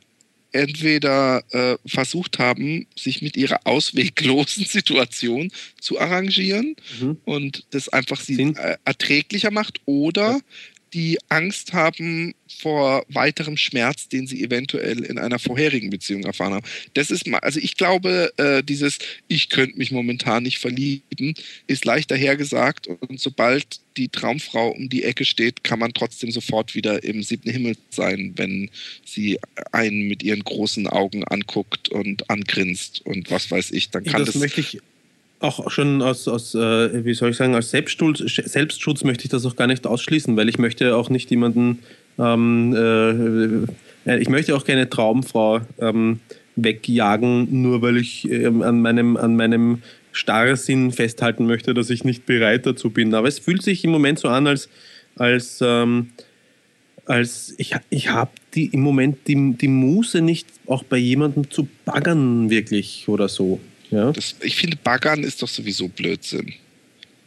entweder 0.53 1.45
äh, 1.51 1.77
versucht 1.87 2.39
haben, 2.39 2.87
sich 2.97 3.21
mit 3.21 3.37
ihrer 3.37 3.61
ausweglosen 3.65 4.65
Situation 4.69 5.51
zu 5.81 6.01
arrangieren 6.01 6.77
mhm. 7.01 7.19
und 7.25 7.65
das 7.71 7.89
einfach 7.89 8.21
sie 8.21 8.41
äh, 8.41 8.77
erträglicher 8.85 9.51
macht, 9.51 9.81
oder 9.85 10.41
die 10.95 11.19
Angst 11.29 11.73
haben 11.73 12.35
vor 12.49 13.05
weiterem 13.09 13.57
Schmerz, 13.57 14.09
den 14.09 14.27
sie 14.27 14.43
eventuell 14.43 15.05
in 15.05 15.19
einer 15.19 15.39
vorherigen 15.39 15.91
Beziehung 15.91 16.25
erfahren 16.25 16.55
haben. 16.55 16.67
Das 16.95 17.11
ist 17.11 17.27
mal, 17.27 17.39
also 17.39 17.59
ich 17.61 17.77
glaube, 17.77 18.33
äh, 18.37 18.63
dieses 18.63 18.99
Ich 19.29 19.49
könnte 19.49 19.79
mich 19.79 19.91
momentan 19.91 20.45
nicht 20.45 20.59
verlieben, 20.59 21.35
ist 21.67 21.85
leicht 21.85 22.11
dahergesagt 22.11 22.87
und 22.87 23.21
sobald 23.21 23.81
die 23.97 24.09
Traumfrau 24.09 24.71
um 24.71 24.89
die 24.89 25.05
Ecke 25.05 25.25
steht, 25.25 25.65
kann 25.65 25.79
man 25.79 25.93
trotzdem 25.93 26.31
sofort 26.31 26.75
wieder 26.75 27.03
im 27.03 27.23
siebten 27.23 27.51
Himmel 27.51 27.77
sein, 27.91 28.33
wenn 28.37 28.71
sie 29.05 29.39
einen 29.73 30.07
mit 30.07 30.23
ihren 30.23 30.45
großen 30.45 30.87
Augen 30.87 31.25
anguckt 31.25 31.89
und 31.89 32.29
angrinst 32.31 33.05
und 33.05 33.31
was 33.31 33.51
weiß 33.51 33.73
ich. 33.73 33.91
Dann 33.91 34.05
kann 34.05 34.25
das, 34.25 34.35
das 34.35 34.41
möchte 34.41 34.61
ich 34.61 34.81
auch 35.41 35.71
schon 35.71 36.03
aus, 36.03 36.29
aus 36.29 36.55
äh, 36.55 37.05
wie 37.05 37.15
soll 37.15 37.31
ich 37.31 37.37
sagen, 37.37 37.55
als 37.55 37.71
Selbstschutz, 37.71 38.19
Selbstschutz 38.19 39.05
möchte 39.05 39.25
ich 39.25 39.31
das 39.31 39.45
auch 39.45 39.57
gar 39.57 39.67
nicht 39.67 39.87
ausschließen, 39.87 40.37
weil 40.37 40.49
ich 40.49 40.59
möchte 40.59 40.97
auch 40.97 41.11
nicht 41.11 41.31
jemanden, 41.31 41.81
ähm, 42.19 42.75
äh, 42.75 44.11
äh, 44.11 44.19
ich 44.19 44.29
möchte 44.29 44.57
auch 44.57 44.65
keine 44.65 44.89
Traumfrau 44.89 45.61
ähm, 45.79 46.21
wegjagen, 46.57 47.63
nur 47.63 47.83
weil 47.83 47.99
ich 47.99 48.31
ähm, 48.31 48.63
an 48.63 48.81
meinem, 48.81 49.17
an 49.17 49.37
meinem 49.37 49.83
Starrsinn 50.13 50.93
festhalten 50.93 51.47
möchte, 51.47 51.75
dass 51.75 51.91
ich 51.91 52.05
nicht 52.05 52.25
bereit 52.25 52.65
dazu 52.65 52.89
bin. 52.89 53.13
Aber 53.13 53.29
es 53.29 53.39
fühlt 53.39 53.63
sich 53.63 53.85
im 53.85 53.91
Moment 53.91 54.19
so 54.19 54.29
an, 54.29 54.47
als, 54.47 54.71
als, 55.17 55.59
ähm, 55.63 56.09
als 57.05 57.55
ich, 57.59 57.75
ich 57.91 58.09
habe 58.09 58.31
im 58.55 58.81
Moment 58.81 59.29
die, 59.29 59.53
die 59.53 59.69
Muße 59.69 60.23
nicht 60.23 60.49
auch 60.67 60.83
bei 60.83 60.97
jemandem 60.97 61.51
zu 61.51 61.69
baggern, 61.85 62.49
wirklich 62.49 63.07
oder 63.09 63.29
so. 63.29 63.61
Ja. 63.91 64.13
Das, 64.13 64.37
ich 64.43 64.57
finde, 64.57 64.77
Baggern 64.83 65.23
ist 65.23 65.43
doch 65.43 65.49
sowieso 65.49 65.89
Blödsinn. 65.89 66.53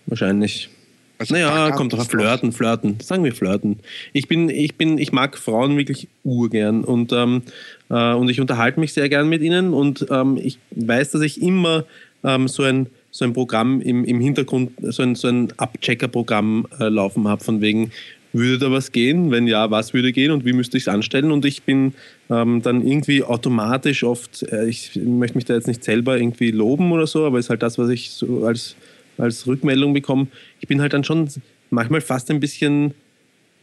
Wahrscheinlich. 0.05 0.69
Also 1.17 1.33
naja, 1.33 1.71
kommt 1.71 1.91
doch 1.91 2.05
flirten, 2.05 2.53
flirten. 2.53 2.97
Sagen 3.01 3.25
wir 3.25 3.33
flirten. 3.33 3.79
Ich 4.13 4.27
bin, 4.27 4.49
ich 4.49 4.75
bin, 4.75 4.97
ich 4.97 5.11
mag 5.11 5.37
Frauen 5.37 5.77
wirklich 5.77 6.07
urgern 6.23 6.85
und, 6.85 7.11
ähm, 7.11 7.41
äh, 7.89 8.13
und 8.13 8.29
ich 8.29 8.39
unterhalte 8.39 8.79
mich 8.79 8.93
sehr 8.93 9.09
gern 9.09 9.27
mit 9.27 9.41
ihnen 9.41 9.73
und 9.73 10.05
ähm, 10.09 10.39
ich 10.41 10.59
weiß, 10.71 11.11
dass 11.11 11.21
ich 11.21 11.41
immer 11.41 11.83
ähm, 12.23 12.47
so 12.47 12.63
ein 12.63 12.87
so 13.11 13.25
ein 13.25 13.33
Programm 13.33 13.81
im, 13.81 14.05
im 14.05 14.21
Hintergrund, 14.21 14.71
so 14.81 15.01
ein, 15.03 15.15
so 15.15 15.27
ein 15.27 15.51
Abchecker-Programm 15.57 16.67
äh, 16.79 16.89
laufen 16.89 17.27
habe, 17.27 17.43
von 17.43 17.61
wegen, 17.61 17.91
würde 18.33 18.59
da 18.59 18.71
was 18.71 18.91
gehen? 18.91 19.31
Wenn 19.31 19.47
ja, 19.47 19.71
was 19.71 19.93
würde 19.93 20.11
gehen 20.11 20.31
und 20.31 20.45
wie 20.45 20.53
müsste 20.53 20.77
ich 20.77 20.83
es 20.83 20.87
anstellen? 20.87 21.31
Und 21.31 21.45
ich 21.45 21.63
bin 21.63 21.93
ähm, 22.29 22.61
dann 22.61 22.85
irgendwie 22.85 23.23
automatisch 23.23 24.03
oft, 24.03 24.43
äh, 24.43 24.67
ich 24.67 24.95
möchte 24.95 25.37
mich 25.37 25.45
da 25.45 25.55
jetzt 25.55 25.67
nicht 25.67 25.83
selber 25.83 26.17
irgendwie 26.17 26.51
loben 26.51 26.91
oder 26.91 27.07
so, 27.07 27.25
aber 27.25 27.39
ist 27.39 27.49
halt 27.49 27.63
das, 27.63 27.77
was 27.77 27.89
ich 27.89 28.11
so 28.11 28.45
als, 28.45 28.75
als 29.17 29.47
Rückmeldung 29.47 29.93
bekomme. 29.93 30.27
Ich 30.59 30.67
bin 30.67 30.81
halt 30.81 30.93
dann 30.93 31.03
schon 31.03 31.29
manchmal 31.69 32.01
fast 32.01 32.29
ein 32.31 32.39
bisschen 32.39 32.93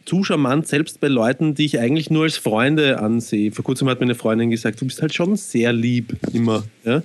zu 0.07 0.23
charmant, 0.23 0.65
selbst 0.67 1.01
bei 1.01 1.09
Leuten, 1.09 1.53
die 1.53 1.65
ich 1.65 1.79
eigentlich 1.79 2.09
nur 2.09 2.23
als 2.23 2.37
Freunde 2.37 2.99
ansehe. 2.99 3.51
Vor 3.51 3.65
kurzem 3.65 3.89
hat 3.89 3.99
meine 3.99 4.15
Freundin 4.15 4.49
gesagt, 4.49 4.79
du 4.79 4.85
bist 4.85 5.01
halt 5.01 5.13
schon 5.13 5.35
sehr 5.35 5.73
lieb 5.73 6.15
immer. 6.33 6.63
Ja? 6.85 7.03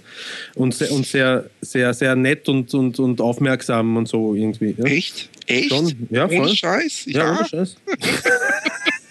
Und, 0.54 0.72
sehr, 0.72 0.92
und 0.92 1.04
sehr, 1.04 1.50
sehr, 1.60 1.92
sehr 1.94 2.14
nett 2.14 2.48
und, 2.48 2.72
und, 2.74 3.00
und 3.00 3.20
aufmerksam 3.20 3.96
und 3.96 4.06
so 4.06 4.36
irgendwie. 4.36 4.76
Ja? 4.78 4.84
Echt? 4.84 5.30
Echt? 5.46 5.68
Schon? 5.68 6.08
Ja, 6.10 6.28
voll. 6.28 6.38
Ohne 6.38 6.56
Scheiß? 6.56 7.06
Ja, 7.06 7.20
ja 7.20 7.38
ohne 7.38 7.48
Scheiß. 7.48 7.76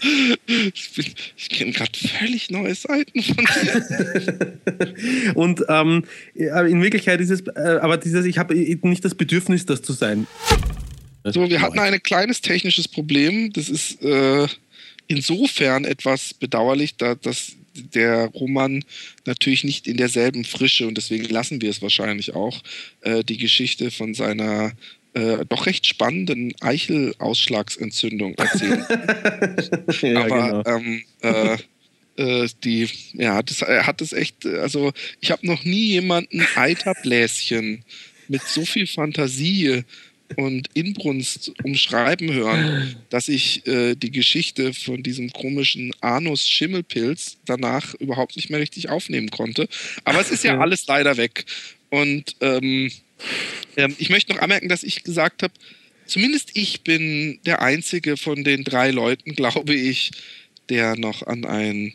ich, 0.73 1.15
ich 1.37 1.49
kenne 1.49 1.71
gerade 1.71 1.91
völlig 1.97 2.49
neue 2.49 2.75
Seiten 2.75 3.21
von 3.21 3.45
dir. 3.45 4.59
und 5.35 5.63
ähm, 5.69 6.03
in 6.33 6.81
Wirklichkeit 6.81 7.21
ist 7.21 7.29
es, 7.29 7.41
äh, 7.41 7.79
aber 7.81 7.97
dieses, 7.97 8.25
ich 8.25 8.37
habe 8.37 8.55
nicht 8.55 9.05
das 9.05 9.15
Bedürfnis, 9.15 9.65
das 9.65 9.81
zu 9.81 9.93
sein. 9.93 10.27
So, 11.23 11.49
wir 11.49 11.61
hatten 11.61 11.79
ein 11.79 12.01
kleines 12.01 12.41
technisches 12.41 12.87
Problem. 12.87 13.53
Das 13.53 13.69
ist 13.69 14.01
äh, 14.01 14.47
insofern 15.07 15.85
etwas 15.85 16.33
bedauerlich, 16.33 16.95
da, 16.95 17.15
dass 17.15 17.53
der 17.75 18.25
Roman 18.27 18.83
natürlich 19.25 19.63
nicht 19.63 19.87
in 19.87 19.97
derselben 19.97 20.43
Frische 20.43 20.87
und 20.87 20.95
deswegen 20.97 21.25
lassen 21.25 21.61
wir 21.61 21.69
es 21.69 21.81
wahrscheinlich 21.81 22.33
auch, 22.33 22.61
äh, 23.01 23.23
die 23.23 23.37
Geschichte 23.37 23.91
von 23.91 24.13
seiner 24.13 24.73
äh, 25.13 25.45
doch 25.47 25.65
recht 25.65 25.85
spannenden 25.85 26.53
Eichelausschlagsentzündung 26.61 28.35
erzählen. 28.35 28.85
ja, 30.01 30.21
Aber 30.23 30.63
genau. 30.63 30.77
ähm, 30.77 31.03
äh, 31.21 31.57
äh, 32.17 32.49
die, 32.63 32.89
ja, 33.13 33.41
das, 33.41 33.61
er 33.61 33.87
hat 33.87 34.01
es 34.01 34.13
echt, 34.13 34.45
also 34.45 34.91
ich 35.19 35.31
habe 35.31 35.45
noch 35.45 35.63
nie 35.63 35.87
jemanden 35.87 36.45
Eiterbläschen 36.55 37.83
mit 38.27 38.43
so 38.43 38.65
viel 38.65 38.87
Fantasie 38.87 39.83
und 40.37 40.69
Inbrunst 40.73 41.51
umschreiben 41.63 42.31
hören, 42.31 42.95
dass 43.09 43.27
ich 43.27 43.67
äh, 43.67 43.95
die 43.95 44.11
Geschichte 44.11 44.73
von 44.73 45.03
diesem 45.03 45.31
komischen 45.31 45.91
Anus-Schimmelpilz 46.01 47.37
danach 47.45 47.93
überhaupt 47.95 48.35
nicht 48.35 48.49
mehr 48.49 48.59
richtig 48.59 48.89
aufnehmen 48.89 49.29
konnte. 49.29 49.67
Aber 50.05 50.21
es 50.21 50.31
ist 50.31 50.43
ja 50.43 50.57
alles 50.59 50.87
leider 50.87 51.17
weg. 51.17 51.45
Und 51.89 52.37
ähm, 52.39 52.89
ähm, 53.77 53.95
ich 53.97 54.09
möchte 54.09 54.33
noch 54.33 54.41
anmerken, 54.41 54.69
dass 54.69 54.83
ich 54.83 55.03
gesagt 55.03 55.43
habe, 55.43 55.53
zumindest 56.05 56.51
ich 56.55 56.81
bin 56.81 57.39
der 57.45 57.61
einzige 57.61 58.17
von 58.17 58.43
den 58.43 58.63
drei 58.63 58.91
Leuten, 58.91 59.35
glaube 59.35 59.73
ich, 59.73 60.11
der 60.69 60.95
noch 60.95 61.25
an 61.27 61.45
ein 61.45 61.93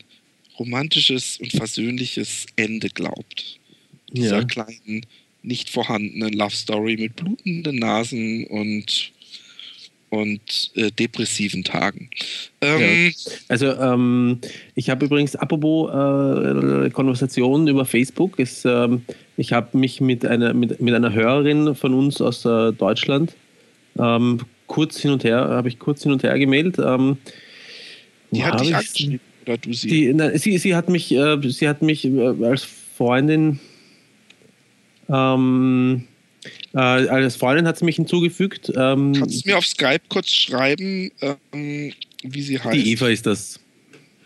romantisches 0.58 1.38
und 1.38 1.52
versöhnliches 1.52 2.46
Ende 2.56 2.88
glaubt. 2.88 3.58
Dieser 4.12 4.38
ja. 4.38 4.44
kleinen 4.44 5.04
nicht 5.42 5.70
vorhandenen 5.70 6.32
Love 6.32 6.54
Story 6.54 6.96
mit 6.96 7.16
blutenden 7.16 7.76
Nasen 7.76 8.46
und 8.46 9.12
und 10.16 10.70
äh, 10.74 10.90
depressiven 10.90 11.64
Tagen. 11.64 12.10
Ähm, 12.60 13.06
ja. 13.06 13.12
Also 13.48 13.66
ähm, 13.72 14.40
ich 14.74 14.90
habe 14.90 15.06
übrigens 15.06 15.36
apropos 15.36 15.90
äh, 15.90 16.90
Konversationen 16.90 17.68
über 17.68 17.84
Facebook. 17.84 18.38
Ist, 18.38 18.64
ähm, 18.64 19.02
ich 19.36 19.52
habe 19.52 19.76
mich 19.76 20.00
mit 20.00 20.26
einer 20.26 20.54
mit, 20.54 20.80
mit 20.80 20.94
einer 20.94 21.12
Hörerin 21.12 21.74
von 21.74 21.94
uns 21.94 22.20
aus 22.20 22.44
äh, 22.44 22.72
Deutschland 22.72 23.34
ähm, 23.98 24.40
kurz 24.66 24.98
hin 24.98 25.12
und 25.12 25.24
her 25.24 25.38
habe 25.38 25.68
ich 25.68 25.78
kurz 25.78 26.02
hin 26.02 26.12
und 26.12 26.22
her 26.22 26.38
gemeldet. 26.38 26.78
Ähm, 26.78 27.18
die 28.30 28.44
hat 28.44 28.60
dich 28.60 28.74
angeschrieben 28.74 29.20
oder 29.46 29.58
du 29.58 29.72
sie? 29.72 29.88
Die, 29.88 30.12
na, 30.14 30.36
sie? 30.36 30.58
Sie 30.58 30.74
hat 30.74 30.88
mich 30.88 31.12
äh, 31.12 31.38
sie 31.50 31.68
hat 31.68 31.82
mich 31.82 32.04
äh, 32.04 32.44
als 32.44 32.64
Freundin 32.96 33.60
ähm, 35.08 36.04
äh, 36.74 36.78
als 36.78 37.36
Freundin 37.36 37.66
hat 37.66 37.78
sie 37.78 37.84
mich 37.84 37.96
hinzugefügt. 37.96 38.72
Ähm, 38.76 39.12
Kannst 39.12 39.44
du 39.44 39.50
mir 39.50 39.58
auf 39.58 39.66
Skype 39.66 40.02
kurz 40.08 40.28
schreiben, 40.28 41.10
ähm, 41.52 41.92
wie 42.22 42.42
sie 42.42 42.58
heißt? 42.58 42.74
Die 42.74 42.92
Eva 42.92 43.08
ist 43.08 43.26
das. 43.26 43.60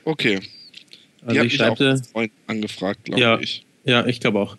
Okay. 0.05 0.41
Die 1.23 1.27
also 1.27 1.43
ich 1.43 1.55
schreibe, 1.55 2.01
auch 2.15 2.27
angefragt, 2.47 3.05
glaube 3.05 3.21
ja, 3.21 3.39
ich. 3.39 3.65
Ja, 3.85 4.07
ich 4.07 4.21
glaube 4.21 4.41
auch. 4.41 4.57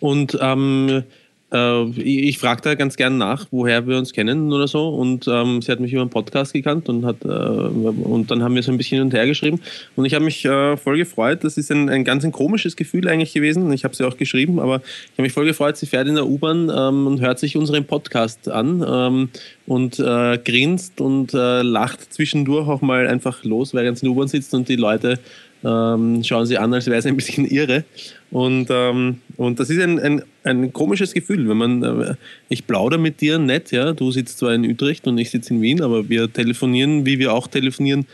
Und 0.00 0.36
ähm, 0.40 1.04
äh, 1.52 1.84
ich 2.00 2.38
frage 2.38 2.62
da 2.62 2.74
ganz 2.74 2.96
gern 2.96 3.18
nach, 3.18 3.46
woher 3.50 3.86
wir 3.86 3.98
uns 3.98 4.12
kennen 4.12 4.52
oder 4.52 4.66
so. 4.66 4.88
Und 4.88 5.26
ähm, 5.28 5.60
sie 5.62 5.70
hat 5.70 5.80
mich 5.80 5.92
über 5.92 6.00
einen 6.00 6.10
Podcast 6.10 6.52
gekannt 6.52 6.88
und 6.88 7.04
hat 7.04 7.24
äh, 7.24 7.28
und 7.28 8.30
dann 8.30 8.42
haben 8.42 8.54
wir 8.54 8.62
so 8.62 8.72
ein 8.72 8.78
bisschen 8.78 8.98
hin 8.98 9.06
und 9.06 9.14
her 9.14 9.26
geschrieben. 9.26 9.60
Und 9.96 10.04
ich 10.04 10.14
habe 10.14 10.24
mich 10.24 10.44
äh, 10.44 10.76
voll 10.76 10.96
gefreut. 10.96 11.44
Das 11.44 11.58
ist 11.58 11.70
ein, 11.70 11.88
ein 11.88 12.04
ganz 12.04 12.24
ein 12.24 12.32
komisches 12.32 12.76
Gefühl 12.76 13.08
eigentlich 13.08 13.32
gewesen. 13.32 13.72
Ich 13.72 13.84
habe 13.84 13.94
sie 13.94 14.04
auch 14.04 14.16
geschrieben, 14.16 14.58
aber 14.58 14.76
ich 14.76 15.12
habe 15.12 15.22
mich 15.22 15.32
voll 15.32 15.44
gefreut. 15.44 15.76
Sie 15.76 15.86
fährt 15.86 16.08
in 16.08 16.14
der 16.14 16.26
U-Bahn 16.26 16.70
ähm, 16.74 17.06
und 17.06 17.20
hört 17.20 17.38
sich 17.38 17.56
unseren 17.56 17.84
Podcast 17.84 18.48
an 18.48 18.84
ähm, 18.86 19.28
und 19.66 19.98
äh, 19.98 20.38
grinst 20.38 21.00
und 21.00 21.34
äh, 21.34 21.62
lacht 21.62 22.12
zwischendurch 22.12 22.68
auch 22.68 22.80
mal 22.80 23.06
einfach 23.06 23.44
los, 23.44 23.74
während 23.74 23.98
sie 23.98 24.06
in 24.06 24.12
der 24.12 24.16
U-Bahn 24.16 24.28
sitzt 24.28 24.54
und 24.54 24.68
die 24.68 24.76
Leute 24.76 25.18
ähm, 25.64 26.22
schauen 26.24 26.46
sie 26.46 26.58
an, 26.58 26.72
als 26.74 26.86
wäre 26.86 26.96
es 26.96 27.06
ein 27.06 27.16
bisschen 27.16 27.46
irre. 27.46 27.84
Und, 28.30 28.68
ähm, 28.70 29.18
und 29.36 29.60
das 29.60 29.70
ist 29.70 29.80
ein, 29.80 29.98
ein, 29.98 30.22
ein 30.44 30.72
komisches 30.72 31.12
Gefühl, 31.14 31.48
wenn 31.48 31.56
man, 31.56 31.82
äh, 31.82 32.14
ich 32.48 32.66
plaudere 32.66 32.98
mit 32.98 33.20
dir 33.20 33.38
nett, 33.38 33.70
ja, 33.70 33.92
du 33.92 34.10
sitzt 34.10 34.38
zwar 34.38 34.54
in 34.54 34.64
Utrecht 34.64 35.06
und 35.06 35.18
ich 35.18 35.30
sitze 35.30 35.54
in 35.54 35.62
Wien, 35.62 35.82
aber 35.82 36.08
wir 36.08 36.32
telefonieren, 36.32 37.06
wie 37.06 37.18
wir 37.18 37.32
auch 37.32 37.46
telefonieren, 37.46 38.06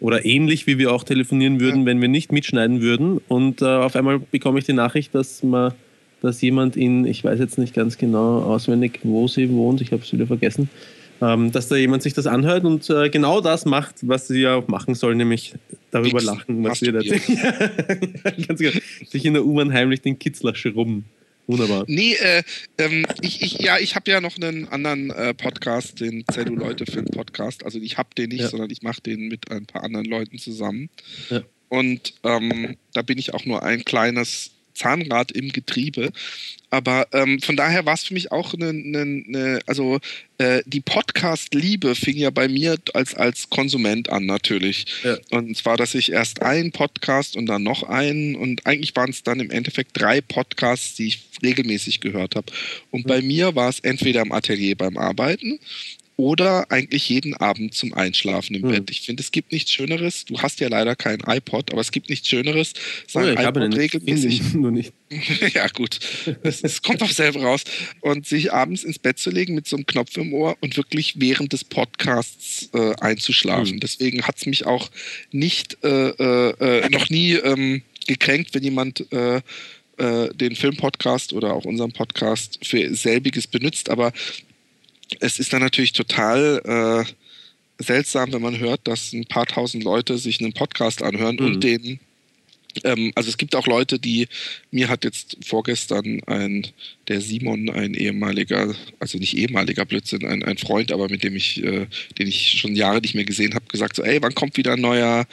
oder 0.00 0.24
ähnlich, 0.24 0.66
wie 0.66 0.78
wir 0.78 0.92
auch 0.92 1.04
telefonieren 1.04 1.60
würden, 1.60 1.82
ja. 1.82 1.86
wenn 1.86 2.00
wir 2.00 2.08
nicht 2.08 2.32
mitschneiden 2.32 2.80
würden. 2.80 3.20
Und 3.28 3.62
äh, 3.62 3.66
auf 3.66 3.94
einmal 3.94 4.18
bekomme 4.18 4.58
ich 4.58 4.64
die 4.64 4.72
Nachricht, 4.72 5.14
dass 5.14 5.44
man 5.44 5.72
dass 6.22 6.40
jemand 6.40 6.76
in, 6.76 7.04
ich 7.04 7.24
weiß 7.24 7.40
jetzt 7.40 7.58
nicht 7.58 7.74
ganz 7.74 7.98
genau 7.98 8.42
auswendig, 8.42 9.00
wo 9.02 9.26
sie 9.26 9.50
wohnt, 9.50 9.80
ich 9.80 9.90
habe 9.90 10.02
es 10.02 10.12
wieder 10.12 10.28
vergessen, 10.28 10.70
ähm, 11.22 11.52
dass 11.52 11.68
da 11.68 11.76
jemand 11.76 12.02
sich 12.02 12.14
das 12.14 12.26
anhört 12.26 12.64
und 12.64 12.90
äh, 12.90 13.08
genau 13.08 13.40
das 13.40 13.64
macht, 13.64 13.96
was 14.02 14.26
sie 14.26 14.40
ja 14.40 14.56
auch 14.56 14.66
machen 14.66 14.96
soll, 14.96 15.14
nämlich 15.14 15.54
darüber 15.92 16.18
Wichsen, 16.18 16.26
lachen, 16.26 16.64
was 16.64 16.82
wir 16.82 16.92
da 16.92 17.00
Ganz 18.46 18.60
genau. 18.60 18.80
Sich 19.08 19.24
in 19.24 19.34
der 19.34 19.44
U-Bahn 19.44 19.72
heimlich 19.72 20.00
den 20.00 20.18
Kitzlasche 20.18 20.70
rum. 20.70 21.04
Wunderbar. 21.46 21.84
Nee, 21.86 22.14
äh, 22.14 22.42
ähm, 22.78 23.06
ich, 23.20 23.42
ich, 23.42 23.58
ja, 23.60 23.78
ich 23.78 23.94
habe 23.94 24.10
ja 24.10 24.20
noch 24.20 24.36
einen 24.36 24.68
anderen 24.68 25.10
äh, 25.10 25.34
Podcast, 25.34 26.00
den 26.00 26.24
Zelluleute 26.32 26.86
Film 26.86 27.06
Podcast. 27.06 27.64
Also 27.64 27.78
ich 27.78 27.98
habe 27.98 28.08
den 28.16 28.30
nicht, 28.30 28.42
ja. 28.42 28.48
sondern 28.48 28.70
ich 28.70 28.82
mache 28.82 29.00
den 29.00 29.28
mit 29.28 29.50
ein 29.50 29.66
paar 29.66 29.84
anderen 29.84 30.06
Leuten 30.06 30.38
zusammen. 30.38 30.88
Ja. 31.30 31.42
Und 31.68 32.14
ähm, 32.24 32.76
da 32.94 33.02
bin 33.02 33.18
ich 33.18 33.34
auch 33.34 33.44
nur 33.44 33.62
ein 33.62 33.84
kleines 33.84 34.50
Zahnrad 34.74 35.32
im 35.32 35.50
Getriebe. 35.50 36.10
Aber 36.70 37.06
ähm, 37.12 37.38
von 37.40 37.54
daher 37.54 37.84
war 37.84 37.94
es 37.94 38.04
für 38.04 38.14
mich 38.14 38.32
auch 38.32 38.54
eine, 38.54 38.70
eine, 38.70 39.24
eine 39.28 39.60
also 39.66 40.00
äh, 40.38 40.62
die 40.64 40.80
Podcast-Liebe 40.80 41.94
fing 41.94 42.16
ja 42.16 42.30
bei 42.30 42.48
mir 42.48 42.76
als, 42.94 43.14
als 43.14 43.50
Konsument 43.50 44.08
an 44.08 44.24
natürlich. 44.24 44.86
Ja. 45.04 45.18
Und 45.30 45.54
zwar, 45.56 45.76
dass 45.76 45.94
ich 45.94 46.12
erst 46.12 46.40
einen 46.40 46.72
Podcast 46.72 47.36
und 47.36 47.44
dann 47.44 47.62
noch 47.62 47.82
einen 47.82 48.34
und 48.36 48.66
eigentlich 48.66 48.96
waren 48.96 49.10
es 49.10 49.22
dann 49.22 49.40
im 49.40 49.50
Endeffekt 49.50 50.00
drei 50.00 50.22
Podcasts, 50.22 50.94
die 50.94 51.08
ich 51.08 51.20
regelmäßig 51.42 52.00
gehört 52.00 52.36
habe. 52.36 52.50
Und 52.90 53.04
mhm. 53.04 53.08
bei 53.08 53.20
mir 53.20 53.54
war 53.54 53.68
es 53.68 53.80
entweder 53.80 54.22
im 54.22 54.32
Atelier 54.32 54.76
beim 54.76 54.96
Arbeiten 54.96 55.58
oder 56.16 56.70
eigentlich 56.70 57.08
jeden 57.08 57.34
Abend 57.34 57.74
zum 57.74 57.94
Einschlafen 57.94 58.54
im 58.54 58.62
hm. 58.62 58.70
Bett. 58.70 58.90
Ich 58.90 59.02
finde, 59.02 59.22
es 59.22 59.32
gibt 59.32 59.52
nichts 59.52 59.72
Schöneres. 59.72 60.24
Du 60.24 60.40
hast 60.40 60.60
ja 60.60 60.68
leider 60.68 60.94
kein 60.94 61.20
iPod, 61.26 61.72
aber 61.72 61.80
es 61.80 61.90
gibt 61.90 62.10
nichts 62.10 62.28
Schöneres, 62.28 62.74
sein 63.08 63.24
oh 63.24 63.40
ja, 63.40 63.48
iPod 63.48 63.74
regelmäßig. 63.74 64.54
Nur 64.54 64.70
nicht. 64.70 64.92
ja, 65.54 65.66
gut. 65.68 65.98
Es, 66.42 66.62
es 66.62 66.82
kommt 66.82 67.02
auf 67.02 67.12
selber 67.12 67.42
raus. 67.42 67.64
Und 68.00 68.26
sich 68.26 68.52
abends 68.52 68.84
ins 68.84 68.98
Bett 68.98 69.18
zu 69.18 69.30
legen 69.30 69.54
mit 69.54 69.66
so 69.66 69.76
einem 69.76 69.86
Knopf 69.86 70.16
im 70.16 70.32
Ohr 70.34 70.56
und 70.60 70.76
wirklich 70.76 71.14
während 71.16 71.52
des 71.52 71.64
Podcasts 71.64 72.70
äh, 72.72 72.94
einzuschlafen. 73.00 73.74
Hm. 73.74 73.80
Deswegen 73.80 74.22
hat 74.22 74.36
es 74.36 74.46
mich 74.46 74.66
auch 74.66 74.90
nicht, 75.30 75.78
äh, 75.82 76.08
äh, 76.10 76.84
äh, 76.84 76.88
noch 76.90 77.08
nie 77.08 77.32
ähm, 77.34 77.82
gekränkt, 78.06 78.54
wenn 78.54 78.62
jemand 78.62 79.06
äh, 79.12 79.40
äh, 79.98 80.34
den 80.34 80.56
Filmpodcast 80.56 81.32
oder 81.32 81.52
auch 81.52 81.64
unseren 81.64 81.92
Podcast 81.92 82.58
für 82.62 82.94
selbiges 82.94 83.46
benutzt. 83.46 83.90
Aber 83.90 84.12
es 85.20 85.38
ist 85.38 85.52
dann 85.52 85.62
natürlich 85.62 85.92
total 85.92 87.04
äh, 87.08 87.82
seltsam, 87.82 88.32
wenn 88.32 88.42
man 88.42 88.58
hört, 88.58 88.86
dass 88.86 89.12
ein 89.12 89.26
paar 89.26 89.46
tausend 89.46 89.84
Leute 89.84 90.18
sich 90.18 90.40
einen 90.40 90.52
Podcast 90.52 91.02
anhören 91.02 91.36
mhm. 91.36 91.46
und 91.46 91.64
den 91.64 92.00
ähm, 92.84 93.12
also 93.14 93.28
es 93.28 93.36
gibt 93.36 93.54
auch 93.54 93.66
Leute, 93.66 93.98
die, 93.98 94.28
mir 94.70 94.88
hat 94.88 95.04
jetzt 95.04 95.36
vorgestern 95.44 96.22
ein, 96.26 96.66
der 97.08 97.20
Simon, 97.20 97.68
ein 97.70 97.94
ehemaliger, 97.94 98.74
also 98.98 99.18
nicht 99.18 99.36
ehemaliger 99.36 99.84
Blödsinn, 99.84 100.24
ein, 100.24 100.42
ein 100.42 100.58
Freund, 100.58 100.92
aber 100.92 101.08
mit 101.08 101.24
dem 101.24 101.36
ich, 101.36 101.62
äh, 101.62 101.86
den 102.18 102.28
ich 102.28 102.58
schon 102.58 102.74
Jahre 102.74 103.00
nicht 103.00 103.14
mehr 103.14 103.24
gesehen 103.24 103.54
habe, 103.54 103.66
gesagt 103.66 103.96
so, 103.96 104.02
ey, 104.02 104.22
wann 104.22 104.34
kommt 104.34 104.56
wieder 104.56 104.72
ein 104.72 104.80
neuer 104.80 105.26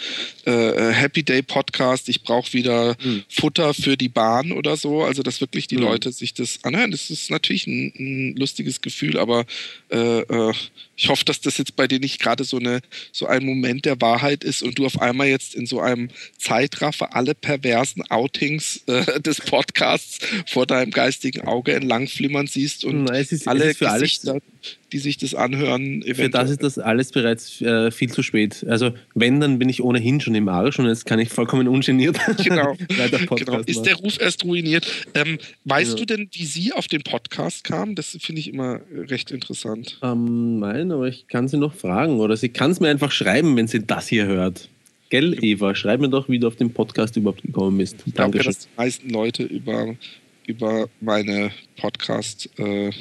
äh, 0.45 0.51
äh 0.51 0.93
Happy 0.93 1.23
Day 1.23 1.41
Podcast? 1.41 2.09
Ich 2.09 2.23
brauche 2.23 2.53
wieder 2.53 2.97
mhm. 3.03 3.23
Futter 3.29 3.73
für 3.73 3.97
die 3.97 4.09
Bahn 4.09 4.51
oder 4.51 4.77
so. 4.77 5.03
Also 5.03 5.23
dass 5.23 5.41
wirklich 5.41 5.67
die 5.67 5.77
mhm. 5.77 5.83
Leute 5.83 6.11
sich 6.11 6.33
das 6.33 6.63
anhören. 6.63 6.91
Das 6.91 7.09
ist 7.09 7.31
natürlich 7.31 7.67
ein, 7.67 7.93
ein 7.97 8.35
lustiges 8.35 8.81
Gefühl, 8.81 9.17
aber 9.17 9.45
äh, 9.89 10.21
äh 10.21 10.53
ich 11.01 11.07
hoffe, 11.07 11.23
dass 11.23 11.39
das 11.39 11.57
jetzt 11.57 11.77
bei 11.77 11.87
dir 11.87 11.99
nicht 11.99 12.19
gerade 12.19 12.43
so, 12.43 12.57
eine, 12.57 12.81
so 13.13 13.25
ein 13.25 13.45
Moment 13.45 13.85
der 13.85 14.01
Wahrheit 14.01 14.43
ist 14.43 14.61
und 14.61 14.77
du 14.77 14.85
auf 14.85 14.99
einmal 15.01 15.27
jetzt 15.27 15.55
in 15.55 15.65
so 15.65 15.79
einem 15.79 16.09
Zeitraffer 16.37 17.15
alle 17.15 17.28
perversen 17.34 18.03
Outings 18.10 18.84
äh, 18.88 19.19
des 19.22 19.41
Podcasts 19.41 20.19
vor 20.45 20.65
deinem 20.65 20.91
geistigen 20.91 21.41
Auge 21.47 21.73
entlang 21.73 22.07
flimmern 22.07 22.47
siehst 22.47 22.85
und 22.85 23.06
Nein, 23.06 23.26
ist, 23.30 23.47
alle 23.47 23.73
für 23.73 23.85
Gesichter, 23.85 24.31
alles 24.31 24.43
die 24.91 24.97
sich 24.97 25.18
das 25.18 25.35
anhören. 25.35 26.01
Eventuell. 26.01 26.15
Für 26.15 26.30
das 26.30 26.49
ist 26.49 26.64
das 26.64 26.80
alles 26.80 27.11
bereits 27.11 27.61
äh, 27.61 27.91
viel 27.91 28.11
zu 28.11 28.23
spät. 28.23 28.65
Also 28.68 28.91
wenn, 29.15 29.39
dann 29.39 29.60
bin 29.60 29.69
ich 29.69 29.84
ohnehin 29.84 30.19
schon 30.19 30.35
im 30.35 30.49
Arsch 30.49 30.80
und 30.80 30.88
jetzt 30.88 31.06
kann 31.06 31.19
ich 31.19 31.30
vollkommen 31.30 31.68
ungeniert 31.68 32.18
genau. 32.43 32.76
weiter 32.97 33.19
Podcast 33.26 33.45
genau. 33.45 33.60
Ist 33.60 33.84
der 33.84 33.95
Ruf 33.95 34.19
erst 34.19 34.43
ruiniert. 34.43 34.88
Ähm, 35.14 35.38
weißt 35.65 35.91
ja. 35.91 35.95
du 35.97 36.06
denn, 36.06 36.30
wie 36.31 36.45
sie 36.45 36.73
auf 36.73 36.88
den 36.88 37.03
Podcast 37.03 37.64
kam? 37.64 37.95
Das 37.95 38.18
finde 38.19 38.39
ich 38.39 38.51
immer 38.51 38.81
recht 38.93 39.31
interessant. 39.31 39.99
Ähm, 40.01 40.60
nein, 40.60 40.91
aber 40.91 41.07
ich 41.07 41.27
kann 41.27 41.47
sie 41.47 41.57
noch 41.57 41.73
fragen 41.73 42.19
oder 42.19 42.35
sie 42.35 42.49
kann 42.49 42.72
es 42.72 42.80
mir 42.80 42.89
einfach 42.89 43.11
schreiben, 43.11 43.56
wenn 43.56 43.68
sie 43.68 43.85
das 43.85 44.07
hier 44.07 44.26
hört. 44.26 44.69
Gell, 45.10 45.44
Eva? 45.44 45.73
Schreib 45.73 46.02
mir 46.02 46.10
doch, 46.10 46.30
wie 46.30 46.40
du 46.40 46.48
auf 46.48 46.56
den 46.56 46.72
Podcast 46.72 47.18
überhaupt 47.18 47.41
gekommen 47.41 47.77
bist. 47.77 47.98
Ich 48.06 48.14
glaube, 48.14 48.40
dass 48.40 48.60
die 48.60 48.68
meisten 48.77 49.10
Leute 49.10 49.44
über, 49.44 49.95
über 50.45 50.88
meine 51.02 51.52
Podcast- 51.77 52.49
äh, 52.57 52.91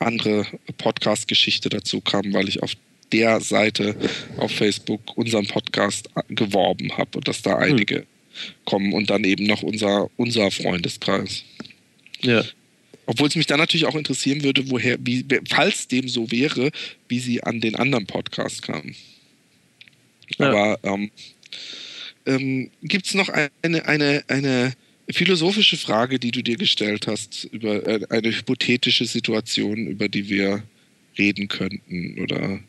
andere 0.00 0.46
Podcast-Geschichte 0.78 1.68
dazu 1.68 2.00
kam, 2.00 2.32
weil 2.32 2.48
ich 2.48 2.62
auf 2.62 2.72
der 3.12 3.40
Seite 3.40 3.94
auf 4.38 4.50
Facebook 4.50 5.16
unseren 5.16 5.46
Podcast 5.46 6.08
geworben 6.28 6.96
habe 6.96 7.18
und 7.18 7.28
dass 7.28 7.42
da 7.42 7.56
hm. 7.56 7.72
einige 7.72 7.96
hm. 7.96 8.04
kommen 8.64 8.92
und 8.92 9.10
dann 9.10 9.24
eben 9.24 9.44
noch 9.44 9.62
unser, 9.62 10.10
unser 10.16 10.50
Freundeskreis. 10.50 11.44
Ja. 12.22 12.44
Obwohl 13.06 13.28
es 13.28 13.36
mich 13.36 13.46
dann 13.46 13.58
natürlich 13.58 13.86
auch 13.86 13.96
interessieren 13.96 14.42
würde, 14.42 14.70
woher, 14.70 14.96
wie, 15.00 15.24
falls 15.48 15.88
dem 15.88 16.08
so 16.08 16.30
wäre, 16.30 16.70
wie 17.08 17.18
sie 17.18 17.42
an 17.42 17.60
den 17.60 17.74
anderen 17.74 18.06
Podcast 18.06 18.62
kamen. 18.62 18.94
Ja. 20.38 20.48
Aber 20.48 20.78
ähm, 20.82 21.10
ähm, 22.26 22.70
gibt 22.82 23.06
es 23.06 23.14
noch 23.14 23.28
eine, 23.28 23.86
eine, 23.86 24.22
eine 24.28 24.72
philosophische 25.10 25.76
Frage, 25.76 26.18
die 26.18 26.30
du 26.30 26.42
dir 26.42 26.56
gestellt 26.56 27.06
hast, 27.06 27.44
über 27.44 27.86
äh, 27.86 28.00
eine 28.10 28.28
hypothetische 28.28 29.04
Situation, 29.04 29.86
über 29.86 30.08
die 30.08 30.28
wir 30.28 30.62
reden 31.18 31.48
könnten 31.48 32.18
oder 32.22 32.60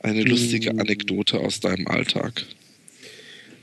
eine 0.00 0.22
lustige 0.22 0.70
hm. 0.70 0.80
Anekdote 0.80 1.38
aus 1.38 1.60
deinem 1.60 1.86
Alltag? 1.88 2.44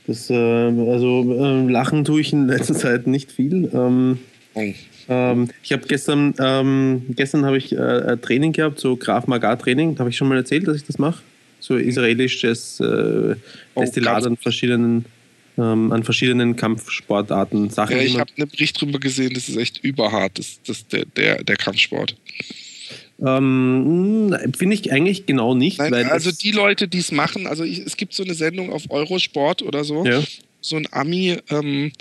Das, 0.08 0.30
äh, 0.30 0.36
also 0.36 1.36
äh, 1.40 1.72
lachen 1.72 2.06
tue 2.06 2.22
ich 2.22 2.32
in 2.34 2.48
letzter 2.48 2.76
Zeit 2.76 3.08
nicht 3.08 3.32
viel. 3.32 3.70
Ähm, 3.74 4.20
oh. 4.54 4.74
ähm, 5.10 5.50
ich 5.64 5.72
habe 5.72 5.88
gestern, 5.88 6.36
ähm, 6.40 7.04
gestern 7.10 7.46
habe 7.46 7.58
ich 7.58 7.72
äh, 7.72 8.18
Training 8.18 8.52
gehabt, 8.52 8.80
so 8.80 8.96
Graf 8.96 9.28
Magar 9.28 9.58
Training. 9.58 9.98
Habe 9.98 10.10
ich 10.10 10.18
schon 10.18 10.28
mal 10.28 10.38
erzählt, 10.38 10.68
dass 10.68 10.78
ich 10.78 10.84
das 10.84 11.00
mache? 11.00 11.24
So 11.60 11.78
israelisches 11.78 12.80
äh, 12.80 13.36
oh, 13.74 13.82
Destillat 13.82 14.26
an 14.26 14.38
verschiedenen 14.38 15.06
ähm, 15.58 15.92
an 15.92 16.04
verschiedenen 16.04 16.56
Kampfsportarten 16.56 17.70
Sachen. 17.70 17.98
Ja, 17.98 18.04
ich 18.04 18.20
habe 18.20 18.32
einen 18.38 18.50
Bericht 18.50 18.80
drüber 18.80 19.00
gesehen, 19.00 19.34
das 19.34 19.48
ist 19.48 19.56
echt 19.56 19.84
überhart, 19.84 20.38
das, 20.38 20.60
das, 20.66 20.88
der, 20.88 21.06
der, 21.06 21.44
der 21.44 21.56
Kampfsport. 21.56 22.16
Ähm, 23.26 24.36
Finde 24.58 24.76
ich 24.76 24.92
eigentlich 24.92 25.26
genau 25.26 25.56
nicht. 25.56 25.80
Nein, 25.80 25.94
also 26.10 26.32
die 26.32 26.52
Leute, 26.52 26.88
die 26.88 26.98
es 26.98 27.12
machen, 27.12 27.48
also 27.48 27.64
ich, 27.64 27.80
es 27.80 27.96
gibt 27.96 28.14
so 28.14 28.24
eine 28.24 28.34
Sendung 28.34 28.74
auf 28.74 28.90
Eurosport 28.90 29.62
oder 29.62 29.86
so, 29.86 30.06
ja. 30.06 30.22
so 30.60 30.76
ein 30.76 30.88
Ami, 30.92 31.38
ähm, 31.50 31.94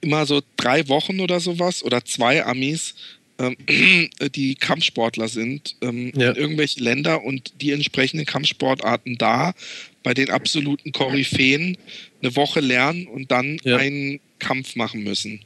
immer 0.00 0.24
so 0.24 0.40
drei 0.56 0.88
Wochen 0.88 1.20
oder 1.20 1.40
sowas 1.40 1.82
oder 1.82 2.04
zwei 2.04 2.44
Amis, 2.44 2.94
die 4.34 4.54
Kampfsportler 4.54 5.28
sind 5.28 5.76
ähm, 5.80 6.12
ja. 6.14 6.30
in 6.30 6.36
irgendwelche 6.36 6.80
Länder 6.80 7.24
und 7.24 7.52
die 7.60 7.72
entsprechenden 7.72 8.26
Kampfsportarten 8.26 9.18
da 9.18 9.54
bei 10.02 10.14
den 10.14 10.30
absoluten 10.30 10.92
Koryphäen 10.92 11.76
eine 12.22 12.36
Woche 12.36 12.60
lernen 12.60 13.06
und 13.06 13.30
dann 13.30 13.58
ja. 13.64 13.76
einen 13.76 14.20
Kampf 14.38 14.76
machen 14.76 15.02
müssen. 15.02 15.40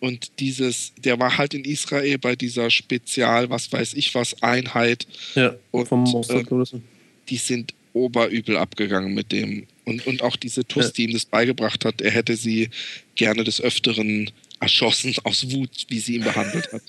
Und 0.00 0.32
dieses, 0.40 0.92
der 0.96 1.20
war 1.20 1.38
halt 1.38 1.54
in 1.54 1.64
Israel 1.64 2.18
bei 2.18 2.34
dieser 2.34 2.70
Spezial, 2.70 3.50
was 3.50 3.70
weiß 3.70 3.94
ich 3.94 4.14
was, 4.16 4.42
Einheit. 4.42 5.06
Ja, 5.36 5.54
und, 5.70 5.86
vom 5.86 6.02
Mossad 6.02 6.50
äh, 6.50 6.80
Die 7.28 7.36
sind 7.36 7.72
oberübel 7.92 8.56
abgegangen 8.56 9.14
mit 9.14 9.30
dem. 9.30 9.66
Und, 9.84 10.04
und 10.08 10.22
auch 10.22 10.34
diese 10.34 10.66
Tuss, 10.66 10.86
ja. 10.86 10.90
die 10.90 11.04
ihm 11.04 11.12
das 11.12 11.24
beigebracht 11.24 11.84
hat, 11.84 12.00
er 12.00 12.10
hätte 12.10 12.36
sie 12.36 12.70
gerne 13.14 13.44
des 13.44 13.60
Öfteren 13.60 14.30
erschossen 14.58 15.14
aus 15.24 15.52
Wut, 15.52 15.86
wie 15.88 16.00
sie 16.00 16.16
ihn 16.16 16.24
behandelt 16.24 16.72
hat. 16.72 16.82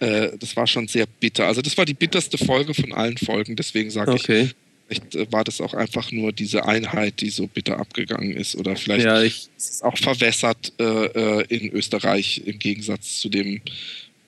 Äh, 0.00 0.30
das 0.38 0.56
war 0.56 0.66
schon 0.66 0.88
sehr 0.88 1.06
bitter. 1.06 1.46
Also 1.46 1.62
das 1.62 1.76
war 1.76 1.84
die 1.84 1.94
bitterste 1.94 2.38
Folge 2.38 2.74
von 2.74 2.92
allen 2.92 3.16
Folgen, 3.16 3.56
deswegen 3.56 3.90
sage 3.90 4.12
okay. 4.12 4.42
ich, 4.42 4.54
Vielleicht 4.88 5.14
äh, 5.14 5.30
war 5.30 5.44
das 5.44 5.60
auch 5.60 5.74
einfach 5.74 6.10
nur 6.12 6.32
diese 6.32 6.64
Einheit, 6.66 7.20
die 7.20 7.30
so 7.30 7.46
bitter 7.46 7.78
abgegangen 7.78 8.32
ist. 8.32 8.56
Oder 8.56 8.74
vielleicht 8.74 9.04
ja, 9.04 9.20
ist 9.20 9.50
es 9.56 9.82
auch 9.82 9.96
verwässert 9.98 10.72
äh, 10.78 10.82
äh, 10.82 11.44
in 11.48 11.70
Österreich 11.70 12.42
im 12.46 12.58
Gegensatz 12.58 13.20
zu 13.20 13.28
dem 13.28 13.60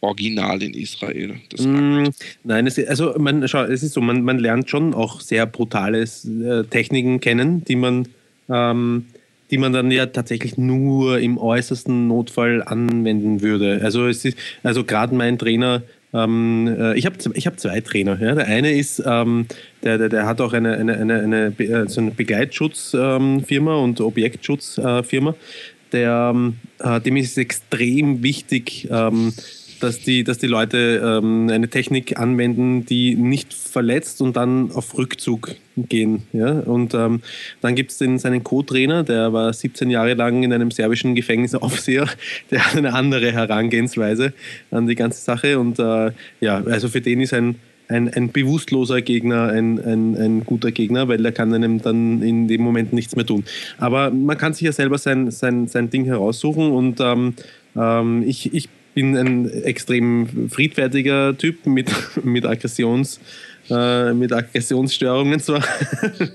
Original 0.03 0.63
in 0.63 0.75
Israel. 0.75 1.41
Mm, 1.59 2.09
nein, 2.45 2.67
es, 2.67 2.79
also 2.87 3.15
man, 3.19 3.47
schau, 3.49 3.65
es 3.65 3.83
ist 3.83 3.95
so, 3.95 4.01
man, 4.01 4.23
man 4.23 4.39
lernt 4.39 4.69
schon 4.69 4.95
auch 4.95 5.21
sehr 5.21 5.47
brutale 5.47 6.03
äh, 6.03 6.65
Techniken 6.65 7.21
kennen, 7.21 7.65
die 7.65 7.77
man, 7.77 8.09
ähm, 8.49 9.07
die 9.51 9.59
man 9.59 9.73
dann 9.73 9.91
ja 9.91 10.07
tatsächlich 10.07 10.57
nur 10.57 11.19
im 11.19 11.39
äußersten 11.39 12.09
Notfall 12.09 12.63
anwenden 12.63 13.43
würde. 13.43 13.81
Also 13.83 14.07
es 14.07 14.25
ist, 14.25 14.39
also 14.63 14.85
gerade 14.85 15.15
mein 15.15 15.39
Trainer 15.39 15.83
ähm, 16.13 16.67
äh, 16.79 16.99
ich 16.99 17.07
habe 17.07 17.17
ich 17.35 17.47
hab 17.47 17.61
zwei 17.61 17.81
Trainer. 17.81 18.21
Ja. 18.21 18.35
Der 18.35 18.47
eine 18.47 18.73
ist, 18.73 19.03
ähm, 19.07 19.47
der, 19.83 19.99
der, 19.99 20.09
der 20.09 20.27
hat 20.27 20.41
auch 20.41 20.53
eine, 20.53 20.77
eine, 20.77 20.97
eine, 20.97 21.21
eine, 21.21 21.51
Be 21.51 21.85
so 21.89 22.01
eine 22.01 22.11
Begleitschutzfirma 22.11 23.75
ähm, 23.77 23.83
und 23.83 24.01
Objektschutzfirma. 24.01 25.35
Der, 25.93 26.33
ähm, 26.35 26.57
äh, 26.79 27.01
dem 27.01 27.17
ist 27.17 27.33
es 27.33 27.39
extrem 27.39 28.23
wichtig, 28.23 28.89
ähm, 28.91 29.33
dass 29.81 30.01
die, 30.01 30.25
dass 30.25 30.39
die 30.39 30.47
Leute 30.47 31.01
ähm, 31.05 31.49
eine 31.51 31.69
Technik 31.69 32.19
anwenden, 32.19 32.85
die 32.87 33.17
nicht 33.17 33.53
verletzt 33.53 34.21
und 34.23 34.37
dann 34.37 34.71
auf 34.73 34.97
Rückzug 34.97 35.57
gehen. 35.77 36.23
Ja? 36.33 36.61
Und 36.61 36.95
ähm, 36.95 37.23
dann 37.61 37.75
gibt 37.75 37.91
es 37.91 37.99
seinen 37.99 38.45
Co-Trainer, 38.45 39.03
der 39.03 39.33
war 39.33 39.53
17 39.53 39.91
Jahre 39.91 40.15
lang 40.15 40.43
in 40.43 40.53
einem 40.53 40.71
serbischen 40.71 41.15
Gefängnis 41.15 41.55
Aufseher, 41.55 42.07
der 42.51 42.67
hat 42.67 42.77
eine 42.77 42.95
andere 42.95 43.33
Herangehensweise 43.33 44.33
an 44.71 44.87
die 44.87 44.95
ganze 44.95 45.21
Sache. 45.23 45.59
Und 45.59 45.79
äh, 45.79 46.13
ja, 46.41 46.63
also 46.65 46.89
für 46.89 47.01
den 47.01 47.21
ist 47.21 47.35
ein, 47.35 47.57
ein, 47.89 48.09
ein 48.09 48.31
bewusstloser 48.31 49.03
Gegner 49.03 49.49
ein, 49.49 49.79
ein, 49.79 50.17
ein 50.17 50.45
guter 50.45 50.71
Gegner, 50.71 51.09
weil 51.09 51.19
der 51.19 51.33
kann 51.33 51.53
einem 51.53 51.83
dann 51.83 52.23
in 52.23 52.47
dem 52.49 52.63
Moment 52.63 52.93
nichts 52.93 53.17
mehr 53.17 53.27
tun. 53.27 53.45
Aber 53.79 54.11
man 54.11 54.39
kann 54.39 54.53
sich 54.53 54.63
ja 54.63 54.73
selber 54.73 54.99
sein, 54.99 55.31
sein, 55.31 55.67
sein 55.67 55.91
Ding 55.91 56.05
heraussuchen 56.05 56.71
und 56.71 57.01
ähm, 57.01 57.35
ähm 57.77 58.23
ich, 58.27 58.55
ich 58.55 58.69
bin 59.01 59.17
ein 59.17 59.51
extrem 59.63 60.51
friedfertiger 60.51 61.37
Typ 61.37 61.65
mit, 61.65 61.91
mit 62.23 62.45
Aggressions- 62.45 63.19
äh, 63.71 64.13
mit 64.13 64.31
Aggressionsstörungen 64.33 65.41
zwar. 65.41 65.65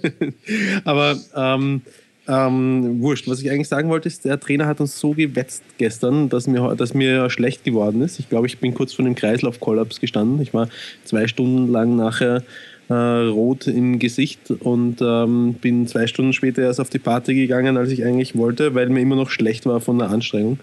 Aber 0.83 1.15
ähm, 1.35 1.81
ähm, 2.27 3.01
wurscht. 3.01 3.27
Was 3.27 3.41
ich 3.41 3.51
eigentlich 3.51 3.67
sagen 3.67 3.89
wollte, 3.89 4.07
ist, 4.07 4.25
der 4.25 4.39
Trainer 4.39 4.65
hat 4.65 4.79
uns 4.79 4.99
so 4.99 5.11
gewetzt 5.11 5.63
gestern, 5.77 6.29
dass 6.29 6.47
mir, 6.47 6.73
dass 6.75 6.95
mir 6.95 7.29
schlecht 7.29 7.63
geworden 7.63 8.01
ist. 8.01 8.17
Ich 8.19 8.29
glaube, 8.29 8.47
ich 8.47 8.57
bin 8.57 8.73
kurz 8.73 8.93
vor 8.93 9.05
dem 9.05 9.13
Kreislaufkollaps 9.13 9.99
gestanden. 9.99 10.41
Ich 10.41 10.53
war 10.53 10.67
zwei 11.03 11.27
Stunden 11.27 11.71
lang 11.71 11.95
nachher 11.95 12.41
äh, 12.89 12.93
rot 12.93 13.67
im 13.67 13.99
Gesicht 13.99 14.49
und 14.49 15.01
ähm, 15.01 15.53
bin 15.61 15.85
zwei 15.85 16.07
Stunden 16.07 16.33
später 16.33 16.63
erst 16.63 16.79
auf 16.79 16.89
die 16.89 16.99
Party 16.99 17.35
gegangen, 17.35 17.77
als 17.77 17.91
ich 17.91 18.03
eigentlich 18.03 18.35
wollte, 18.35 18.73
weil 18.73 18.89
mir 18.89 19.01
immer 19.01 19.17
noch 19.17 19.29
schlecht 19.29 19.67
war 19.67 19.81
von 19.81 19.99
der 19.99 20.09
Anstrengung. 20.09 20.57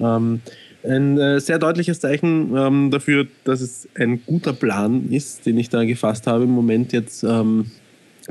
Ähm, 0.00 0.40
ein 0.86 1.18
äh, 1.18 1.40
sehr 1.40 1.58
deutliches 1.58 2.00
Zeichen 2.00 2.56
ähm, 2.56 2.90
dafür, 2.90 3.26
dass 3.44 3.60
es 3.60 3.88
ein 3.94 4.24
guter 4.24 4.52
Plan 4.52 5.08
ist, 5.10 5.46
den 5.46 5.58
ich 5.58 5.68
da 5.68 5.84
gefasst 5.84 6.26
habe, 6.26 6.44
im 6.44 6.50
Moment 6.50 6.92
jetzt 6.92 7.22
ähm, 7.24 7.70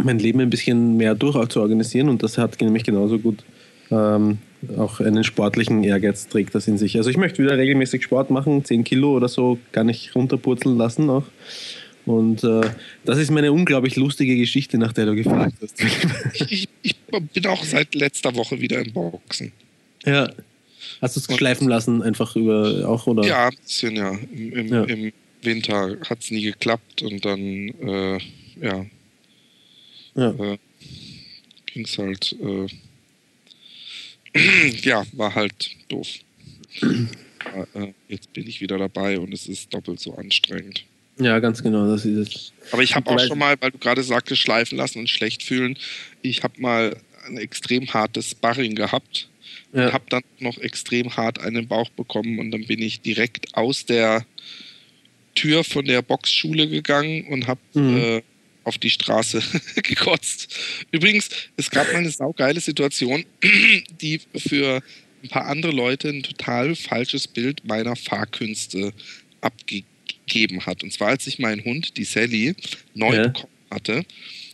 mein 0.02 0.19
Leben 0.19 0.40
ein 0.40 0.49
bisschen 0.49 0.98
mehr 0.98 1.15
durch 1.15 1.49
zu 1.49 1.61
organisieren 1.61 2.10
und 2.10 2.23
das 2.23 2.38
hat 2.38 2.60
nämlich 2.61 2.84
genauso 2.84 3.19
gut 3.19 3.44
ähm, 3.91 4.40
auch 4.77 4.99
einen 4.99 5.23
sportlichen 5.23 5.84
Ehrgeiz 5.84 6.27
trägt 6.27 6.56
das 6.56 6.68
in 6.68 6.77
sich. 6.77 6.98
Also 6.98 7.10
ich 7.10 7.18
möchte 7.18 7.44
wieder 7.44 7.57
regelmäßig 7.57 8.03
Sport 8.03 8.30
machen, 8.32 8.64
10 8.64 8.84
Kilo 8.84 9.15
oder 9.15 9.27
so 9.27 9.60
kann 9.72 9.90
ich 9.90 10.15
runterpurzeln 10.15 10.77
lassen 10.77 11.10
auch. 11.10 11.26
Und 12.06 12.44
äh, 12.44 12.61
das 13.03 13.18
ist 13.18 13.32
meine 13.32 13.52
unglaublich 13.52 13.95
lustige 13.95 14.36
Geschichte, 14.38 14.77
nach 14.77 14.94
der 14.94 15.07
du 15.07 15.15
gefragt 15.15 15.56
hast. 15.61 15.84
ich, 16.34 16.69
ich 16.82 16.95
bin 17.34 17.45
auch 17.48 17.64
seit 17.64 17.95
letzter 17.95 18.36
Woche 18.36 18.60
wieder 18.60 18.80
im 18.80 18.94
Boxen. 18.94 19.52
Ja. 20.06 20.30
Hast 21.02 21.16
du 21.16 21.20
es 21.20 21.38
schleifen 21.38 21.68
lassen, 21.68 22.02
einfach 22.02 22.36
über 22.36 22.88
auch, 22.88 23.08
oder? 23.08 23.24
Ja, 23.24 23.48
ein 23.48 23.56
bisschen, 23.64 23.96
ja. 23.96 24.12
Im, 24.12 24.54
im, 24.54 24.68
ja. 24.68 24.84
im 24.84 25.14
Winter 25.42 25.98
hat 26.10 26.22
es 26.22 26.32
nie 26.32 26.44
geklappt 26.44 27.02
und 27.02 27.24
dann, 27.24 27.42
äh, 27.42 28.20
ja. 28.62 28.86
ja. 30.16 30.30
Äh, 30.32 30.58
ging 31.66 31.86
es 31.86 31.98
halt, 31.98 32.36
äh, 32.42 32.68
ja, 34.82 35.04
war 35.14 35.36
halt 35.36 35.72
doof. 35.88 36.08
Äh, 37.76 37.94
jetzt 38.10 38.34
bin 38.34 38.48
ich 38.48 38.60
wieder 38.60 38.80
dabei 38.80 39.20
und 39.20 39.32
es 39.32 39.48
ist 39.48 39.72
doppelt 39.72 40.00
so 40.00 40.16
anstrengend. 40.16 40.84
Ja, 41.20 41.40
ganz 41.40 41.64
genau, 41.64 41.88
das 41.88 42.04
ist 42.04 42.18
es. 42.18 42.54
Aber 42.72 42.82
ich 42.82 42.96
habe 42.96 43.10
auch 43.10 43.20
schon 43.20 43.38
mal, 43.38 43.56
weil 43.62 43.72
du 43.72 43.78
gerade 43.78 44.04
sagtest, 44.04 44.42
schleifen 44.42 44.78
lassen 44.78 45.00
und 45.00 45.10
schlecht 45.10 45.44
fühlen, 45.44 45.78
ich 46.24 46.44
habe 46.44 46.60
mal 46.60 46.98
ein 47.28 47.38
extrem 47.38 47.94
hartes 47.94 48.32
Sparring 48.32 48.76
gehabt 48.76 49.30
ja. 49.76 49.93
habe 49.93 50.06
dann 50.10 50.23
noch 50.39 50.57
extrem 50.57 51.15
hart 51.15 51.39
einen 51.39 51.68
Bauch 51.68 51.89
bekommen 51.89 52.39
und 52.39 52.52
dann 52.52 52.65
bin 52.65 52.81
ich 52.81 53.02
direkt 53.02 53.56
aus 53.56 53.85
der 53.85 54.26
Tür 55.35 55.64
von 55.64 55.85
der 55.85 56.02
Boxschule 56.02 56.68
gegangen 56.69 57.27
und 57.27 57.47
habe 57.47 57.60
mhm. 57.73 57.97
äh, 57.97 58.22
auf 58.64 58.77
die 58.77 58.89
Straße 58.89 59.43
gekotzt. 59.84 60.57
Übrigens, 60.91 61.30
es 61.57 61.69
gab 61.69 61.91
mal 61.91 61.99
eine 61.99 62.10
saugeile 62.10 62.60
Situation, 62.60 63.26
die 64.02 64.22
für 64.35 64.81
ein 65.23 65.30
paar 65.30 65.45
andere 65.45 65.72
Leute 65.72 66.10
ein 66.10 66.23
total 66.23 66.76
falsches 66.76 67.27
Bild 67.27 67.65
meiner 67.65 67.95
Fahrkünste 67.95 68.93
abgegeben 69.41 70.65
hat. 70.65 70.84
Und 70.84 70.93
zwar, 70.93 71.10
als 71.10 71.27
ich 71.27 71.38
meinen 71.39 71.64
Hund, 71.64 71.97
die 71.97 72.06
Sally, 72.06 72.56
neu 72.93 73.15
ja. 73.15 73.27
bekommen 73.27 73.53
hatte, 73.69 74.06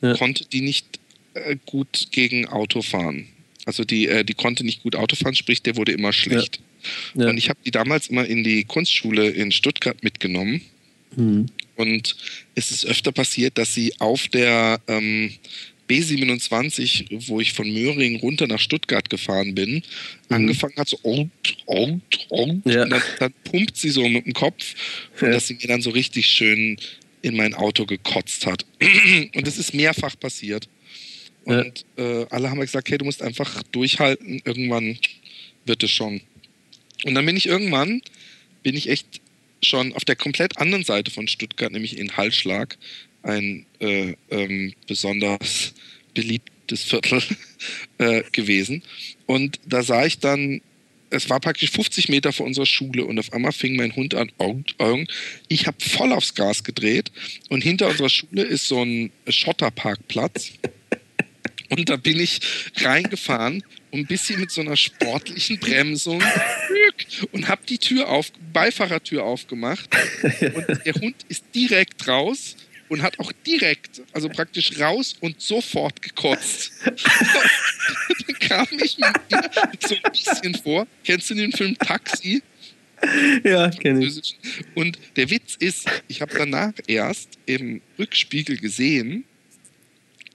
ja. 0.02 0.16
konnte 0.16 0.46
die 0.46 0.62
nicht 0.62 1.00
äh, 1.34 1.56
gut 1.66 2.08
gegen 2.12 2.48
Auto 2.48 2.82
fahren. 2.82 3.28
Also 3.66 3.84
die, 3.84 4.08
äh, 4.08 4.24
die 4.24 4.34
konnte 4.34 4.64
nicht 4.64 4.84
gut 4.84 4.96
Auto 4.96 5.16
fahren, 5.16 5.36
sprich, 5.36 5.62
der 5.62 5.76
wurde 5.76 5.92
immer 5.92 6.14
schlecht. 6.14 6.60
Ja. 7.16 7.24
Ja. 7.24 7.30
Und 7.30 7.38
ich 7.38 7.50
habe 7.50 7.60
die 7.66 7.72
damals 7.72 8.08
immer 8.08 8.26
in 8.26 8.44
die 8.44 8.64
Kunstschule 8.64 9.30
in 9.30 9.52
Stuttgart 9.52 10.04
mitgenommen. 10.04 10.62
Mhm. 11.16 11.48
Und 11.76 12.16
es 12.56 12.72
ist 12.72 12.86
öfter 12.86 13.12
passiert, 13.12 13.58
dass 13.58 13.74
sie 13.74 13.94
auf 14.00 14.28
der 14.28 14.82
ähm, 14.88 15.32
B27, 15.90 17.28
wo 17.28 17.42
ich 17.42 17.54
von 17.54 17.72
Möhring 17.72 18.20
runter 18.20 18.48
nach 18.48 18.60
Stuttgart 18.60 19.10
gefahren 19.10 19.56
bin, 19.56 19.76
mhm. 19.76 19.82
angefangen 20.30 20.76
hat 20.78 20.90
so 20.90 20.98
und, 21.02 21.32
und, 21.66 22.02
und. 22.30 22.66
Ja. 22.66 22.84
und 22.84 22.90
dann, 22.92 23.02
dann, 23.20 23.34
pumpt 23.44 23.78
sie 23.78 23.90
so 23.90 24.08
mit 24.08 24.26
dem 24.26 24.34
Kopf 24.34 24.74
und 25.20 25.32
dass 25.32 25.48
sie 25.48 25.56
mir 25.56 25.68
dann 25.68 25.82
so 25.82 25.90
richtig 25.90 26.28
schön 26.28 26.78
in 27.22 27.36
mein 27.36 27.54
Auto 27.54 27.86
gekotzt 27.86 28.46
hat. 28.46 28.66
und 29.36 29.46
das 29.46 29.58
ist 29.58 29.74
mehrfach 29.74 30.18
passiert. 30.20 30.68
Und 31.46 31.86
ja. 31.98 32.22
äh, 32.22 32.28
alle 32.30 32.50
haben 32.50 32.60
gesagt, 32.60 32.90
hey, 32.90 32.98
du 32.98 33.06
musst 33.06 33.22
einfach 33.22 33.64
durchhalten, 33.72 34.42
irgendwann 34.46 34.98
wird 35.66 35.84
es 35.84 35.92
schon. 35.92 36.22
Und 37.04 37.16
dann 37.16 37.26
bin 37.26 37.36
ich 37.36 37.48
irgendwann, 37.48 38.02
bin 38.64 38.76
ich 38.76 38.90
echt 38.90 39.22
schon 39.62 39.94
auf 39.94 40.06
der 40.06 40.16
komplett 40.16 40.58
anderen 40.58 40.84
Seite 40.84 41.12
von 41.12 41.28
Stuttgart, 41.28 41.72
nämlich 41.72 41.98
in 41.98 42.16
Hallschlag, 42.18 42.78
ein 43.24 43.66
äh, 43.80 44.16
ähm, 44.30 44.74
besonders 44.88 45.74
beliebtes 46.14 46.84
Viertel 46.84 47.22
äh, 47.98 48.24
gewesen. 48.32 48.84
Und 49.26 49.60
da 49.66 49.84
sah 49.84 50.06
ich 50.06 50.20
dann, 50.20 50.62
es 51.10 51.30
war 51.30 51.40
praktisch 51.40 51.72
50 51.72 52.10
Meter 52.10 52.34
vor 52.34 52.46
unserer 52.46 52.66
Schule 52.66 53.06
und 53.06 53.20
auf 53.20 53.34
einmal 53.34 53.52
fing 53.52 53.76
mein 53.76 53.96
Hund 53.96 54.16
an, 54.16 54.32
ich 55.50 55.68
habe 55.68 55.78
voll 55.84 56.14
aufs 56.14 56.36
Gas 56.36 56.64
gedreht 56.64 57.12
und 57.50 57.62
hinter 57.64 57.90
unserer 57.90 58.10
Schule 58.10 58.44
ist 58.44 58.68
so 58.68 58.82
ein 58.82 59.12
Schotterparkplatz. 59.28 60.54
Und 61.72 61.90
da 61.90 61.96
bin 61.96 62.20
ich 62.20 62.40
reingefahren 62.82 63.64
und 63.92 64.02
ein 64.02 64.06
bisschen 64.06 64.42
mit 64.42 64.52
so 64.52 64.60
einer 64.60 64.76
sportlichen 64.76 65.58
Bremsung 65.58 66.22
und 67.32 67.48
habe 67.48 67.62
die 67.68 67.78
Tür 67.78 68.10
auf, 68.10 68.32
Beifahrertür 68.52 69.24
aufgemacht. 69.24 69.90
Und 70.54 70.86
der 70.86 70.94
Hund 70.96 71.16
ist 71.30 71.46
direkt 71.56 72.08
raus 72.10 72.58
und 72.90 73.02
hat 73.02 73.20
auch 73.20 73.32
direkt, 73.48 74.02
also 74.12 74.28
praktisch 74.28 74.78
raus 74.82 75.16
und 75.22 75.40
sofort 75.40 76.02
gekotzt. 76.02 76.74
dann 76.84 78.40
kam 78.40 78.68
ich 78.84 78.98
mir 78.98 79.14
so 79.80 79.96
ein 79.96 80.12
bisschen 80.12 80.56
vor. 80.56 80.86
Kennst 81.06 81.30
du 81.30 81.36
den 81.36 81.54
Film 81.54 81.78
Taxi? 81.78 82.44
Ja, 83.46 83.70
kenne 83.70 84.06
ich. 84.06 84.38
Und 84.76 85.00
der 85.16 85.30
Witz 85.30 85.56
ist, 85.58 85.90
ich 86.10 86.22
habe 86.22 86.34
danach 86.38 86.74
erst 86.86 87.30
im 87.46 87.82
Rückspiegel 87.98 88.58
gesehen, 88.58 89.24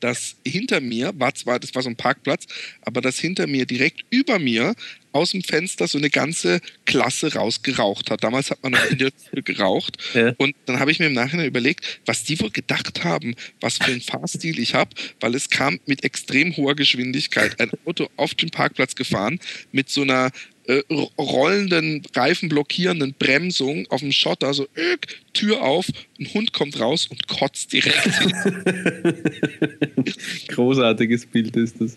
dass 0.01 0.37
hinter 0.47 0.81
mir 0.81 1.13
war 1.19 1.35
zwar, 1.35 1.59
das 1.59 1.75
war 1.75 1.83
so 1.83 1.89
ein 1.89 1.97
Parkplatz, 1.97 2.47
aber 2.83 3.01
dass 3.01 3.19
hinter 3.19 3.47
mir 3.47 3.67
direkt 3.67 4.05
über 4.11 4.39
mir 4.39 4.75
aus 5.13 5.31
dem 5.31 5.43
Fenster 5.43 5.89
so 5.89 5.97
eine 5.99 6.11
ganze 6.11 6.61
Klasse 6.85 7.35
rausgeraucht 7.35 8.11
hat. 8.11 8.23
Damals 8.23 8.51
hat 8.51 8.63
man 8.63 8.73
noch 8.73 8.85
in 8.91 8.99
der 8.99 9.11
Tür 9.31 9.43
geraucht. 9.43 9.97
Ja. 10.15 10.35
Und 10.37 10.55
dann 10.67 10.79
habe 10.79 10.91
ich 10.91 10.99
mir 10.99 11.07
im 11.07 11.15
Nachhinein 11.15 11.47
überlegt, 11.47 12.01
was 12.05 12.25
die 12.25 12.39
wohl 12.41 12.51
gedacht 12.51 13.03
haben, 13.03 13.35
was 13.61 13.79
für 13.79 13.93
einen 13.93 14.03
Fahrstil 14.03 14.59
ich 14.59 14.75
habe, 14.75 14.91
weil 15.21 15.35
es 15.35 15.49
kam 15.49 15.81
mit 15.87 16.05
extrem 16.05 16.55
hoher 16.57 16.77
Geschwindigkeit 16.77 17.59
ein 17.61 17.71
Auto 17.87 18.09
auf 18.17 18.35
den 18.35 18.51
Parkplatz 18.51 18.95
gefahren 18.95 19.41
mit 19.73 19.89
so 19.89 20.03
einer 20.03 20.31
äh, 20.67 20.83
rollenden, 21.19 22.03
reifenblockierenden 22.15 23.15
Bremsung 23.19 23.87
auf 23.91 24.01
dem 24.01 24.13
Schotter, 24.13 24.53
so 24.53 24.65
öh, 24.77 24.97
Tür 25.33 25.63
auf, 25.63 25.87
ein 26.19 26.27
Hund 26.35 26.53
kommt 26.53 26.81
raus 26.81 27.09
und 27.11 27.29
kotzt 27.29 27.73
direkt. 27.73 28.09
Großartiges 30.49 31.27
Bild 31.27 31.57
ist 31.57 31.81
das. 31.81 31.97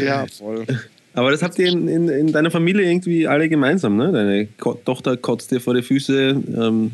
Ja, 0.00 0.26
voll. 0.26 0.66
Aber 1.14 1.30
das 1.30 1.42
habt 1.42 1.58
ihr 1.58 1.68
in, 1.68 1.88
in, 1.88 2.08
in, 2.08 2.32
deiner 2.32 2.50
Familie 2.50 2.88
irgendwie 2.88 3.26
alle 3.26 3.48
gemeinsam, 3.48 3.96
ne? 3.96 4.12
Deine 4.12 4.46
Ko 4.58 4.74
Tochter 4.74 5.16
kotzt 5.16 5.50
dir 5.50 5.60
vor 5.60 5.74
die 5.74 5.82
Füße. 5.82 6.42
Ähm, 6.56 6.92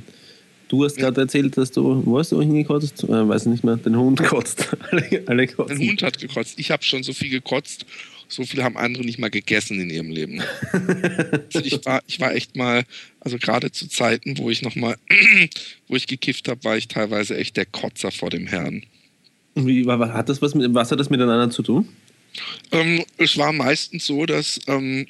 du 0.69 0.85
hast 0.85 0.97
gerade 0.97 1.23
erzählt, 1.23 1.57
dass 1.57 1.71
du, 1.71 2.03
wo 2.05 2.19
hast 2.19 2.33
du 2.33 2.41
hingekotzt? 2.41 3.05
Äh, 3.05 3.29
weiß 3.29 3.47
nicht 3.47 3.65
mehr, 3.65 3.77
dein 3.77 3.97
Hund 3.97 4.23
kotzt. 4.23 4.77
alle, 4.91 5.23
alle 5.27 5.47
kotzen. 5.47 5.79
Dein 5.79 5.89
Hund 5.89 6.03
hat 6.03 6.19
gekotzt. 6.19 6.59
Ich 6.59 6.71
habe 6.71 6.83
schon 6.83 7.03
so 7.03 7.15
viel 7.15 7.31
gekotzt 7.31 7.87
so 8.31 8.45
viel 8.45 8.63
haben 8.63 8.77
andere 8.77 9.05
nicht 9.05 9.19
mal 9.19 9.31
gegessen 9.31 9.81
in 9.81 9.91
ihrem 9.91 10.11
Leben. 10.11 10.41
also 10.73 11.65
ich, 11.65 11.85
war, 11.85 12.03
ich 12.07 12.21
war 12.21 12.35
echt 12.35 12.57
mal, 12.57 12.85
also 13.19 13.39
gerade 13.39 13.73
zu 13.73 13.89
Zeiten, 13.89 14.39
wo 14.39 14.51
ich 14.51 14.63
noch 14.63 14.77
mal, 14.77 14.97
wo 15.89 15.97
ich 15.97 16.07
gekifft 16.07 16.49
habe, 16.49 16.63
war 16.65 16.77
ich 16.77 16.89
teilweise 16.89 17.37
echt 17.37 17.57
der 17.57 17.67
Kotzer 17.67 18.11
vor 18.11 18.31
dem 18.31 18.47
Herrn. 18.47 18.85
Wie, 19.57 19.85
hat 19.85 20.29
das 20.29 20.41
was, 20.41 20.55
mit, 20.55 20.73
was 20.73 20.93
hat 20.93 21.01
das 21.01 21.11
miteinander 21.11 21.51
zu 21.51 21.63
tun? 21.63 21.89
Ähm, 22.71 23.05
es 23.19 23.37
war 23.37 23.53
meistens 23.53 24.07
so, 24.07 24.25
dass 24.25 24.61
ähm, 24.69 25.09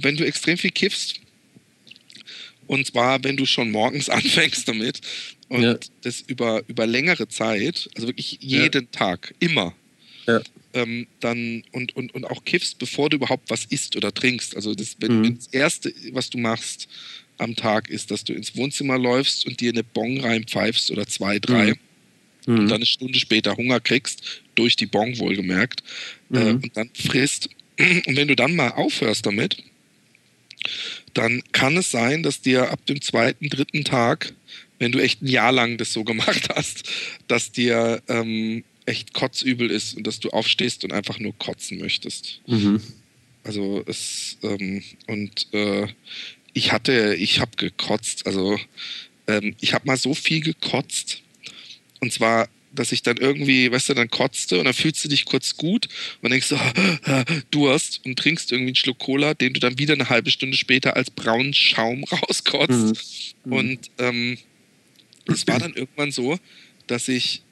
wenn 0.00 0.16
du 0.16 0.26
extrem 0.26 0.58
viel 0.58 0.70
kiffst, 0.70 1.20
und 2.66 2.86
zwar, 2.86 3.22
wenn 3.22 3.36
du 3.36 3.46
schon 3.46 3.70
morgens 3.70 4.08
anfängst 4.08 4.66
damit 4.66 5.00
und 5.48 5.62
ja. 5.62 5.76
das 6.02 6.20
über, 6.22 6.62
über 6.66 6.86
längere 6.86 7.28
Zeit, 7.28 7.88
also 7.94 8.08
wirklich 8.08 8.38
jeden 8.40 8.84
ja. 8.84 8.88
Tag, 8.90 9.34
immer, 9.38 9.72
ja 10.26 10.40
ähm, 10.74 11.06
dann 11.20 11.62
und, 11.72 11.94
und, 11.96 12.14
und 12.14 12.24
auch 12.24 12.44
kiffst, 12.44 12.78
bevor 12.78 13.10
du 13.10 13.16
überhaupt 13.16 13.50
was 13.50 13.64
isst 13.66 13.96
oder 13.96 14.12
trinkst. 14.12 14.56
Also 14.56 14.74
das, 14.74 14.96
wenn, 15.00 15.20
mhm. 15.20 15.36
das 15.36 15.48
Erste, 15.48 15.92
was 16.12 16.30
du 16.30 16.38
machst 16.38 16.88
am 17.38 17.56
Tag, 17.56 17.88
ist, 17.90 18.10
dass 18.10 18.24
du 18.24 18.32
ins 18.32 18.56
Wohnzimmer 18.56 18.98
läufst 18.98 19.46
und 19.46 19.60
dir 19.60 19.72
eine 19.72 19.84
Bong 19.84 20.20
reinpfeifst 20.20 20.90
oder 20.90 21.06
zwei, 21.06 21.38
drei. 21.38 21.74
Mhm. 22.46 22.58
Und 22.58 22.68
dann 22.68 22.76
eine 22.76 22.86
Stunde 22.86 23.18
später 23.18 23.56
Hunger 23.56 23.80
kriegst, 23.80 24.42
durch 24.54 24.76
die 24.76 24.86
Bong 24.86 25.18
wohlgemerkt, 25.18 25.82
äh, 26.32 26.38
mhm. 26.38 26.46
äh, 26.46 26.50
und 26.52 26.76
dann 26.76 26.90
frisst. 26.94 27.48
Und 28.06 28.16
wenn 28.16 28.28
du 28.28 28.36
dann 28.36 28.54
mal 28.54 28.68
aufhörst 28.68 29.24
damit, 29.24 29.56
dann 31.14 31.42
kann 31.52 31.76
es 31.76 31.90
sein, 31.90 32.22
dass 32.22 32.42
dir 32.42 32.70
ab 32.70 32.84
dem 32.86 33.00
zweiten, 33.00 33.48
dritten 33.48 33.84
Tag, 33.84 34.34
wenn 34.78 34.92
du 34.92 34.98
echt 34.98 35.22
ein 35.22 35.28
Jahr 35.28 35.52
lang 35.52 35.78
das 35.78 35.92
so 35.92 36.04
gemacht 36.04 36.48
hast, 36.54 36.88
dass 37.28 37.50
dir 37.50 38.02
ähm, 38.08 38.62
echt 38.86 39.14
kotzübel 39.14 39.70
ist 39.70 39.96
und 39.96 40.06
dass 40.06 40.20
du 40.20 40.30
aufstehst 40.30 40.84
und 40.84 40.92
einfach 40.92 41.18
nur 41.18 41.36
kotzen 41.38 41.78
möchtest. 41.78 42.40
Mhm. 42.46 42.80
Also 43.44 43.82
es 43.86 44.38
ähm, 44.42 44.82
und 45.06 45.48
äh, 45.52 45.88
ich 46.52 46.72
hatte, 46.72 47.14
ich 47.18 47.40
habe 47.40 47.52
gekotzt. 47.56 48.26
Also 48.26 48.58
ähm, 49.26 49.54
ich 49.60 49.74
habe 49.74 49.86
mal 49.86 49.96
so 49.96 50.14
viel 50.14 50.40
gekotzt 50.40 51.22
und 52.00 52.12
zwar, 52.12 52.48
dass 52.74 52.92
ich 52.92 53.02
dann 53.02 53.16
irgendwie, 53.16 53.70
weißt 53.70 53.90
du, 53.90 53.94
dann 53.94 54.10
kotzte 54.10 54.58
und 54.58 54.64
dann 54.64 54.74
fühlst 54.74 55.04
du 55.04 55.08
dich 55.08 55.24
kurz 55.24 55.56
gut 55.56 55.88
und 56.20 56.30
denkst 56.30 56.48
so, 56.48 56.58
Durst 57.50 58.00
und 58.04 58.18
trinkst 58.18 58.50
irgendwie 58.50 58.70
einen 58.70 58.76
Schluck 58.76 58.98
Cola, 58.98 59.34
den 59.34 59.52
du 59.52 59.60
dann 59.60 59.78
wieder 59.78 59.94
eine 59.94 60.08
halbe 60.08 60.30
Stunde 60.30 60.56
später 60.56 60.96
als 60.96 61.10
braunen 61.10 61.54
Schaum 61.54 62.04
rauskotzt. 62.10 63.36
Mhm. 63.44 63.52
Und 63.52 63.78
ähm, 63.98 64.38
es 65.26 65.46
war 65.46 65.58
dann 65.58 65.74
irgendwann 65.74 66.10
so, 66.10 66.38
dass 66.86 67.08
ich 67.08 67.42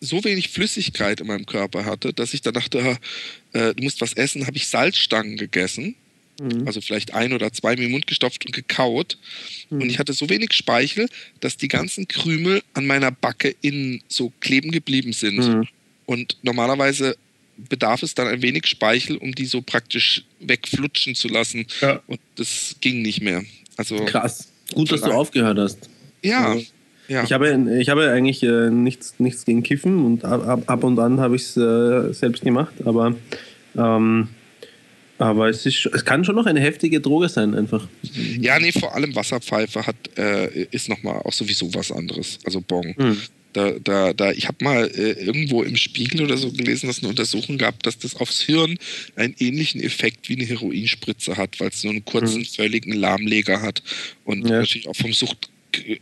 so 0.00 0.24
wenig 0.24 0.48
Flüssigkeit 0.48 1.20
in 1.20 1.26
meinem 1.26 1.46
Körper 1.46 1.84
hatte, 1.84 2.12
dass 2.12 2.34
ich 2.34 2.42
dann 2.42 2.54
dachte, 2.54 2.98
äh, 3.52 3.74
du 3.74 3.82
musst 3.82 4.00
was 4.00 4.12
essen, 4.12 4.46
habe 4.46 4.56
ich 4.56 4.68
Salzstangen 4.68 5.36
gegessen. 5.36 5.94
Mhm. 6.40 6.66
Also 6.66 6.80
vielleicht 6.80 7.14
ein 7.14 7.32
oder 7.32 7.52
zwei 7.52 7.76
mir 7.76 7.82
den 7.82 7.92
Mund 7.92 8.06
gestopft 8.06 8.44
und 8.44 8.52
gekaut. 8.52 9.18
Mhm. 9.70 9.82
Und 9.82 9.90
ich 9.90 9.98
hatte 9.98 10.12
so 10.12 10.28
wenig 10.28 10.52
Speichel, 10.52 11.08
dass 11.40 11.56
die 11.56 11.68
ganzen 11.68 12.08
Krümel 12.08 12.62
an 12.74 12.86
meiner 12.86 13.10
Backe 13.10 13.54
innen 13.62 14.02
so 14.08 14.32
kleben 14.40 14.70
geblieben 14.70 15.12
sind. 15.12 15.38
Mhm. 15.38 15.68
Und 16.04 16.36
normalerweise 16.42 17.16
bedarf 17.56 18.02
es 18.02 18.14
dann 18.14 18.28
ein 18.28 18.42
wenig 18.42 18.66
Speichel, 18.66 19.16
um 19.16 19.34
die 19.34 19.46
so 19.46 19.62
praktisch 19.62 20.24
wegflutschen 20.40 21.14
zu 21.14 21.28
lassen. 21.28 21.66
Ja. 21.80 22.02
Und 22.06 22.20
das 22.36 22.76
ging 22.80 23.02
nicht 23.02 23.22
mehr. 23.22 23.44
Also, 23.76 24.04
Krass. 24.04 24.48
Gut, 24.74 24.90
dass 24.92 25.00
du 25.00 25.10
aufgehört 25.10 25.58
hast. 25.58 25.88
Ja. 26.22 26.52
Also, 26.52 26.66
ja. 27.08 27.24
Ich, 27.24 27.32
habe, 27.32 27.78
ich 27.78 27.88
habe 27.88 28.10
eigentlich 28.10 28.42
äh, 28.42 28.70
nichts, 28.70 29.14
nichts 29.18 29.44
gegen 29.44 29.62
Kiffen 29.62 30.04
und 30.04 30.24
ab, 30.24 30.62
ab 30.66 30.84
und 30.84 30.98
an 30.98 31.20
habe 31.20 31.36
ich 31.36 31.42
es 31.42 31.56
äh, 31.56 32.12
selbst 32.12 32.42
gemacht, 32.42 32.74
aber, 32.84 33.14
ähm, 33.76 34.28
aber 35.18 35.48
es, 35.48 35.64
ist, 35.66 35.86
es 35.86 36.04
kann 36.04 36.24
schon 36.24 36.34
noch 36.34 36.46
eine 36.46 36.60
heftige 36.60 37.00
Droge 37.00 37.28
sein, 37.28 37.54
einfach. 37.54 37.86
Ja, 38.40 38.58
nee, 38.58 38.72
vor 38.72 38.94
allem 38.94 39.14
Wasserpfeife 39.14 39.86
hat, 39.86 39.96
äh, 40.16 40.66
ist 40.70 40.88
nochmal 40.88 41.20
auch 41.24 41.32
sowieso 41.32 41.72
was 41.74 41.92
anderes. 41.92 42.38
Also 42.44 42.60
Bong. 42.60 42.94
Hm. 42.96 43.16
Da, 43.52 43.70
da, 43.82 44.12
da, 44.12 44.32
ich 44.32 44.48
habe 44.48 44.62
mal 44.62 44.84
äh, 44.84 45.12
irgendwo 45.12 45.62
im 45.62 45.76
Spiegel 45.76 46.24
oder 46.24 46.36
so 46.36 46.52
gelesen, 46.52 46.88
dass 46.88 46.98
es 46.98 47.02
eine 47.02 47.08
Untersuchung 47.08 47.56
gab, 47.56 47.82
dass 47.84 47.98
das 47.98 48.14
aufs 48.16 48.42
Hirn 48.42 48.76
einen 49.14 49.34
ähnlichen 49.38 49.80
Effekt 49.80 50.28
wie 50.28 50.34
eine 50.34 50.44
Heroinspritze 50.44 51.38
hat, 51.38 51.58
weil 51.58 51.70
es 51.70 51.82
nur 51.82 51.94
einen 51.94 52.04
kurzen, 52.04 52.40
mhm. 52.40 52.44
völligen 52.44 52.92
Lahmleger 52.92 53.62
hat 53.62 53.82
und 54.24 54.46
ja. 54.46 54.58
natürlich 54.58 54.88
auch 54.88 54.96
vom 54.96 55.14
Sucht 55.14 55.48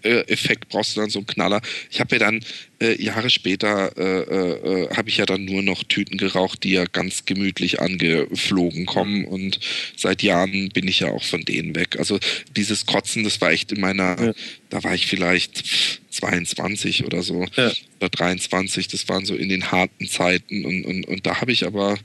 Effekt 0.02 0.68
brauchst 0.68 0.96
du 0.96 1.00
dann 1.00 1.10
so 1.10 1.18
einen 1.18 1.26
Knaller. 1.26 1.60
Ich 1.90 2.00
habe 2.00 2.16
ja 2.16 2.18
dann 2.18 2.40
äh, 2.80 3.02
Jahre 3.02 3.30
später 3.30 3.96
äh, 3.96 4.84
äh, 4.84 4.88
habe 4.94 5.08
ich 5.08 5.18
ja 5.18 5.26
dann 5.26 5.44
nur 5.44 5.62
noch 5.62 5.84
Tüten 5.84 6.18
geraucht, 6.18 6.64
die 6.64 6.72
ja 6.72 6.84
ganz 6.84 7.24
gemütlich 7.24 7.80
angeflogen 7.80 8.86
kommen 8.86 9.24
und 9.24 9.60
seit 9.96 10.22
Jahren 10.22 10.68
bin 10.70 10.88
ich 10.88 11.00
ja 11.00 11.08
auch 11.08 11.22
von 11.22 11.42
denen 11.42 11.74
weg. 11.74 11.98
Also 11.98 12.18
dieses 12.56 12.86
Kotzen, 12.86 13.24
das 13.24 13.40
war 13.40 13.52
echt 13.52 13.72
in 13.72 13.80
meiner, 13.80 14.20
ja. 14.20 14.32
da 14.70 14.84
war 14.84 14.94
ich 14.94 15.06
vielleicht 15.06 15.64
22 16.10 17.04
oder 17.04 17.22
so 17.22 17.46
ja. 17.56 17.72
oder 18.00 18.08
23. 18.08 18.88
Das 18.88 19.08
waren 19.08 19.24
so 19.24 19.34
in 19.34 19.48
den 19.48 19.70
harten 19.70 20.08
Zeiten 20.08 20.64
und 20.64 20.84
und, 20.84 21.06
und 21.06 21.26
da 21.26 21.40
habe 21.40 21.52
ich 21.52 21.66
aber 21.66 21.98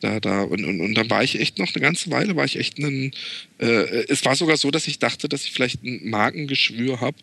da, 0.00 0.20
da, 0.20 0.42
und, 0.42 0.64
und, 0.64 0.80
und 0.80 0.94
dann 0.94 1.10
war 1.10 1.24
ich 1.24 1.40
echt 1.40 1.58
noch 1.58 1.74
eine 1.74 1.82
ganze 1.82 2.10
Weile, 2.10 2.36
war 2.36 2.44
ich 2.44 2.56
echt 2.56 2.78
ein, 2.78 3.12
äh, 3.58 4.04
es 4.08 4.24
war 4.24 4.36
sogar 4.36 4.56
so, 4.56 4.70
dass 4.70 4.86
ich 4.86 4.98
dachte, 4.98 5.28
dass 5.28 5.44
ich 5.44 5.52
vielleicht 5.52 5.82
ein 5.82 6.08
Magengeschwür 6.08 7.00
habe 7.00 7.16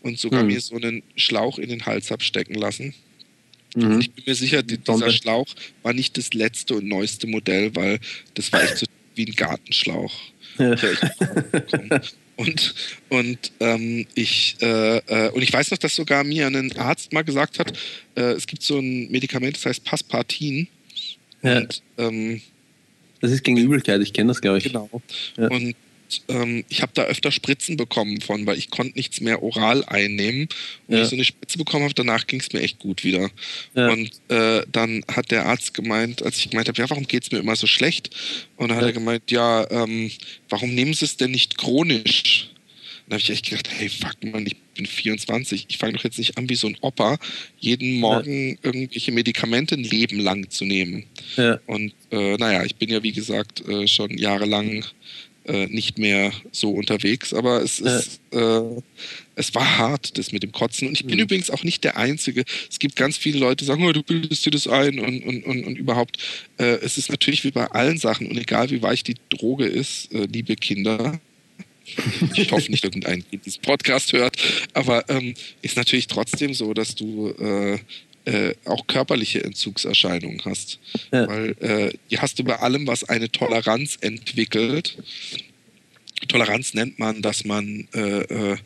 und 0.00 0.18
sogar 0.18 0.42
mhm. 0.42 0.48
mir 0.48 0.60
so 0.60 0.76
einen 0.76 1.02
Schlauch 1.16 1.58
in 1.58 1.68
den 1.68 1.84
Hals 1.86 2.10
habe 2.10 2.22
stecken 2.22 2.54
lassen. 2.54 2.94
Mhm. 3.74 3.84
Und 3.84 4.00
ich 4.00 4.10
bin 4.12 4.24
mir 4.26 4.34
sicher, 4.34 4.62
die, 4.62 4.78
dieser 4.78 5.10
Schlauch 5.10 5.48
war 5.82 5.92
nicht 5.92 6.16
das 6.16 6.32
letzte 6.32 6.74
und 6.74 6.86
neueste 6.86 7.26
Modell, 7.26 7.74
weil 7.74 7.98
das 8.34 8.52
war 8.52 8.62
echt 8.62 8.78
so 8.78 8.86
wie 9.14 9.26
ein 9.26 9.34
Gartenschlauch. 9.34 10.14
Ja. 10.58 10.74
Und, 12.36 12.74
und 13.10 13.52
ähm, 13.60 14.06
ich 14.14 14.56
äh, 14.62 14.96
äh, 14.98 15.30
und 15.30 15.42
ich 15.42 15.52
weiß 15.52 15.70
noch, 15.70 15.78
dass 15.78 15.94
sogar 15.94 16.24
mir 16.24 16.46
ein 16.46 16.76
Arzt 16.76 17.12
mal 17.12 17.22
gesagt 17.22 17.58
hat, 17.58 17.78
äh, 18.14 18.32
es 18.32 18.46
gibt 18.46 18.62
so 18.62 18.78
ein 18.78 19.10
Medikament, 19.10 19.56
das 19.56 19.66
heißt 19.66 19.84
Paspartin. 19.84 20.66
Ja. 21.42 21.58
Und, 21.58 21.82
ähm, 21.98 22.40
das 23.20 23.30
ist 23.30 23.44
gegen 23.44 23.56
Übelkeit, 23.56 24.00
ich 24.00 24.12
kenne 24.12 24.28
das, 24.28 24.40
glaube 24.40 24.58
ich. 24.58 24.64
Genau. 24.64 24.88
Ja. 25.36 25.48
Und 25.48 25.76
ähm, 26.28 26.64
ich 26.68 26.82
habe 26.82 26.92
da 26.94 27.04
öfter 27.04 27.30
Spritzen 27.32 27.76
bekommen 27.76 28.20
von, 28.20 28.46
weil 28.46 28.58
ich 28.58 28.70
konnte 28.70 28.96
nichts 28.96 29.20
mehr 29.20 29.42
oral 29.42 29.84
einnehmen. 29.84 30.42
Und 30.86 30.94
ja. 30.94 30.96
wenn 30.96 31.02
ich 31.02 31.08
so 31.08 31.16
eine 31.16 31.24
Spritze 31.24 31.58
bekommen 31.58 31.84
habe, 31.84 31.94
danach 31.94 32.26
ging 32.26 32.40
es 32.40 32.52
mir 32.52 32.60
echt 32.60 32.78
gut 32.78 33.04
wieder. 33.04 33.30
Ja. 33.74 33.90
Und 33.90 34.10
äh, 34.28 34.62
dann 34.70 35.04
hat 35.08 35.30
der 35.30 35.46
Arzt 35.46 35.74
gemeint, 35.74 36.22
als 36.22 36.38
ich 36.38 36.50
gemeint 36.50 36.68
habe, 36.68 36.80
ja, 36.80 36.88
warum 36.90 37.06
geht 37.06 37.24
es 37.24 37.32
mir 37.32 37.38
immer 37.38 37.56
so 37.56 37.66
schlecht? 37.66 38.10
Und 38.56 38.68
dann 38.68 38.76
hat 38.76 38.84
er 38.84 38.92
gemeint, 38.92 39.30
ja, 39.30 39.68
ähm, 39.70 40.10
warum 40.48 40.74
nehmen 40.74 40.94
Sie 40.94 41.04
es 41.04 41.16
denn 41.16 41.30
nicht 41.30 41.58
chronisch? 41.58 42.51
Dann 43.12 43.20
habe 43.20 43.24
ich 43.24 43.30
echt 43.30 43.50
gedacht, 43.50 43.68
hey, 43.70 43.90
fuck 43.90 44.24
man, 44.24 44.46
ich 44.46 44.56
bin 44.74 44.86
24, 44.86 45.66
ich 45.68 45.76
fange 45.76 45.92
doch 45.92 46.04
jetzt 46.04 46.16
nicht 46.16 46.38
an 46.38 46.48
wie 46.48 46.54
so 46.54 46.66
ein 46.66 46.78
Opa, 46.80 47.18
jeden 47.58 48.00
Morgen 48.00 48.52
ja. 48.52 48.56
irgendwelche 48.62 49.12
Medikamente 49.12 49.74
ein 49.74 49.84
Leben 49.84 50.18
lang 50.18 50.48
zu 50.48 50.64
nehmen. 50.64 51.04
Ja. 51.36 51.60
Und 51.66 51.92
äh, 52.10 52.38
naja, 52.38 52.64
ich 52.64 52.76
bin 52.76 52.88
ja 52.88 53.02
wie 53.02 53.12
gesagt 53.12 53.68
äh, 53.68 53.86
schon 53.86 54.16
jahrelang 54.16 54.86
äh, 55.44 55.66
nicht 55.66 55.98
mehr 55.98 56.32
so 56.52 56.70
unterwegs, 56.70 57.34
aber 57.34 57.62
es 57.62 57.80
ist 57.80 58.22
äh, 58.30 58.62
es 59.34 59.54
war 59.54 59.76
hart, 59.76 60.16
das 60.16 60.32
mit 60.32 60.42
dem 60.42 60.52
Kotzen. 60.52 60.88
Und 60.88 60.94
ich 60.94 61.04
bin 61.04 61.16
mhm. 61.16 61.24
übrigens 61.24 61.50
auch 61.50 61.64
nicht 61.64 61.84
der 61.84 61.98
Einzige. 61.98 62.44
Es 62.70 62.78
gibt 62.78 62.96
ganz 62.96 63.18
viele 63.18 63.40
Leute, 63.40 63.56
die 63.56 63.64
sagen, 63.66 63.84
oh, 63.84 63.92
du 63.92 64.02
bildest 64.02 64.46
dir 64.46 64.50
das 64.50 64.66
ein 64.66 64.98
und, 64.98 65.22
und, 65.22 65.44
und, 65.44 65.64
und 65.64 65.76
überhaupt. 65.76 66.16
Äh, 66.56 66.76
es 66.76 66.96
ist 66.96 67.10
natürlich 67.10 67.44
wie 67.44 67.50
bei 67.50 67.66
allen 67.66 67.98
Sachen 67.98 68.26
und 68.26 68.38
egal 68.38 68.70
wie 68.70 68.80
weich 68.80 69.04
die 69.04 69.16
Droge 69.28 69.66
ist, 69.66 70.14
äh, 70.14 70.26
liebe 70.32 70.56
Kinder, 70.56 71.20
ich 72.34 72.52
hoffe 72.52 72.70
nicht, 72.70 72.84
irgendein 72.84 73.24
diesen 73.44 73.62
Podcast 73.62 74.12
hört, 74.12 74.36
aber 74.74 75.08
ähm, 75.08 75.34
ist 75.62 75.76
natürlich 75.76 76.06
trotzdem 76.06 76.54
so, 76.54 76.74
dass 76.74 76.94
du 76.94 77.30
äh, 77.30 77.78
äh, 78.24 78.54
auch 78.64 78.86
körperliche 78.86 79.42
Entzugserscheinungen 79.42 80.44
hast. 80.44 80.78
Ja. 81.12 81.26
Weil 81.26 81.56
äh, 81.60 81.92
die 82.10 82.18
hast 82.18 82.38
du 82.38 82.44
bei 82.44 82.56
allem, 82.56 82.86
was 82.86 83.04
eine 83.04 83.30
Toleranz 83.30 83.98
entwickelt. 84.00 84.96
Toleranz 86.26 86.74
nennt 86.74 86.98
man, 86.98 87.22
dass 87.22 87.44
man 87.44 87.88
äh, 87.94 88.52
äh 88.52 88.56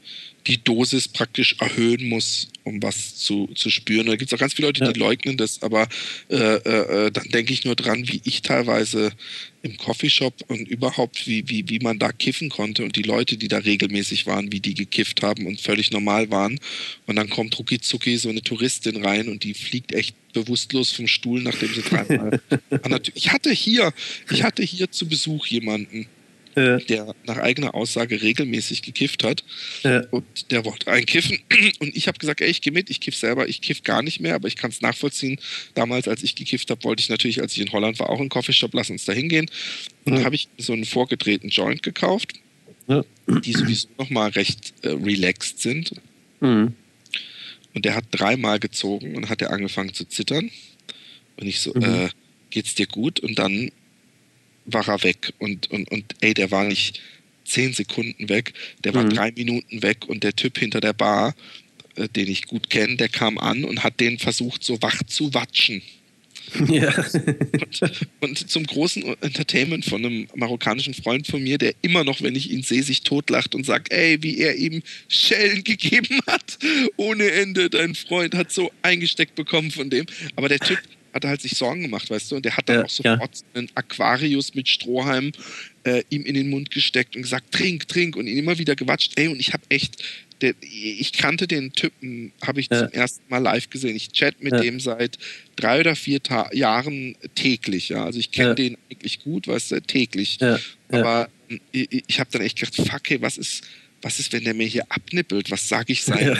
die 0.47 0.63
Dosis 0.63 1.09
praktisch 1.09 1.57
erhöhen 1.59 2.09
muss, 2.09 2.49
um 2.63 2.83
was 2.83 3.17
zu, 3.17 3.49
zu 3.55 3.71
spüren. 3.71 4.07
Da 4.07 4.17
gibt 4.17 4.31
es 4.31 4.35
auch 4.35 4.41
ganz 4.41 4.55
viele 4.55 4.69
Leute, 4.69 4.85
die 4.85 4.99
ja. 4.99 5.07
leugnen 5.07 5.37
das, 5.37 5.63
aber 5.63 5.89
äh, 6.29 6.37
äh, 6.37 7.07
äh, 7.07 7.11
dann 7.11 7.29
denke 7.29 7.53
ich 7.53 7.65
nur 7.65 7.75
dran, 7.75 8.07
wie 8.09 8.21
ich 8.25 8.43
teilweise 8.43 9.13
im 9.63 9.77
Coffeeshop 9.77 10.45
und 10.49 10.69
überhaupt, 10.69 11.27
wie, 11.27 11.49
wie, 11.49 11.69
wie 11.69 11.81
man 11.81 11.99
da 11.99 12.13
kiffen 12.13 12.49
konnte 12.49 12.85
und 12.85 12.95
die 12.95 13.03
Leute, 13.03 13.37
die 13.37 13.49
da 13.49 13.59
regelmäßig 13.59 14.27
waren, 14.27 14.53
wie 14.53 14.61
die 14.61 14.75
gekifft 14.75 15.23
haben 15.23 15.47
und 15.47 15.61
völlig 15.61 15.91
normal 15.91 16.31
waren. 16.31 16.61
Und 17.07 17.17
dann 17.17 17.29
kommt 17.29 17.59
rucki 17.59 17.81
zucki 17.81 18.17
so 18.17 18.29
eine 18.29 18.43
Touristin 18.43 19.05
rein 19.05 19.29
und 19.29 19.43
die 19.43 19.55
fliegt 19.55 19.93
echt 19.93 20.15
bewusstlos 20.33 20.93
vom 20.93 21.09
Stuhl, 21.09 21.43
nachdem 21.43 21.75
sie 21.75 21.83
dreimal. 21.83 22.41
ich 23.15 23.33
hatte 23.33 23.51
hier, 23.51 23.93
ich 24.31 24.43
hatte 24.45 24.63
hier 24.63 24.91
zu 24.91 25.09
Besuch 25.09 25.47
jemanden 25.47 26.07
ja. 26.57 26.79
der 26.79 27.15
nach 27.27 27.37
eigener 27.37 27.75
Aussage 27.75 28.23
regelmäßig 28.23 28.83
gekifft 28.83 29.25
hat. 29.25 29.45
Ja. 29.83 30.01
Und 30.11 30.51
der 30.51 30.65
wollte 30.65 30.91
einkiffen. 30.91 31.39
Und 31.81 31.95
ich 31.95 32.09
habe 32.09 32.19
gesagt, 32.19 32.41
ey, 32.41 32.49
ich 32.49 32.63
gehe 32.63 32.73
mit, 32.73 32.91
ich 32.91 33.01
kiff 33.01 33.15
selber, 33.15 33.49
ich 33.49 33.61
kiff 33.61 33.83
gar 33.83 34.03
nicht 34.03 34.21
mehr, 34.21 34.35
aber 34.35 34.49
ich 34.49 34.57
kann 34.57 34.71
es 34.71 34.81
nachvollziehen. 34.81 35.39
Damals, 35.75 36.09
als 36.09 36.23
ich 36.23 36.35
gekifft 36.35 36.71
habe, 36.71 36.83
wollte 36.85 37.03
ich 37.03 37.09
natürlich, 37.09 37.43
als 37.43 37.53
ich 37.53 37.61
in 37.61 37.73
Holland 37.73 37.99
war, 37.99 38.09
auch 38.11 38.21
einen 38.21 38.31
Coffeeshop, 38.31 38.73
lass 38.75 38.91
uns 38.91 39.05
da 39.05 39.13
hingehen. 39.13 39.51
Und 40.05 40.15
ja. 40.15 40.21
da 40.21 40.25
habe 40.25 40.35
ich 40.35 40.49
so 40.57 40.73
einen 40.73 40.87
vorgedrehten 40.87 41.51
Joint 41.51 41.83
gekauft, 41.83 42.33
ja. 42.89 43.05
die 43.27 43.53
sowieso 43.53 43.89
nochmal 43.99 44.31
recht 44.31 44.73
äh, 44.83 44.89
relaxed 44.89 45.61
sind. 45.61 45.93
Mhm. 46.41 46.75
Und 47.75 47.85
der 47.85 47.95
hat 47.95 48.07
dreimal 48.11 48.59
gezogen 48.59 49.17
und 49.17 49.29
hat 49.29 49.43
er 49.43 49.51
angefangen 49.51 49.93
zu 49.93 50.09
zittern. 50.09 50.51
Und 51.37 51.47
ich 51.47 51.61
so, 51.61 51.75
mhm. 51.75 51.83
äh, 51.83 52.09
geht's 52.49 52.75
dir 52.75 52.87
gut? 52.87 53.21
Und 53.21 53.39
dann 53.39 53.71
war 54.67 54.87
er 54.89 55.03
weg. 55.03 55.33
Und, 55.39 55.71
und, 55.71 55.91
und 55.91 56.15
ey, 56.21 56.35
der 56.35 56.51
war 56.51 56.65
nicht 56.65 57.01
zehn 57.45 57.73
Sekunden 57.73 58.29
weg, 58.29 58.53
der 58.85 58.95
war 58.95 59.05
mhm. 59.05 59.11
drei 59.11 59.33
Minuten 59.33 59.83
weg 59.83 60.07
und 60.09 60.25
der 60.25 60.35
Typ 60.35 60.59
hinter 60.59 60.81
der 60.81 60.93
Bar, 60.93 61.35
äh, 61.95 62.09
den 62.09 62.29
ich 62.29 62.47
gut 62.47 62.71
kenne, 62.71 62.97
der 62.97 63.09
kam 63.09 63.39
an 63.39 63.65
und 63.65 63.85
hat 63.85 64.01
den 64.01 64.19
versucht, 64.19 64.65
so 64.65 64.81
wach 64.83 65.03
zu 65.05 65.33
watschen. 65.33 65.83
Ja. 66.69 66.95
und, 67.65 67.83
und, 68.21 68.51
zum 68.51 68.65
großen 68.67 69.03
Entertainment 69.21 69.85
von 69.85 70.05
einem 70.05 70.29
marokkanischen 70.37 70.95
Freund 70.95 71.27
von 71.27 71.43
mir, 71.43 71.59
der 71.59 71.75
immer 71.83 72.05
noch, 72.05 72.23
wenn 72.23 72.37
ich 72.37 72.51
ihn 72.51 72.63
sehe, 72.63 72.85
sich 72.85 73.03
totlacht 73.03 73.57
und 73.57 73.67
sagt, 73.67 73.93
ey, 73.93 74.23
wie 74.23 74.39
er 74.39 74.55
ihm 74.55 74.83
Schellen 75.09 75.65
gegeben 75.65 76.21
hat, 76.27 76.59
ohne 76.97 77.31
Ende. 77.33 77.69
Dein 77.69 77.97
Freund 77.97 78.35
hat 78.35 78.53
so 78.53 78.71
eingesteckt 78.83 79.35
bekommen 79.35 79.73
von 79.73 79.91
dem. 79.91 80.07
Aber 80.37 80.49
der 80.49 80.61
Typ, 80.61 80.79
hat 81.17 81.25
er 81.25 81.31
halt 81.31 81.41
sich 81.41 81.57
Sorgen 81.57 81.83
gemacht, 81.83 82.09
weißt 82.09 82.31
du? 82.31 82.37
Und 82.37 82.45
der 82.45 82.57
hat 82.57 82.69
dann 82.69 82.77
ja, 82.77 82.85
auch 82.85 82.91
sofort 82.91 83.37
ja. 83.37 83.43
einen 83.55 83.69
Aquarius 83.75 84.55
mit 84.55 84.69
Strohhalm 84.69 85.33
äh, 85.85 86.05
ihm 86.11 86.25
in 86.25 86.35
den 86.35 86.49
Mund 86.49 86.71
gesteckt 86.71 87.17
und 87.17 87.23
gesagt, 87.23 87.53
trink, 87.53 87.89
trink 87.89 88.17
und 88.17 88.27
ihn 88.27 88.39
immer 88.39 88.59
wieder 88.59 88.77
gewatscht. 88.77 89.13
Ey, 89.17 89.29
und 89.29 89.41
ich 89.41 89.53
habe 89.53 89.65
echt, 89.69 90.05
der, 90.41 90.55
ich 90.61 91.13
kannte 91.13 91.49
den 91.49 91.73
Typen, 91.73 92.33
habe 92.47 92.61
ich 92.61 92.69
ja. 92.71 92.81
zum 92.81 92.93
ersten 92.93 93.25
Mal 93.29 93.39
live 93.39 93.71
gesehen. 93.71 93.97
Ich 93.97 94.13
chat 94.13 94.43
mit 94.43 94.53
dem 94.53 94.79
seit 94.79 95.19
drei 95.57 95.81
oder 95.81 95.97
vier 95.97 96.23
Ta 96.23 96.53
Jahren 96.53 97.17
täglich. 97.35 97.89
Ja, 97.89 98.05
also 98.05 98.19
ich 98.19 98.31
kenne 98.31 98.55
den 98.55 98.77
eigentlich 98.91 99.21
gut, 99.21 99.49
weißt 99.49 99.73
du, 99.73 99.83
täglich. 99.83 100.39
Aber 100.91 101.29
ich, 101.73 102.05
ich 102.07 102.21
habe 102.21 102.31
dann 102.31 102.43
echt 102.43 102.59
gedacht, 102.59 102.77
fuck, 102.77 103.11
ey, 103.11 103.21
was 103.23 103.39
ist, 103.39 103.65
was 104.03 104.21
ist, 104.21 104.33
wenn 104.33 104.45
der 104.45 104.55
mir 104.55 104.67
hier 104.67 104.85
abnippelt? 104.91 105.51
Was 105.51 105.69
sage 105.69 105.93
ich 105.93 106.05
seinen 106.05 106.39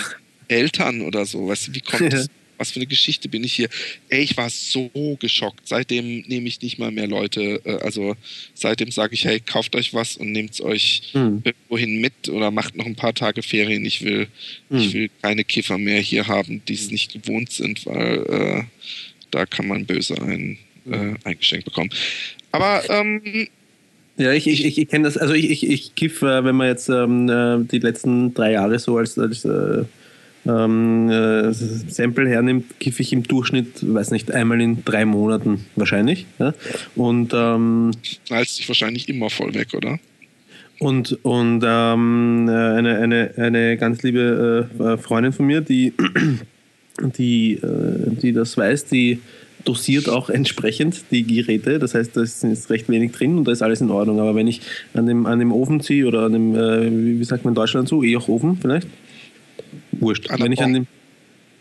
Eltern 0.49 1.01
oder 1.01 1.25
so? 1.25 1.49
Weißt 1.49 1.69
du, 1.69 1.75
wie 1.75 1.81
kommt 1.81 2.13
das? 2.13 2.29
Was 2.59 2.71
für 2.71 2.77
eine 2.77 2.87
Geschichte 2.87 3.29
bin 3.29 3.45
ich 3.45 3.53
hier? 3.53 3.69
Ey, 4.09 4.23
ich 4.23 4.37
war 4.37 4.51
so 4.51 4.91
geschockt. 5.21 5.69
Seitdem 5.69 6.23
nehme 6.27 6.49
ich 6.49 6.61
nicht 6.61 6.79
mal 6.79 6.91
mehr 6.91 7.07
Leute. 7.07 7.61
Äh, 7.65 7.83
also 7.83 8.17
seitdem 8.55 8.91
sage 8.91 9.15
ich, 9.15 9.25
hey, 9.25 9.41
kauft 9.41 9.77
euch 9.77 9.95
was 9.95 10.17
und 10.17 10.33
nehmt 10.33 10.53
es 10.53 10.61
euch 10.61 11.11
hm. 11.13 11.43
irgendwohin 11.45 12.01
mit 12.01 12.29
oder 12.29 12.51
macht 12.51 12.77
noch 12.77 12.87
ein 12.87 12.97
paar 12.97 13.15
Tage 13.15 13.43
Ferien. 13.43 13.85
Ich 13.85 14.03
will, 14.03 14.29
hm. 14.71 14.79
ich 14.79 14.95
will 14.95 15.11
keine 15.23 15.45
Kiffer 15.45 15.79
mehr 15.79 16.01
hier 16.01 16.27
haben, 16.27 16.63
die 16.67 16.75
es 16.75 16.91
nicht 16.91 17.13
gewohnt 17.13 17.53
sind, 17.53 17.87
weil 17.87 18.27
äh, 18.29 18.63
da 19.31 19.47
kann 19.47 19.69
man 19.69 19.87
böse 19.87 20.21
ein, 20.21 20.59
äh, 20.91 21.15
eingeschenkt 21.25 21.65
bekommen. 21.65 21.91
Aber 22.53 22.83
ähm, 22.89 23.49
ja, 24.17 24.33
ich, 24.33 24.47
ich, 24.47 24.65
ich, 24.65 24.79
ich 24.79 24.89
kenne 24.89 25.05
das, 25.05 25.19
also 25.19 25.35
ich, 25.35 25.51
ich, 25.51 25.69
ich 25.69 25.95
kiff, 25.95 26.23
äh, 26.23 26.43
wenn 26.45 26.57
man 26.57 26.69
jetzt 26.69 26.89
ähm, 26.89 27.29
äh, 27.29 27.63
die 27.65 27.81
letzten 27.81 28.33
drei 28.33 28.53
Jahre 28.53 28.79
so 28.79 28.97
als, 28.97 29.19
als 29.19 29.45
äh, 29.45 29.85
ähm, 30.47 31.11
äh, 31.11 31.53
Sample 31.53 32.29
hernimmt, 32.29 32.79
kiffe 32.79 33.03
ich 33.03 33.13
im 33.13 33.23
Durchschnitt, 33.23 33.67
weiß 33.83 34.11
nicht, 34.11 34.31
einmal 34.33 34.61
in 34.61 34.85
drei 34.85 35.05
Monaten 35.05 35.67
wahrscheinlich. 35.75 36.27
Ja? 36.39 36.55
Und 36.95 37.33
ähm, 37.35 37.93
knallst 38.27 38.59
dich 38.59 38.69
wahrscheinlich 38.69 39.09
immer 39.09 39.31
voll 39.31 39.55
weg, 39.55 39.75
oder? 39.75 39.99
Und, 40.79 41.19
und 41.25 41.65
ähm, 41.67 42.49
eine, 42.49 42.99
eine, 42.99 43.31
eine 43.37 43.77
ganz 43.79 44.03
liebe 44.03 44.69
äh, 44.79 44.97
Freundin 44.99 45.33
von 45.33 45.47
mir, 45.47 45.63
die, 45.63 45.95
die, 47.19 47.55
äh, 47.55 48.11
die 48.21 48.33
das 48.33 48.57
weiß, 48.57 48.85
die 48.87 49.21
dosiert 49.65 50.09
auch 50.09 50.31
entsprechend 50.31 51.05
die 51.11 51.25
Geräte. 51.25 51.79
Das 51.79 51.95
heißt, 51.95 52.17
da 52.17 52.23
ist 52.23 52.71
recht 52.71 52.89
wenig 52.89 53.13
drin 53.13 53.39
und 53.39 53.49
da 53.49 53.53
ist 53.53 53.63
alles 53.63 53.81
in 53.81 53.91
Ordnung. 53.91 54.21
Aber 54.21 54.35
wenn 54.35 54.47
ich 54.47 54.61
an 54.95 55.07
dem, 55.07 55.27
an 55.27 55.39
dem 55.39 55.51
Ofen 55.51 55.81
ziehe 55.81 56.07
oder 56.07 56.23
an 56.27 56.33
dem, 56.33 56.55
äh, 56.55 57.19
wie 57.19 57.25
sagt 57.25 57.45
man 57.45 57.53
in 57.53 57.57
Deutschland 57.57 57.89
so, 57.89 58.03
eh 58.05 58.17
auch 58.17 58.29
Ofen 58.29 58.59
vielleicht? 58.61 58.87
Wurscht. 60.01 60.31
An 60.31 60.41
wenn 60.41 60.53
ich 60.53 60.63
an 60.63 60.73
dem. 60.73 60.87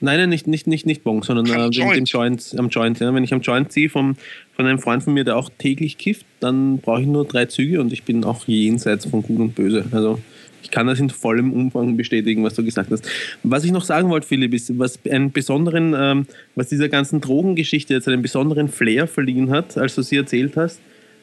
Nein, 0.02 0.20
nein, 0.20 0.30
nicht, 0.30 0.46
nicht, 0.46 0.68
nicht, 0.68 0.86
nicht 0.86 1.04
Bong, 1.04 1.24
sondern 1.24 1.46
äh, 1.46 1.70
Joint. 1.70 1.96
Dem 1.96 2.06
Joint, 2.06 2.56
am 2.58 2.70
Joint. 2.70 3.00
Ja. 3.00 3.14
Wenn 3.14 3.24
ich 3.24 3.34
am 3.34 3.42
Joint 3.42 3.72
ziehe 3.72 3.90
vom, 3.90 4.18
von 4.56 4.66
einem 4.66 4.80
Freund 4.80 5.04
von 5.04 5.14
mir, 5.14 5.24
der 5.24 5.38
auch 5.38 5.50
täglich 5.58 5.98
kifft, 5.98 6.26
dann 6.42 6.80
brauche 6.80 7.02
ich 7.02 7.08
nur 7.08 7.26
drei 7.26 7.46
Züge 7.46 7.80
und 7.80 7.94
ich 7.94 8.04
bin 8.04 8.24
auch 8.24 8.46
jenseits 8.48 9.06
von 9.06 9.24
Gut 9.24 9.40
und 9.40 9.56
Böse. 9.56 9.86
Also 9.92 10.20
ich 10.66 10.72
kann 10.72 10.88
das 10.88 11.00
in 11.00 11.12
vollem 11.12 11.54
Umfang 11.54 11.96
bestätigen, 11.96 12.44
was 12.44 12.56
du 12.56 12.64
gesagt 12.64 12.92
hast. 12.92 13.08
Was 13.44 13.64
ich 13.64 13.72
noch 13.72 13.84
sagen 13.84 14.10
wollte, 14.10 14.28
Philipp, 14.28 14.54
ist, 14.54 14.78
was 14.80 15.00
einen 15.10 15.32
besonderen, 15.32 15.96
ähm, 15.98 16.26
was 16.56 16.70
dieser 16.70 16.90
ganzen 16.90 17.22
Drogengeschichte 17.22 17.94
jetzt 17.94 18.08
einen 18.08 18.24
besonderen 18.24 18.68
Flair 18.68 19.08
verliehen 19.08 19.52
hat, 19.52 19.78
als 19.78 19.96
du 19.96 20.02
sie 20.02 20.18
erzählt 20.18 20.58
hast, 20.58 20.82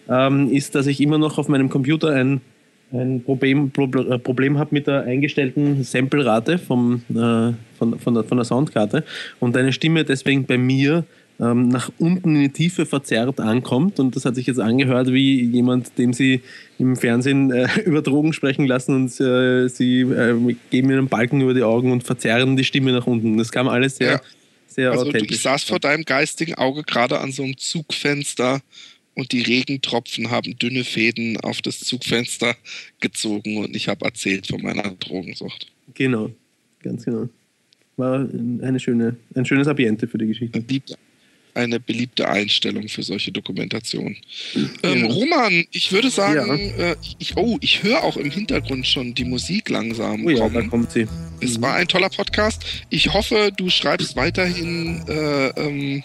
ähm, 0.09 0.48
ist, 0.51 0.76
dass 0.76 0.86
ich 0.86 1.01
immer 1.01 1.18
noch 1.18 1.39
auf 1.39 1.48
meinem 1.48 1.68
Computer 1.68 2.10
ein, 2.10 2.40
ein 2.93 3.23
Problem, 3.24 3.70
Problem, 3.70 4.12
äh, 4.12 4.19
Problem 4.19 4.59
habe 4.59 4.70
mit 4.73 4.86
der 4.86 5.02
eingestellten 5.02 5.82
Samplerate 5.82 6.59
vom, 6.59 7.02
äh, 7.10 7.52
von, 7.78 7.98
von, 7.98 8.14
der, 8.14 8.24
von 8.24 8.39
der 8.39 8.44
Soundkarte 8.44 9.05
und 9.40 9.56
deine 9.56 9.73
Stimme 9.73 10.05
deswegen 10.05 10.44
bei 10.44 10.59
mir 10.59 11.05
ähm, 11.40 11.69
nach 11.69 11.90
unten 11.98 12.36
in 12.36 12.43
die 12.43 12.48
Tiefe 12.51 12.86
verzerrt 12.86 13.40
ankommt. 13.40 13.98
Und 13.98 14.14
das 14.14 14.24
hat 14.24 14.35
sich 14.35 14.47
jetzt 14.47 14.60
angehört 14.60 15.12
wie 15.12 15.43
jemand, 15.44 15.98
dem 15.98 16.12
sie 16.12 16.43
im 16.78 16.97
Fernsehen 16.97 17.51
äh, 17.51 17.69
über 17.85 18.02
Drogen 18.02 18.32
sprechen 18.32 18.66
lassen 18.66 18.94
und 18.94 19.20
äh, 19.20 19.69
sie 19.69 20.01
äh, 20.02 20.55
geben 20.70 20.89
ihnen 20.89 20.98
einen 20.98 21.09
Balken 21.09 21.40
über 21.40 21.55
die 21.55 21.62
Augen 21.62 21.93
und 21.93 22.05
verzerren 22.05 22.56
die 22.56 22.64
Stimme 22.64 22.93
nach 22.93 23.06
unten. 23.06 23.36
Das 23.39 23.51
kam 23.51 23.69
alles 23.69 23.97
sehr, 23.97 24.12
ja. 24.12 24.20
sehr 24.66 24.90
also 24.93 25.06
authentisch. 25.06 25.28
Du 25.28 25.35
saß 25.43 25.64
vor 25.64 25.81
deinem 25.81 26.05
geistigen 26.05 26.55
Auge 26.55 26.82
gerade 26.82 27.19
an 27.20 27.32
so 27.32 27.43
einem 27.43 27.56
Zugfenster 27.56 28.60
und 29.14 29.32
die 29.32 29.43
Regentropfen 29.43 30.30
haben 30.30 30.59
dünne 30.59 30.84
Fäden 30.84 31.39
auf 31.40 31.60
das 31.62 31.80
Zugfenster 31.80 32.56
gezogen 33.01 33.59
und 33.59 33.76
ich 33.76 33.89
habe 33.89 34.05
erzählt 34.05 34.47
von 34.47 34.62
meiner 34.62 34.90
Drogensucht. 34.93 35.66
Genau, 35.94 36.30
ganz 36.82 37.05
genau. 37.05 37.28
War 37.97 38.20
eine 38.20 38.80
schöne, 38.80 39.16
ein 39.34 39.44
schönes 39.44 39.68
Ambiente 39.68 40.09
für 40.09 40.18
die 40.18 40.26
Geschichte. 40.26 40.64
Eine 41.55 41.78
beliebte 41.78 42.26
Einstellung 42.26 42.89
für 42.89 43.02
solche 43.02 43.30
Dokumentationen. 43.30 44.16
Ähm, 44.82 45.05
Roman, 45.05 45.64
ich 45.70 45.93
würde 45.93 46.09
sagen, 46.09 46.72
ja. 46.78 46.93
äh, 46.93 46.97
ich, 47.18 47.36
oh, 47.36 47.59
ich 47.60 47.82
höre 47.82 48.02
auch 48.02 48.16
im 48.16 48.30
Hintergrund 48.30 48.86
schon 48.86 49.12
die 49.12 49.26
Musik 49.26 49.68
langsam 49.68 50.24
oh 50.24 50.30
ja, 50.30 50.39
kommen. 50.39 50.55
Da 50.55 50.62
kommt 50.68 50.93
sie. 50.93 51.06
Es 51.43 51.59
mhm. 51.59 51.62
war 51.62 51.74
ein 51.74 51.89
toller 51.89 52.09
Podcast. 52.09 52.64
Ich 52.89 53.12
hoffe, 53.12 53.52
du 53.55 53.68
schreibst 53.68 54.16
weiterhin 54.16 55.05
äh, 55.06 55.48
ähm, 55.48 56.02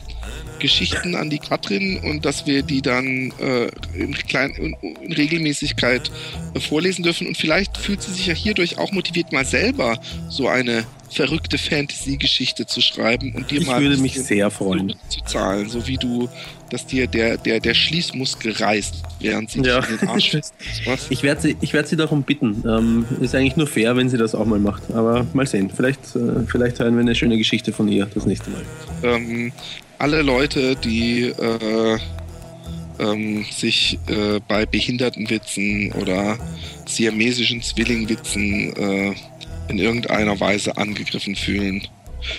Geschichten 0.60 1.16
an 1.16 1.30
die 1.30 1.40
Katrin 1.40 2.00
und 2.04 2.26
dass 2.26 2.46
wir 2.46 2.64
die 2.64 2.82
dann 2.82 3.32
äh, 3.40 3.70
in, 3.94 4.14
klein, 4.14 4.52
in, 4.52 4.76
in 5.02 5.14
Regelmäßigkeit 5.14 6.12
äh, 6.54 6.60
vorlesen 6.60 7.04
dürfen. 7.04 7.28
Und 7.28 7.38
vielleicht 7.38 7.78
fühlt 7.78 8.02
sie 8.02 8.14
sich 8.14 8.28
ja 8.28 8.34
hierdurch 8.34 8.78
auch 8.78 8.92
motiviert, 8.92 9.32
mal 9.32 9.46
selber 9.46 10.00
so 10.30 10.48
eine 10.48 10.86
verrückte 11.10 11.58
Fantasy-Geschichte 11.58 12.66
zu 12.66 12.82
schreiben 12.82 13.34
und 13.34 13.50
dir 13.50 13.62
ich 13.62 13.68
mal 13.68 13.82
würde 13.82 13.98
mich 13.98 14.20
sehr 14.20 14.52
freuen 14.52 14.94
zu 15.08 15.22
zahlen, 15.22 15.70
so 15.70 15.88
wie 15.88 15.96
du, 15.96 16.28
dass 16.70 16.86
dir 16.86 17.08
der, 17.08 17.38
der, 17.38 17.60
der 17.60 17.74
Schließmuskel 17.74 18.52
reißt, 18.54 19.04
während 19.22 19.50
sie 19.50 19.62
ja. 19.62 19.80
den 19.80 20.08
Arsch 20.08 20.32
fest. 20.32 20.54
Ich 21.10 21.24
werde 21.24 21.42
sie, 21.42 21.56
ich 21.62 21.74
werd 21.74 21.88
sie 21.88 21.96
darum 21.96 22.24
bitten. 22.24 22.64
Ähm, 22.68 23.06
ist 23.22 23.36
eigentlich 23.36 23.56
nur 23.56 23.68
fair, 23.68 23.96
wenn 23.96 24.10
sie 24.10 24.18
das 24.18 24.36
auch 24.36 24.46
mal 24.46 24.60
macht. 24.60 24.84
Aber 24.94 25.26
mal 25.34 25.48
sehen. 25.48 25.70
Vielleicht, 25.74 26.16
äh, 26.16 26.44
vielleicht 26.46 26.80
hören 26.80 26.96
wir 26.96 27.02
eine 27.02 27.16
schöne 27.16 27.38
Geschichte 27.38 27.72
von 27.72 27.88
ihr 27.88 28.08
das 28.14 28.26
nächste 28.26 28.50
Mal. 28.50 28.64
Ähm, 29.04 29.52
alle 30.00 30.22
Leute, 30.22 30.76
die 30.76 31.24
äh, 31.24 32.00
ähm, 33.00 33.46
sich 33.52 34.00
äh, 34.08 34.40
bei 34.48 34.66
Behindertenwitzen 34.66 35.92
oder 35.94 36.38
siamesischen 36.86 37.62
Zwillingwitzen 37.62 38.76
äh, 38.76 39.16
in 39.70 39.78
irgendeiner 39.78 40.40
Weise 40.40 40.78
angegriffen 40.78 41.36
fühlen. 41.36 41.88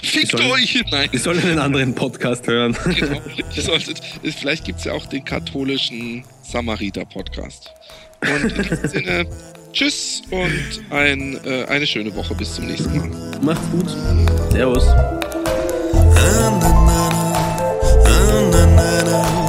Fickt 0.03 0.33
sollen, 0.33 0.51
euch! 0.51 0.83
Nein. 0.91 1.09
Wir 1.11 1.21
sollen 1.21 1.43
einen 1.43 1.59
anderen 1.59 1.95
Podcast 1.95 2.47
hören. 2.47 2.77
Genau. 2.85 3.21
Solltet, 3.57 4.01
vielleicht 4.23 4.65
gibt 4.65 4.81
es 4.81 4.85
ja 4.85 4.93
auch 4.93 5.07
den 5.07 5.25
katholischen 5.25 6.25
Samariter-Podcast. 6.43 7.73
Und 8.21 8.53
in 8.53 8.63
diesem 8.63 8.89
Sinne, 8.89 9.27
tschüss 9.73 10.23
und 10.31 10.83
ein, 10.91 11.39
äh, 11.45 11.65
eine 11.67 11.87
schöne 11.87 12.15
Woche. 12.15 12.35
Bis 12.35 12.55
zum 12.55 12.67
nächsten 12.67 12.97
Mal. 12.97 13.41
Macht's 13.43 13.71
gut. 13.71 13.97
Servus. 14.51 14.85
na 18.29 18.67
na 18.77 18.91
na 19.09 19.48